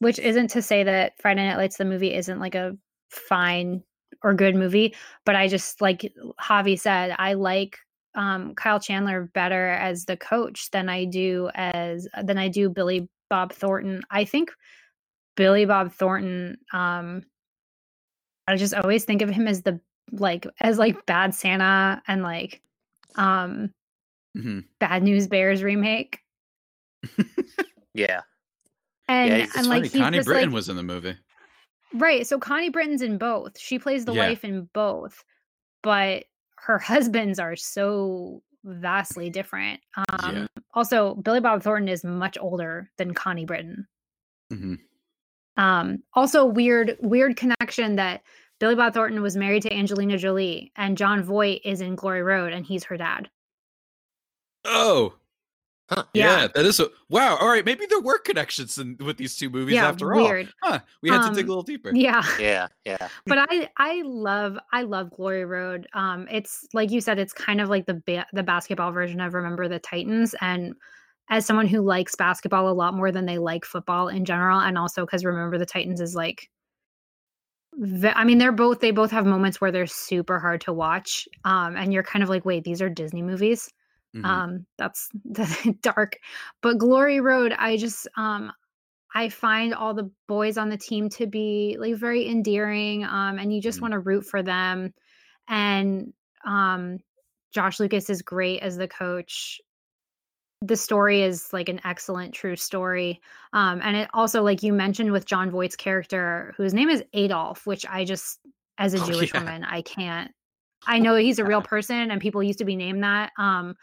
which 0.00 0.18
isn't 0.18 0.48
to 0.48 0.62
say 0.62 0.84
that 0.84 1.12
Friday 1.20 1.46
Night 1.46 1.56
Lights 1.56 1.76
the 1.76 1.84
movie 1.84 2.14
isn't 2.14 2.38
like 2.40 2.54
a 2.54 2.76
fine 3.10 3.82
or 4.22 4.34
good 4.34 4.56
movie, 4.56 4.94
but 5.24 5.36
I 5.36 5.48
just 5.48 5.80
like 5.80 6.12
Javi 6.40 6.78
said, 6.78 7.14
I 7.18 7.34
like 7.34 7.78
um, 8.14 8.54
Kyle 8.54 8.80
Chandler 8.80 9.30
better 9.34 9.68
as 9.68 10.04
the 10.04 10.16
coach 10.16 10.70
than 10.70 10.88
I 10.88 11.04
do 11.04 11.50
as 11.54 12.08
than 12.22 12.38
I 12.38 12.48
do 12.48 12.68
Billy 12.68 13.08
Bob 13.30 13.52
Thornton. 13.52 14.02
I 14.10 14.24
think 14.24 14.50
Billy 15.36 15.64
Bob 15.64 15.92
Thornton. 15.92 16.58
Um, 16.72 17.22
I 18.46 18.56
just 18.56 18.74
always 18.74 19.04
think 19.04 19.22
of 19.22 19.30
him 19.30 19.46
as 19.46 19.62
the 19.62 19.80
like 20.12 20.46
as 20.60 20.78
like 20.78 21.06
Bad 21.06 21.34
Santa 21.34 22.02
and 22.08 22.22
like 22.22 22.62
um 23.16 23.72
mm-hmm. 24.36 24.60
Bad 24.78 25.02
News 25.02 25.26
Bears 25.26 25.62
remake. 25.62 26.20
yeah. 27.94 28.22
And 29.06 29.30
yeah, 29.30 29.46
and 29.56 29.66
like 29.66 29.92
Connie 29.92 30.22
Britton 30.22 30.50
like, 30.50 30.54
was 30.54 30.68
in 30.68 30.76
the 30.76 30.82
movie. 30.82 31.16
Right. 31.94 32.26
So 32.26 32.38
Connie 32.38 32.68
Britton's 32.68 33.02
in 33.02 33.16
both. 33.16 33.58
She 33.58 33.78
plays 33.78 34.04
the 34.04 34.12
yeah. 34.12 34.28
wife 34.28 34.44
in 34.44 34.68
both. 34.74 35.24
But 35.82 36.24
her 36.62 36.78
husbands 36.78 37.38
are 37.38 37.56
so 37.56 38.42
vastly 38.64 39.30
different. 39.30 39.80
Um, 39.96 40.36
yeah. 40.36 40.46
Also, 40.74 41.14
Billy 41.16 41.40
Bob 41.40 41.62
Thornton 41.62 41.88
is 41.88 42.04
much 42.04 42.36
older 42.40 42.90
than 42.98 43.14
Connie 43.14 43.44
Britton. 43.44 43.86
Mm-hmm. 44.52 44.74
Um, 45.62 46.02
also, 46.14 46.44
weird, 46.44 46.96
weird 47.00 47.36
connection 47.36 47.96
that 47.96 48.22
Billy 48.60 48.74
Bob 48.74 48.94
Thornton 48.94 49.22
was 49.22 49.36
married 49.36 49.62
to 49.62 49.72
Angelina 49.72 50.18
Jolie, 50.18 50.72
and 50.76 50.96
Jon 50.96 51.22
Voight 51.22 51.60
is 51.64 51.80
in 51.80 51.94
Glory 51.94 52.22
Road, 52.22 52.52
and 52.52 52.64
he's 52.64 52.84
her 52.84 52.96
dad. 52.96 53.28
Oh, 54.64 55.14
Huh. 55.90 56.04
Yeah. 56.12 56.42
yeah. 56.42 56.48
that 56.54 56.66
is 56.66 56.80
a 56.80 56.88
wow. 57.08 57.36
All 57.36 57.48
right, 57.48 57.64
maybe 57.64 57.86
there 57.86 58.00
were 58.00 58.18
connections 58.18 58.76
in, 58.78 58.96
with 59.00 59.16
these 59.16 59.36
two 59.36 59.48
movies 59.48 59.76
yeah, 59.76 59.88
after 59.88 60.12
weird. 60.12 60.52
all. 60.62 60.72
Huh? 60.72 60.80
We 61.02 61.08
had 61.08 61.20
um, 61.20 61.30
to 61.30 61.34
dig 61.34 61.44
a 61.44 61.46
um, 61.46 61.48
little 61.48 61.62
deeper. 61.62 61.92
Yeah, 61.94 62.22
yeah, 62.38 62.68
yeah. 62.84 63.08
But 63.26 63.38
I, 63.50 63.68
I 63.78 64.02
love, 64.04 64.58
I 64.72 64.82
love 64.82 65.10
Glory 65.10 65.46
Road. 65.46 65.86
Um, 65.94 66.28
it's 66.30 66.66
like 66.74 66.90
you 66.90 67.00
said, 67.00 67.18
it's 67.18 67.32
kind 67.32 67.60
of 67.60 67.70
like 67.70 67.86
the 67.86 68.02
ba- 68.06 68.26
the 68.32 68.42
basketball 68.42 68.92
version 68.92 69.20
of 69.20 69.32
Remember 69.32 69.66
the 69.66 69.78
Titans, 69.78 70.34
and 70.40 70.74
as 71.30 71.46
someone 71.46 71.66
who 71.66 71.80
likes 71.80 72.14
basketball 72.14 72.68
a 72.68 72.72
lot 72.72 72.94
more 72.94 73.10
than 73.10 73.24
they 73.24 73.38
like 73.38 73.64
football 73.64 74.08
in 74.08 74.26
general, 74.26 74.60
and 74.60 74.76
also 74.76 75.06
because 75.06 75.24
Remember 75.24 75.56
the 75.56 75.66
Titans 75.66 76.00
is 76.00 76.14
like 76.14 76.50
I 78.14 78.24
mean, 78.24 78.38
they're 78.38 78.52
both 78.52 78.80
they 78.80 78.90
both 78.90 79.10
have 79.12 79.24
moments 79.24 79.60
where 79.60 79.70
they're 79.70 79.86
super 79.86 80.38
hard 80.38 80.60
to 80.62 80.72
watch, 80.72 81.28
um, 81.44 81.76
and 81.76 81.92
you're 81.92 82.02
kind 82.02 82.22
of 82.22 82.28
like, 82.28 82.44
wait, 82.44 82.64
these 82.64 82.82
are 82.82 82.88
Disney 82.88 83.22
movies. 83.22 83.70
Mm-hmm. 84.16 84.24
Um, 84.24 84.66
that's 84.76 85.08
the 85.24 85.76
dark. 85.82 86.18
But 86.62 86.78
Glory 86.78 87.20
Road, 87.20 87.54
I 87.56 87.76
just 87.76 88.08
um 88.16 88.52
I 89.14 89.28
find 89.30 89.74
all 89.74 89.94
the 89.94 90.10
boys 90.26 90.58
on 90.58 90.68
the 90.68 90.76
team 90.76 91.08
to 91.10 91.26
be 91.26 91.76
like 91.80 91.96
very 91.96 92.28
endearing. 92.28 93.04
Um, 93.04 93.38
and 93.38 93.52
you 93.52 93.60
just 93.60 93.76
mm-hmm. 93.76 93.84
want 93.84 93.92
to 93.92 94.00
root 94.00 94.24
for 94.24 94.42
them. 94.42 94.92
And 95.48 96.12
um 96.44 96.98
Josh 97.52 97.80
Lucas 97.80 98.10
is 98.10 98.22
great 98.22 98.62
as 98.62 98.76
the 98.76 98.88
coach. 98.88 99.60
The 100.60 100.76
story 100.76 101.22
is 101.22 101.52
like 101.52 101.68
an 101.68 101.80
excellent 101.84 102.34
true 102.34 102.56
story. 102.56 103.20
Um, 103.52 103.80
and 103.82 103.96
it 103.96 104.08
also, 104.12 104.42
like 104.42 104.62
you 104.62 104.72
mentioned 104.72 105.12
with 105.12 105.24
Jon 105.24 105.50
Voight's 105.50 105.76
character, 105.76 106.52
whose 106.56 106.74
name 106.74 106.88
is 106.90 107.04
Adolph, 107.12 107.64
which 107.64 107.86
I 107.86 108.04
just 108.04 108.40
as 108.76 108.92
a 108.92 108.98
oh, 109.02 109.06
Jewish 109.06 109.32
yeah. 109.32 109.40
woman, 109.40 109.64
I 109.64 109.82
can't 109.82 110.32
I 110.86 110.98
know 110.98 111.16
he's 111.16 111.38
a 111.38 111.44
real 111.44 111.62
person 111.62 112.10
and 112.10 112.20
people 112.20 112.42
used 112.42 112.60
to 112.60 112.64
be 112.64 112.76
named 112.76 113.02
that. 113.02 113.32
Um, 113.38 113.74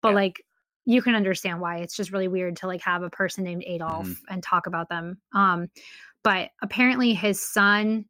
but 0.00 0.10
yeah. 0.10 0.14
like 0.14 0.44
you 0.84 1.02
can 1.02 1.14
understand 1.14 1.60
why 1.60 1.78
it's 1.78 1.96
just 1.96 2.12
really 2.12 2.28
weird 2.28 2.56
to 2.56 2.66
like 2.66 2.82
have 2.82 3.02
a 3.02 3.10
person 3.10 3.44
named 3.44 3.64
Adolph 3.66 4.08
mm-hmm. 4.08 4.34
and 4.34 4.42
talk 4.42 4.66
about 4.66 4.88
them. 4.88 5.18
Um, 5.34 5.68
but 6.24 6.50
apparently 6.62 7.14
his 7.14 7.40
son 7.40 8.04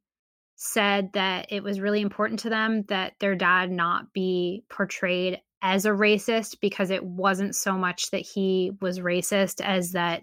said 0.56 1.10
that 1.14 1.46
it 1.50 1.62
was 1.62 1.80
really 1.80 2.00
important 2.00 2.40
to 2.40 2.48
them 2.48 2.84
that 2.88 3.14
their 3.20 3.34
dad 3.34 3.70
not 3.70 4.12
be 4.12 4.64
portrayed 4.70 5.40
as 5.60 5.86
a 5.86 5.90
racist 5.90 6.58
because 6.60 6.90
it 6.90 7.04
wasn't 7.04 7.54
so 7.54 7.76
much 7.76 8.10
that 8.10 8.20
he 8.20 8.72
was 8.80 9.00
racist 9.00 9.60
as 9.64 9.92
that 9.92 10.22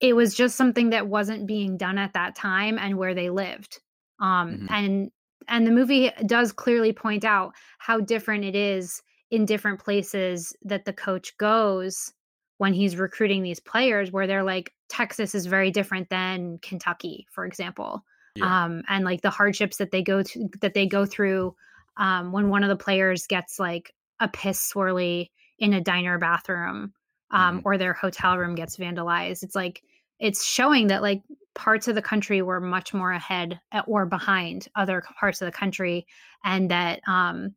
it 0.00 0.14
was 0.14 0.34
just 0.34 0.56
something 0.56 0.90
that 0.90 1.06
wasn't 1.06 1.46
being 1.46 1.76
done 1.76 1.96
at 1.96 2.14
that 2.14 2.34
time 2.34 2.76
and 2.78 2.98
where 2.98 3.14
they 3.14 3.30
lived. 3.30 3.80
Um, 4.20 4.50
mm-hmm. 4.50 4.74
and 4.74 5.10
and 5.48 5.66
the 5.66 5.70
movie 5.70 6.10
does 6.26 6.52
clearly 6.52 6.92
point 6.92 7.24
out 7.24 7.52
how 7.78 8.00
different 8.00 8.44
it 8.44 8.54
is 8.54 9.02
in 9.30 9.44
different 9.44 9.80
places 9.80 10.54
that 10.62 10.84
the 10.84 10.92
coach 10.92 11.36
goes 11.38 12.12
when 12.58 12.72
he's 12.72 12.96
recruiting 12.96 13.42
these 13.42 13.60
players 13.60 14.12
where 14.12 14.26
they're 14.26 14.42
like 14.42 14.72
Texas 14.88 15.34
is 15.34 15.46
very 15.46 15.70
different 15.70 16.08
than 16.10 16.58
Kentucky 16.62 17.26
for 17.30 17.44
example 17.44 18.04
yeah. 18.36 18.64
um, 18.64 18.82
and 18.88 19.04
like 19.04 19.22
the 19.22 19.30
hardships 19.30 19.76
that 19.76 19.90
they 19.90 20.02
go 20.02 20.22
to 20.22 20.48
that 20.60 20.74
they 20.74 20.86
go 20.86 21.04
through 21.04 21.54
um, 21.96 22.32
when 22.32 22.48
one 22.48 22.62
of 22.62 22.68
the 22.68 22.82
players 22.82 23.26
gets 23.26 23.58
like 23.58 23.92
a 24.20 24.28
piss 24.28 24.72
swirly 24.72 25.30
in 25.58 25.74
a 25.74 25.80
diner 25.80 26.18
bathroom 26.18 26.92
um, 27.30 27.58
mm-hmm. 27.58 27.68
or 27.68 27.78
their 27.78 27.92
hotel 27.92 28.38
room 28.38 28.54
gets 28.54 28.76
vandalized 28.76 29.42
it's 29.42 29.54
like 29.54 29.82
it's 30.22 30.44
showing 30.44 30.86
that 30.86 31.02
like 31.02 31.22
parts 31.54 31.86
of 31.86 31.94
the 31.94 32.00
country 32.02 32.40
were 32.40 32.60
much 32.60 32.94
more 32.94 33.12
ahead 33.12 33.60
or 33.86 34.06
behind 34.06 34.68
other 34.74 35.02
parts 35.20 35.42
of 35.42 35.46
the 35.46 35.52
country 35.52 36.06
and 36.44 36.70
that 36.70 37.00
um 37.06 37.54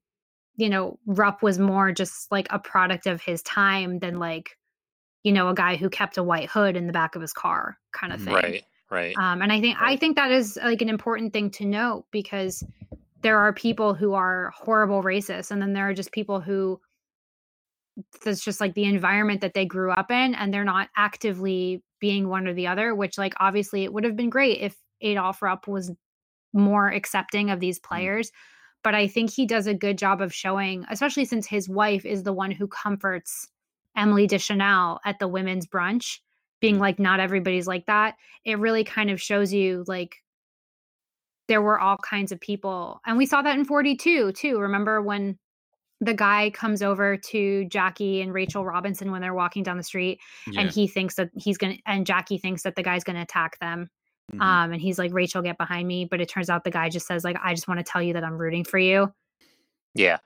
you 0.57 0.69
know, 0.69 0.97
Rupp 1.05 1.43
was 1.43 1.59
more 1.59 1.91
just 1.91 2.31
like 2.31 2.47
a 2.49 2.59
product 2.59 3.07
of 3.07 3.21
his 3.21 3.41
time 3.43 3.99
than 3.99 4.19
like, 4.19 4.57
you 5.23 5.31
know, 5.31 5.49
a 5.49 5.53
guy 5.53 5.75
who 5.75 5.89
kept 5.89 6.17
a 6.17 6.23
white 6.23 6.49
hood 6.49 6.77
in 6.77 6.87
the 6.87 6.93
back 6.93 7.15
of 7.15 7.21
his 7.21 7.33
car 7.33 7.77
kind 7.91 8.13
of 8.13 8.21
thing. 8.21 8.33
Right. 8.33 8.63
Right. 8.91 9.17
Um, 9.17 9.41
and 9.41 9.51
I 9.51 9.59
think 9.59 9.81
right. 9.81 9.93
I 9.93 9.97
think 9.97 10.15
that 10.15 10.31
is 10.31 10.57
like 10.63 10.81
an 10.81 10.89
important 10.89 11.33
thing 11.33 11.49
to 11.51 11.65
note 11.65 12.05
because 12.11 12.63
there 13.21 13.39
are 13.39 13.51
people 13.51 13.95
who 13.95 14.13
are 14.13 14.53
horrible 14.55 15.01
racists, 15.01 15.49
and 15.49 15.59
then 15.59 15.73
there 15.73 15.89
are 15.89 15.93
just 15.93 16.11
people 16.11 16.39
who 16.39 16.79
that's 18.23 18.43
just 18.43 18.61
like 18.61 18.73
the 18.73 18.85
environment 18.85 19.41
that 19.41 19.53
they 19.53 19.65
grew 19.65 19.91
up 19.91 20.11
in, 20.11 20.35
and 20.35 20.53
they're 20.53 20.63
not 20.63 20.89
actively 20.95 21.83
being 21.99 22.27
one 22.27 22.47
or 22.47 22.53
the 22.53 22.67
other. 22.67 22.93
Which, 22.93 23.17
like, 23.17 23.33
obviously, 23.39 23.83
it 23.83 23.93
would 23.93 24.03
have 24.03 24.15
been 24.15 24.29
great 24.29 24.61
if 24.61 24.75
Adolph 25.01 25.41
Rupp 25.41 25.67
was 25.67 25.91
more 26.53 26.89
accepting 26.89 27.49
of 27.49 27.59
these 27.59 27.79
mm. 27.79 27.83
players. 27.83 28.31
But 28.83 28.95
I 28.95 29.07
think 29.07 29.31
he 29.31 29.47
does 29.47 29.65
a 29.65 29.73
good 29.73 29.97
job 29.97 30.21
of 30.21 30.33
showing, 30.33 30.85
especially 30.89 31.25
since 31.25 31.47
his 31.47 31.67
wife 31.67 32.05
is 32.05 32.23
the 32.23 32.33
one 32.33 32.51
who 32.51 32.67
comforts 32.67 33.47
Emily 33.95 34.27
Deschanel 34.27 34.99
at 35.05 35.19
the 35.19 35.27
women's 35.27 35.65
brunch 35.65 36.19
being 36.65 36.79
like 36.79 36.99
not 36.99 37.19
everybody's 37.19 37.67
like 37.67 37.85
that 37.85 38.15
it 38.43 38.59
really 38.59 38.83
kind 38.83 39.09
of 39.09 39.21
shows 39.21 39.53
you 39.53 39.83
like 39.87 40.23
there 41.47 41.61
were 41.61 41.79
all 41.79 41.97
kinds 41.97 42.31
of 42.31 42.39
people 42.39 43.01
and 43.05 43.17
we 43.17 43.25
saw 43.25 43.41
that 43.41 43.57
in 43.57 43.65
42 43.65 44.31
too 44.31 44.59
remember 44.59 45.01
when 45.01 45.37
the 46.01 46.13
guy 46.13 46.49
comes 46.49 46.81
over 46.81 47.15
to 47.15 47.65
Jackie 47.65 48.21
and 48.21 48.33
Rachel 48.33 48.65
Robinson 48.65 49.11
when 49.11 49.21
they're 49.21 49.33
walking 49.33 49.63
down 49.63 49.77
the 49.77 49.83
street 49.83 50.19
yeah. 50.47 50.61
and 50.61 50.69
he 50.69 50.87
thinks 50.87 51.15
that 51.15 51.29
he's 51.35 51.57
going 51.57 51.77
to 51.77 51.81
and 51.85 52.05
Jackie 52.05 52.37
thinks 52.37 52.63
that 52.63 52.75
the 52.75 52.83
guy's 52.83 53.03
going 53.03 53.15
to 53.15 53.21
attack 53.21 53.59
them. 53.59 53.89
Mm-hmm. 54.31 54.41
Um 54.41 54.71
and 54.73 54.81
he's 54.81 54.99
like 54.99 55.13
Rachel 55.13 55.41
get 55.41 55.57
behind 55.57 55.87
me, 55.87 56.05
but 56.05 56.19
it 56.19 56.29
turns 56.29 56.49
out 56.49 56.63
the 56.63 56.71
guy 56.71 56.89
just 56.89 57.07
says 57.07 57.23
like 57.23 57.37
I 57.41 57.53
just 57.53 57.67
want 57.67 57.79
to 57.79 57.83
tell 57.83 58.01
you 58.01 58.13
that 58.13 58.23
I'm 58.23 58.37
rooting 58.37 58.63
for 58.63 58.77
you. 58.77 59.13
Yeah. 59.93 60.17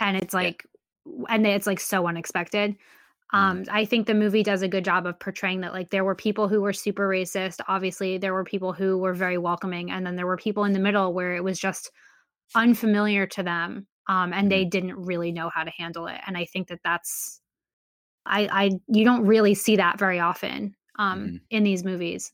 And 0.00 0.16
it's 0.16 0.34
like 0.34 0.66
yeah. 1.06 1.24
and 1.30 1.46
it's 1.46 1.66
like 1.66 1.80
so 1.80 2.06
unexpected. 2.06 2.72
Mm-hmm. 2.72 3.36
Um 3.36 3.64
I 3.70 3.86
think 3.86 4.06
the 4.06 4.14
movie 4.14 4.42
does 4.42 4.60
a 4.60 4.68
good 4.68 4.84
job 4.84 5.06
of 5.06 5.18
portraying 5.18 5.62
that 5.62 5.72
like 5.72 5.88
there 5.90 6.04
were 6.04 6.14
people 6.14 6.46
who 6.46 6.60
were 6.60 6.74
super 6.74 7.08
racist, 7.08 7.60
obviously 7.68 8.18
there 8.18 8.34
were 8.34 8.44
people 8.44 8.74
who 8.74 8.98
were 8.98 9.14
very 9.14 9.38
welcoming 9.38 9.90
and 9.90 10.04
then 10.04 10.16
there 10.16 10.26
were 10.26 10.36
people 10.36 10.64
in 10.64 10.74
the 10.74 10.78
middle 10.78 11.14
where 11.14 11.34
it 11.34 11.42
was 11.42 11.58
just 11.58 11.90
unfamiliar 12.54 13.26
to 13.26 13.42
them 13.42 13.86
um, 14.08 14.32
and 14.32 14.50
they 14.50 14.62
mm-hmm. 14.62 14.70
didn't 14.70 14.96
really 14.96 15.32
know 15.32 15.50
how 15.54 15.64
to 15.64 15.70
handle 15.70 16.06
it. 16.06 16.20
And 16.26 16.36
I 16.36 16.44
think 16.44 16.68
that 16.68 16.80
that's, 16.84 17.40
I, 18.26 18.48
I, 18.50 18.70
you 18.88 19.04
don't 19.04 19.26
really 19.26 19.54
see 19.54 19.76
that 19.76 19.98
very 19.98 20.20
often 20.20 20.74
um, 20.98 21.26
mm. 21.26 21.40
in 21.50 21.64
these 21.64 21.84
movies. 21.84 22.32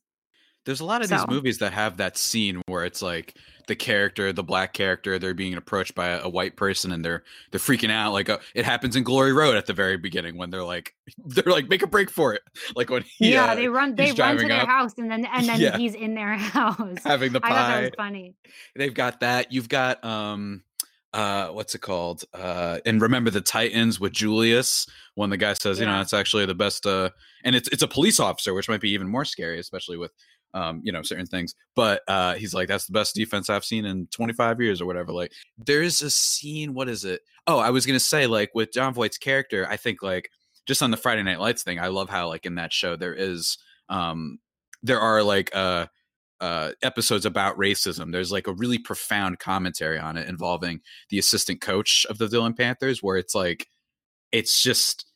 There's 0.67 0.81
a 0.81 0.85
lot 0.85 1.01
of 1.01 1.09
so. 1.09 1.17
these 1.17 1.27
movies 1.29 1.59
that 1.59 1.73
have 1.73 1.97
that 1.97 2.19
scene 2.19 2.61
where 2.67 2.85
it's 2.85 3.01
like 3.01 3.35
the 3.67 3.75
character, 3.75 4.33
the 4.33 4.43
black 4.43 4.73
character, 4.73 5.19
they're 5.19 5.33
being 5.33 5.55
approached 5.55 5.95
by 5.95 6.09
a, 6.09 6.25
a 6.25 6.29
white 6.29 6.57
person 6.57 6.93
and 6.93 7.05
they're 7.05 7.23
they're 7.51 7.61
freaking 7.61 7.91
out. 7.91 8.13
Like 8.13 8.29
uh, 8.29 8.39
it 8.55 8.65
happens 8.65 8.95
in 8.95 9.03
Glory 9.03 9.33
Road 9.33 9.57
at 9.57 9.67
the 9.67 9.73
very 9.73 9.97
beginning 9.97 10.37
when 10.37 10.51
they're 10.51 10.65
like 10.65 10.95
they're 11.25 11.51
like 11.51 11.69
make 11.69 11.83
a 11.83 11.87
break 11.87 12.11
for 12.11 12.35
it. 12.35 12.43
Like 12.77 12.91
when 12.91 13.03
he, 13.03 13.33
yeah, 13.33 13.47
uh, 13.47 13.55
they 13.55 13.69
run 13.69 13.95
they 13.95 14.13
run 14.13 14.37
to 14.37 14.47
their 14.47 14.63
up. 14.63 14.69
house 14.69 14.95
and 14.99 15.11
then 15.11 15.25
and 15.25 15.45
then 15.49 15.61
yeah. 15.61 15.77
he's 15.79 15.95
in 15.95 16.15
their 16.15 16.37
house 16.37 16.99
having 17.05 17.33
the 17.33 17.41
pie. 17.41 17.49
I 17.49 17.53
thought 17.53 17.69
that 17.69 17.83
was 17.83 17.91
funny. 17.97 18.35
They've 18.77 18.95
got 18.95 19.21
that. 19.21 19.53
You've 19.53 19.69
got 19.69 20.05
um 20.05 20.63
uh 21.13 21.49
what's 21.49 21.75
it 21.75 21.81
called 21.81 22.25
uh 22.35 22.79
and 22.87 23.03
remember 23.03 23.31
the 23.31 23.41
titans 23.41 23.99
with 23.99 24.13
julius 24.13 24.87
when 25.15 25.31
the 25.31 25.37
guy 25.37 25.53
says 25.53 25.79
yeah. 25.79 25.87
you 25.87 25.91
know 25.91 26.01
it's 26.01 26.15
actually 26.15 26.47
the 26.47 26.55
best 26.55 26.87
uh 26.87 27.11
and 27.45 27.57
it's 27.57 27.69
it's 27.69 27.83
a 27.83 27.89
police 27.89 28.21
officer 28.21 28.55
which 28.55 28.69
might 28.69 28.81
be 28.81 28.91
even 28.91 29.09
more 29.09 29.25
scary 29.25 29.59
especially 29.59 29.97
with 29.97 30.13
um 30.55 30.81
you 30.85 30.93
know 30.93 31.03
certain 31.03 31.27
things 31.27 31.55
but 31.75 32.03
uh 32.07 32.35
he's 32.35 32.55
like 32.55 32.69
that's 32.69 32.87
the 32.87 32.93
best 32.93 33.15
defense 33.15 33.51
i've 33.51 33.65
seen 33.65 33.85
in 33.85 34.07
25 34.09 34.61
years 34.61 34.81
or 34.81 34.87
whatever 34.87 35.13
like 35.13 35.33
there's 35.59 36.01
a 36.01 36.11
scene 36.11 36.75
what 36.75 36.89
is 36.89 37.05
it 37.05 37.23
oh 37.47 37.59
i 37.59 37.71
was 37.71 37.87
gonna 37.87 37.99
say 37.99 38.27
like 38.27 38.51
with 38.55 38.73
jon 38.73 38.95
voight's 38.95 39.19
character 39.19 39.67
i 39.69 39.77
think 39.77 40.03
like 40.03 40.31
just 40.67 40.83
on 40.83 40.91
the 40.93 40.97
friday 40.97 41.23
night 41.23 41.41
lights 41.41 41.63
thing 41.63 41.81
i 41.81 41.89
love 41.89 42.09
how 42.09 42.29
like 42.29 42.47
in 42.47 42.55
that 42.55 42.73
show 42.73 42.97
there 42.97 43.15
is 43.15 43.59
um 43.89 44.39
there 44.83 45.01
are 45.01 45.23
like 45.23 45.51
uh 45.55 45.87
uh, 46.41 46.73
episodes 46.83 47.27
about 47.27 47.57
racism. 47.59 48.13
There's 48.13 48.33
like 48.33 48.47
a 48.47 48.55
really 48.55 48.79
profound 48.79 49.39
commentary 49.39 49.99
on 49.99 50.17
it 50.17 50.29
involving 50.29 50.81
the 51.11 51.19
assistant 51.19 51.61
coach 51.61 52.07
of 52.09 52.19
the 52.19 52.29
Dillon 52.29 52.55
Panthers, 52.55 53.03
where 53.03 53.17
it's 53.17 53.35
like, 53.35 53.67
it's 54.33 54.63
just 54.63 55.07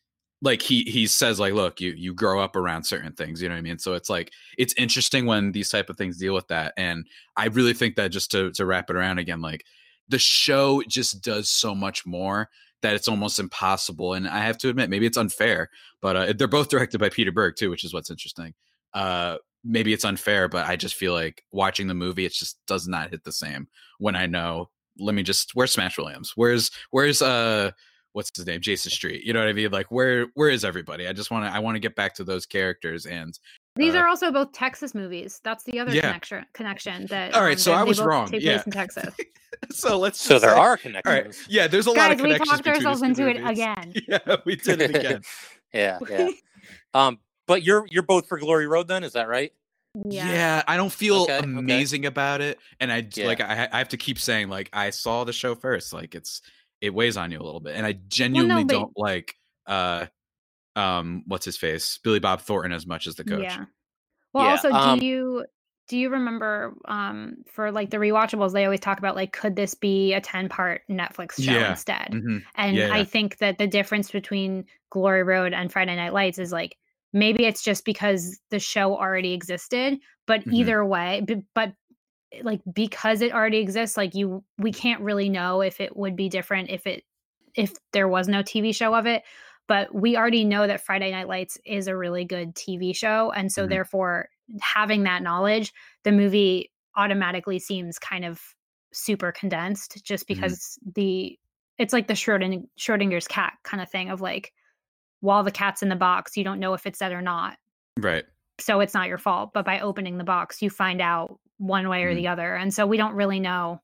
like 0.43 0.61
he 0.61 0.83
he 0.83 1.07
says 1.07 1.41
like, 1.41 1.55
look, 1.55 1.81
you 1.81 1.95
you 1.97 2.14
grow 2.14 2.41
up 2.41 2.57
around 2.57 2.85
certain 2.85 3.12
things, 3.12 3.41
you 3.41 3.49
know 3.49 3.55
what 3.55 3.61
I 3.61 3.62
mean? 3.62 3.79
So 3.79 3.95
it's 3.95 4.11
like 4.11 4.31
it's 4.59 4.75
interesting 4.77 5.25
when 5.27 5.53
these 5.53 5.70
type 5.70 5.89
of 5.89 5.97
things 5.97 6.18
deal 6.18 6.35
with 6.35 6.49
that, 6.49 6.75
and 6.77 7.07
I 7.37 7.47
really 7.47 7.72
think 7.72 7.97
that 7.97 8.09
just 8.09 8.31
to 8.33 8.51
to 8.53 8.66
wrap 8.66 8.91
it 8.91 8.97
around 8.97 9.18
again, 9.18 9.41
like 9.41 9.64
the 10.09 10.18
show 10.18 10.83
just 10.87 11.22
does 11.22 11.49
so 11.49 11.75
much 11.75 12.05
more 12.05 12.51
that 12.83 12.95
it's 12.95 13.09
almost 13.09 13.39
impossible. 13.39 14.12
And 14.12 14.29
I 14.29 14.41
have 14.41 14.59
to 14.59 14.68
admit, 14.68 14.91
maybe 14.91 15.07
it's 15.07 15.16
unfair, 15.16 15.70
but 16.03 16.16
uh, 16.16 16.33
they're 16.37 16.47
both 16.47 16.68
directed 16.68 16.99
by 16.99 17.09
Peter 17.09 17.33
Berg 17.33 17.55
too, 17.57 17.70
which 17.70 17.83
is 17.83 17.95
what's 17.95 18.11
interesting. 18.11 18.53
Uh, 18.93 19.39
maybe 19.65 19.93
it's 19.93 20.05
unfair, 20.05 20.49
but 20.49 20.67
I 20.67 20.77
just 20.77 20.95
feel 20.95 21.12
like 21.12 21.43
watching 21.51 21.87
the 21.87 21.95
movie, 21.95 22.25
it 22.25 22.33
just 22.33 22.59
does 22.67 22.87
not 22.87 23.11
hit 23.11 23.25
the 23.25 23.33
same 23.33 23.69
when 23.99 24.15
I 24.15 24.27
know. 24.27 24.71
Let 24.99 25.15
me 25.15 25.23
just 25.23 25.53
where's 25.55 25.73
Smash 25.73 25.99
Williams? 25.99 26.33
Where's 26.37 26.71
where's 26.91 27.21
uh 27.21 27.73
what's 28.12 28.31
his 28.37 28.47
name 28.47 28.61
Jason 28.61 28.93
Street? 28.93 29.25
You 29.25 29.33
know 29.33 29.41
what 29.41 29.49
I 29.49 29.53
mean? 29.53 29.71
Like 29.73 29.91
where 29.91 30.27
where 30.35 30.51
is 30.51 30.65
everybody? 30.65 31.09
I 31.09 31.12
just 31.12 31.31
want 31.31 31.45
to 31.47 31.53
I 31.53 31.59
want 31.59 31.75
to 31.75 31.81
get 31.81 31.97
back 31.97 32.15
to 32.17 32.25
those 32.25 32.47
characters 32.47 33.07
and. 33.07 33.39
These 33.77 33.97
uh, 33.97 33.99
are 33.99 34.09
also 34.09 34.31
both 34.31 34.53
Texas 34.53 34.95
movies. 34.95 35.41
That's 35.43 35.65
the 35.65 35.81
other 35.81 35.93
yeah. 35.93 36.03
connection. 36.03 36.47
Connection 36.53 37.07
that. 37.07 37.35
All 37.35 37.43
right, 37.43 37.55
um, 37.55 37.59
so 37.59 37.73
I 37.73 37.83
was 37.83 38.01
wrong. 38.01 38.29
Take 38.29 38.43
yeah. 38.43 38.53
place 38.53 38.67
in 38.67 38.73
Texas. 38.73 39.17
so 39.71 39.99
let's. 39.99 40.21
So 40.21 40.39
there 40.39 40.51
say, 40.51 40.57
are 40.57 40.77
connections. 40.77 41.45
Yeah, 41.49 41.67
there's 41.67 41.87
a 41.87 41.91
Guys, 41.91 41.97
lot 41.99 42.12
of 42.12 42.19
connections. 42.19 42.51
we 42.51 42.57
talked 42.57 42.69
ourselves 42.69 43.03
into 43.03 43.23
movies. 43.23 43.43
it 43.45 43.51
again. 43.51 43.93
Yeah, 44.09 44.37
we 44.45 44.57
did 44.57 44.81
it 44.81 44.95
again. 44.95 45.23
yeah, 45.73 45.99
yeah. 46.09 46.31
Um, 46.93 47.19
but 47.47 47.62
you're 47.62 47.86
you're 47.90 48.03
both 48.03 48.26
for 48.26 48.38
Glory 48.38 48.66
Road 48.66 48.88
then, 48.88 49.05
is 49.05 49.12
that 49.12 49.28
right? 49.28 49.53
Yeah. 50.07 50.28
yeah, 50.28 50.62
I 50.66 50.76
don't 50.76 50.92
feel 50.92 51.22
okay, 51.22 51.38
amazing 51.38 52.01
okay. 52.03 52.09
about 52.09 52.40
it, 52.40 52.59
and 52.80 52.90
I 52.90 53.07
yeah. 53.14 53.26
like 53.26 53.40
I, 53.40 53.68
I 53.70 53.78
have 53.78 53.90
to 53.90 53.97
keep 53.97 54.18
saying 54.18 54.49
like 54.49 54.68
I 54.72 54.90
saw 54.90 55.24
the 55.24 55.32
show 55.32 55.55
first. 55.55 55.92
Like 55.92 56.14
it's 56.14 56.42
it 56.80 56.92
weighs 56.92 57.16
on 57.16 57.30
you 57.30 57.38
a 57.38 57.45
little 57.45 57.61
bit, 57.61 57.76
and 57.76 57.86
I 57.86 57.92
genuinely 58.09 58.64
well, 58.64 58.64
no, 58.64 58.68
don't 58.68 58.92
like 58.97 59.36
uh 59.66 60.07
um 60.74 61.22
what's 61.26 61.45
his 61.45 61.57
face 61.57 61.99
Billy 62.03 62.18
Bob 62.18 62.40
Thornton 62.40 62.72
as 62.72 62.86
much 62.86 63.07
as 63.07 63.14
the 63.14 63.24
coach. 63.24 63.42
Yeah. 63.42 63.64
Well, 64.32 64.45
yeah, 64.45 64.51
also, 64.51 64.72
um, 64.72 64.99
do 64.99 65.07
you 65.07 65.45
do 65.88 65.99
you 65.99 66.09
remember 66.11 66.74
um 66.86 67.36
for 67.47 67.70
like 67.70 67.90
the 67.90 67.99
rewatchables 67.99 68.53
they 68.53 68.64
always 68.64 68.80
talk 68.80 68.99
about 68.99 69.14
like 69.14 69.32
could 69.32 69.55
this 69.55 69.74
be 69.74 70.12
a 70.14 70.20
10 70.20 70.49
part 70.49 70.82
netflix 70.90 71.40
show 71.40 71.53
yeah. 71.53 71.70
instead 71.70 72.09
mm-hmm. 72.11 72.38
and 72.55 72.76
yeah, 72.76 72.88
yeah. 72.88 72.95
i 72.95 73.05
think 73.05 73.38
that 73.38 73.59
the 73.59 73.66
difference 73.66 74.11
between 74.11 74.64
glory 74.90 75.22
road 75.22 75.53
and 75.53 75.70
friday 75.70 75.95
night 75.95 76.12
lights 76.12 76.38
is 76.38 76.53
like 76.53 76.78
maybe 77.15 77.47
it's 77.47 77.62
just 77.62 77.85
because 77.85 78.39
the 78.51 78.59
show 78.59 78.97
already 78.97 79.33
existed 79.33 79.99
but 80.27 80.41
mm-hmm. 80.41 80.55
either 80.55 80.85
way 80.85 81.23
b- 81.25 81.43
but 81.55 81.73
like 82.43 82.61
because 82.75 83.23
it 83.23 83.33
already 83.33 83.59
exists 83.59 83.97
like 83.97 84.15
you 84.15 84.45
we 84.59 84.73
can't 84.73 85.01
really 85.01 85.29
know 85.29 85.62
if 85.62 85.81
it 85.81 85.97
would 85.97 86.17
be 86.17 86.29
different 86.29 86.69
if 86.69 86.87
it 86.87 87.05
if 87.55 87.73
there 87.93 88.09
was 88.09 88.29
no 88.29 88.43
tv 88.43 88.75
show 88.75 88.95
of 88.95 89.07
it 89.07 89.23
but 89.67 89.95
we 89.95 90.17
already 90.17 90.45
know 90.45 90.67
that 90.67 90.85
friday 90.85 91.11
night 91.11 91.29
lights 91.29 91.57
is 91.65 91.87
a 91.87 91.97
really 91.97 92.25
good 92.25 92.55
tv 92.55 92.95
show 92.95 93.31
and 93.31 93.51
so 93.51 93.62
mm-hmm. 93.62 93.71
therefore 93.71 94.29
having 94.61 95.05
that 95.05 95.23
knowledge 95.23 95.73
the 96.03 96.12
movie 96.12 96.71
automatically 96.97 97.59
seems 97.59 97.99
kind 97.99 98.25
of 98.25 98.41
super 98.93 99.33
condensed 99.33 100.05
just 100.05 100.27
mm-hmm. 100.27 100.41
because 100.41 100.79
mm-hmm. 100.83 100.91
the 100.95 101.39
it's 101.77 101.93
like 101.93 102.07
the 102.07 102.15
Schrodinger, 102.15 102.62
Schrodinger's 102.79 103.27
cat 103.27 103.55
kind 103.65 103.83
of 103.83 103.91
thing 103.91 104.11
of 104.11 104.21
like 104.21 104.53
while 105.25 105.43
the 105.43 105.51
cat's 105.51 105.83
in 105.83 105.89
the 105.89 105.97
box, 105.97 106.37
you 106.37 106.45
don't 106.45 106.61
know 106.61 106.75
if 106.75 106.85
it's 106.85 106.99
dead 106.99 107.12
or 107.12 107.22
not. 107.22 107.57
Right. 107.99 108.25
So 108.61 108.81
it's 108.81 108.93
not 108.93 109.09
your 109.09 109.16
fault. 109.16 109.53
But 109.55 109.64
by 109.64 109.81
opening 109.81 110.18
the 110.18 110.25
box, 110.25 110.61
you 110.61 110.68
find 110.68 111.01
out 111.01 111.41
one 111.57 111.89
way 111.89 112.05
or 112.05 112.12
mm. 112.12 112.16
the 112.16 112.29
other. 112.29 112.55
And 112.55 112.75
so 112.75 112.87
we 112.87 112.99
don't 112.99 113.14
really 113.14 113.41
know. 113.41 113.81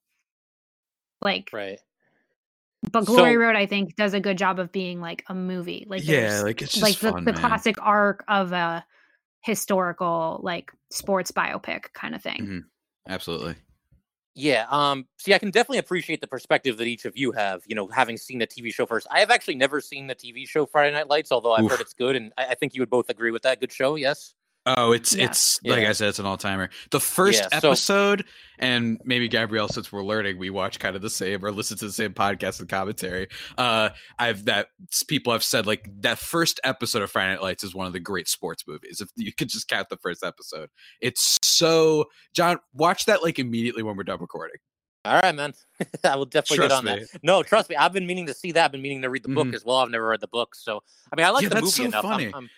Like, 1.22 1.48
right. 1.50 1.78
But 2.92 3.06
Glory 3.06 3.34
so, 3.34 3.38
Road, 3.38 3.56
I 3.56 3.64
think, 3.64 3.96
does 3.96 4.12
a 4.12 4.20
good 4.20 4.36
job 4.36 4.58
of 4.58 4.70
being 4.70 5.00
like 5.00 5.24
a 5.28 5.34
movie. 5.34 5.86
Like, 5.88 6.06
yeah, 6.06 6.42
like 6.42 6.60
it's 6.60 6.80
like 6.82 6.98
the, 6.98 7.12
the 7.12 7.32
classic 7.32 7.76
arc 7.80 8.22
of 8.28 8.52
a 8.52 8.84
historical, 9.40 10.40
like 10.42 10.70
sports 10.90 11.32
biopic 11.32 11.92
kind 11.94 12.14
of 12.14 12.22
thing. 12.22 12.42
Mm-hmm. 12.42 12.58
Absolutely. 13.08 13.54
Yeah. 14.34 14.66
Um. 14.70 15.06
See, 15.18 15.34
I 15.34 15.38
can 15.38 15.50
definitely 15.50 15.78
appreciate 15.78 16.20
the 16.20 16.26
perspective 16.26 16.76
that 16.78 16.86
each 16.86 17.04
of 17.04 17.16
you 17.16 17.32
have. 17.32 17.62
You 17.66 17.74
know, 17.74 17.88
having 17.88 18.16
seen 18.16 18.38
the 18.38 18.46
TV 18.46 18.72
show 18.72 18.86
first. 18.86 19.06
I 19.10 19.20
have 19.20 19.30
actually 19.30 19.56
never 19.56 19.80
seen 19.80 20.06
the 20.06 20.14
TV 20.14 20.48
show 20.48 20.66
Friday 20.66 20.94
Night 20.94 21.08
Lights, 21.08 21.32
although 21.32 21.52
I've 21.52 21.64
Oof. 21.64 21.70
heard 21.72 21.80
it's 21.80 21.94
good, 21.94 22.16
and 22.16 22.32
I, 22.38 22.46
I, 22.46 22.54
think 22.54 22.74
you 22.74 22.80
would 22.80 22.90
both 22.90 23.10
agree 23.10 23.32
with 23.32 23.42
that. 23.42 23.60
Good 23.60 23.72
show, 23.72 23.96
yes. 23.96 24.34
Oh, 24.66 24.92
it's 24.92 25.14
yeah. 25.14 25.24
it's 25.24 25.62
like 25.64 25.84
I 25.84 25.92
said, 25.92 26.10
it's 26.10 26.18
an 26.18 26.26
all 26.26 26.36
timer. 26.36 26.68
The 26.90 27.00
first 27.00 27.40
yeah, 27.40 27.58
episode, 27.58 28.20
so, 28.20 28.24
and 28.58 29.00
maybe 29.04 29.26
Gabrielle, 29.26 29.68
since 29.68 29.90
we're 29.90 30.04
learning, 30.04 30.36
we 30.36 30.50
watch 30.50 30.78
kind 30.78 30.94
of 30.94 31.00
the 31.00 31.08
same 31.08 31.42
or 31.44 31.50
listen 31.50 31.78
to 31.78 31.86
the 31.86 31.92
same 31.92 32.12
podcast 32.12 32.60
and 32.60 32.68
commentary. 32.68 33.28
Uh, 33.56 33.90
I've 34.18 34.44
that 34.44 34.68
people 35.08 35.32
have 35.32 35.42
said 35.42 35.66
like 35.66 35.88
that 36.00 36.18
first 36.18 36.60
episode 36.62 37.00
of 37.02 37.10
Friday 37.10 37.32
Night 37.32 37.42
Lights 37.42 37.64
is 37.64 37.74
one 37.74 37.86
of 37.86 37.94
the 37.94 38.00
great 38.00 38.28
sports 38.28 38.64
movies. 38.68 39.00
If 39.00 39.08
you 39.16 39.32
could 39.32 39.48
just 39.48 39.66
count 39.66 39.88
the 39.88 39.96
first 39.96 40.22
episode, 40.22 40.68
it's 41.00 41.38
so 41.42 42.06
John. 42.34 42.58
Watch 42.74 43.06
that 43.06 43.22
like 43.22 43.38
immediately 43.38 43.82
when 43.82 43.96
we're 43.96 44.04
done 44.04 44.20
recording. 44.20 44.56
All 45.06 45.18
right, 45.22 45.34
man. 45.34 45.54
I 46.04 46.16
will 46.16 46.26
definitely 46.26 46.68
trust 46.68 46.84
get 46.84 46.92
on 46.92 46.98
me. 46.98 47.06
that. 47.10 47.24
No, 47.24 47.42
trust 47.42 47.70
me. 47.70 47.76
I've 47.76 47.94
been 47.94 48.06
meaning 48.06 48.26
to 48.26 48.34
see 48.34 48.52
that. 48.52 48.66
I've 48.66 48.72
been 48.72 48.82
meaning 48.82 49.00
to 49.02 49.08
read 49.08 49.22
the 49.22 49.30
book 49.30 49.46
mm-hmm. 49.46 49.54
as 49.54 49.64
well. 49.64 49.78
I've 49.78 49.88
never 49.88 50.06
read 50.06 50.20
the 50.20 50.28
book, 50.28 50.54
so 50.54 50.82
I 51.10 51.16
mean, 51.16 51.26
I 51.26 51.30
like 51.30 51.44
yeah, 51.44 51.48
the 51.48 51.54
movie 51.56 51.70
so 51.70 51.84
enough. 51.84 52.04
I'm, 52.04 52.34
I'm, 52.34 52.50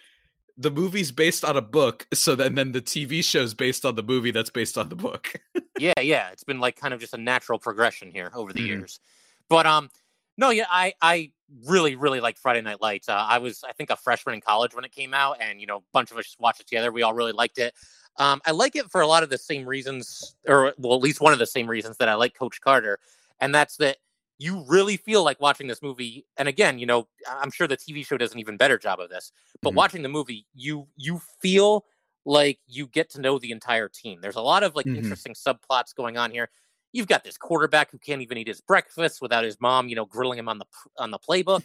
the 0.63 0.71
movie's 0.71 1.13
based 1.13 1.45
on 1.45 1.57
a 1.57 1.63
book, 1.63 2.07
so 2.15 2.35
then 2.35 2.55
then 2.55 2.73
the 2.73 2.81
TV 2.81 3.23
show's 3.23 3.55
based 3.55 3.85
on 3.85 3.95
the 3.95 4.03
movie 4.03 4.31
that's 4.31 4.51
based 4.51 4.79
on 4.79 4.89
the 4.89 4.97
book. 4.97 5.35
yeah, 5.79 5.93
yeah, 6.01 6.31
it's 6.31 6.45
been 6.45 6.61
like 6.61 6.77
kind 6.77 6.95
of 6.95 7.01
just 7.01 7.15
a 7.15 7.19
natural 7.19 7.59
progression 7.59 8.11
here 8.11 8.31
over 8.35 8.53
the 8.53 8.61
mm-hmm. 8.61 8.69
years. 8.69 9.01
But 9.49 9.67
um, 9.67 9.91
no, 10.37 10.51
yeah, 10.51 10.67
I 10.71 10.95
I 11.03 11.33
really 11.67 11.97
really 11.97 12.21
like 12.21 12.39
Friday 12.39 12.63
Night 12.63 12.81
Lights. 12.81 13.09
Uh, 13.09 13.15
I 13.15 13.39
was 13.39 13.65
I 13.69 13.73
think 13.73 13.91
a 13.91 13.97
freshman 13.97 14.35
in 14.35 14.41
college 14.41 14.75
when 14.75 14.85
it 14.85 14.93
came 14.93 15.13
out, 15.13 15.39
and 15.41 15.61
you 15.61 15.67
know, 15.67 15.79
a 15.79 15.83
bunch 15.93 16.11
of 16.11 16.17
us 16.17 16.37
watched 16.39 16.61
it 16.61 16.69
together. 16.69 16.93
We 16.93 17.03
all 17.03 17.15
really 17.15 17.33
liked 17.33 17.59
it. 17.59 17.75
Um, 18.17 18.41
I 18.47 18.51
like 18.51 18.77
it 18.77 18.91
for 18.91 19.01
a 19.01 19.07
lot 19.07 19.23
of 19.23 19.31
the 19.31 19.39
same 19.39 19.67
reasons, 19.67 20.37
or 20.47 20.75
well, 20.79 20.95
at 20.95 21.03
least 21.03 21.21
one 21.21 21.33
of 21.33 21.39
the 21.39 21.47
same 21.47 21.69
reasons 21.69 21.97
that 21.99 22.09
I 22.09 22.15
like 22.15 22.35
Coach 22.35 22.61
Carter, 22.61 22.99
and 23.41 23.55
that's 23.55 23.77
that 23.79 23.99
you 24.43 24.65
really 24.67 24.97
feel 24.97 25.23
like 25.23 25.41
watching 25.41 25.69
this 25.69 25.83
movie. 25.83 26.27
And 26.37 26.49
again, 26.49 26.81
you 26.81 26.87
know, 26.87 27.07
I'm 27.29 27.53
sure 27.53 27.69
the 27.69 27.77
TV 27.77 28.05
show 28.05 28.19
does 28.19 28.33
an 28.33 28.41
even 28.41 28.57
better 28.57 28.77
job 28.77 28.99
of 28.99 29.09
this. 29.09 29.31
But 29.61 29.71
mm-hmm. 29.71 29.77
watching 29.77 30.03
the 30.03 30.09
movie, 30.09 30.47
you 30.53 30.89
you 30.97 31.21
feel 31.41 31.85
like 32.25 32.59
you 32.67 32.89
get 32.89 33.09
to 33.11 33.21
know 33.21 33.39
the 33.39 33.53
entire 33.53 33.89
team. 33.89 34.21
There's 34.21 34.37
a 34.37 34.41
lot 34.41 34.65
of 34.65 34.75
like 34.75 34.87
mm-hmm. 34.87 34.97
interesting 34.97 35.35
subplots 35.35 35.95
going 35.95 36.17
on 36.17 36.33
here. 36.33 36.51
You've 36.93 37.07
got 37.07 37.23
this 37.23 37.39
quarterback 37.39 37.93
who 37.93 37.99
can't 37.99 38.21
even 38.21 38.37
eat 38.37 38.49
his 38.49 38.61
breakfast 38.61 39.23
without 39.23 39.45
his 39.45 39.61
mom, 39.61 39.89
you 39.89 39.95
know, 39.95 40.05
grilling 40.05 40.41
him 40.41 40.49
on 40.49 40.59
the 40.59 40.67
on 40.99 41.13
the 41.13 41.21
playbook. 41.21 41.63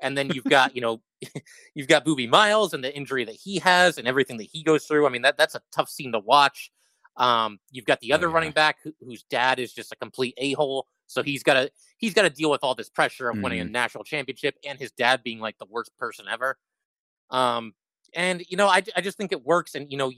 and 0.00 0.18
then 0.18 0.30
you've 0.30 0.44
got, 0.44 0.74
you 0.74 0.80
know, 0.80 1.00
you've 1.74 1.88
got 1.88 2.04
Boobie 2.04 2.28
Miles 2.28 2.74
and 2.74 2.82
the 2.82 2.94
injury 2.94 3.24
that 3.24 3.36
he 3.36 3.60
has 3.60 3.98
and 3.98 4.08
everything 4.08 4.36
that 4.38 4.48
he 4.52 4.64
goes 4.64 4.84
through. 4.84 5.06
I 5.06 5.10
mean, 5.10 5.22
that 5.22 5.38
that's 5.38 5.54
a 5.54 5.62
tough 5.72 5.88
scene 5.88 6.10
to 6.10 6.18
watch. 6.18 6.72
Um, 7.16 7.60
you've 7.70 7.84
got 7.84 8.00
the 8.00 8.12
other 8.12 8.26
oh, 8.26 8.30
yeah. 8.30 8.34
running 8.34 8.52
back 8.52 8.78
who, 8.82 8.92
whose 9.00 9.22
dad 9.24 9.60
is 9.60 9.72
just 9.72 9.92
a 9.92 9.96
complete 9.96 10.34
a 10.38 10.52
hole, 10.52 10.86
so 11.10 11.22
he's 11.22 11.42
got 11.42 11.54
to 11.54 11.70
he's 11.98 12.14
got 12.14 12.22
to 12.22 12.30
deal 12.30 12.50
with 12.50 12.62
all 12.62 12.74
this 12.74 12.88
pressure 12.88 13.28
of 13.28 13.34
mm-hmm. 13.34 13.44
winning 13.44 13.60
a 13.60 13.64
mm-hmm. 13.64 13.72
national 13.72 14.04
championship 14.04 14.56
and 14.66 14.78
his 14.78 14.92
dad 14.92 15.22
being 15.24 15.40
like 15.40 15.58
the 15.58 15.66
worst 15.68 15.96
person 15.98 16.26
ever. 16.30 16.56
Um, 17.30 17.74
and 18.14 18.42
you 18.48 18.56
know, 18.56 18.68
I 18.68 18.82
I 18.96 19.00
just 19.00 19.16
think 19.16 19.32
it 19.32 19.44
works, 19.44 19.74
and 19.74 19.90
you 19.90 19.98
know, 19.98 20.12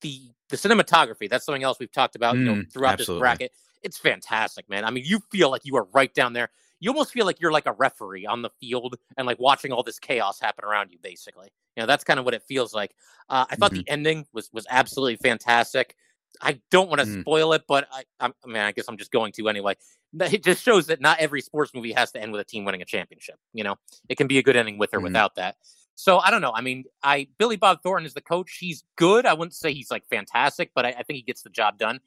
the 0.00 0.30
the 0.48 0.56
cinematography 0.56 1.28
that's 1.28 1.44
something 1.44 1.62
else 1.62 1.78
we've 1.78 1.92
talked 1.92 2.16
about, 2.16 2.36
mm, 2.36 2.38
you 2.38 2.44
know, 2.44 2.54
mm, 2.54 2.72
throughout 2.72 2.94
absolutely. 2.94 3.18
this 3.18 3.20
bracket. 3.20 3.52
It's 3.82 3.98
fantastic, 3.98 4.68
man. 4.68 4.84
I 4.84 4.90
mean, 4.90 5.04
you 5.06 5.20
feel 5.30 5.50
like 5.50 5.62
you 5.64 5.76
are 5.76 5.86
right 5.92 6.12
down 6.12 6.32
there. 6.32 6.50
You 6.80 6.90
almost 6.90 7.12
feel 7.12 7.26
like 7.26 7.40
you're 7.40 7.52
like 7.52 7.66
a 7.66 7.72
referee 7.72 8.26
on 8.26 8.42
the 8.42 8.50
field 8.60 8.96
and 9.16 9.26
like 9.26 9.38
watching 9.38 9.72
all 9.72 9.82
this 9.82 9.98
chaos 9.98 10.38
happen 10.40 10.64
around 10.64 10.90
you. 10.92 10.98
Basically, 11.02 11.48
you 11.76 11.82
know, 11.82 11.86
that's 11.86 12.04
kind 12.04 12.18
of 12.18 12.24
what 12.24 12.34
it 12.34 12.42
feels 12.42 12.72
like. 12.74 12.94
Uh, 13.28 13.46
I 13.50 13.56
thought 13.56 13.72
mm-hmm. 13.72 13.82
the 13.82 13.90
ending 13.90 14.26
was 14.32 14.50
was 14.52 14.66
absolutely 14.70 15.16
fantastic. 15.16 15.96
I 16.40 16.60
don't 16.70 16.88
want 16.88 17.00
to 17.00 17.06
mm. 17.06 17.20
spoil 17.20 17.52
it, 17.52 17.62
but 17.68 17.86
I, 17.92 18.04
I, 18.18 18.26
I 18.26 18.46
mean, 18.46 18.56
I 18.56 18.72
guess 18.72 18.86
I'm 18.88 18.96
just 18.96 19.10
going 19.10 19.32
to 19.32 19.48
anyway. 19.48 19.76
It 20.18 20.42
just 20.42 20.62
shows 20.64 20.86
that 20.86 21.00
not 21.00 21.20
every 21.20 21.40
sports 21.40 21.72
movie 21.74 21.92
has 21.92 22.10
to 22.12 22.20
end 22.20 22.32
with 22.32 22.40
a 22.40 22.44
team 22.44 22.64
winning 22.64 22.82
a 22.82 22.84
championship. 22.84 23.36
You 23.52 23.64
know, 23.64 23.76
it 24.08 24.16
can 24.16 24.26
be 24.26 24.38
a 24.38 24.42
good 24.42 24.56
ending 24.56 24.76
with 24.78 24.92
or 24.92 24.98
mm. 24.98 25.04
without 25.04 25.36
that. 25.36 25.56
So 25.94 26.18
I 26.18 26.30
don't 26.30 26.40
know. 26.40 26.52
I 26.52 26.62
mean, 26.62 26.84
I 27.02 27.28
Billy 27.38 27.56
Bob 27.56 27.82
Thornton 27.82 28.06
is 28.06 28.14
the 28.14 28.22
coach. 28.22 28.56
He's 28.58 28.84
good. 28.96 29.26
I 29.26 29.34
wouldn't 29.34 29.54
say 29.54 29.72
he's 29.72 29.90
like 29.90 30.04
fantastic, 30.08 30.70
but 30.74 30.86
I, 30.86 30.88
I 30.90 31.02
think 31.02 31.16
he 31.16 31.22
gets 31.22 31.42
the 31.42 31.50
job 31.50 31.78
done. 31.78 32.00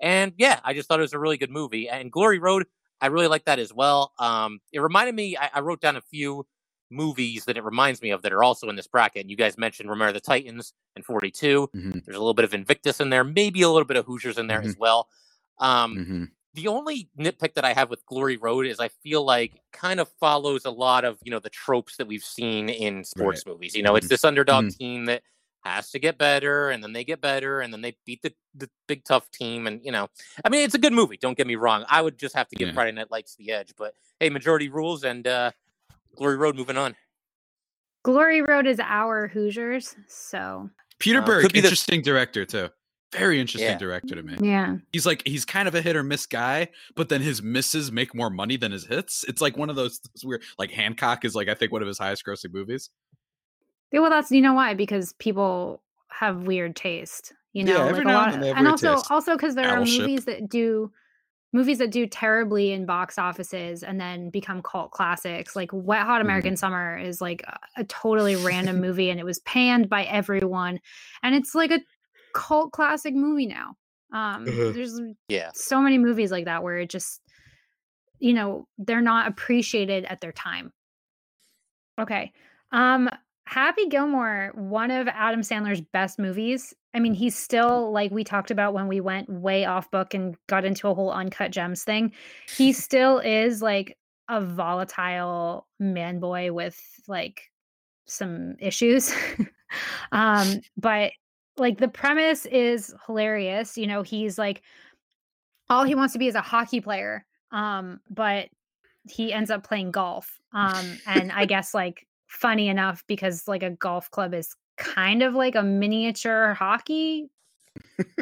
And 0.00 0.32
yeah, 0.38 0.60
I 0.64 0.74
just 0.74 0.88
thought 0.88 0.98
it 0.98 1.02
was 1.02 1.12
a 1.12 1.18
really 1.18 1.36
good 1.36 1.50
movie. 1.50 1.88
And 1.88 2.10
Glory 2.10 2.38
Road, 2.38 2.64
I 3.00 3.08
really 3.08 3.28
like 3.28 3.44
that 3.44 3.58
as 3.58 3.72
well. 3.72 4.12
Um, 4.18 4.60
it 4.72 4.80
reminded 4.80 5.14
me. 5.14 5.36
I, 5.36 5.50
I 5.54 5.60
wrote 5.60 5.80
down 5.80 5.96
a 5.96 6.00
few 6.00 6.46
movies 6.90 7.44
that 7.44 7.56
it 7.56 7.64
reminds 7.64 8.02
me 8.02 8.10
of 8.10 8.22
that 8.22 8.32
are 8.32 8.42
also 8.42 8.68
in 8.68 8.76
this 8.76 8.86
bracket. 8.86 9.22
And 9.22 9.30
you 9.30 9.36
guys 9.36 9.58
mentioned 9.58 9.90
Remember 9.90 10.12
the 10.12 10.20
Titans 10.20 10.72
and 10.96 11.04
42. 11.04 11.70
Mm-hmm. 11.74 11.90
There's 12.04 12.16
a 12.16 12.20
little 12.20 12.34
bit 12.34 12.44
of 12.44 12.54
Invictus 12.54 13.00
in 13.00 13.10
there, 13.10 13.24
maybe 13.24 13.62
a 13.62 13.68
little 13.68 13.86
bit 13.86 13.96
of 13.96 14.06
Hoosiers 14.06 14.38
in 14.38 14.46
there 14.46 14.60
mm-hmm. 14.60 14.68
as 14.68 14.76
well. 14.76 15.08
Um, 15.58 15.96
mm-hmm. 15.96 16.24
The 16.54 16.68
only 16.68 17.08
nitpick 17.18 17.54
that 17.54 17.64
I 17.64 17.72
have 17.72 17.90
with 17.90 18.06
Glory 18.06 18.36
Road 18.36 18.66
is 18.66 18.78
I 18.78 18.88
feel 18.88 19.24
like 19.24 19.60
kind 19.72 19.98
of 19.98 20.08
follows 20.20 20.64
a 20.64 20.70
lot 20.70 21.04
of 21.04 21.18
you 21.24 21.32
know 21.32 21.40
the 21.40 21.50
tropes 21.50 21.96
that 21.96 22.06
we've 22.06 22.22
seen 22.22 22.68
in 22.68 23.02
sports 23.02 23.42
right. 23.44 23.52
movies. 23.52 23.74
You 23.74 23.82
know, 23.82 23.96
it's 23.96 24.06
mm-hmm. 24.06 24.12
this 24.12 24.24
underdog 24.24 24.66
mm-hmm. 24.66 24.78
team 24.78 25.04
that 25.06 25.22
has 25.64 25.90
to 25.90 25.98
get 25.98 26.18
better 26.18 26.70
and 26.70 26.82
then 26.82 26.92
they 26.92 27.04
get 27.04 27.20
better 27.20 27.60
and 27.60 27.72
then 27.72 27.80
they 27.80 27.96
beat 28.04 28.22
the, 28.22 28.32
the 28.54 28.68
big 28.86 29.02
tough 29.04 29.30
team 29.30 29.66
and 29.66 29.80
you 29.82 29.90
know 29.90 30.08
i 30.44 30.48
mean 30.50 30.62
it's 30.62 30.74
a 30.74 30.78
good 30.78 30.92
movie 30.92 31.16
don't 31.16 31.38
get 31.38 31.46
me 31.46 31.56
wrong 31.56 31.84
i 31.88 32.02
would 32.02 32.18
just 32.18 32.34
have 32.34 32.48
to 32.48 32.56
give 32.56 32.68
yeah. 32.68 32.74
friday 32.74 32.92
night 32.92 33.10
lights 33.10 33.34
the 33.36 33.50
edge 33.50 33.72
but 33.76 33.94
hey 34.20 34.28
majority 34.28 34.68
rules 34.68 35.04
and 35.04 35.26
uh 35.26 35.50
Glory 36.16 36.36
Road 36.36 36.56
moving 36.56 36.76
on. 36.76 36.94
Glory 38.02 38.42
Road 38.42 38.66
is 38.66 38.78
our 38.80 39.28
Hoosiers, 39.28 39.96
so 40.08 40.68
Peter 40.98 41.20
uh, 41.20 41.24
Berg, 41.24 41.56
interesting 41.56 42.00
the... 42.00 42.04
director 42.04 42.44
too. 42.44 42.68
Very 43.12 43.40
interesting 43.40 43.70
yeah. 43.70 43.78
director 43.78 44.16
to 44.16 44.22
me. 44.22 44.36
Yeah. 44.40 44.76
He's 44.92 45.06
like 45.06 45.22
he's 45.24 45.44
kind 45.44 45.68
of 45.68 45.74
a 45.74 45.80
hit 45.80 45.94
or 45.94 46.02
miss 46.02 46.26
guy, 46.26 46.68
but 46.96 47.08
then 47.08 47.22
his 47.22 47.42
misses 47.42 47.92
make 47.92 48.14
more 48.14 48.28
money 48.28 48.56
than 48.56 48.72
his 48.72 48.84
hits. 48.84 49.24
It's 49.28 49.40
like 49.40 49.56
one 49.56 49.70
of 49.70 49.76
those, 49.76 50.00
those 50.14 50.24
weird 50.24 50.42
like 50.58 50.70
Hancock 50.70 51.24
is 51.24 51.34
like 51.34 51.48
I 51.48 51.54
think 51.54 51.72
one 51.72 51.80
of 51.80 51.88
his 51.88 51.98
highest 51.98 52.24
grossing 52.26 52.52
movies. 52.52 52.90
Yeah, 53.92 54.00
well 54.00 54.10
that's 54.10 54.30
you 54.30 54.40
know 54.40 54.54
why? 54.54 54.74
Because 54.74 55.12
people 55.14 55.80
have 56.08 56.42
weird 56.42 56.74
taste. 56.76 57.32
You 57.52 57.62
know, 57.62 57.86
yeah, 57.86 57.92
like 57.92 58.04
a 58.04 58.08
lot 58.08 58.34
of, 58.34 58.42
and 58.42 58.66
also 58.66 58.96
taste. 58.96 59.10
also 59.12 59.36
because 59.36 59.54
there 59.54 59.68
Owl 59.68 59.82
are 59.82 59.86
movies 59.86 60.24
that 60.24 60.48
do 60.48 60.90
movies 61.54 61.78
that 61.78 61.92
do 61.92 62.04
terribly 62.04 62.72
in 62.72 62.84
box 62.84 63.16
offices 63.16 63.84
and 63.84 64.00
then 64.00 64.28
become 64.28 64.60
cult 64.60 64.90
classics 64.90 65.54
like 65.54 65.70
wet 65.72 66.02
hot 66.02 66.18
mm-hmm. 66.18 66.26
american 66.26 66.50
mm-hmm. 66.50 66.58
summer 66.58 66.98
is 66.98 67.20
like 67.20 67.42
a, 67.46 67.80
a 67.80 67.84
totally 67.84 68.36
random 68.36 68.80
movie 68.80 69.08
and 69.08 69.20
it 69.20 69.24
was 69.24 69.38
panned 69.40 69.88
by 69.88 70.04
everyone 70.04 70.80
and 71.22 71.34
it's 71.34 71.54
like 71.54 71.70
a 71.70 71.80
cult 72.34 72.72
classic 72.72 73.14
movie 73.14 73.46
now 73.46 73.76
um 74.12 74.46
uh-huh. 74.46 74.72
there's 74.72 75.00
yeah 75.28 75.50
so 75.54 75.80
many 75.80 75.96
movies 75.96 76.32
like 76.32 76.44
that 76.44 76.62
where 76.62 76.78
it 76.78 76.90
just 76.90 77.20
you 78.18 78.34
know 78.34 78.66
they're 78.76 79.00
not 79.00 79.28
appreciated 79.28 80.04
at 80.06 80.20
their 80.20 80.32
time 80.32 80.72
okay 82.00 82.32
um 82.72 83.08
Happy 83.46 83.86
Gilmore, 83.88 84.52
one 84.54 84.90
of 84.90 85.06
Adam 85.08 85.40
Sandler's 85.40 85.80
best 85.80 86.18
movies. 86.18 86.74
I 86.94 87.00
mean, 87.00 87.14
he's 87.14 87.36
still 87.36 87.92
like 87.92 88.10
we 88.10 88.24
talked 88.24 88.50
about 88.50 88.72
when 88.72 88.88
we 88.88 89.00
went 89.00 89.28
way 89.28 89.64
off 89.64 89.90
book 89.90 90.14
and 90.14 90.36
got 90.46 90.64
into 90.64 90.88
a 90.88 90.94
whole 90.94 91.10
uncut 91.10 91.50
gems 91.50 91.84
thing. 91.84 92.12
He 92.56 92.72
still 92.72 93.18
is 93.18 93.60
like 93.60 93.98
a 94.28 94.40
volatile 94.40 95.66
man 95.78 96.20
boy 96.20 96.52
with 96.52 96.80
like 97.06 97.50
some 98.06 98.56
issues. 98.60 99.14
um, 100.12 100.60
but 100.76 101.12
like 101.56 101.78
the 101.78 101.88
premise 101.88 102.46
is 102.46 102.94
hilarious. 103.06 103.76
You 103.76 103.86
know, 103.86 104.02
he's 104.02 104.38
like 104.38 104.62
all 105.68 105.84
he 105.84 105.94
wants 105.94 106.12
to 106.12 106.18
be 106.18 106.28
is 106.28 106.34
a 106.34 106.40
hockey 106.40 106.80
player. 106.80 107.24
Um, 107.50 108.00
but 108.10 108.48
he 109.08 109.32
ends 109.32 109.50
up 109.50 109.64
playing 109.64 109.90
golf. 109.90 110.40
Um, 110.52 110.98
and 111.06 111.30
I 111.30 111.44
guess 111.46 111.74
like 111.74 112.06
funny 112.34 112.68
enough 112.68 113.04
because 113.06 113.46
like 113.46 113.62
a 113.62 113.70
golf 113.70 114.10
club 114.10 114.34
is 114.34 114.54
kind 114.76 115.22
of 115.22 115.34
like 115.34 115.54
a 115.54 115.62
miniature 115.62 116.52
hockey 116.54 117.30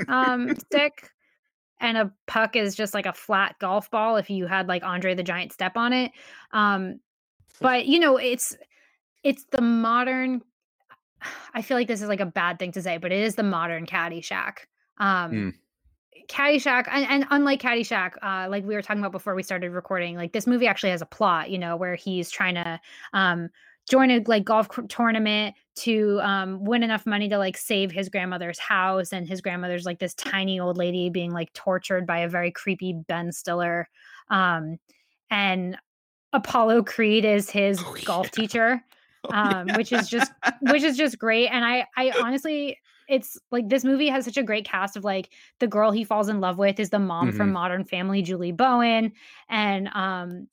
um 0.08 0.54
stick 0.58 1.10
and 1.80 1.96
a 1.96 2.12
puck 2.26 2.54
is 2.54 2.74
just 2.74 2.94
like 2.94 3.06
a 3.06 3.12
flat 3.12 3.56
golf 3.58 3.90
ball 3.90 4.16
if 4.16 4.30
you 4.30 4.46
had 4.46 4.68
like 4.68 4.84
Andre 4.84 5.14
the 5.14 5.22
Giant 5.22 5.52
step 5.52 5.76
on 5.76 5.92
it. 5.92 6.12
Um 6.52 7.00
but 7.60 7.86
you 7.86 7.98
know, 7.98 8.18
it's 8.18 8.56
it's 9.24 9.44
the 9.50 9.60
modern 9.60 10.42
I 11.54 11.62
feel 11.62 11.76
like 11.76 11.88
this 11.88 12.02
is 12.02 12.08
like 12.08 12.20
a 12.20 12.26
bad 12.26 12.58
thing 12.58 12.72
to 12.72 12.82
say, 12.82 12.98
but 12.98 13.12
it 13.12 13.20
is 13.20 13.34
the 13.34 13.42
modern 13.42 13.86
Caddyshack. 13.86 14.58
Um 14.98 15.32
mm. 15.32 15.54
Caddyshack, 16.28 16.86
and, 16.90 17.04
and 17.06 17.26
unlike 17.30 17.60
Caddyshack, 17.60 18.12
uh, 18.22 18.48
like 18.48 18.64
we 18.64 18.74
were 18.74 18.82
talking 18.82 19.00
about 19.00 19.12
before 19.12 19.34
we 19.34 19.42
started 19.42 19.72
recording, 19.72 20.16
like 20.16 20.32
this 20.32 20.46
movie 20.46 20.66
actually 20.66 20.90
has 20.90 21.02
a 21.02 21.06
plot, 21.06 21.50
you 21.50 21.58
know, 21.58 21.76
where 21.76 21.94
he's 21.94 22.30
trying 22.30 22.54
to 22.54 22.80
um, 23.12 23.50
join 23.90 24.10
a 24.10 24.22
like 24.26 24.44
golf 24.44 24.68
tournament 24.88 25.54
to 25.74 26.20
um, 26.22 26.64
win 26.64 26.82
enough 26.82 27.06
money 27.06 27.28
to 27.28 27.38
like 27.38 27.56
save 27.56 27.90
his 27.90 28.08
grandmother's 28.08 28.58
house 28.58 29.12
and 29.12 29.26
his 29.26 29.40
grandmother's 29.40 29.84
like 29.84 29.98
this 29.98 30.14
tiny 30.14 30.60
old 30.60 30.76
lady 30.76 31.10
being 31.10 31.32
like 31.32 31.52
tortured 31.52 32.06
by 32.06 32.18
a 32.18 32.28
very 32.28 32.50
creepy 32.50 32.94
ben 33.08 33.32
stiller 33.32 33.88
um, 34.30 34.76
and 35.30 35.76
apollo 36.32 36.82
creed 36.82 37.24
is 37.24 37.50
his 37.50 37.78
oh, 37.84 37.96
golf 38.04 38.26
yeah. 38.26 38.30
teacher 38.30 38.84
oh, 39.24 39.34
um, 39.34 39.68
yeah. 39.68 39.76
which 39.76 39.92
is 39.92 40.08
just 40.08 40.32
which 40.62 40.82
is 40.82 40.96
just 40.96 41.18
great 41.18 41.48
and 41.48 41.64
i 41.64 41.86
i 41.96 42.12
honestly 42.22 42.78
it's 43.08 43.38
like 43.50 43.68
this 43.68 43.84
movie 43.84 44.08
has 44.08 44.24
such 44.24 44.36
a 44.36 44.42
great 44.42 44.64
cast 44.64 44.96
of 44.96 45.04
like 45.04 45.30
the 45.58 45.66
girl 45.66 45.90
he 45.90 46.04
falls 46.04 46.28
in 46.28 46.40
love 46.40 46.56
with 46.56 46.78
is 46.80 46.90
the 46.90 46.98
mom 46.98 47.28
mm-hmm. 47.28 47.36
from 47.36 47.52
modern 47.52 47.84
family 47.84 48.22
julie 48.22 48.52
bowen 48.52 49.12
and 49.50 49.88
um 49.88 50.48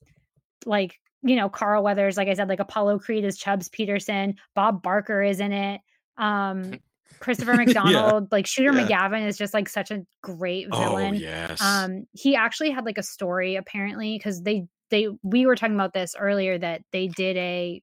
like 0.66 0.98
you 1.22 1.36
know, 1.36 1.48
Carl 1.48 1.82
Weathers, 1.82 2.16
like 2.16 2.28
I 2.28 2.34
said, 2.34 2.48
like 2.48 2.60
Apollo 2.60 3.00
Creed 3.00 3.24
is 3.24 3.36
Chubbs 3.36 3.68
Peterson, 3.68 4.36
Bob 4.54 4.82
Barker 4.82 5.22
is 5.22 5.40
in 5.40 5.52
it. 5.52 5.80
Um, 6.16 6.72
Christopher 7.18 7.54
McDonald, 7.54 8.24
yeah. 8.24 8.28
like 8.30 8.46
Shooter 8.46 8.72
yeah. 8.72 8.86
McGavin 8.86 9.26
is 9.26 9.36
just 9.36 9.52
like 9.52 9.68
such 9.68 9.90
a 9.90 10.02
great 10.22 10.68
oh, 10.72 10.78
villain. 10.78 11.16
Oh, 11.16 11.18
yes. 11.18 11.60
Um, 11.60 12.06
he 12.12 12.34
actually 12.34 12.70
had 12.70 12.86
like 12.86 12.98
a 12.98 13.02
story 13.02 13.56
apparently 13.56 14.16
because 14.16 14.42
they 14.42 14.66
they 14.90 15.08
we 15.22 15.44
were 15.44 15.56
talking 15.56 15.74
about 15.74 15.92
this 15.92 16.14
earlier 16.18 16.56
that 16.58 16.82
they 16.92 17.08
did 17.08 17.36
a 17.36 17.82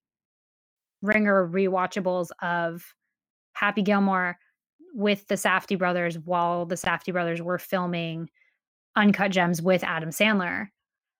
ringer 1.01 1.47
rewatchables 1.47 2.30
of 2.41 2.84
Happy 3.53 3.81
Gilmore 3.81 4.38
with 4.93 5.27
the 5.27 5.35
Safdie 5.35 5.77
brothers 5.77 6.18
while 6.18 6.65
the 6.65 6.76
Safdie 6.76 7.14
brothers 7.14 7.41
were 7.41 7.59
filming 7.59 8.30
Uncut 8.95 9.31
Gems 9.31 9.61
with 9.61 9.84
Adam 9.84 10.09
Sandler 10.09 10.69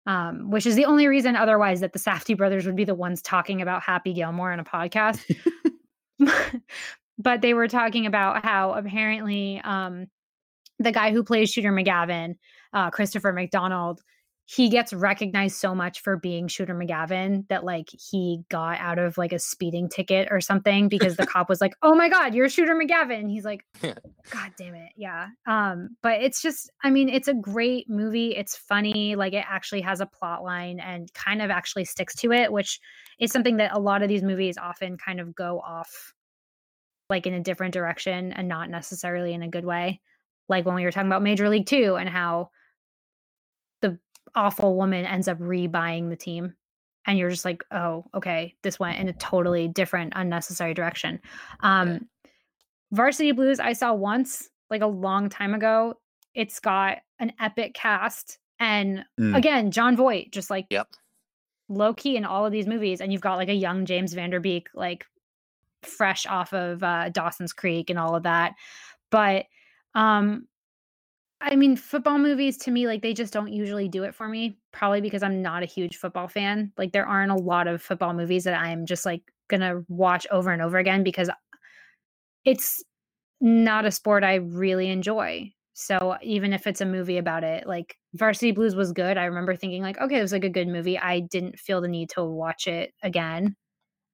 um, 0.08 0.50
which 0.50 0.66
is 0.66 0.76
the 0.76 0.86
only 0.86 1.06
reason 1.06 1.36
otherwise 1.36 1.82
that 1.82 1.94
the 1.94 2.00
Safdie 2.00 2.38
brothers 2.38 2.66
would 2.66 2.78
be 2.78 2.86
the 2.86 2.96
ones 2.96 3.22
talking 3.22 3.62
about 3.62 3.84
Happy 3.84 4.14
Gilmore 4.14 4.52
in 4.54 4.60
a 4.60 4.64
podcast. 4.64 5.24
but 7.18 7.42
they 7.42 7.54
were 7.54 7.68
talking 7.68 8.06
about 8.06 8.44
how 8.44 8.72
apparently 8.74 9.62
um, 9.64 10.08
the 10.80 10.92
guy 10.92 11.12
who 11.12 11.24
plays 11.24 11.52
Shooter 11.52 11.72
McGavin, 11.72 12.36
uh, 12.74 12.90
Christopher 12.90 13.34
McDonald, 13.34 14.02
he 14.50 14.70
gets 14.70 14.94
recognized 14.94 15.58
so 15.58 15.76
much 15.76 16.00
for 16.00 16.16
being 16.16 16.48
Shooter 16.48 16.74
McGavin 16.74 17.46
that 17.50 17.66
like 17.66 17.90
he 17.92 18.40
got 18.50 18.80
out 18.80 18.98
of 18.98 19.18
like 19.18 19.34
a 19.34 19.40
speeding 19.40 19.90
ticket 19.90 20.30
or 20.32 20.40
something 20.40 20.88
because 20.88 21.18
the 21.18 21.28
cop 21.28 21.50
was 21.50 21.60
like, 21.60 21.74
"Oh 21.82 21.94
my 21.94 22.08
god, 22.08 22.34
you're 22.34 22.48
Shooter 22.48 22.74
McGavin." 22.74 23.30
He's 23.30 23.44
like, 23.44 23.66
"God 23.82 24.54
damn 24.58 24.74
it." 24.74 24.94
Yeah. 24.96 25.28
Um 25.48 25.98
but 26.02 26.22
it's 26.22 26.42
just 26.42 26.72
I 26.82 26.90
mean, 26.90 27.10
it's 27.10 27.28
a 27.28 27.34
great 27.34 27.90
movie. 27.90 28.38
It's 28.38 28.56
funny, 28.56 29.18
like 29.18 29.34
it 29.34 29.44
actually 29.46 29.82
has 29.82 30.00
a 30.00 30.06
plot 30.06 30.44
line 30.44 30.80
and 30.80 31.14
kind 31.14 31.42
of 31.42 31.52
actually 31.52 31.84
sticks 31.84 32.16
to 32.16 32.32
it, 32.32 32.50
which 32.50 32.80
is 33.20 33.34
something 33.34 33.58
that 33.58 33.76
a 33.76 33.80
lot 33.80 34.02
of 34.02 34.08
these 34.08 34.24
movies 34.24 34.58
often 34.58 34.98
kind 34.98 35.20
of 35.20 35.36
go 35.36 35.60
off 35.60 36.14
like 37.10 37.28
in 37.28 37.34
a 37.34 37.44
different 37.44 37.74
direction 37.74 38.32
and 38.32 38.48
not 38.48 38.70
necessarily 38.70 39.34
in 39.34 39.44
a 39.44 39.50
good 39.50 39.66
way. 39.66 40.00
Like 40.48 40.66
when 40.66 40.76
we 40.76 40.86
were 40.86 40.92
talking 40.92 41.10
about 41.10 41.22
Major 41.22 41.50
League 41.50 41.66
2 41.66 41.98
and 41.98 42.08
how 42.08 42.52
awful 44.36 44.76
woman 44.76 45.06
ends 45.06 45.28
up 45.28 45.40
rebuying 45.40 46.10
the 46.10 46.16
team 46.16 46.54
and 47.06 47.18
you're 47.18 47.30
just 47.30 47.46
like 47.46 47.64
oh 47.72 48.06
okay 48.14 48.54
this 48.64 48.80
went 48.80 49.00
in 49.00 49.08
a 49.08 49.14
totally 49.14 49.68
different 49.68 50.14
unnecessary 50.16 50.74
direction 50.74 51.20
um 51.62 51.90
yeah. 51.90 52.00
varsity 52.92 53.32
blues 53.32 53.60
i 53.60 53.74
saw 53.74 53.94
once 53.94 54.50
like 54.70 54.82
a 54.82 54.88
long 54.88 55.30
time 55.30 55.54
ago 55.54 55.94
it's 56.36 56.60
got 56.60 57.00
an 57.20 57.32
epic 57.40 57.74
cast 57.74 58.38
and 58.60 59.04
mm. 59.20 59.36
again 59.36 59.72
jon 59.72 59.96
voight 59.96 60.32
just 60.32 60.50
like 60.50 60.68
yep 60.70 60.88
low 61.70 61.94
key 61.94 62.16
in 62.16 62.26
all 62.26 62.46
of 62.46 62.52
these 62.52 62.68
movies 62.68 63.02
and 63.02 63.12
you've 63.12 63.22
got 63.22 63.38
like 63.38 63.50
a 63.50 63.54
young 63.54 63.86
james 63.86 64.14
van 64.14 64.30
der 64.30 64.40
beek 64.40 64.68
like 64.74 65.06
fresh 65.84 66.26
off 66.26 66.54
of 66.54 66.84
uh 66.84 67.10
dawson's 67.10 67.54
creek 67.54 67.90
and 67.90 68.00
all 68.00 68.16
of 68.16 68.24
that 68.24 68.54
but 69.10 69.46
um 69.96 70.48
I 71.40 71.56
mean, 71.56 71.76
football 71.76 72.18
movies 72.18 72.58
to 72.60 72.72
me, 72.72 72.88
like 72.88 73.02
they 73.02 73.14
just 73.14 73.32
don't 73.32 73.54
usually 73.54 73.88
do 73.88 74.04
it 74.04 74.16
for 74.16 74.28
me. 74.28 74.58
Probably 74.72 75.02
because 75.02 75.22
I'm 75.22 75.42
not 75.42 75.64
a 75.64 75.68
huge 75.68 75.98
football 75.98 76.28
fan. 76.28 76.72
Like 76.78 76.92
there 76.94 77.06
aren't 77.06 77.32
a 77.32 77.36
lot 77.36 77.68
of 77.68 77.82
football 77.82 78.14
movies 78.14 78.44
that 78.46 78.60
I'm 78.60 78.86
just 78.86 79.06
like 79.06 79.22
gonna 79.50 79.84
watch 79.88 80.26
over 80.32 80.52
and 80.52 80.62
over 80.62 80.78
again 80.78 81.04
because 81.04 81.30
it's 82.46 82.84
not 83.42 83.86
a 83.86 83.92
sport 83.92 84.24
I 84.24 84.36
really 84.36 84.90
enjoy. 84.90 85.52
So 85.74 86.18
even 86.24 86.54
if 86.54 86.68
it's 86.68 86.82
a 86.82 86.86
movie 86.86 87.18
about 87.18 87.44
it, 87.44 87.68
like 87.68 87.98
Varsity 88.16 88.52
Blues 88.52 88.76
was 88.76 88.94
good. 88.94 89.18
I 89.18 89.26
remember 89.26 89.56
thinking 89.56 89.84
like, 89.84 90.00
okay, 90.02 90.20
it 90.20 90.24
was 90.24 90.32
like 90.32 90.44
a 90.46 90.50
good 90.50 90.68
movie. 90.68 90.98
I 91.00 91.22
didn't 91.22 91.60
feel 91.60 91.82
the 91.82 91.88
need 91.88 92.10
to 92.12 92.24
watch 92.26 92.68
it 92.68 92.94
again. 93.04 93.56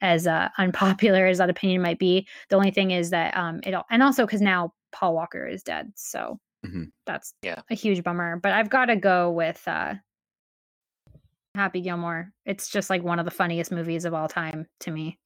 As 0.01 0.27
uh, 0.27 0.49
unpopular 0.57 1.27
as 1.27 1.39
that 1.39 1.49
opinion 1.49 1.81
might 1.81 1.99
be, 1.99 2.27
the 2.49 2.57
only 2.57 2.71
thing 2.71 2.91
is 2.91 3.11
that 3.11 3.35
um, 3.37 3.61
it 3.63 3.75
and 3.89 4.03
also 4.03 4.25
because 4.25 4.41
now 4.41 4.73
Paul 4.91 5.15
Walker 5.15 5.47
is 5.47 5.63
dead, 5.63 5.91
so 5.95 6.39
Mm-hmm. 6.65 6.83
That's 7.05 7.33
yeah. 7.41 7.61
a 7.69 7.75
huge 7.75 8.03
bummer. 8.03 8.37
But 8.37 8.53
I've 8.53 8.69
got 8.69 8.85
to 8.85 8.95
go 8.95 9.31
with 9.31 9.61
uh, 9.67 9.95
Happy 11.55 11.81
Gilmore. 11.81 12.31
It's 12.45 12.69
just 12.69 12.89
like 12.89 13.03
one 13.03 13.19
of 13.19 13.25
the 13.25 13.31
funniest 13.31 13.71
movies 13.71 14.05
of 14.05 14.13
all 14.13 14.27
time 14.27 14.67
to 14.81 14.91
me. 14.91 15.19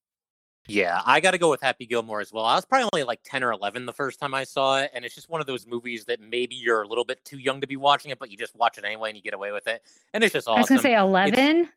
Yeah, 0.70 1.02
I 1.06 1.22
got 1.22 1.32
to 1.32 1.38
go 1.38 1.50
with 1.50 1.62
Happy 1.62 1.86
Gilmore 1.86 2.20
as 2.20 2.34
well. 2.34 2.44
I 2.44 2.56
was 2.56 2.66
probably 2.66 2.90
only 2.94 3.04
like 3.06 3.22
10 3.24 3.42
or 3.42 3.54
11 3.54 3.86
the 3.86 3.94
first 3.94 4.20
time 4.20 4.34
I 4.34 4.44
saw 4.44 4.80
it. 4.80 4.92
And 4.94 5.06
it's 5.06 5.16
just 5.16 5.30
one 5.30 5.40
of 5.40 5.48
those 5.48 5.66
movies 5.66 6.04
that 6.06 6.20
maybe 6.20 6.56
you're 6.56 6.82
a 6.82 6.88
little 6.88 7.06
bit 7.06 7.24
too 7.24 7.38
young 7.38 7.62
to 7.62 7.68
be 7.68 7.78
watching 7.78 8.12
it, 8.12 8.20
but 8.20 8.30
you 8.30 8.38
just 8.38 8.54
watch 8.56 8.78
it 8.78 8.84
anyway 8.84 9.10
and 9.10 9.16
you 9.16 9.24
get 9.24 9.34
away 9.34 9.54
with 9.54 9.68
it. 9.68 9.82
And 10.14 10.24
it's 10.24 10.34
just 10.34 10.48
awesome. 10.48 10.58
I 10.58 10.62
was 10.62 10.70
going 10.70 10.80
to 10.80 10.84
say 10.84 10.96
11. 10.96 11.70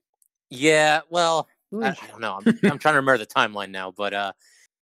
yeah, 0.51 1.01
well, 1.09 1.47
I, 1.73 1.91
I, 1.91 2.07
don't 2.09 2.20
know. 2.20 2.41
I'm, 2.45 2.59
I'm 2.65 2.78
trying 2.78 2.95
to 2.95 2.99
remember 2.99 3.19
the 3.19 3.27
timeline 3.27 3.70
now, 3.70 3.93
but 3.93 4.12
uh, 4.12 4.32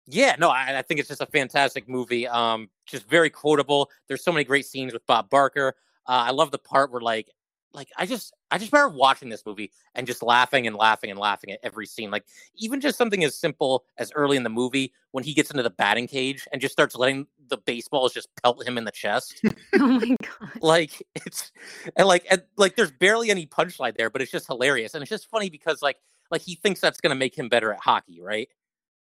yeah, 0.07 0.35
no, 0.37 0.49
I, 0.49 0.79
I, 0.79 0.81
think 0.81 0.99
it's 0.99 1.09
just 1.09 1.21
a 1.21 1.25
fantastic 1.25 1.87
movie. 1.87 2.27
Um, 2.27 2.69
just 2.85 3.07
very 3.07 3.29
quotable. 3.29 3.89
There's 4.07 4.23
so 4.23 4.31
many 4.31 4.43
great 4.43 4.65
scenes 4.65 4.93
with 4.93 5.05
Bob 5.07 5.29
Barker. 5.29 5.75
Uh, 6.07 6.27
I 6.27 6.31
love 6.31 6.51
the 6.51 6.57
part 6.57 6.91
where 6.91 7.01
like, 7.01 7.29
like 7.73 7.87
I 7.97 8.05
just, 8.05 8.33
I 8.51 8.57
just 8.59 8.71
remember 8.71 8.95
watching 8.95 9.29
this 9.29 9.45
movie 9.45 9.71
and 9.95 10.05
just 10.05 10.21
laughing 10.21 10.67
and 10.67 10.75
laughing 10.75 11.09
and 11.09 11.17
laughing 11.17 11.51
at 11.51 11.59
every 11.63 11.87
scene. 11.87 12.11
Like 12.11 12.25
even 12.55 12.81
just 12.81 12.97
something 12.97 13.23
as 13.23 13.35
simple 13.35 13.85
as 13.97 14.11
early 14.13 14.37
in 14.37 14.43
the 14.43 14.49
movie 14.49 14.93
when 15.11 15.23
he 15.23 15.33
gets 15.33 15.49
into 15.49 15.63
the 15.63 15.71
batting 15.71 16.05
cage 16.05 16.47
and 16.51 16.61
just 16.61 16.73
starts 16.73 16.95
letting 16.95 17.25
the 17.47 17.57
baseballs 17.57 18.13
just 18.13 18.27
pelt 18.43 18.67
him 18.67 18.77
in 18.77 18.83
the 18.83 18.91
chest. 18.91 19.41
oh 19.75 19.87
my 19.87 20.15
god! 20.21 20.51
Like 20.61 21.01
it's 21.15 21.51
and 21.95 22.07
like 22.07 22.27
and 22.29 22.43
like 22.57 22.75
there's 22.75 22.91
barely 22.91 23.31
any 23.31 23.47
punchline 23.47 23.97
there, 23.97 24.09
but 24.09 24.21
it's 24.21 24.31
just 24.31 24.47
hilarious 24.47 24.93
and 24.93 25.01
it's 25.01 25.09
just 25.09 25.29
funny 25.29 25.49
because 25.49 25.81
like 25.81 25.97
like 26.29 26.41
he 26.41 26.55
thinks 26.55 26.79
that's 26.79 27.01
gonna 27.01 27.15
make 27.15 27.35
him 27.35 27.49
better 27.49 27.73
at 27.73 27.79
hockey, 27.79 28.21
right? 28.21 28.49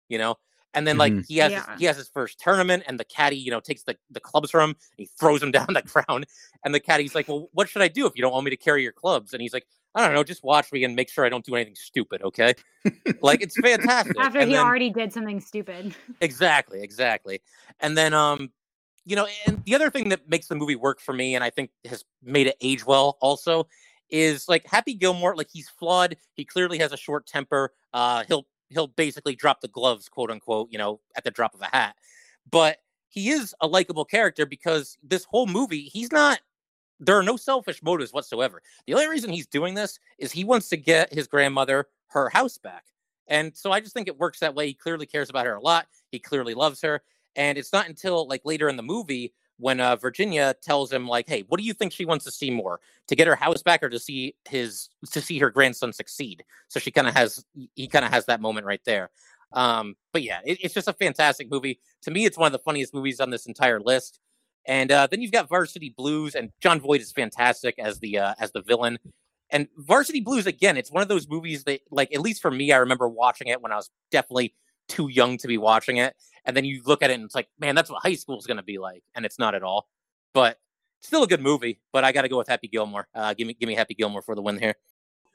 You 0.08 0.18
know, 0.18 0.36
and 0.74 0.86
then 0.86 0.98
like 0.98 1.12
mm-hmm. 1.12 1.22
he 1.28 1.38
has 1.38 1.52
yeah. 1.52 1.70
his, 1.70 1.80
he 1.80 1.84
has 1.86 1.96
his 1.96 2.08
first 2.08 2.38
tournament, 2.38 2.84
and 2.86 2.98
the 2.98 3.04
caddy, 3.04 3.36
you 3.36 3.50
know, 3.50 3.60
takes 3.60 3.82
the, 3.82 3.96
the 4.10 4.20
clubs 4.20 4.50
from 4.50 4.70
him, 4.70 4.76
he 4.96 5.06
throws 5.18 5.40
them 5.40 5.50
down 5.52 5.66
the 5.68 5.82
ground, 5.82 6.26
and 6.64 6.74
the 6.74 6.80
caddy's 6.80 7.14
like, 7.14 7.28
"Well, 7.28 7.48
what 7.52 7.68
should 7.68 7.82
I 7.82 7.88
do 7.88 8.06
if 8.06 8.12
you 8.16 8.22
don't 8.22 8.32
want 8.32 8.44
me 8.44 8.50
to 8.50 8.56
carry 8.56 8.82
your 8.82 8.92
clubs?" 8.92 9.32
And 9.32 9.42
he's 9.42 9.52
like, 9.52 9.66
"I 9.94 10.04
don't 10.04 10.14
know, 10.14 10.24
just 10.24 10.44
watch 10.44 10.72
me 10.72 10.84
and 10.84 10.94
make 10.94 11.10
sure 11.10 11.24
I 11.24 11.28
don't 11.28 11.44
do 11.44 11.54
anything 11.54 11.76
stupid, 11.76 12.22
okay?" 12.22 12.54
like 13.20 13.42
it's 13.42 13.58
fantastic. 13.58 14.16
After 14.20 14.40
and 14.40 14.48
he 14.48 14.56
then, 14.56 14.64
already 14.64 14.90
did 14.90 15.12
something 15.12 15.40
stupid. 15.40 15.94
exactly, 16.20 16.82
exactly. 16.82 17.42
And 17.80 17.96
then 17.96 18.14
um, 18.14 18.50
you 19.04 19.16
know, 19.16 19.26
and 19.46 19.64
the 19.64 19.74
other 19.74 19.90
thing 19.90 20.10
that 20.10 20.28
makes 20.28 20.48
the 20.48 20.54
movie 20.54 20.76
work 20.76 21.00
for 21.00 21.12
me, 21.12 21.34
and 21.34 21.42
I 21.42 21.50
think 21.50 21.70
has 21.84 22.04
made 22.22 22.46
it 22.46 22.56
age 22.60 22.86
well, 22.86 23.18
also, 23.20 23.66
is 24.08 24.48
like 24.48 24.66
Happy 24.66 24.94
Gilmore. 24.94 25.34
Like 25.34 25.48
he's 25.52 25.68
flawed. 25.68 26.16
He 26.34 26.44
clearly 26.44 26.78
has 26.78 26.92
a 26.92 26.96
short 26.96 27.26
temper. 27.26 27.72
Uh, 27.92 28.24
he'll 28.28 28.46
he'll 28.70 28.88
basically 28.88 29.36
drop 29.36 29.60
the 29.60 29.68
gloves, 29.68 30.08
quote 30.08 30.30
unquote, 30.30 30.68
you 30.70 30.78
know, 30.78 31.00
at 31.16 31.24
the 31.24 31.30
drop 31.30 31.54
of 31.54 31.60
a 31.60 31.76
hat. 31.76 31.96
But 32.50 32.78
he 33.08 33.30
is 33.30 33.54
a 33.60 33.66
likable 33.66 34.04
character 34.04 34.46
because 34.46 34.96
this 35.02 35.24
whole 35.24 35.46
movie, 35.46 35.82
he's 35.82 36.12
not 36.12 36.40
there 37.00 37.18
are 37.18 37.22
no 37.22 37.36
selfish 37.36 37.82
motives 37.82 38.12
whatsoever. 38.12 38.62
The 38.86 38.94
only 38.94 39.08
reason 39.08 39.30
he's 39.30 39.46
doing 39.46 39.74
this 39.74 39.98
is 40.18 40.30
he 40.30 40.44
wants 40.44 40.68
to 40.68 40.76
get 40.76 41.12
his 41.12 41.26
grandmother 41.26 41.88
her 42.08 42.28
house 42.28 42.58
back. 42.58 42.84
And 43.26 43.56
so 43.56 43.72
I 43.72 43.80
just 43.80 43.94
think 43.94 44.06
it 44.06 44.18
works 44.18 44.40
that 44.40 44.54
way. 44.54 44.66
He 44.66 44.74
clearly 44.74 45.06
cares 45.06 45.30
about 45.30 45.46
her 45.46 45.54
a 45.54 45.60
lot. 45.60 45.86
He 46.12 46.18
clearly 46.18 46.52
loves 46.52 46.82
her. 46.82 47.02
And 47.36 47.56
it's 47.56 47.72
not 47.72 47.88
until 47.88 48.28
like 48.28 48.42
later 48.44 48.68
in 48.68 48.76
the 48.76 48.82
movie 48.82 49.32
when 49.60 49.80
uh, 49.80 49.96
Virginia 49.96 50.54
tells 50.62 50.92
him 50.92 51.06
like, 51.06 51.28
"Hey, 51.28 51.44
what 51.48 51.58
do 51.60 51.66
you 51.66 51.74
think 51.74 51.92
she 51.92 52.04
wants 52.04 52.24
to 52.24 52.30
see 52.30 52.50
more? 52.50 52.80
To 53.08 53.16
get 53.16 53.26
her 53.26 53.36
house 53.36 53.62
back, 53.62 53.82
or 53.82 53.88
to 53.88 53.98
see 53.98 54.34
his 54.48 54.88
to 55.10 55.20
see 55.20 55.38
her 55.38 55.50
grandson 55.50 55.92
succeed?" 55.92 56.44
So 56.68 56.80
she 56.80 56.90
kind 56.90 57.08
of 57.08 57.14
has 57.14 57.44
he 57.74 57.86
kind 57.86 58.04
of 58.04 58.12
has 58.12 58.26
that 58.26 58.40
moment 58.40 58.66
right 58.66 58.80
there. 58.84 59.10
Um, 59.52 59.96
but 60.12 60.22
yeah, 60.22 60.40
it, 60.44 60.58
it's 60.62 60.74
just 60.74 60.88
a 60.88 60.92
fantastic 60.92 61.50
movie. 61.50 61.80
To 62.02 62.10
me, 62.10 62.24
it's 62.24 62.38
one 62.38 62.46
of 62.46 62.52
the 62.52 62.58
funniest 62.58 62.94
movies 62.94 63.20
on 63.20 63.30
this 63.30 63.46
entire 63.46 63.80
list. 63.80 64.20
And 64.66 64.92
uh, 64.92 65.06
then 65.06 65.22
you've 65.22 65.32
got 65.32 65.48
Varsity 65.48 65.94
Blues, 65.96 66.34
and 66.34 66.50
Jon 66.60 66.80
Voight 66.80 67.00
is 67.00 67.12
fantastic 67.12 67.78
as 67.78 67.98
the 67.98 68.18
uh, 68.18 68.34
as 68.38 68.52
the 68.52 68.62
villain. 68.62 68.98
And 69.50 69.68
Varsity 69.76 70.20
Blues 70.20 70.46
again, 70.46 70.76
it's 70.76 70.92
one 70.92 71.02
of 71.02 71.08
those 71.08 71.28
movies 71.28 71.64
that, 71.64 71.80
like, 71.90 72.14
at 72.14 72.20
least 72.20 72.40
for 72.40 72.50
me, 72.50 72.70
I 72.70 72.76
remember 72.76 73.08
watching 73.08 73.48
it 73.48 73.60
when 73.60 73.72
I 73.72 73.76
was 73.76 73.90
definitely 74.10 74.54
too 74.88 75.08
young 75.08 75.38
to 75.38 75.48
be 75.48 75.58
watching 75.58 75.96
it 75.96 76.14
and 76.44 76.56
then 76.56 76.64
you 76.64 76.82
look 76.84 77.02
at 77.02 77.10
it 77.10 77.14
and 77.14 77.24
it's 77.24 77.34
like, 77.34 77.48
man, 77.58 77.74
that's 77.74 77.90
what 77.90 78.02
high 78.02 78.14
school 78.14 78.38
is 78.38 78.46
going 78.46 78.56
to 78.56 78.62
be 78.62 78.78
like, 78.78 79.02
and 79.14 79.24
it's 79.24 79.38
not 79.38 79.54
at 79.54 79.62
all. 79.62 79.86
But 80.32 80.58
still 81.00 81.22
a 81.22 81.26
good 81.26 81.40
movie. 81.40 81.80
But 81.92 82.04
I 82.04 82.12
got 82.12 82.22
to 82.22 82.28
go 82.28 82.38
with 82.38 82.48
Happy 82.48 82.68
Gilmore. 82.68 83.08
Uh, 83.14 83.34
give 83.34 83.46
me, 83.46 83.54
give 83.54 83.68
me 83.68 83.74
Happy 83.74 83.94
Gilmore 83.94 84.22
for 84.22 84.34
the 84.34 84.42
win 84.42 84.58
here. 84.58 84.74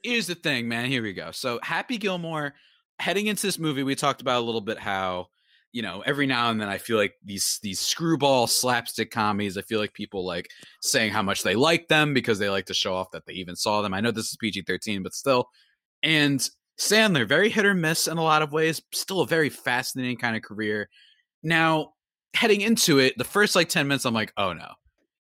Here's 0.03 0.27
the 0.27 0.36
thing, 0.36 0.68
man. 0.68 0.86
Here 0.86 1.02
we 1.02 1.14
go. 1.14 1.32
So 1.32 1.60
Happy 1.64 1.98
Gilmore. 1.98 2.53
Heading 2.99 3.27
into 3.27 3.45
this 3.45 3.60
movie, 3.60 3.84
we 3.84 3.94
talked 3.94 4.22
about 4.22 4.41
a 4.41 4.45
little 4.45 4.61
bit 4.61 4.80
how 4.80 5.27
you 5.73 5.82
know 5.82 6.02
every 6.06 6.26
now 6.26 6.49
and 6.49 6.61
then 6.61 6.69
I 6.69 6.77
feel 6.77 6.95
like 6.95 7.15
these 7.26 7.60
these 7.61 7.82
screwball 7.82 8.48
slapstick 8.48 9.11
comedies. 9.11 9.57
I 9.57 9.64
feel 9.64 9.82
like 9.82 9.94
people 9.94 10.26
like 10.26 10.49
saying 10.82 11.11
how 11.11 11.22
much 11.22 11.44
they 11.44 11.56
like 11.56 11.90
them 11.90 12.14
because 12.14 12.40
they 12.40 12.49
like 12.49 12.68
to 12.68 12.73
show 12.73 12.95
off 12.95 13.11
that 13.11 13.26
they 13.26 13.34
even 13.34 13.57
saw 13.57 13.82
them. 13.82 13.94
I 13.94 13.99
know 13.99 14.11
this 14.11 14.30
is 14.30 14.38
PG 14.38 14.61
thirteen, 14.61 15.03
but 15.03 15.14
still. 15.14 15.49
And 16.02 16.48
Sandler, 16.77 17.27
very 17.27 17.49
hit 17.49 17.65
or 17.65 17.73
miss 17.73 18.07
in 18.07 18.18
a 18.18 18.23
lot 18.23 18.41
of 18.41 18.52
ways, 18.52 18.81
still 18.91 19.22
a 19.22 19.27
very 19.27 19.49
fascinating 19.49 20.18
kind 20.18 20.35
of 20.35 20.41
career. 20.41 20.89
Now, 21.43 21.93
heading 22.34 22.61
into 22.61 22.99
it, 22.99 23.18
the 23.18 23.23
first 23.23 23.56
like 23.56 23.69
10 23.69 23.88
minutes, 23.88 24.06
I'm 24.06 24.14
like, 24.14 24.34
oh 24.38 24.53
no, 24.53 24.68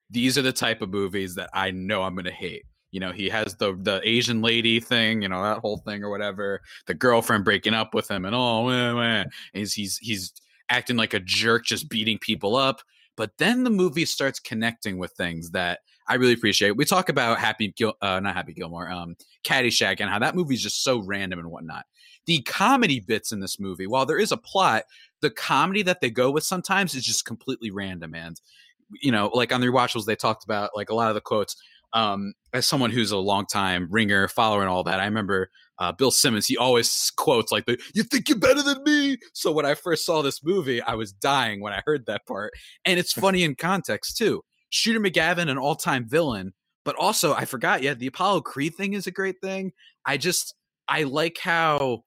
these 0.09 0.37
are 0.37 0.41
the 0.41 0.51
type 0.51 0.81
of 0.81 0.89
movies 0.89 1.35
that 1.35 1.49
I 1.53 1.71
know 1.71 2.03
I'm 2.03 2.15
going 2.15 2.25
to 2.25 2.31
hate. 2.31 2.65
You 2.91 2.99
know, 3.01 3.11
he 3.11 3.27
has 3.27 3.55
the 3.55 3.77
the 3.81 3.99
Asian 4.07 4.41
lady 4.41 4.79
thing, 4.79 5.21
you 5.21 5.27
know, 5.27 5.43
that 5.43 5.57
whole 5.57 5.79
thing 5.79 6.01
or 6.03 6.09
whatever. 6.09 6.61
The 6.87 6.93
girlfriend 6.93 7.43
breaking 7.43 7.73
up 7.73 7.93
with 7.93 8.09
him, 8.09 8.23
and 8.23 8.33
oh, 8.33 8.69
and 8.69 9.29
he's 9.53 9.73
he's 9.73 9.97
he's 9.97 10.31
acting 10.69 10.95
like 10.95 11.13
a 11.13 11.19
jerk, 11.19 11.65
just 11.65 11.89
beating 11.89 12.17
people 12.19 12.55
up. 12.55 12.81
But 13.15 13.37
then 13.37 13.63
the 13.63 13.69
movie 13.69 14.05
starts 14.05 14.39
connecting 14.39 14.97
with 14.97 15.11
things 15.11 15.51
that 15.51 15.79
I 16.07 16.15
really 16.15 16.33
appreciate. 16.33 16.77
We 16.77 16.85
talk 16.85 17.09
about 17.09 17.39
Happy, 17.39 17.69
Gil- 17.75 17.97
uh, 18.01 18.19
not 18.19 18.35
Happy 18.35 18.53
Gilmore, 18.53 18.89
um, 18.89 19.15
Caddyshack, 19.43 19.99
and 19.99 20.09
how 20.09 20.19
that 20.19 20.35
movie 20.35 20.55
is 20.55 20.63
just 20.63 20.83
so 20.83 20.99
random 20.99 21.39
and 21.39 21.49
whatnot. 21.49 21.85
The 22.25 22.41
comedy 22.41 22.99
bits 22.99 23.31
in 23.31 23.39
this 23.39 23.59
movie, 23.59 23.87
while 23.87 24.05
there 24.05 24.19
is 24.19 24.31
a 24.31 24.37
plot, 24.37 24.83
the 25.21 25.29
comedy 25.29 25.81
that 25.83 26.01
they 26.01 26.09
go 26.09 26.31
with 26.31 26.43
sometimes 26.43 26.93
is 26.95 27.05
just 27.05 27.25
completely 27.25 27.71
random. 27.71 28.13
And 28.13 28.39
you 29.01 29.11
know, 29.11 29.31
like 29.33 29.51
on 29.51 29.61
the 29.61 29.67
rewatchables, 29.67 30.05
they 30.05 30.15
talked 30.15 30.43
about 30.43 30.71
like 30.75 30.89
a 30.89 30.95
lot 30.95 31.09
of 31.09 31.15
the 31.15 31.21
quotes. 31.21 31.55
Um, 31.93 32.33
as 32.53 32.67
someone 32.67 32.91
who's 32.91 33.11
a 33.11 33.17
long 33.17 33.45
time 33.45 33.87
ringer, 33.89 34.27
follower, 34.27 34.61
and 34.61 34.69
all 34.69 34.83
that, 34.83 34.99
I 34.99 35.05
remember 35.05 35.49
uh, 35.79 35.91
Bill 35.91 36.11
Simmons. 36.11 36.45
He 36.45 36.57
always 36.57 37.11
quotes 37.17 37.51
like 37.51 37.65
the 37.65 37.77
"You 37.93 38.03
think 38.03 38.29
you're 38.29 38.39
better 38.39 38.61
than 38.61 38.83
me." 38.83 39.17
So 39.33 39.51
when 39.51 39.65
I 39.65 39.73
first 39.75 40.05
saw 40.05 40.21
this 40.21 40.43
movie, 40.43 40.81
I 40.81 40.95
was 40.95 41.11
dying 41.11 41.61
when 41.61 41.73
I 41.73 41.81
heard 41.85 42.05
that 42.05 42.25
part, 42.25 42.53
and 42.85 42.99
it's 42.99 43.13
funny 43.13 43.43
in 43.43 43.55
context 43.55 44.17
too. 44.17 44.43
Shooter 44.69 44.99
McGavin, 44.99 45.49
an 45.49 45.57
all-time 45.57 46.07
villain, 46.07 46.53
but 46.83 46.95
also 46.95 47.33
I 47.33 47.45
forgot. 47.45 47.83
Yeah, 47.83 47.93
the 47.93 48.07
Apollo 48.07 48.41
Creed 48.41 48.75
thing 48.75 48.93
is 48.93 49.07
a 49.07 49.11
great 49.11 49.35
thing. 49.41 49.71
I 50.05 50.17
just 50.17 50.55
I 50.87 51.03
like 51.03 51.37
how 51.39 52.03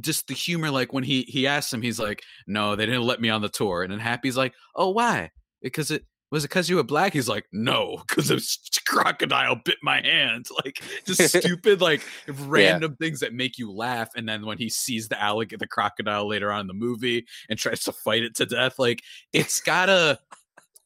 just 0.00 0.28
the 0.28 0.34
humor 0.34 0.70
like 0.70 0.92
when 0.92 1.04
he 1.04 1.22
he 1.22 1.46
asks 1.46 1.72
him 1.72 1.82
he's 1.82 1.98
like 1.98 2.22
no 2.46 2.76
they 2.76 2.86
didn't 2.86 3.02
let 3.02 3.20
me 3.20 3.30
on 3.30 3.42
the 3.42 3.48
tour 3.48 3.82
and 3.82 3.92
then 3.92 3.98
happy's 3.98 4.36
like 4.36 4.54
oh 4.76 4.90
why 4.90 5.28
because 5.60 5.90
it 5.90 6.04
was 6.30 6.44
it 6.44 6.48
because 6.48 6.68
you 6.68 6.76
were 6.76 6.82
black 6.82 7.12
he's 7.12 7.28
like 7.28 7.46
no 7.52 8.02
because 8.06 8.30
a 8.30 8.38
crocodile 8.86 9.56
bit 9.64 9.76
my 9.82 10.00
hand 10.00 10.46
like 10.64 10.82
just 11.04 11.38
stupid 11.38 11.80
like 11.80 12.02
random 12.28 12.96
yeah. 12.98 13.06
things 13.06 13.20
that 13.20 13.32
make 13.32 13.58
you 13.58 13.72
laugh 13.72 14.10
and 14.16 14.28
then 14.28 14.44
when 14.44 14.58
he 14.58 14.68
sees 14.68 15.08
the 15.08 15.20
alligator 15.20 15.58
the 15.58 15.66
crocodile 15.66 16.28
later 16.28 16.52
on 16.52 16.62
in 16.62 16.66
the 16.66 16.74
movie 16.74 17.26
and 17.48 17.58
tries 17.58 17.82
to 17.82 17.92
fight 17.92 18.22
it 18.22 18.34
to 18.34 18.46
death 18.46 18.78
like 18.78 19.02
it's 19.32 19.60
gotta 19.60 20.18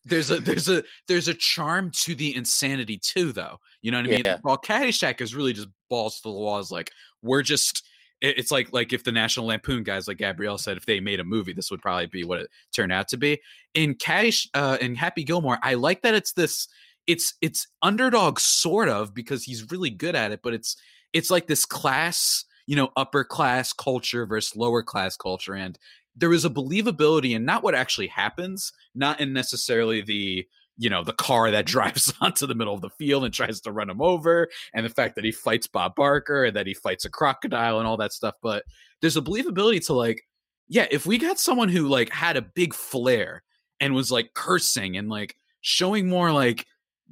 there's 0.05 0.31
a 0.31 0.41
there's 0.41 0.69
a 0.69 0.83
there's 1.07 1.29
a 1.29 1.35
charm 1.35 1.91
to 1.95 2.15
the 2.15 2.35
insanity 2.35 2.99
too 2.99 3.33
though 3.33 3.57
you 3.83 3.91
know 3.91 3.99
what 3.99 4.07
i 4.07 4.11
mean 4.11 4.23
yeah. 4.25 4.39
while 4.43 4.59
caddyshack 4.59 5.21
is 5.21 5.35
really 5.35 5.53
just 5.53 5.69
balls 5.89 6.17
to 6.17 6.23
the 6.25 6.33
walls 6.33 6.71
like 6.71 6.91
we're 7.23 7.43
just 7.43 7.85
it's 8.23 8.53
like 8.53 8.73
like 8.73 8.93
if 8.93 9.03
the 9.03 9.13
National 9.13 9.47
Lampoon 9.47 9.83
guys, 9.83 10.07
like 10.07 10.19
Gabrielle 10.19 10.59
said, 10.59 10.77
if 10.77 10.87
they 10.87 11.01
made 11.01 11.21
a 11.21 11.25
movie, 11.25 11.53
this 11.53 11.71
would 11.71 11.83
probably 11.83 12.07
be 12.07 12.25
what 12.25 12.41
it 12.41 12.51
turned 12.73 12.93
out 12.93 13.09
to 13.09 13.17
be. 13.17 13.41
In 13.75 13.95
Cash, 13.95 14.49
uh, 14.55 14.79
in 14.81 14.95
Happy 14.95 15.25
Gilmore, 15.25 15.59
I 15.63 15.75
like 15.75 16.03
that 16.03 16.15
it's 16.15 16.33
this. 16.33 16.69
It's 17.09 17.35
it's 17.43 17.67
underdog 17.83 18.39
sort 18.39 18.89
of 18.89 19.13
because 19.13 19.43
he's 19.43 19.71
really 19.73 19.91
good 19.91 20.15
at 20.15 20.31
it, 20.31 20.41
but 20.43 20.55
it's 20.55 20.77
it's 21.13 21.31
like 21.31 21.49
this 21.49 21.67
class, 21.67 22.45
you 22.67 22.77
know, 22.77 22.91
upper 22.97 23.25
class 23.25 23.73
culture 23.73 24.25
versus 24.25 24.55
lower 24.57 24.85
class 24.85 25.17
culture, 25.17 25.55
and 25.55 25.77
there 26.15 26.33
is 26.33 26.45
a 26.45 26.51
believability 26.51 27.35
in 27.35 27.45
not 27.45 27.65
what 27.65 27.75
actually 27.75 28.07
happens, 28.07 28.73
not 28.95 29.21
in 29.21 29.33
necessarily 29.33 30.01
the 30.01 30.47
you 30.77 30.89
know 30.89 31.05
the 31.05 31.13
car 31.13 31.51
that 31.51 31.67
drives 31.75 32.13
onto 32.21 32.47
the 32.47 32.55
middle 32.55 32.75
of 32.75 32.81
the 32.81 32.91
field 32.91 33.25
and 33.25 33.35
tries 33.35 33.61
to 33.61 33.73
run 33.73 33.91
him 33.91 34.01
over 34.01 34.49
and 34.75 34.85
the 34.85 34.91
fact 34.91 35.15
that 35.15 35.25
he 35.25 35.33
fights 35.33 35.67
bob 35.67 35.95
barker 35.95 36.45
and 36.45 36.57
that 36.57 36.67
he 36.67 36.75
fights 36.75 37.05
a 37.05 37.11
crocodile 37.11 37.79
and 37.79 37.87
all 37.87 37.97
that 37.97 38.13
stuff. 38.13 38.35
But 38.43 38.65
there's 39.01 39.17
a 39.17 39.23
believability 39.23 39.85
to 39.87 39.93
like 39.93 40.23
yeah 40.69 40.87
if 40.91 41.07
we 41.07 41.19
got 41.19 41.39
someone 41.39 41.69
who 41.69 41.89
like 41.89 42.11
had 42.11 42.37
a 42.37 42.43
big 42.43 42.75
flair 42.75 43.43
and 43.81 43.95
was 43.95 44.11
like 44.11 44.35
cursing 44.35 44.97
and 44.97 45.09
like 45.09 45.37
showing 45.61 46.09
more 46.09 46.33
like 46.33 46.67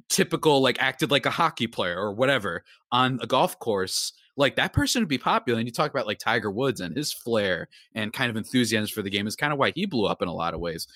typical 0.09 0.61
like 0.61 0.81
acted 0.81 1.11
like 1.11 1.25
a 1.25 1.31
hockey 1.31 1.67
player 1.67 1.97
or 1.97 2.13
whatever 2.13 2.63
on 2.91 3.19
a 3.21 3.27
golf 3.27 3.57
course 3.59 4.13
like 4.37 4.55
that 4.55 4.73
person 4.73 5.01
would 5.01 5.09
be 5.09 5.17
popular. 5.17 5.59
And 5.59 5.67
you 5.67 5.73
talk 5.73 5.91
about 5.91 6.07
like 6.07 6.19
tiger 6.19 6.51
woods 6.51 6.81
and 6.81 6.95
his 6.95 7.13
flair 7.13 7.67
and 7.93 8.13
kind 8.13 8.29
of 8.29 8.37
enthusiasm 8.37 8.87
for 8.93 9.01
the 9.01 9.09
game 9.09 9.27
is 9.27 9.35
kind 9.35 9.53
of 9.53 9.59
why 9.59 9.71
he 9.75 9.85
blew 9.85 10.05
up 10.05 10.21
in 10.21 10.27
a 10.27 10.33
lot 10.33 10.53
of 10.53 10.59
ways 10.59 10.87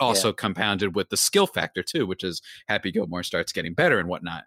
also 0.00 0.28
yeah. 0.28 0.34
compounded 0.36 0.94
with 0.94 1.08
the 1.10 1.16
skill 1.16 1.46
factor 1.46 1.82
too, 1.82 2.06
which 2.06 2.24
is 2.24 2.42
Happy 2.68 2.90
Gilmore 2.90 3.22
starts 3.22 3.52
getting 3.52 3.74
better 3.74 3.98
and 3.98 4.08
whatnot. 4.08 4.44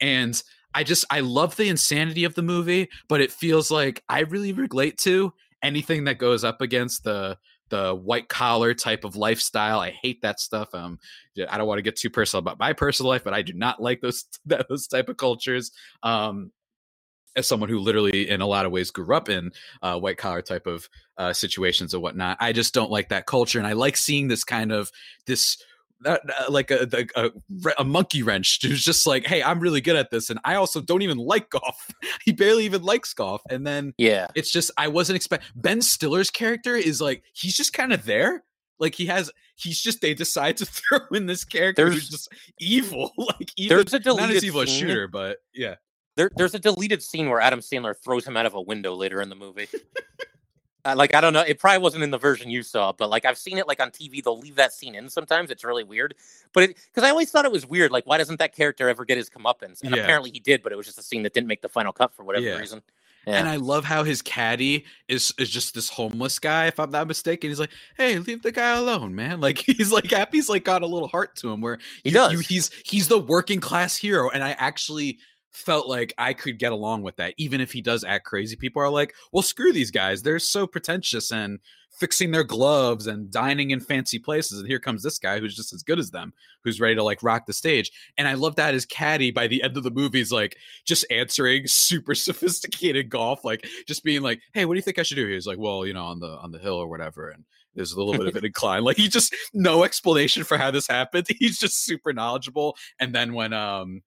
And 0.00 0.40
I 0.74 0.84
just 0.84 1.04
I 1.10 1.20
love 1.20 1.56
the 1.56 1.68
insanity 1.68 2.24
of 2.24 2.34
the 2.34 2.42
movie, 2.42 2.88
but 3.08 3.20
it 3.20 3.32
feels 3.32 3.70
like 3.70 4.02
I 4.08 4.20
really 4.20 4.52
relate 4.52 4.98
to 4.98 5.32
anything 5.62 6.04
that 6.04 6.18
goes 6.18 6.44
up 6.44 6.60
against 6.60 7.04
the 7.04 7.38
the 7.70 7.94
white 7.94 8.28
collar 8.28 8.74
type 8.74 9.04
of 9.04 9.16
lifestyle. 9.16 9.78
I 9.80 9.90
hate 9.90 10.22
that 10.22 10.40
stuff. 10.40 10.74
Um, 10.74 10.98
I 11.48 11.56
don't 11.56 11.68
want 11.68 11.78
to 11.78 11.82
get 11.82 11.96
too 11.96 12.10
personal 12.10 12.40
about 12.40 12.58
my 12.58 12.72
personal 12.72 13.08
life, 13.08 13.24
but 13.24 13.32
I 13.32 13.42
do 13.42 13.52
not 13.52 13.80
like 13.80 14.00
those 14.00 14.24
those 14.68 14.86
type 14.86 15.08
of 15.08 15.16
cultures. 15.16 15.72
Um, 16.02 16.52
as 17.36 17.46
someone 17.46 17.68
who 17.68 17.78
literally 17.78 18.28
in 18.28 18.40
a 18.40 18.46
lot 18.46 18.66
of 18.66 18.72
ways 18.72 18.90
grew 18.90 19.14
up 19.14 19.28
in 19.28 19.52
uh, 19.82 19.98
white 19.98 20.18
collar 20.18 20.42
type 20.42 20.66
of 20.66 20.88
uh, 21.16 21.32
situations 21.32 21.94
and 21.94 22.02
whatnot 22.02 22.36
i 22.40 22.52
just 22.52 22.74
don't 22.74 22.90
like 22.90 23.08
that 23.08 23.26
culture 23.26 23.58
and 23.58 23.66
i 23.66 23.72
like 23.72 23.96
seeing 23.96 24.28
this 24.28 24.44
kind 24.44 24.72
of 24.72 24.90
this 25.26 25.62
uh, 26.06 26.16
like 26.48 26.70
a, 26.70 27.06
a, 27.14 27.30
a 27.78 27.84
monkey 27.84 28.22
wrench 28.22 28.58
who's 28.62 28.82
just 28.82 29.06
like 29.06 29.26
hey 29.26 29.42
i'm 29.42 29.60
really 29.60 29.82
good 29.82 29.96
at 29.96 30.10
this 30.10 30.30
and 30.30 30.38
i 30.44 30.54
also 30.54 30.80
don't 30.80 31.02
even 31.02 31.18
like 31.18 31.50
golf. 31.50 31.88
He 32.24 32.32
barely 32.32 32.64
even 32.64 32.82
likes 32.82 33.12
golf 33.12 33.42
and 33.50 33.66
then 33.66 33.92
yeah. 33.98 34.28
it's 34.34 34.50
just 34.50 34.70
i 34.76 34.88
wasn't 34.88 35.16
expect 35.16 35.44
ben 35.54 35.82
stiller's 35.82 36.30
character 36.30 36.74
is 36.74 37.00
like 37.00 37.22
he's 37.34 37.56
just 37.56 37.72
kind 37.72 37.92
of 37.92 38.04
there 38.04 38.44
like 38.78 38.94
he 38.94 39.06
has 39.06 39.30
he's 39.56 39.80
just 39.80 40.00
they 40.00 40.14
decide 40.14 40.56
to 40.56 40.66
throw 40.88 41.00
in 41.12 41.26
this 41.26 41.44
character 41.44 41.84
there's, 41.84 41.94
who's 41.94 42.08
just 42.08 42.28
evil 42.58 43.12
like 43.18 43.52
even, 43.56 43.76
there's 43.76 43.92
a 43.92 44.00
deleted 44.00 44.28
not 44.28 44.36
as 44.36 44.44
evil 44.44 44.62
a 44.62 44.66
shooter 44.66 45.06
but 45.06 45.38
yeah 45.54 45.74
there, 46.16 46.30
there's 46.36 46.54
a 46.54 46.58
deleted 46.58 47.02
scene 47.02 47.28
where 47.28 47.40
Adam 47.40 47.60
Sandler 47.60 47.96
throws 47.96 48.26
him 48.26 48.36
out 48.36 48.46
of 48.46 48.54
a 48.54 48.60
window 48.60 48.94
later 48.94 49.20
in 49.20 49.28
the 49.28 49.36
movie. 49.36 49.68
uh, 50.84 50.94
like 50.96 51.14
I 51.14 51.20
don't 51.20 51.32
know, 51.32 51.42
it 51.42 51.58
probably 51.58 51.78
wasn't 51.78 52.02
in 52.02 52.10
the 52.10 52.18
version 52.18 52.50
you 52.50 52.62
saw, 52.62 52.92
but 52.92 53.10
like 53.10 53.24
I've 53.24 53.38
seen 53.38 53.58
it 53.58 53.68
like 53.68 53.80
on 53.80 53.90
TV. 53.90 54.22
They'll 54.22 54.38
leave 54.38 54.56
that 54.56 54.72
scene 54.72 54.94
in 54.94 55.08
sometimes. 55.08 55.50
It's 55.50 55.64
really 55.64 55.84
weird, 55.84 56.14
but 56.52 56.64
it 56.64 56.76
because 56.92 57.06
I 57.06 57.10
always 57.10 57.30
thought 57.30 57.44
it 57.44 57.52
was 57.52 57.66
weird. 57.66 57.90
Like 57.90 58.06
why 58.06 58.18
doesn't 58.18 58.38
that 58.38 58.54
character 58.54 58.88
ever 58.88 59.04
get 59.04 59.16
his 59.16 59.30
comeuppance? 59.30 59.82
And 59.82 59.94
yeah. 59.94 60.02
apparently 60.02 60.30
he 60.30 60.40
did, 60.40 60.62
but 60.62 60.72
it 60.72 60.76
was 60.76 60.86
just 60.86 60.98
a 60.98 61.02
scene 61.02 61.22
that 61.22 61.34
didn't 61.34 61.48
make 61.48 61.62
the 61.62 61.68
final 61.68 61.92
cut 61.92 62.14
for 62.14 62.24
whatever 62.24 62.46
yeah. 62.46 62.58
reason. 62.58 62.82
Yeah. 63.26 63.38
And 63.38 63.48
I 63.48 63.56
love 63.56 63.84
how 63.84 64.02
his 64.02 64.22
caddy 64.22 64.86
is 65.08 65.34
is 65.38 65.50
just 65.50 65.74
this 65.74 65.90
homeless 65.90 66.38
guy, 66.38 66.66
if 66.66 66.80
I'm 66.80 66.90
not 66.90 67.06
mistaken. 67.06 67.50
He's 67.50 67.60
like, 67.60 67.70
"Hey, 67.96 68.18
leave 68.18 68.42
the 68.42 68.50
guy 68.50 68.76
alone, 68.76 69.14
man." 69.14 69.40
Like 69.40 69.58
he's 69.66 69.92
like 69.92 70.10
Happy's 70.10 70.48
like 70.48 70.64
got 70.64 70.82
a 70.82 70.86
little 70.86 71.08
heart 71.08 71.36
to 71.36 71.52
him, 71.52 71.60
where 71.60 71.78
he 72.02 72.10
you, 72.10 72.14
does. 72.14 72.32
You, 72.32 72.38
he's 72.38 72.70
he's 72.84 73.08
the 73.08 73.18
working 73.18 73.60
class 73.60 73.96
hero, 73.96 74.30
and 74.30 74.42
I 74.42 74.52
actually 74.52 75.18
felt 75.52 75.88
like 75.88 76.14
I 76.18 76.32
could 76.32 76.58
get 76.58 76.72
along 76.72 77.02
with 77.02 77.16
that, 77.16 77.34
even 77.36 77.60
if 77.60 77.72
he 77.72 77.80
does 77.80 78.04
act 78.04 78.24
crazy. 78.24 78.56
People 78.56 78.82
are 78.82 78.90
like, 78.90 79.14
well, 79.32 79.42
screw 79.42 79.72
these 79.72 79.90
guys. 79.90 80.22
They're 80.22 80.38
so 80.38 80.66
pretentious 80.66 81.32
and 81.32 81.58
fixing 82.00 82.30
their 82.30 82.44
gloves 82.44 83.06
and 83.06 83.30
dining 83.30 83.72
in 83.72 83.80
fancy 83.80 84.18
places. 84.18 84.60
And 84.60 84.68
here 84.68 84.78
comes 84.78 85.02
this 85.02 85.18
guy 85.18 85.38
who's 85.38 85.54
just 85.54 85.72
as 85.72 85.82
good 85.82 85.98
as 85.98 86.10
them, 86.10 86.32
who's 86.64 86.80
ready 86.80 86.94
to 86.94 87.02
like 87.02 87.22
rock 87.22 87.46
the 87.46 87.52
stage. 87.52 87.90
And 88.16 88.26
I 88.26 88.34
love 88.34 88.56
that 88.56 88.74
as 88.74 88.86
Caddy 88.86 89.30
by 89.30 89.48
the 89.48 89.62
end 89.62 89.76
of 89.76 89.82
the 89.82 89.90
movie 89.90 90.20
is 90.20 90.32
like 90.32 90.56
just 90.86 91.04
answering 91.10 91.64
super 91.66 92.14
sophisticated 92.14 93.10
golf, 93.10 93.44
like 93.44 93.68
just 93.86 94.04
being 94.04 94.22
like, 94.22 94.40
hey, 94.54 94.64
what 94.64 94.74
do 94.74 94.78
you 94.78 94.82
think 94.82 94.98
I 94.98 95.02
should 95.02 95.16
do? 95.16 95.26
He's 95.26 95.46
like, 95.46 95.58
well, 95.58 95.84
you 95.84 95.92
know, 95.92 96.04
on 96.04 96.20
the 96.20 96.38
on 96.38 96.52
the 96.52 96.58
hill 96.58 96.76
or 96.76 96.88
whatever. 96.88 97.28
And 97.28 97.44
there's 97.74 97.92
a 97.92 97.98
little 97.98 98.16
bit 98.16 98.26
of 98.26 98.36
an 98.36 98.44
incline. 98.46 98.82
Like 98.82 98.96
he 98.96 99.08
just 99.08 99.34
no 99.52 99.84
explanation 99.84 100.44
for 100.44 100.56
how 100.56 100.70
this 100.70 100.86
happened. 100.86 101.26
He's 101.38 101.58
just 101.58 101.84
super 101.84 102.12
knowledgeable. 102.12 102.76
And 102.98 103.14
then 103.14 103.34
when 103.34 103.52
um 103.52 104.02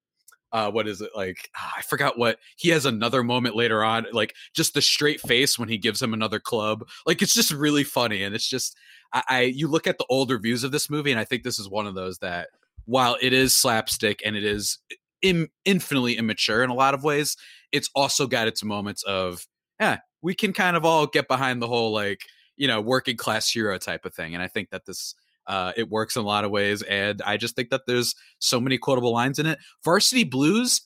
uh, 0.53 0.69
what 0.69 0.88
is 0.88 1.01
it 1.01 1.09
like? 1.15 1.49
Ah, 1.57 1.73
I 1.77 1.81
forgot 1.81 2.17
what 2.17 2.38
he 2.55 2.69
has 2.69 2.85
another 2.85 3.23
moment 3.23 3.55
later 3.55 3.84
on, 3.84 4.05
like 4.13 4.35
just 4.53 4.75
the 4.75 4.81
straight 4.81 5.19
face 5.19 5.57
when 5.57 5.67
he 5.67 5.80
gives 5.80 6.01
him 6.01 6.13
another 6.13 6.39
club. 6.39 6.88
Like 7.07 7.21
it's 7.23 7.34
just 7.34 7.51
really 7.51 7.84
funny, 7.84 8.23
and 8.23 8.35
it's 8.35 8.47
just 8.47 8.77
I, 9.11 9.23
I 9.27 9.41
you 9.41 9.67
look 9.67 9.88
at 9.88 9.97
the 9.97 10.05
older 10.09 10.38
views 10.38 10.63
of 10.63 10.71
this 10.71 10.89
movie, 10.91 11.11
and 11.11 11.19
I 11.19 11.25
think 11.25 11.43
this 11.43 11.59
is 11.59 11.67
one 11.67 11.88
of 11.88 11.95
those 11.95 12.19
that 12.19 12.49
while 12.85 13.17
it 13.19 13.34
is 13.34 13.55
slapstick 13.55 14.21
and 14.23 14.35
it 14.35 14.43
is 14.43 14.77
Im- 15.23 15.49
infinitely 15.65 16.17
immature 16.17 16.63
in 16.63 16.69
a 16.69 16.75
lot 16.75 16.93
of 16.93 17.03
ways, 17.03 17.38
it's 17.71 17.89
also 17.95 18.27
got 18.27 18.47
its 18.47 18.63
moments 18.63 19.03
of 19.03 19.47
yeah, 19.80 19.99
we 20.21 20.35
can 20.35 20.53
kind 20.53 20.77
of 20.77 20.85
all 20.85 21.07
get 21.07 21.27
behind 21.27 21.61
the 21.61 21.67
whole 21.67 21.91
like 21.91 22.21
you 22.57 22.67
know 22.67 22.80
working 22.80 23.17
class 23.17 23.49
hero 23.49 23.80
type 23.80 24.05
of 24.05 24.13
thing, 24.13 24.35
and 24.35 24.43
I 24.43 24.47
think 24.47 24.69
that 24.69 24.85
this 24.85 25.15
uh, 25.47 25.73
it 25.75 25.89
works 25.89 26.15
in 26.15 26.21
a 26.21 26.25
lot 26.25 26.45
of 26.45 26.51
ways, 26.51 26.81
and 26.83 27.21
I 27.25 27.37
just 27.37 27.55
think 27.55 27.69
that 27.69 27.81
there's 27.87 28.15
so 28.39 28.59
many 28.59 28.77
quotable 28.77 29.13
lines 29.13 29.39
in 29.39 29.45
it. 29.45 29.59
Varsity 29.83 30.23
Blues. 30.23 30.81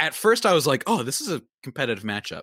At 0.00 0.14
first, 0.14 0.44
I 0.44 0.54
was 0.54 0.66
like, 0.66 0.82
"Oh, 0.86 1.02
this 1.02 1.20
is 1.20 1.30
a 1.30 1.42
competitive 1.62 2.04
matchup." 2.04 2.42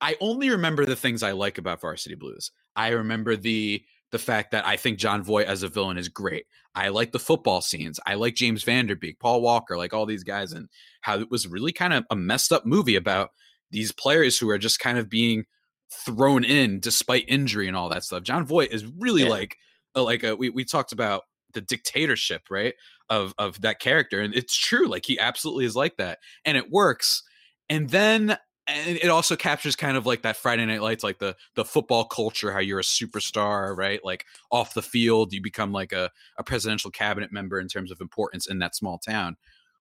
I 0.00 0.16
only 0.20 0.50
remember 0.50 0.86
the 0.86 0.96
things 0.96 1.22
I 1.22 1.32
like 1.32 1.58
about 1.58 1.80
Varsity 1.80 2.14
Blues. 2.14 2.50
I 2.76 2.88
remember 2.88 3.36
the 3.36 3.82
the 4.10 4.18
fact 4.18 4.52
that 4.52 4.66
I 4.66 4.76
think 4.76 4.98
Jon 4.98 5.22
Voight 5.22 5.46
as 5.46 5.62
a 5.62 5.68
villain 5.68 5.98
is 5.98 6.08
great. 6.08 6.46
I 6.74 6.88
like 6.88 7.12
the 7.12 7.18
football 7.18 7.60
scenes. 7.60 8.00
I 8.06 8.14
like 8.14 8.34
James 8.34 8.62
Van 8.62 8.86
Der 8.86 8.94
Beek, 8.94 9.18
Paul 9.18 9.42
Walker, 9.42 9.76
like 9.76 9.92
all 9.92 10.06
these 10.06 10.24
guys, 10.24 10.52
and 10.52 10.68
how 11.02 11.18
it 11.18 11.30
was 11.30 11.46
really 11.46 11.72
kind 11.72 11.92
of 11.92 12.04
a 12.10 12.16
messed 12.16 12.52
up 12.52 12.64
movie 12.64 12.96
about 12.96 13.30
these 13.70 13.92
players 13.92 14.38
who 14.38 14.48
are 14.48 14.58
just 14.58 14.78
kind 14.78 14.96
of 14.96 15.10
being 15.10 15.44
thrown 15.92 16.44
in 16.44 16.80
despite 16.80 17.24
injury 17.28 17.68
and 17.68 17.76
all 17.76 17.88
that 17.88 18.04
stuff. 18.04 18.22
Jon 18.22 18.46
Voight 18.46 18.72
is 18.72 18.86
really 18.98 19.24
yeah. 19.24 19.30
like 19.30 19.56
like 20.04 20.22
a, 20.22 20.32
uh, 20.32 20.36
we 20.36 20.50
we 20.50 20.64
talked 20.64 20.92
about 20.92 21.22
the 21.54 21.60
dictatorship 21.60 22.42
right 22.50 22.74
of 23.08 23.34
of 23.38 23.60
that 23.62 23.80
character 23.80 24.20
and 24.20 24.34
it's 24.34 24.56
true 24.56 24.86
like 24.86 25.06
he 25.06 25.18
absolutely 25.18 25.64
is 25.64 25.74
like 25.74 25.96
that 25.96 26.18
and 26.44 26.56
it 26.56 26.70
works 26.70 27.22
and 27.70 27.90
then 27.90 28.36
and 28.68 28.98
it 28.98 29.08
also 29.08 29.34
captures 29.34 29.76
kind 29.76 29.96
of 29.96 30.04
like 30.04 30.22
that 30.22 30.36
Friday 30.36 30.66
Night 30.66 30.82
Lights, 30.82 31.02
like 31.02 31.18
the 31.18 31.34
the 31.54 31.64
football 31.64 32.04
culture, 32.04 32.52
how 32.52 32.58
you're 32.58 32.80
a 32.80 32.82
superstar, 32.82 33.74
right? 33.76 34.00
Like 34.04 34.26
off 34.50 34.74
the 34.74 34.82
field, 34.82 35.32
you 35.32 35.40
become 35.40 35.72
like 35.72 35.92
a, 35.92 36.10
a 36.36 36.44
presidential 36.44 36.90
cabinet 36.90 37.32
member 37.32 37.58
in 37.58 37.68
terms 37.68 37.90
of 37.90 38.00
importance 38.00 38.46
in 38.46 38.58
that 38.58 38.76
small 38.76 38.98
town. 38.98 39.36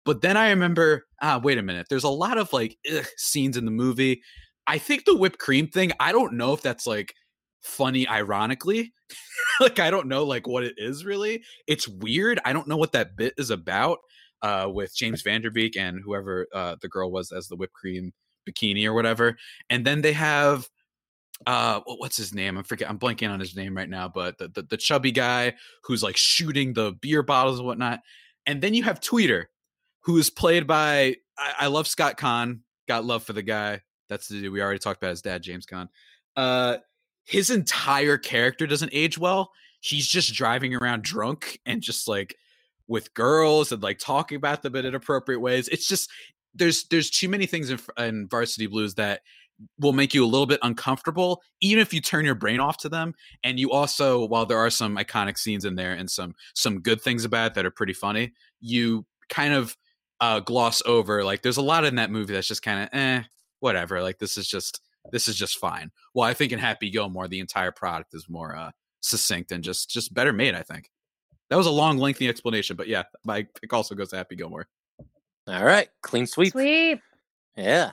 But 0.04 0.20
then 0.20 0.36
I 0.36 0.50
remember, 0.50 1.06
ah, 1.20 1.40
wait 1.42 1.58
a 1.58 1.62
minute, 1.62 1.88
there's 1.90 2.04
a 2.04 2.08
lot 2.08 2.38
of 2.38 2.52
like 2.52 2.78
ugh, 2.94 3.04
scenes 3.16 3.56
in 3.56 3.64
the 3.64 3.72
movie. 3.72 4.22
I 4.68 4.78
think 4.78 5.04
the 5.04 5.16
whipped 5.16 5.38
cream 5.38 5.66
thing, 5.66 5.92
I 5.98 6.12
don't 6.12 6.34
know 6.34 6.52
if 6.52 6.62
that's 6.62 6.86
like 6.86 7.14
funny 7.66 8.08
ironically 8.08 8.92
like 9.60 9.78
i 9.78 9.90
don't 9.90 10.06
know 10.06 10.24
like 10.24 10.46
what 10.46 10.64
it 10.64 10.74
is 10.76 11.04
really 11.04 11.42
it's 11.66 11.88
weird 11.88 12.40
i 12.44 12.52
don't 12.52 12.68
know 12.68 12.76
what 12.76 12.92
that 12.92 13.16
bit 13.16 13.34
is 13.36 13.50
about 13.50 13.98
uh 14.42 14.68
with 14.72 14.94
james 14.94 15.22
Vanderbeek 15.22 15.76
and 15.76 16.00
whoever 16.02 16.46
uh 16.54 16.76
the 16.80 16.88
girl 16.88 17.10
was 17.10 17.32
as 17.32 17.48
the 17.48 17.56
whipped 17.56 17.74
cream 17.74 18.12
bikini 18.48 18.86
or 18.86 18.94
whatever 18.94 19.36
and 19.70 19.84
then 19.84 20.02
they 20.02 20.12
have 20.12 20.68
uh 21.46 21.80
what's 21.86 22.16
his 22.16 22.34
name 22.34 22.56
I'm 22.56 22.64
forget 22.64 22.88
i'm 22.88 22.98
blanking 22.98 23.30
on 23.30 23.40
his 23.40 23.56
name 23.56 23.76
right 23.76 23.90
now 23.90 24.08
but 24.08 24.38
the, 24.38 24.48
the, 24.48 24.62
the 24.62 24.76
chubby 24.76 25.12
guy 25.12 25.54
who's 25.84 26.02
like 26.02 26.16
shooting 26.16 26.72
the 26.72 26.92
beer 27.00 27.22
bottles 27.22 27.58
and 27.58 27.66
whatnot 27.66 28.00
and 28.46 28.62
then 28.62 28.74
you 28.74 28.84
have 28.84 29.00
Tweeder 29.00 29.46
who's 30.00 30.30
played 30.30 30.66
by 30.66 31.16
I, 31.36 31.54
I 31.60 31.66
love 31.66 31.86
Scott 31.86 32.16
Caan. 32.16 32.60
Got 32.88 33.04
love 33.04 33.24
for 33.24 33.32
the 33.32 33.42
guy. 33.42 33.82
That's 34.08 34.28
the 34.28 34.40
dude 34.40 34.52
we 34.52 34.62
already 34.62 34.78
talked 34.78 35.02
about 35.02 35.10
his 35.10 35.22
dad, 35.22 35.42
James 35.42 35.66
Caan. 35.66 35.88
Uh, 36.36 36.78
his 37.26 37.50
entire 37.50 38.16
character 38.16 38.66
doesn't 38.66 38.90
age 38.92 39.18
well. 39.18 39.52
He's 39.80 40.06
just 40.06 40.32
driving 40.32 40.74
around 40.74 41.02
drunk 41.02 41.60
and 41.66 41.82
just 41.82 42.08
like 42.08 42.36
with 42.88 43.12
girls 43.14 43.72
and 43.72 43.82
like 43.82 43.98
talking 43.98 44.36
about 44.36 44.62
them 44.62 44.76
in 44.76 44.86
inappropriate 44.86 45.40
ways. 45.40 45.68
It's 45.68 45.88
just 45.88 46.08
there's 46.54 46.84
there's 46.84 47.10
too 47.10 47.28
many 47.28 47.46
things 47.46 47.70
in, 47.70 47.80
in 47.98 48.28
Varsity 48.28 48.68
Blues 48.68 48.94
that 48.94 49.20
will 49.80 49.92
make 49.92 50.14
you 50.14 50.24
a 50.24 50.28
little 50.28 50.46
bit 50.46 50.60
uncomfortable 50.62 51.42
even 51.62 51.80
if 51.80 51.94
you 51.94 52.00
turn 52.00 52.26
your 52.26 52.34
brain 52.34 52.60
off 52.60 52.76
to 52.76 52.90
them 52.90 53.14
and 53.42 53.58
you 53.58 53.70
also 53.70 54.26
while 54.26 54.44
there 54.44 54.58
are 54.58 54.68
some 54.68 54.96
iconic 54.96 55.38
scenes 55.38 55.64
in 55.64 55.74
there 55.76 55.94
and 55.94 56.10
some 56.10 56.34
some 56.54 56.80
good 56.80 57.00
things 57.00 57.24
about 57.24 57.46
it 57.46 57.54
that 57.54 57.64
are 57.64 57.70
pretty 57.70 57.94
funny 57.94 58.34
you 58.60 59.06
kind 59.30 59.54
of 59.54 59.74
uh 60.20 60.40
gloss 60.40 60.82
over 60.84 61.24
like 61.24 61.40
there's 61.40 61.56
a 61.56 61.62
lot 61.62 61.86
in 61.86 61.94
that 61.94 62.10
movie 62.10 62.34
that's 62.34 62.46
just 62.46 62.60
kind 62.60 62.82
of 62.82 62.88
eh 62.92 63.22
whatever 63.60 64.02
like 64.02 64.18
this 64.18 64.36
is 64.36 64.46
just 64.46 64.82
this 65.12 65.28
is 65.28 65.36
just 65.36 65.58
fine 65.58 65.90
well 66.14 66.28
i 66.28 66.34
think 66.34 66.52
in 66.52 66.58
happy 66.58 66.90
gilmore 66.90 67.28
the 67.28 67.40
entire 67.40 67.72
product 67.72 68.14
is 68.14 68.28
more 68.28 68.56
uh 68.56 68.70
succinct 69.00 69.52
and 69.52 69.62
just 69.62 69.90
just 69.90 70.12
better 70.14 70.32
made 70.32 70.54
i 70.54 70.62
think 70.62 70.90
that 71.48 71.56
was 71.56 71.66
a 71.66 71.70
long 71.70 71.98
lengthy 71.98 72.28
explanation 72.28 72.76
but 72.76 72.88
yeah 72.88 73.02
my 73.24 73.46
pick 73.60 73.72
also 73.72 73.94
goes 73.94 74.10
to 74.10 74.16
happy 74.16 74.36
gilmore 74.36 74.66
all 75.48 75.64
right, 75.64 75.88
clean 76.02 76.26
sweep. 76.26 76.52
Sweep. 76.52 77.00
Yeah. 77.56 77.92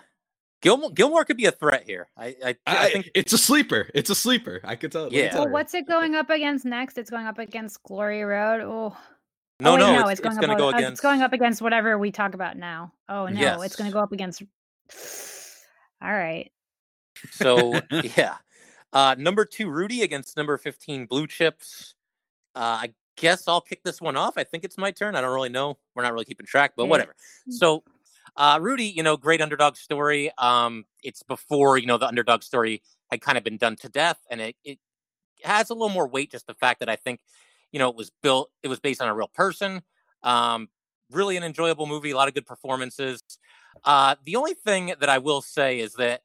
Gilmore, 0.61 0.91
Gilmore 0.91 1.25
could 1.25 1.37
be 1.37 1.45
a 1.45 1.51
threat 1.51 1.83
here. 1.85 2.07
I, 2.17 2.35
I, 2.43 2.55
I 2.65 2.89
think 2.89 3.11
it's 3.13 3.33
a 3.33 3.37
sleeper. 3.37 3.89
It's 3.93 4.09
a 4.09 4.15
sleeper. 4.15 4.61
I 4.63 4.75
could 4.75 4.91
tell. 4.91 5.11
Yeah. 5.11 5.35
Well, 5.35 5.49
what's 5.49 5.73
it 5.73 5.87
going 5.87 6.15
up 6.15 6.29
against 6.29 6.65
next? 6.65 6.97
It's 6.97 7.09
going 7.09 7.27
up 7.27 7.37
against 7.37 7.83
Glory 7.83 8.23
Road. 8.23 8.61
Oh. 8.61 8.97
No, 9.59 9.73
oh, 9.73 9.77
no, 9.77 9.93
no, 9.93 10.07
it's, 10.07 10.19
it's 10.19 10.21
going, 10.21 10.37
it's 10.37 10.45
up, 10.45 10.51
to 10.51 10.57
go 10.57 10.67
uh, 10.67 10.71
against. 10.71 10.91
It's 10.93 11.01
going 11.01 11.21
up 11.21 11.31
against 11.31 11.61
whatever 11.61 11.97
we 11.97 12.11
talk 12.11 12.33
about 12.33 12.57
now. 12.57 12.91
Oh 13.07 13.27
no, 13.27 13.39
Yes. 13.39 13.63
it's 13.63 13.75
going 13.75 13.89
to 13.89 13.93
go 13.93 13.99
up 13.99 14.11
against. 14.11 14.41
All 16.01 16.11
right. 16.11 16.51
So 17.31 17.79
yeah, 18.17 18.37
uh, 18.91 19.15
number 19.17 19.45
two 19.45 19.69
Rudy 19.69 20.01
against 20.03 20.37
number 20.37 20.57
fifteen 20.57 21.05
Blue 21.05 21.27
Chips. 21.27 21.95
Uh, 22.55 22.79
I 22.83 22.93
guess 23.17 23.47
I'll 23.47 23.61
kick 23.61 23.83
this 23.83 24.01
one 24.01 24.17
off. 24.17 24.37
I 24.37 24.43
think 24.43 24.63
it's 24.63 24.77
my 24.77 24.91
turn. 24.91 25.15
I 25.15 25.21
don't 25.21 25.33
really 25.33 25.49
know. 25.49 25.77
We're 25.95 26.03
not 26.03 26.13
really 26.13 26.25
keeping 26.25 26.45
track, 26.45 26.73
but 26.75 26.83
Yeah. 26.83 26.89
whatever. 26.89 27.15
So, 27.49 27.83
uh, 28.37 28.59
Rudy, 28.61 28.85
you 28.85 29.03
know, 29.03 29.17
great 29.17 29.41
underdog 29.41 29.75
story. 29.75 30.31
Um, 30.37 30.85
it's 31.03 31.23
before 31.23 31.77
you 31.77 31.87
know 31.87 31.97
the 31.97 32.07
underdog 32.07 32.43
story 32.43 32.81
had 33.11 33.21
kind 33.21 33.37
of 33.37 33.43
been 33.43 33.57
done 33.57 33.75
to 33.77 33.89
death, 33.89 34.19
and 34.29 34.41
it 34.41 34.55
it 34.63 34.79
has 35.43 35.69
a 35.69 35.73
little 35.73 35.89
more 35.89 36.07
weight. 36.07 36.31
Just 36.31 36.47
the 36.47 36.53
fact 36.53 36.79
that 36.79 36.89
I 36.89 36.95
think, 36.95 37.19
you 37.71 37.79
know, 37.79 37.89
it 37.89 37.95
was 37.95 38.11
built. 38.21 38.51
It 38.63 38.67
was 38.67 38.79
based 38.79 39.01
on 39.01 39.07
a 39.07 39.15
real 39.15 39.27
person. 39.27 39.81
Um, 40.23 40.69
really 41.11 41.37
an 41.37 41.43
enjoyable 41.43 41.85
movie. 41.85 42.11
A 42.11 42.15
lot 42.15 42.27
of 42.27 42.33
good 42.33 42.45
performances. 42.45 43.21
Uh, 43.83 44.15
the 44.25 44.35
only 44.35 44.53
thing 44.53 44.93
that 44.99 45.09
I 45.09 45.17
will 45.17 45.41
say 45.41 45.79
is 45.79 45.93
that 45.93 46.21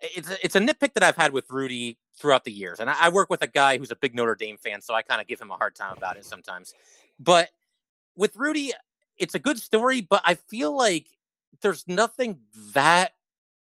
it's 0.00 0.30
a, 0.30 0.44
it's 0.44 0.56
a 0.56 0.60
nitpick 0.60 0.94
that 0.94 1.02
I've 1.02 1.16
had 1.16 1.32
with 1.32 1.50
Rudy 1.50 1.98
throughout 2.16 2.44
the 2.44 2.52
years, 2.52 2.80
and 2.80 2.90
I, 2.90 3.06
I 3.06 3.08
work 3.08 3.30
with 3.30 3.42
a 3.42 3.46
guy 3.46 3.78
who's 3.78 3.90
a 3.90 3.96
big 3.96 4.14
Notre 4.14 4.34
Dame 4.34 4.56
fan, 4.56 4.80
so 4.80 4.94
I 4.94 5.02
kind 5.02 5.20
of 5.20 5.26
give 5.26 5.40
him 5.40 5.50
a 5.50 5.56
hard 5.56 5.74
time 5.74 5.96
about 5.96 6.16
it 6.16 6.24
sometimes. 6.24 6.74
But 7.18 7.50
with 8.16 8.36
Rudy, 8.36 8.72
it's 9.18 9.34
a 9.34 9.38
good 9.38 9.58
story, 9.58 10.00
but 10.00 10.22
I 10.24 10.34
feel 10.34 10.76
like 10.76 11.06
there's 11.62 11.86
nothing 11.88 12.40
that 12.74 13.12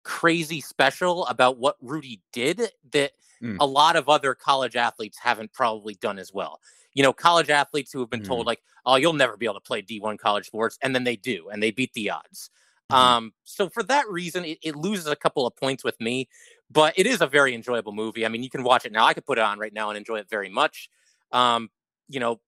crazy 0.03 0.61
special 0.61 1.25
about 1.27 1.57
what 1.57 1.77
Rudy 1.81 2.21
did 2.31 2.71
that 2.91 3.11
Mm. 3.41 3.55
a 3.61 3.65
lot 3.65 3.95
of 3.95 4.09
other 4.09 4.35
college 4.35 4.75
athletes 4.75 5.17
haven't 5.17 5.53
probably 5.53 5.93
done 5.95 6.19
as 6.19 6.33
well. 6.33 6.59
You 6.93 7.03
know, 7.03 7.13
college 7.13 7.49
athletes 7.49 7.89
who 7.89 8.01
have 8.01 8.09
been 8.09 8.21
told 8.21 8.45
like, 8.45 8.61
"Oh, 8.85 8.95
you'll 8.97 9.13
never 9.13 9.37
be 9.37 9.45
able 9.45 9.53
to 9.55 9.61
play 9.61 9.81
D1 9.81 10.17
college 10.17 10.47
sports," 10.47 10.77
and 10.81 10.93
then 10.93 11.05
they 11.05 11.15
do, 11.15 11.47
and 11.47 11.63
they 11.63 11.71
beat 11.71 11.93
the 11.93 12.09
odds. 12.09 12.49
Mhm. 12.91 12.95
Um, 12.95 13.33
so 13.43 13.69
for 13.69 13.83
that 13.83 14.07
reason, 14.09 14.45
it, 14.45 14.59
it 14.63 14.75
loses 14.75 15.07
a 15.07 15.15
couple 15.15 15.45
of 15.45 15.55
points 15.55 15.83
with 15.83 15.99
me, 16.01 16.27
but 16.71 16.93
it 16.97 17.05
is 17.05 17.21
a 17.21 17.27
very 17.27 17.53
enjoyable 17.53 17.91
movie. 17.93 18.25
I 18.25 18.29
mean, 18.29 18.43
you 18.43 18.49
can 18.49 18.63
watch 18.63 18.85
it 18.85 18.91
now. 18.91 19.05
I 19.05 19.13
could 19.13 19.25
put 19.25 19.37
it 19.37 19.43
on 19.43 19.59
right 19.59 19.73
now 19.73 19.89
and 19.89 19.97
enjoy 19.97 20.17
it 20.19 20.29
very 20.29 20.49
much. 20.49 20.89
Um, 21.31 21.69
you 22.07 22.19
know, 22.19 22.41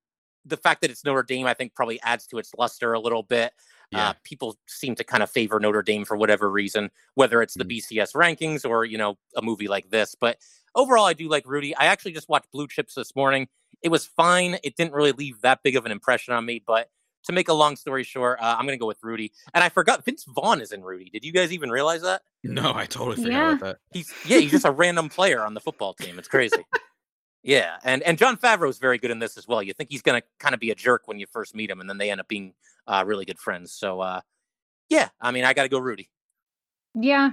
the 0.46 0.58
fact 0.58 0.82
that 0.82 0.90
it's 0.90 1.06
Notre 1.06 1.22
Dame, 1.24 1.46
I 1.46 1.54
think, 1.54 1.76
probably 1.76 2.02
adds 2.02 2.26
to 2.28 2.40
its 2.40 2.52
luster 2.58 2.94
a 2.94 3.00
little 3.00 3.22
bit. 3.22 3.54
Yeah. 3.92 4.10
Uh, 4.10 4.14
people 4.24 4.58
seem 4.68 4.96
to 4.96 5.04
kind 5.04 5.22
of 5.22 5.30
favor 5.30 5.60
Notre 5.60 5.84
Dame 5.84 6.06
for 6.06 6.18
whatever 6.18 6.50
reason, 6.50 6.90
whether 7.14 7.42
it's 7.44 7.54
the 7.54 7.66
Mhm. 7.66 7.68
BCS 7.70 8.14
rankings 8.14 8.68
or 8.68 8.86
you 8.86 8.98
know 8.98 9.18
a 9.36 9.42
movie 9.44 9.68
like 9.68 9.90
this. 9.92 10.16
But 10.16 10.40
overall, 10.74 11.06
I 11.06 11.14
do 11.14 11.28
like 11.30 11.46
Rudy. 11.46 11.76
I 11.76 11.86
actually 11.86 12.14
just 12.14 12.30
watched 12.30 12.50
Blue 12.52 12.68
Chips 12.68 12.96
this 12.96 13.16
morning. 13.16 13.50
It 13.84 13.90
was 13.90 14.06
fine. 14.08 14.58
It 14.64 14.76
didn't 14.78 14.94
really 14.94 15.12
leave 15.12 15.42
that 15.42 15.62
big 15.64 15.76
of 15.76 15.86
an 15.86 15.92
impression 15.92 16.34
on 16.34 16.46
me. 16.46 16.64
But 16.66 16.90
to 17.24 17.32
make 17.34 17.50
a 17.50 17.54
long 17.54 17.76
story 17.76 18.04
short, 18.04 18.40
uh, 18.42 18.56
I'm 18.58 18.66
going 18.66 18.78
to 18.78 18.82
go 18.82 18.88
with 18.88 19.04
Rudy. 19.04 19.32
And 19.54 19.64
I 19.64 19.70
forgot 19.70 20.04
Vince 20.06 20.26
Vaughn 20.26 20.62
is 20.62 20.72
in 20.72 20.82
Rudy. 20.84 21.10
Did 21.10 21.24
you 21.26 21.32
guys 21.32 21.52
even 21.52 21.70
realize 21.70 22.02
that? 22.02 22.22
No, 22.44 22.74
I 22.74 22.86
totally 22.86 23.18
forgot 23.18 23.32
Yeah. 23.32 23.48
about 23.50 23.60
that. 23.62 23.78
He's 23.92 24.12
yeah, 24.26 24.38
he's 24.40 24.52
just 24.52 24.66
a 24.66 24.72
random 24.72 25.10
player 25.10 25.44
on 25.46 25.54
the 25.54 25.60
football 25.62 25.94
team. 25.94 26.18
It's 26.20 26.28
crazy. 26.28 26.66
Yeah, 27.44 27.78
and 27.84 28.04
and 28.04 28.20
Jon 28.20 28.38
Favreau 28.38 28.70
is 28.70 28.78
very 28.78 29.00
good 29.00 29.10
in 29.10 29.18
this 29.18 29.36
as 29.36 29.48
well. 29.48 29.64
You 29.64 29.74
think 29.74 29.90
he's 29.90 30.04
going 30.04 30.22
to 30.22 30.28
kind 30.38 30.54
of 30.54 30.60
be 30.60 30.70
a 30.70 30.76
jerk 30.76 31.08
when 31.08 31.18
you 31.18 31.26
first 31.26 31.56
meet 31.56 31.72
him, 31.72 31.82
and 31.82 31.90
then 31.90 31.98
they 31.98 32.12
end 32.12 32.22
up 32.22 32.28
being 32.28 32.54
uh, 32.86 33.04
really 33.04 33.26
good 33.26 33.40
friends. 33.40 33.72
So 33.72 34.00
uh, 34.00 34.22
yeah, 34.90 35.10
I 35.20 35.32
mean, 35.32 35.44
I 35.44 35.54
got 35.54 35.64
to 35.64 35.70
go 35.70 35.80
Rudy. 35.80 36.12
Yeah. 36.94 37.32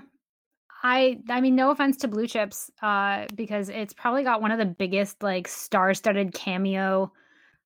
I 0.83 1.19
I 1.29 1.41
mean 1.43 1.57
no 1.57 1.71
offense 1.73 1.99
to 1.99 2.09
Blue 2.09 2.27
Chips 2.27 2.71
uh 2.81 3.27
because 3.35 3.69
it's 3.69 3.93
probably 3.93 4.23
got 4.23 4.41
one 4.41 4.51
of 4.51 4.59
the 4.59 4.65
biggest 4.65 5.23
like 5.23 5.47
star-studded 5.47 6.33
cameo 6.33 7.13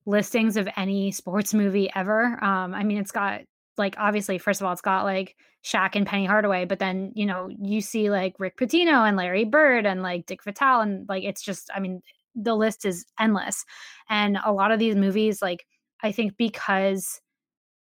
listings 0.05 0.57
of 0.57 0.67
any 0.75 1.11
sports 1.11 1.53
movie 1.53 1.89
ever. 1.95 2.37
Um 2.43 2.73
I 2.73 2.83
mean 2.83 2.97
it's 2.97 3.11
got 3.11 3.41
like 3.77 3.95
obviously 3.97 4.37
first 4.37 4.61
of 4.61 4.67
all 4.67 4.73
it's 4.73 4.81
got 4.81 5.03
like 5.03 5.35
Shaq 5.63 5.91
and 5.95 6.05
Penny 6.05 6.25
Hardaway 6.25 6.65
but 6.65 6.79
then 6.79 7.11
you 7.15 7.25
know 7.25 7.49
you 7.49 7.81
see 7.81 8.09
like 8.09 8.35
Rick 8.39 8.57
Pitino 8.57 9.07
and 9.07 9.17
Larry 9.17 9.45
Bird 9.45 9.85
and 9.85 10.03
like 10.03 10.25
Dick 10.25 10.43
Vitale 10.43 10.81
and 10.81 11.07
like 11.09 11.23
it's 11.23 11.41
just 11.41 11.69
I 11.73 11.79
mean 11.79 12.01
the 12.35 12.55
list 12.55 12.85
is 12.85 13.05
endless. 13.19 13.63
And 14.09 14.37
a 14.43 14.51
lot 14.51 14.71
of 14.71 14.79
these 14.79 14.95
movies 14.95 15.41
like 15.41 15.65
I 16.01 16.11
think 16.11 16.37
because 16.37 17.21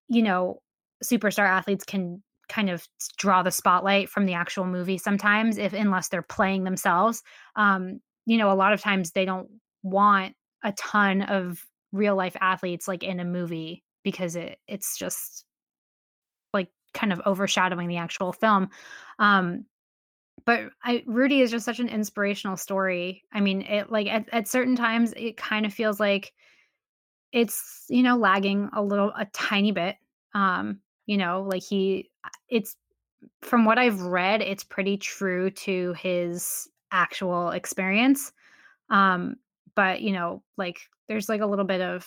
you 0.09 0.23
know 0.23 0.61
superstar 1.03 1.49
athletes 1.49 1.85
can 1.85 2.23
kind 2.49 2.70
of 2.70 2.86
draw 3.16 3.43
the 3.43 3.51
spotlight 3.51 4.09
from 4.09 4.27
the 4.27 4.35
actual 4.35 4.66
movie 4.66 4.99
sometimes 4.99 5.57
if 5.59 5.73
unless 5.73 6.09
they're 6.09 6.23
playing 6.23 6.65
themselves 6.65 7.23
um 7.57 7.99
you 8.27 8.36
know 8.36 8.53
a 8.53 8.55
lot 8.55 8.73
of 8.73 8.81
times 8.81 9.12
they 9.12 9.24
don't 9.24 9.49
want 9.82 10.35
a 10.62 10.73
ton 10.73 11.23
of 11.23 11.65
real 11.93 12.16
life 12.16 12.36
athletes 12.40 12.89
like 12.89 13.02
in 13.02 13.20
a 13.20 13.24
movie 13.24 13.85
because 14.02 14.36
it 14.36 14.59
it's 14.66 14.98
just 14.98 15.44
like 16.52 16.69
kind 16.94 17.12
of 17.12 17.20
overshadowing 17.27 17.89
the 17.89 17.97
actual 17.97 18.32
film 18.32 18.69
um 19.19 19.64
but 20.44 20.70
I, 20.82 21.05
Rudy 21.06 21.40
is 21.40 21.52
just 21.52 21.64
such 21.64 21.78
an 21.78 21.89
inspirational 21.89 22.56
story. 22.56 23.23
I 23.32 23.40
mean, 23.40 23.62
it 23.62 23.93
like 23.93 24.09
at, 24.09 24.28
at 24.32 24.48
certain 24.48 24.74
times 24.74 25.12
it 25.16 25.36
kind 25.36 25.64
of 25.64 25.73
feels 25.73 26.01
like 26.01 26.32
it's 27.32 27.86
you 27.89 28.02
know 28.02 28.16
lagging 28.16 28.69
a 28.74 28.82
little 28.82 29.12
a 29.16 29.24
tiny 29.27 29.73
bit 29.73 29.97
um 30.35 30.78
you 31.06 31.16
know 31.16 31.43
like 31.43 31.62
he 31.62 32.10
it's 32.48 32.77
from 33.43 33.64
what 33.64 33.78
i've 33.78 34.02
read 34.02 34.43
it's 34.43 34.64
pretty 34.64 34.97
true 34.97 35.51
to 35.51 35.94
his 35.94 36.69
actual 36.90 37.51
experience 37.51 38.32
um 38.90 39.36
but 39.77 40.01
you 40.03 40.12
know 40.12 40.43
like 40.57 40.81
there's 41.09 41.28
like 41.28 41.40
a 41.40 41.47
little 41.47 41.65
bit 41.65 41.81
of 41.81 42.07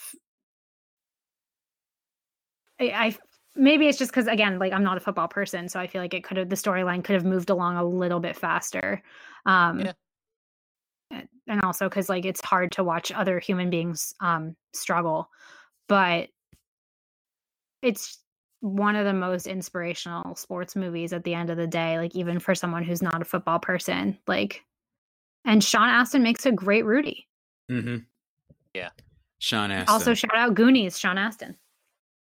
i, 2.80 2.86
I 2.86 3.16
maybe 3.56 3.88
it's 3.88 3.98
just 3.98 4.12
because 4.12 4.28
again 4.28 4.60
like 4.60 4.74
i'm 4.74 4.84
not 4.84 4.98
a 4.98 5.02
football 5.02 5.28
person 5.28 5.70
so 5.70 5.80
i 5.80 5.88
feel 5.88 6.02
like 6.02 6.14
it 6.14 6.24
could 6.24 6.38
have 6.38 6.50
the 6.50 6.56
storyline 6.56 7.04
could 7.04 7.16
have 7.16 7.26
moved 7.26 7.50
along 7.50 7.78
a 7.78 7.84
little 7.86 8.20
bit 8.20 8.36
faster 8.36 9.02
um 9.46 9.80
Yeah. 9.80 11.22
and 11.48 11.62
also 11.62 11.88
because 11.88 12.10
like 12.10 12.26
it's 12.26 12.44
hard 12.44 12.72
to 12.74 12.84
watch 12.84 13.12
other 13.12 13.40
human 13.40 13.70
beings 13.70 14.14
um 14.20 14.56
struggle 14.74 15.30
but 15.88 16.30
it's 17.82 18.20
one 18.62 18.96
of 18.96 19.06
the 19.06 19.14
most 19.14 19.46
inspirational 19.46 20.36
sports 20.36 20.76
movies 20.76 21.14
at 21.14 21.24
the 21.24 21.34
end 21.34 21.50
of 21.50 21.58
the 21.58 21.68
day 21.68 22.00
like 22.00 22.16
even 22.16 22.40
for 22.40 22.56
someone 22.56 22.84
who's 22.84 23.02
not 23.02 23.22
a 23.22 23.26
football 23.26 23.60
person 23.60 24.18
like 24.28 24.64
and 25.46 25.64
sean 25.64 25.88
astin 25.88 26.24
makes 26.24 26.46
a 26.46 26.52
great 26.52 26.84
rudy 26.86 27.28
Mm-hmm. 27.72 27.98
Yeah. 28.74 28.90
Sean 29.40 29.72
Astin. 29.72 29.94
also 29.94 30.14
shout 30.14 30.36
out 30.36 30.54
goonies 30.56 30.98
sean 30.98 31.18
astin 31.18 31.56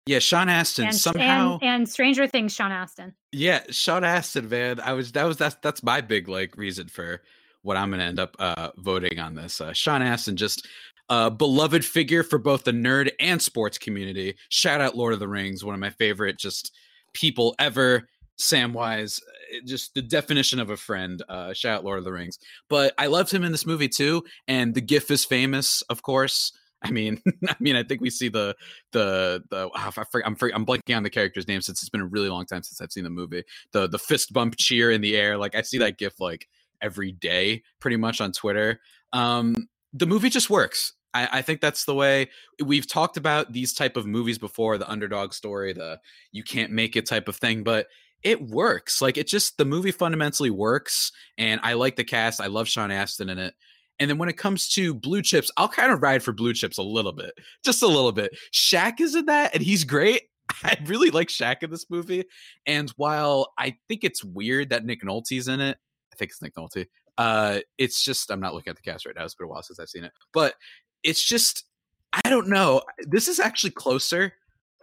yeah, 0.05 0.17
Sean 0.19 0.49
Astin 0.49 0.85
and, 0.85 0.95
somehow. 0.95 1.59
and 1.61 1.81
and 1.81 1.89
stranger 1.89 2.25
things 2.27 2.53
sean 2.53 2.71
astin 2.71 3.13
Yeah, 3.31 3.61
Sean 3.69 4.03
Astin, 4.03 4.49
man. 4.49 4.79
I 4.79 4.93
was 4.93 5.11
that 5.11 5.25
was 5.25 5.37
that's 5.37 5.55
that's 5.61 5.83
my 5.83 6.01
big 6.01 6.27
like 6.27 6.57
reason 6.57 6.87
for 6.87 7.21
what 7.61 7.77
I'm 7.77 7.91
gonna 7.91 8.03
end 8.05 8.19
up 8.19 8.35
uh 8.39 8.69
voting 8.77 9.19
on 9.19 9.35
this. 9.35 9.61
Uh 9.61 9.73
Sean 9.73 10.01
Astin 10.01 10.35
just 10.35 10.67
a 11.09 11.29
beloved 11.29 11.85
figure 11.85 12.23
for 12.23 12.39
both 12.39 12.63
the 12.63 12.71
nerd 12.71 13.11
and 13.19 13.39
sports 13.41 13.77
community. 13.77 14.35
Shout 14.49 14.81
out 14.81 14.95
Lord 14.95 15.13
of 15.13 15.19
the 15.19 15.27
Rings, 15.27 15.63
one 15.63 15.75
of 15.75 15.79
my 15.81 15.91
favorite 15.91 16.39
just 16.39 16.71
people 17.13 17.53
ever. 17.59 18.07
Samwise, 18.39 19.21
just 19.65 19.93
the 19.93 20.01
definition 20.01 20.59
of 20.59 20.69
a 20.69 20.77
friend. 20.77 21.21
Uh 21.27 21.53
shout 21.53 21.77
out 21.77 21.85
Lord 21.85 21.99
of 21.99 22.05
the 22.05 22.11
Rings. 22.11 22.39
But 22.69 22.93
I 22.97 23.07
loved 23.07 23.31
him 23.31 23.43
in 23.43 23.51
this 23.51 23.65
movie 23.65 23.89
too, 23.89 24.23
and 24.47 24.73
the 24.73 24.81
gif 24.81 25.11
is 25.11 25.25
famous, 25.25 25.81
of 25.83 26.01
course. 26.01 26.51
I 26.81 26.91
mean, 26.91 27.21
I 27.47 27.55
mean, 27.59 27.75
I 27.75 27.83
think 27.83 27.99
we 27.99 28.09
see 28.09 28.29
the 28.29 28.55
the 28.93 29.43
the 29.49 29.69
oh, 29.69 29.71
I 29.75 29.91
I'm 30.25 30.37
I'm 30.53 30.65
blanking 30.65 30.95
on 30.95 31.03
the 31.03 31.09
character's 31.09 31.47
name 31.47 31.61
since 31.61 31.81
it's 31.81 31.89
been 31.89 32.01
a 32.01 32.05
really 32.05 32.29
long 32.29 32.45
time 32.45 32.63
since 32.63 32.79
I've 32.79 32.91
seen 32.91 33.03
the 33.03 33.09
movie. 33.09 33.43
The 33.73 33.87
the 33.87 33.99
fist 33.99 34.31
bump 34.31 34.55
cheer 34.57 34.91
in 34.91 35.01
the 35.01 35.17
air, 35.17 35.37
like 35.37 35.55
I 35.55 35.61
see 35.61 35.77
that 35.79 35.97
gif 35.97 36.19
like 36.19 36.47
every 36.81 37.11
day, 37.11 37.63
pretty 37.79 37.97
much 37.97 38.21
on 38.21 38.31
Twitter. 38.31 38.79
Um, 39.11 39.67
the 39.93 40.05
movie 40.05 40.29
just 40.29 40.49
works. 40.49 40.93
I, 41.13 41.27
I 41.33 41.41
think 41.41 41.61
that's 41.61 41.85
the 41.85 41.95
way 41.95 42.29
we've 42.63 42.87
talked 42.87 43.17
about 43.17 43.51
these 43.51 43.73
type 43.73 43.97
of 43.97 44.05
movies 44.05 44.37
before, 44.37 44.77
the 44.77 44.89
underdog 44.89 45.33
story, 45.33 45.73
the 45.73 45.99
you 46.31 46.43
can't 46.43 46.71
make 46.71 46.95
it 46.95 47.07
type 47.07 47.27
of 47.27 47.35
thing, 47.35 47.63
but 47.63 47.87
it 48.23 48.41
works. 48.41 49.01
Like 49.01 49.17
it 49.17 49.27
just 49.27 49.57
the 49.57 49.65
movie 49.65 49.91
fundamentally 49.91 50.49
works, 50.49 51.11
and 51.37 51.59
I 51.63 51.73
like 51.73 51.95
the 51.95 52.03
cast. 52.03 52.41
I 52.41 52.47
love 52.47 52.67
Sean 52.67 52.91
Astin 52.91 53.29
in 53.29 53.37
it. 53.37 53.53
And 53.99 54.09
then 54.09 54.17
when 54.17 54.29
it 54.29 54.37
comes 54.37 54.69
to 54.69 54.93
blue 54.93 55.21
chips, 55.21 55.51
I'll 55.57 55.67
kind 55.67 55.91
of 55.91 56.01
ride 56.01 56.23
for 56.23 56.31
blue 56.31 56.53
chips 56.53 56.77
a 56.77 56.83
little 56.83 57.11
bit, 57.11 57.33
just 57.65 57.83
a 57.83 57.87
little 57.87 58.13
bit. 58.13 58.31
Shaq 58.53 59.01
is 59.01 59.13
in 59.15 59.25
that, 59.25 59.53
and 59.53 59.61
he's 59.61 59.83
great. 59.83 60.23
I 60.63 60.77
really 60.85 61.11
like 61.11 61.27
Shaq 61.27 61.63
in 61.63 61.69
this 61.69 61.89
movie. 61.89 62.23
And 62.65 62.89
while 62.91 63.53
I 63.57 63.75
think 63.87 64.03
it's 64.03 64.23
weird 64.23 64.69
that 64.69 64.85
Nick 64.85 65.03
Nolte's 65.03 65.47
in 65.47 65.59
it, 65.59 65.77
I 66.13 66.15
think 66.15 66.31
it's 66.31 66.41
Nick 66.41 66.55
Nolte. 66.55 66.87
Uh, 67.17 67.59
it's 67.77 68.03
just 68.03 68.31
I'm 68.31 68.39
not 68.39 68.53
looking 68.53 68.71
at 68.71 68.77
the 68.77 68.81
cast 68.81 69.05
right 69.05 69.15
now. 69.15 69.25
It's 69.25 69.35
been 69.35 69.47
a 69.47 69.49
while 69.49 69.63
since 69.63 69.79
I've 69.79 69.89
seen 69.89 70.05
it, 70.05 70.13
but 70.33 70.55
it's 71.03 71.21
just 71.21 71.65
I 72.13 72.29
don't 72.29 72.47
know. 72.47 72.81
This 72.99 73.27
is 73.27 73.39
actually 73.39 73.71
closer 73.71 74.33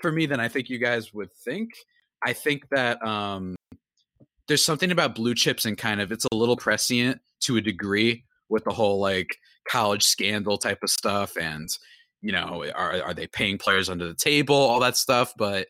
for 0.00 0.12
me 0.12 0.26
than 0.26 0.40
I 0.40 0.48
think 0.48 0.68
you 0.68 0.78
guys 0.78 1.14
would 1.14 1.32
think. 1.32 1.70
I 2.24 2.32
think 2.32 2.68
that 2.70 3.04
um, 3.06 3.56
there's 4.48 4.64
something 4.64 4.90
about 4.90 5.14
blue 5.14 5.34
chips 5.34 5.64
and 5.64 5.76
kind 5.76 6.00
of 6.00 6.12
it's 6.12 6.26
a 6.30 6.34
little 6.34 6.56
prescient 6.56 7.20
to 7.40 7.56
a 7.56 7.60
degree 7.60 8.24
with 8.48 8.64
the 8.64 8.72
whole 8.72 9.00
like 9.00 9.36
college 9.68 10.02
scandal 10.02 10.58
type 10.58 10.78
of 10.82 10.90
stuff 10.90 11.36
and 11.36 11.68
you 12.22 12.32
know 12.32 12.64
are 12.74 13.02
are 13.02 13.14
they 13.14 13.26
paying 13.26 13.58
players 13.58 13.88
under 13.88 14.06
the 14.06 14.14
table 14.14 14.54
all 14.54 14.80
that 14.80 14.96
stuff 14.96 15.32
but 15.36 15.66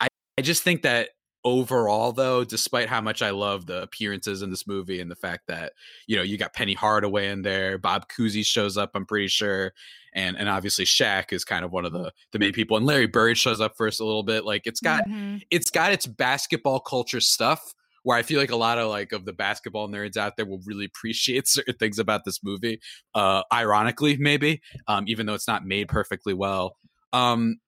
I 0.00 0.08
I 0.36 0.42
just 0.42 0.62
think 0.62 0.82
that 0.82 1.10
overall 1.48 2.12
though 2.12 2.44
despite 2.44 2.88
how 2.88 3.00
much 3.00 3.22
i 3.22 3.30
love 3.30 3.66
the 3.66 3.82
appearances 3.82 4.42
in 4.42 4.50
this 4.50 4.66
movie 4.66 5.00
and 5.00 5.10
the 5.10 5.16
fact 5.16 5.46
that 5.46 5.72
you 6.06 6.16
know 6.16 6.22
you 6.22 6.38
got 6.38 6.54
penny 6.54 6.74
hardaway 6.74 7.28
in 7.28 7.42
there 7.42 7.78
bob 7.78 8.08
cousy 8.08 8.44
shows 8.44 8.76
up 8.76 8.90
i'm 8.94 9.06
pretty 9.06 9.28
sure 9.28 9.72
and 10.14 10.36
and 10.36 10.48
obviously 10.48 10.84
Shaq 10.84 11.32
is 11.32 11.44
kind 11.44 11.64
of 11.64 11.72
one 11.72 11.84
of 11.84 11.92
the 11.92 12.12
the 12.32 12.38
main 12.38 12.52
people 12.52 12.76
and 12.76 12.86
larry 12.86 13.06
bird 13.06 13.36
shows 13.36 13.60
up 13.60 13.76
first 13.76 14.00
a 14.00 14.04
little 14.04 14.22
bit 14.22 14.44
like 14.44 14.62
it's 14.66 14.80
got 14.80 15.04
mm-hmm. 15.04 15.36
it's 15.50 15.70
got 15.70 15.92
its 15.92 16.06
basketball 16.06 16.80
culture 16.80 17.20
stuff 17.20 17.74
where 18.04 18.16
I 18.16 18.22
feel 18.22 18.40
like 18.40 18.50
a 18.50 18.56
lot 18.56 18.78
of 18.78 18.88
like 18.88 19.12
of 19.12 19.26
the 19.26 19.34
basketball 19.34 19.86
nerds 19.86 20.16
out 20.16 20.36
there 20.36 20.46
will 20.46 20.62
really 20.64 20.86
appreciate 20.86 21.46
certain 21.48 21.74
things 21.74 21.98
about 21.98 22.24
this 22.24 22.42
movie. 22.42 22.80
Uh, 23.14 23.42
ironically, 23.52 24.16
maybe, 24.16 24.62
um, 24.86 25.04
even 25.06 25.26
though 25.26 25.34
it's 25.34 25.48
not 25.48 25.66
made 25.66 25.88
perfectly 25.88 26.32
well. 26.32 26.76
Um, 27.12 27.58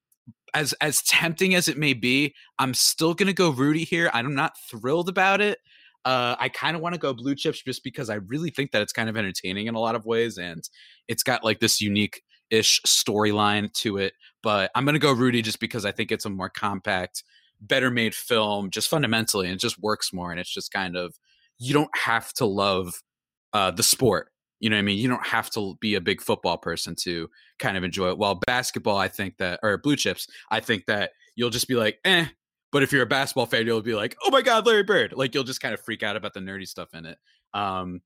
as 0.55 0.73
as 0.81 1.03
tempting 1.03 1.55
as 1.55 1.69
it 1.69 1.79
may 1.79 1.93
be, 1.95 2.35
I'm 2.59 2.75
still 2.75 3.15
gonna 3.15 3.33
go 3.33 3.51
Rudy 3.51 3.85
here. 3.85 4.11
I'm 4.13 4.35
not 4.35 4.59
thrilled 4.71 5.09
about 5.09 5.41
it. 5.41 5.59
Uh, 6.05 6.35
I 6.39 6.49
kind 6.49 6.77
of 6.77 6.83
want 6.83 6.95
to 6.95 6.99
go 6.99 7.13
blue 7.13 7.35
chips 7.35 7.63
just 7.63 7.85
because 7.85 8.09
I 8.09 8.15
really 8.15 8.51
think 8.51 8.71
that 8.73 8.81
it's 8.81 8.93
kind 8.93 9.09
of 9.09 9.17
entertaining 9.17 9.67
in 9.67 9.75
a 9.75 9.81
lot 9.81 9.95
of 9.95 10.07
ways, 10.07 10.39
and 10.39 10.69
it's 11.09 11.23
got 11.23 11.45
like 11.45 11.61
this 11.61 11.81
unique 11.81 12.23
ish 12.51 12.81
storyline 12.87 13.73
to 13.75 13.99
it. 13.99 14.15
But 14.43 14.71
I'm 14.75 14.85
gonna 14.85 14.99
go 14.99 15.13
Rudy 15.13 15.43
just 15.43 15.61
because 15.61 15.85
I 15.85 15.93
think 15.93 16.11
it's 16.13 16.25
a 16.25 16.31
more 16.31 16.51
compact 16.51 17.25
better 17.61 17.91
made 17.91 18.15
film 18.15 18.71
just 18.71 18.89
fundamentally 18.89 19.47
and 19.47 19.55
it 19.55 19.61
just 19.61 19.79
works 19.81 20.13
more 20.13 20.31
and 20.31 20.41
it's 20.41 20.53
just 20.53 20.73
kind 20.73 20.97
of 20.97 21.15
you 21.59 21.75
don't 21.75 21.95
have 21.95 22.33
to 22.33 22.47
love 22.47 23.03
uh, 23.53 23.71
the 23.71 23.83
sport 23.83 24.30
you 24.61 24.71
know 24.71 24.77
what 24.77 24.81
i 24.81 24.83
mean? 24.83 24.99
You 24.99 25.09
don't 25.09 25.27
have 25.27 25.51
to 25.51 25.77
be 25.81 25.95
a 25.95 26.01
big 26.01 26.21
football 26.21 26.59
person 26.59 26.95
to 27.01 27.29
kind 27.59 27.77
of 27.77 27.85
enjoy 27.85 28.11
it. 28.11 28.19
While 28.19 28.37
basketball 28.47 28.97
i 28.97 29.09
think 29.09 29.39
that 29.39 29.59
or 29.63 29.77
blue 29.79 29.97
chips 29.97 30.29
i 30.51 30.61
think 30.61 30.87
that 30.87 31.11
you'll 31.35 31.51
just 31.51 31.69
be 31.69 31.75
like 31.75 31.99
eh 32.05 32.27
but 32.71 32.83
if 32.83 32.93
you're 32.93 33.03
a 33.03 33.07
basketball 33.07 33.47
fan 33.47 33.67
you'll 33.67 33.81
be 33.83 33.95
like 33.95 34.17
oh 34.25 34.31
my 34.31 34.43
god 34.43 34.67
larry 34.67 34.83
bird. 34.83 35.15
Like 35.17 35.35
you'll 35.35 35.45
just 35.45 35.61
kind 35.61 35.75
of 35.75 35.81
freak 35.81 36.03
out 36.03 36.17
about 36.17 36.35
the 36.35 36.41
nerdy 36.41 36.69
stuff 36.69 36.95
in 36.95 37.07
it. 37.07 37.19
Um 37.55 38.01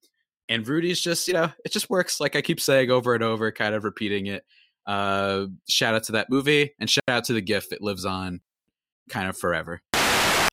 and 0.49 0.67
rudy's 0.67 1.01
just 1.01 1.27
you 1.29 1.35
know 1.35 1.51
it 1.65 1.73
just 1.73 1.91
works 1.91 2.21
like 2.21 2.37
i 2.37 2.43
keep 2.43 2.61
saying 2.61 2.91
over 2.91 3.15
and 3.15 3.25
over 3.25 3.51
kind 3.53 3.75
of 3.75 3.85
repeating 3.85 4.27
it. 4.27 4.45
Uh 4.87 5.47
shout 5.69 5.95
out 5.95 6.05
to 6.05 6.13
that 6.13 6.31
movie 6.31 6.73
and 6.79 6.89
shout 6.89 7.05
out 7.09 7.25
to 7.25 7.33
the 7.33 7.41
gif 7.41 7.73
it 7.73 7.83
lives 7.83 8.05
on 8.05 8.41
kind 9.09 9.29
of 9.29 9.37
forever. 9.37 9.81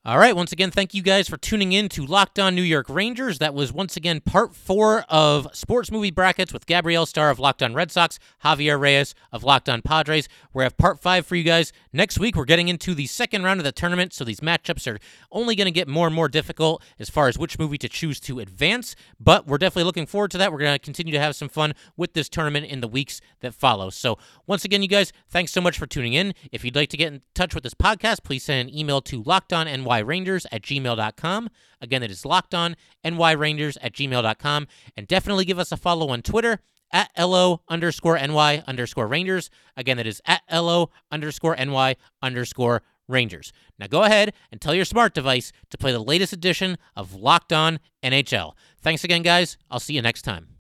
All 0.04 0.18
right. 0.18 0.34
Once 0.34 0.50
again, 0.50 0.72
thank 0.72 0.94
you 0.94 1.02
guys 1.02 1.28
for 1.28 1.36
tuning 1.36 1.70
in 1.70 1.88
to 1.90 2.04
Locked 2.04 2.40
On 2.40 2.56
New 2.56 2.62
York 2.62 2.88
Rangers. 2.88 3.38
That 3.38 3.54
was 3.54 3.72
once 3.72 3.96
again 3.96 4.20
part 4.20 4.52
four 4.52 5.04
of 5.08 5.46
sports 5.52 5.92
movie 5.92 6.10
brackets 6.10 6.52
with 6.52 6.66
Gabrielle 6.66 7.06
Starr 7.06 7.30
of 7.30 7.38
Locked 7.38 7.62
On 7.62 7.72
Red 7.72 7.92
Sox, 7.92 8.18
Javier 8.44 8.80
Reyes 8.80 9.14
of 9.30 9.44
Locked 9.44 9.68
On 9.68 9.80
Padres. 9.80 10.28
We 10.52 10.64
have 10.64 10.76
part 10.76 10.98
five 10.98 11.24
for 11.24 11.36
you 11.36 11.44
guys 11.44 11.72
next 11.92 12.18
week. 12.18 12.36
We're 12.36 12.44
getting 12.44 12.68
into 12.68 12.94
the 12.94 13.06
second 13.06 13.44
round 13.44 13.60
of 13.60 13.64
the 13.64 13.72
tournament, 13.72 14.12
so 14.12 14.24
these 14.24 14.40
matchups 14.40 14.90
are 14.92 14.98
only 15.30 15.54
going 15.54 15.66
to 15.66 15.72
get 15.72 15.88
more 15.88 16.06
and 16.06 16.14
more 16.14 16.28
difficult 16.28 16.82
as 16.98 17.10
far 17.10 17.28
as 17.28 17.38
which 17.38 17.58
movie 17.58 17.78
to 17.78 17.88
choose 17.88 18.20
to 18.20 18.40
advance. 18.40 18.94
But 19.20 19.46
we're 19.46 19.58
definitely 19.58 19.84
looking 19.84 20.06
forward 20.06 20.30
to 20.32 20.38
that. 20.38 20.52
We're 20.52 20.58
going 20.58 20.74
to 20.74 20.78
continue 20.78 21.12
to 21.12 21.20
have 21.20 21.36
some 21.36 21.48
fun 21.48 21.74
with 21.96 22.14
this 22.14 22.28
tournament 22.28 22.66
in 22.66 22.80
the 22.80 22.88
weeks 22.88 23.20
that 23.40 23.54
follow. 23.54 23.90
So 23.90 24.18
once 24.46 24.64
again, 24.64 24.82
you 24.82 24.88
guys, 24.88 25.12
thanks 25.28 25.52
so 25.52 25.60
much 25.60 25.78
for 25.78 25.86
tuning 25.86 26.14
in. 26.14 26.34
If 26.50 26.64
you'd 26.64 26.76
like 26.76 26.90
to 26.90 26.96
get 26.96 27.12
in 27.12 27.22
touch 27.34 27.54
with 27.54 27.64
this 27.64 27.74
podcast, 27.74 28.22
please 28.22 28.44
send 28.44 28.68
an 28.68 28.76
email 28.76 29.00
to 29.02 29.22
lockedonny 29.22 29.72
nyrangers 29.82 30.46
at 30.52 30.62
gmail.com. 30.62 31.48
Again, 31.80 32.00
that 32.00 32.10
is 32.10 32.24
locked 32.24 32.54
on 32.54 32.76
nyrangers 33.04 33.76
at 33.82 33.92
gmail.com. 33.92 34.66
And 34.96 35.08
definitely 35.08 35.44
give 35.44 35.58
us 35.58 35.72
a 35.72 35.76
follow 35.76 36.10
on 36.10 36.22
Twitter 36.22 36.60
at 36.92 37.10
LO 37.18 37.62
underscore 37.68 38.18
NY 38.18 38.62
underscore 38.66 39.06
Rangers. 39.06 39.50
Again, 39.76 39.96
that 39.96 40.06
is 40.06 40.20
at 40.26 40.42
LO 40.50 40.90
underscore 41.10 41.56
NY 41.56 41.96
underscore 42.22 42.82
Rangers. 43.08 43.52
Now 43.78 43.86
go 43.86 44.04
ahead 44.04 44.32
and 44.50 44.60
tell 44.60 44.74
your 44.74 44.84
smart 44.84 45.14
device 45.14 45.52
to 45.70 45.78
play 45.78 45.92
the 45.92 45.98
latest 45.98 46.32
edition 46.32 46.78
of 46.96 47.14
Locked 47.14 47.52
On 47.52 47.78
NHL. 48.02 48.52
Thanks 48.80 49.04
again, 49.04 49.22
guys. 49.22 49.56
I'll 49.70 49.80
see 49.80 49.94
you 49.94 50.02
next 50.02 50.22
time. 50.22 50.48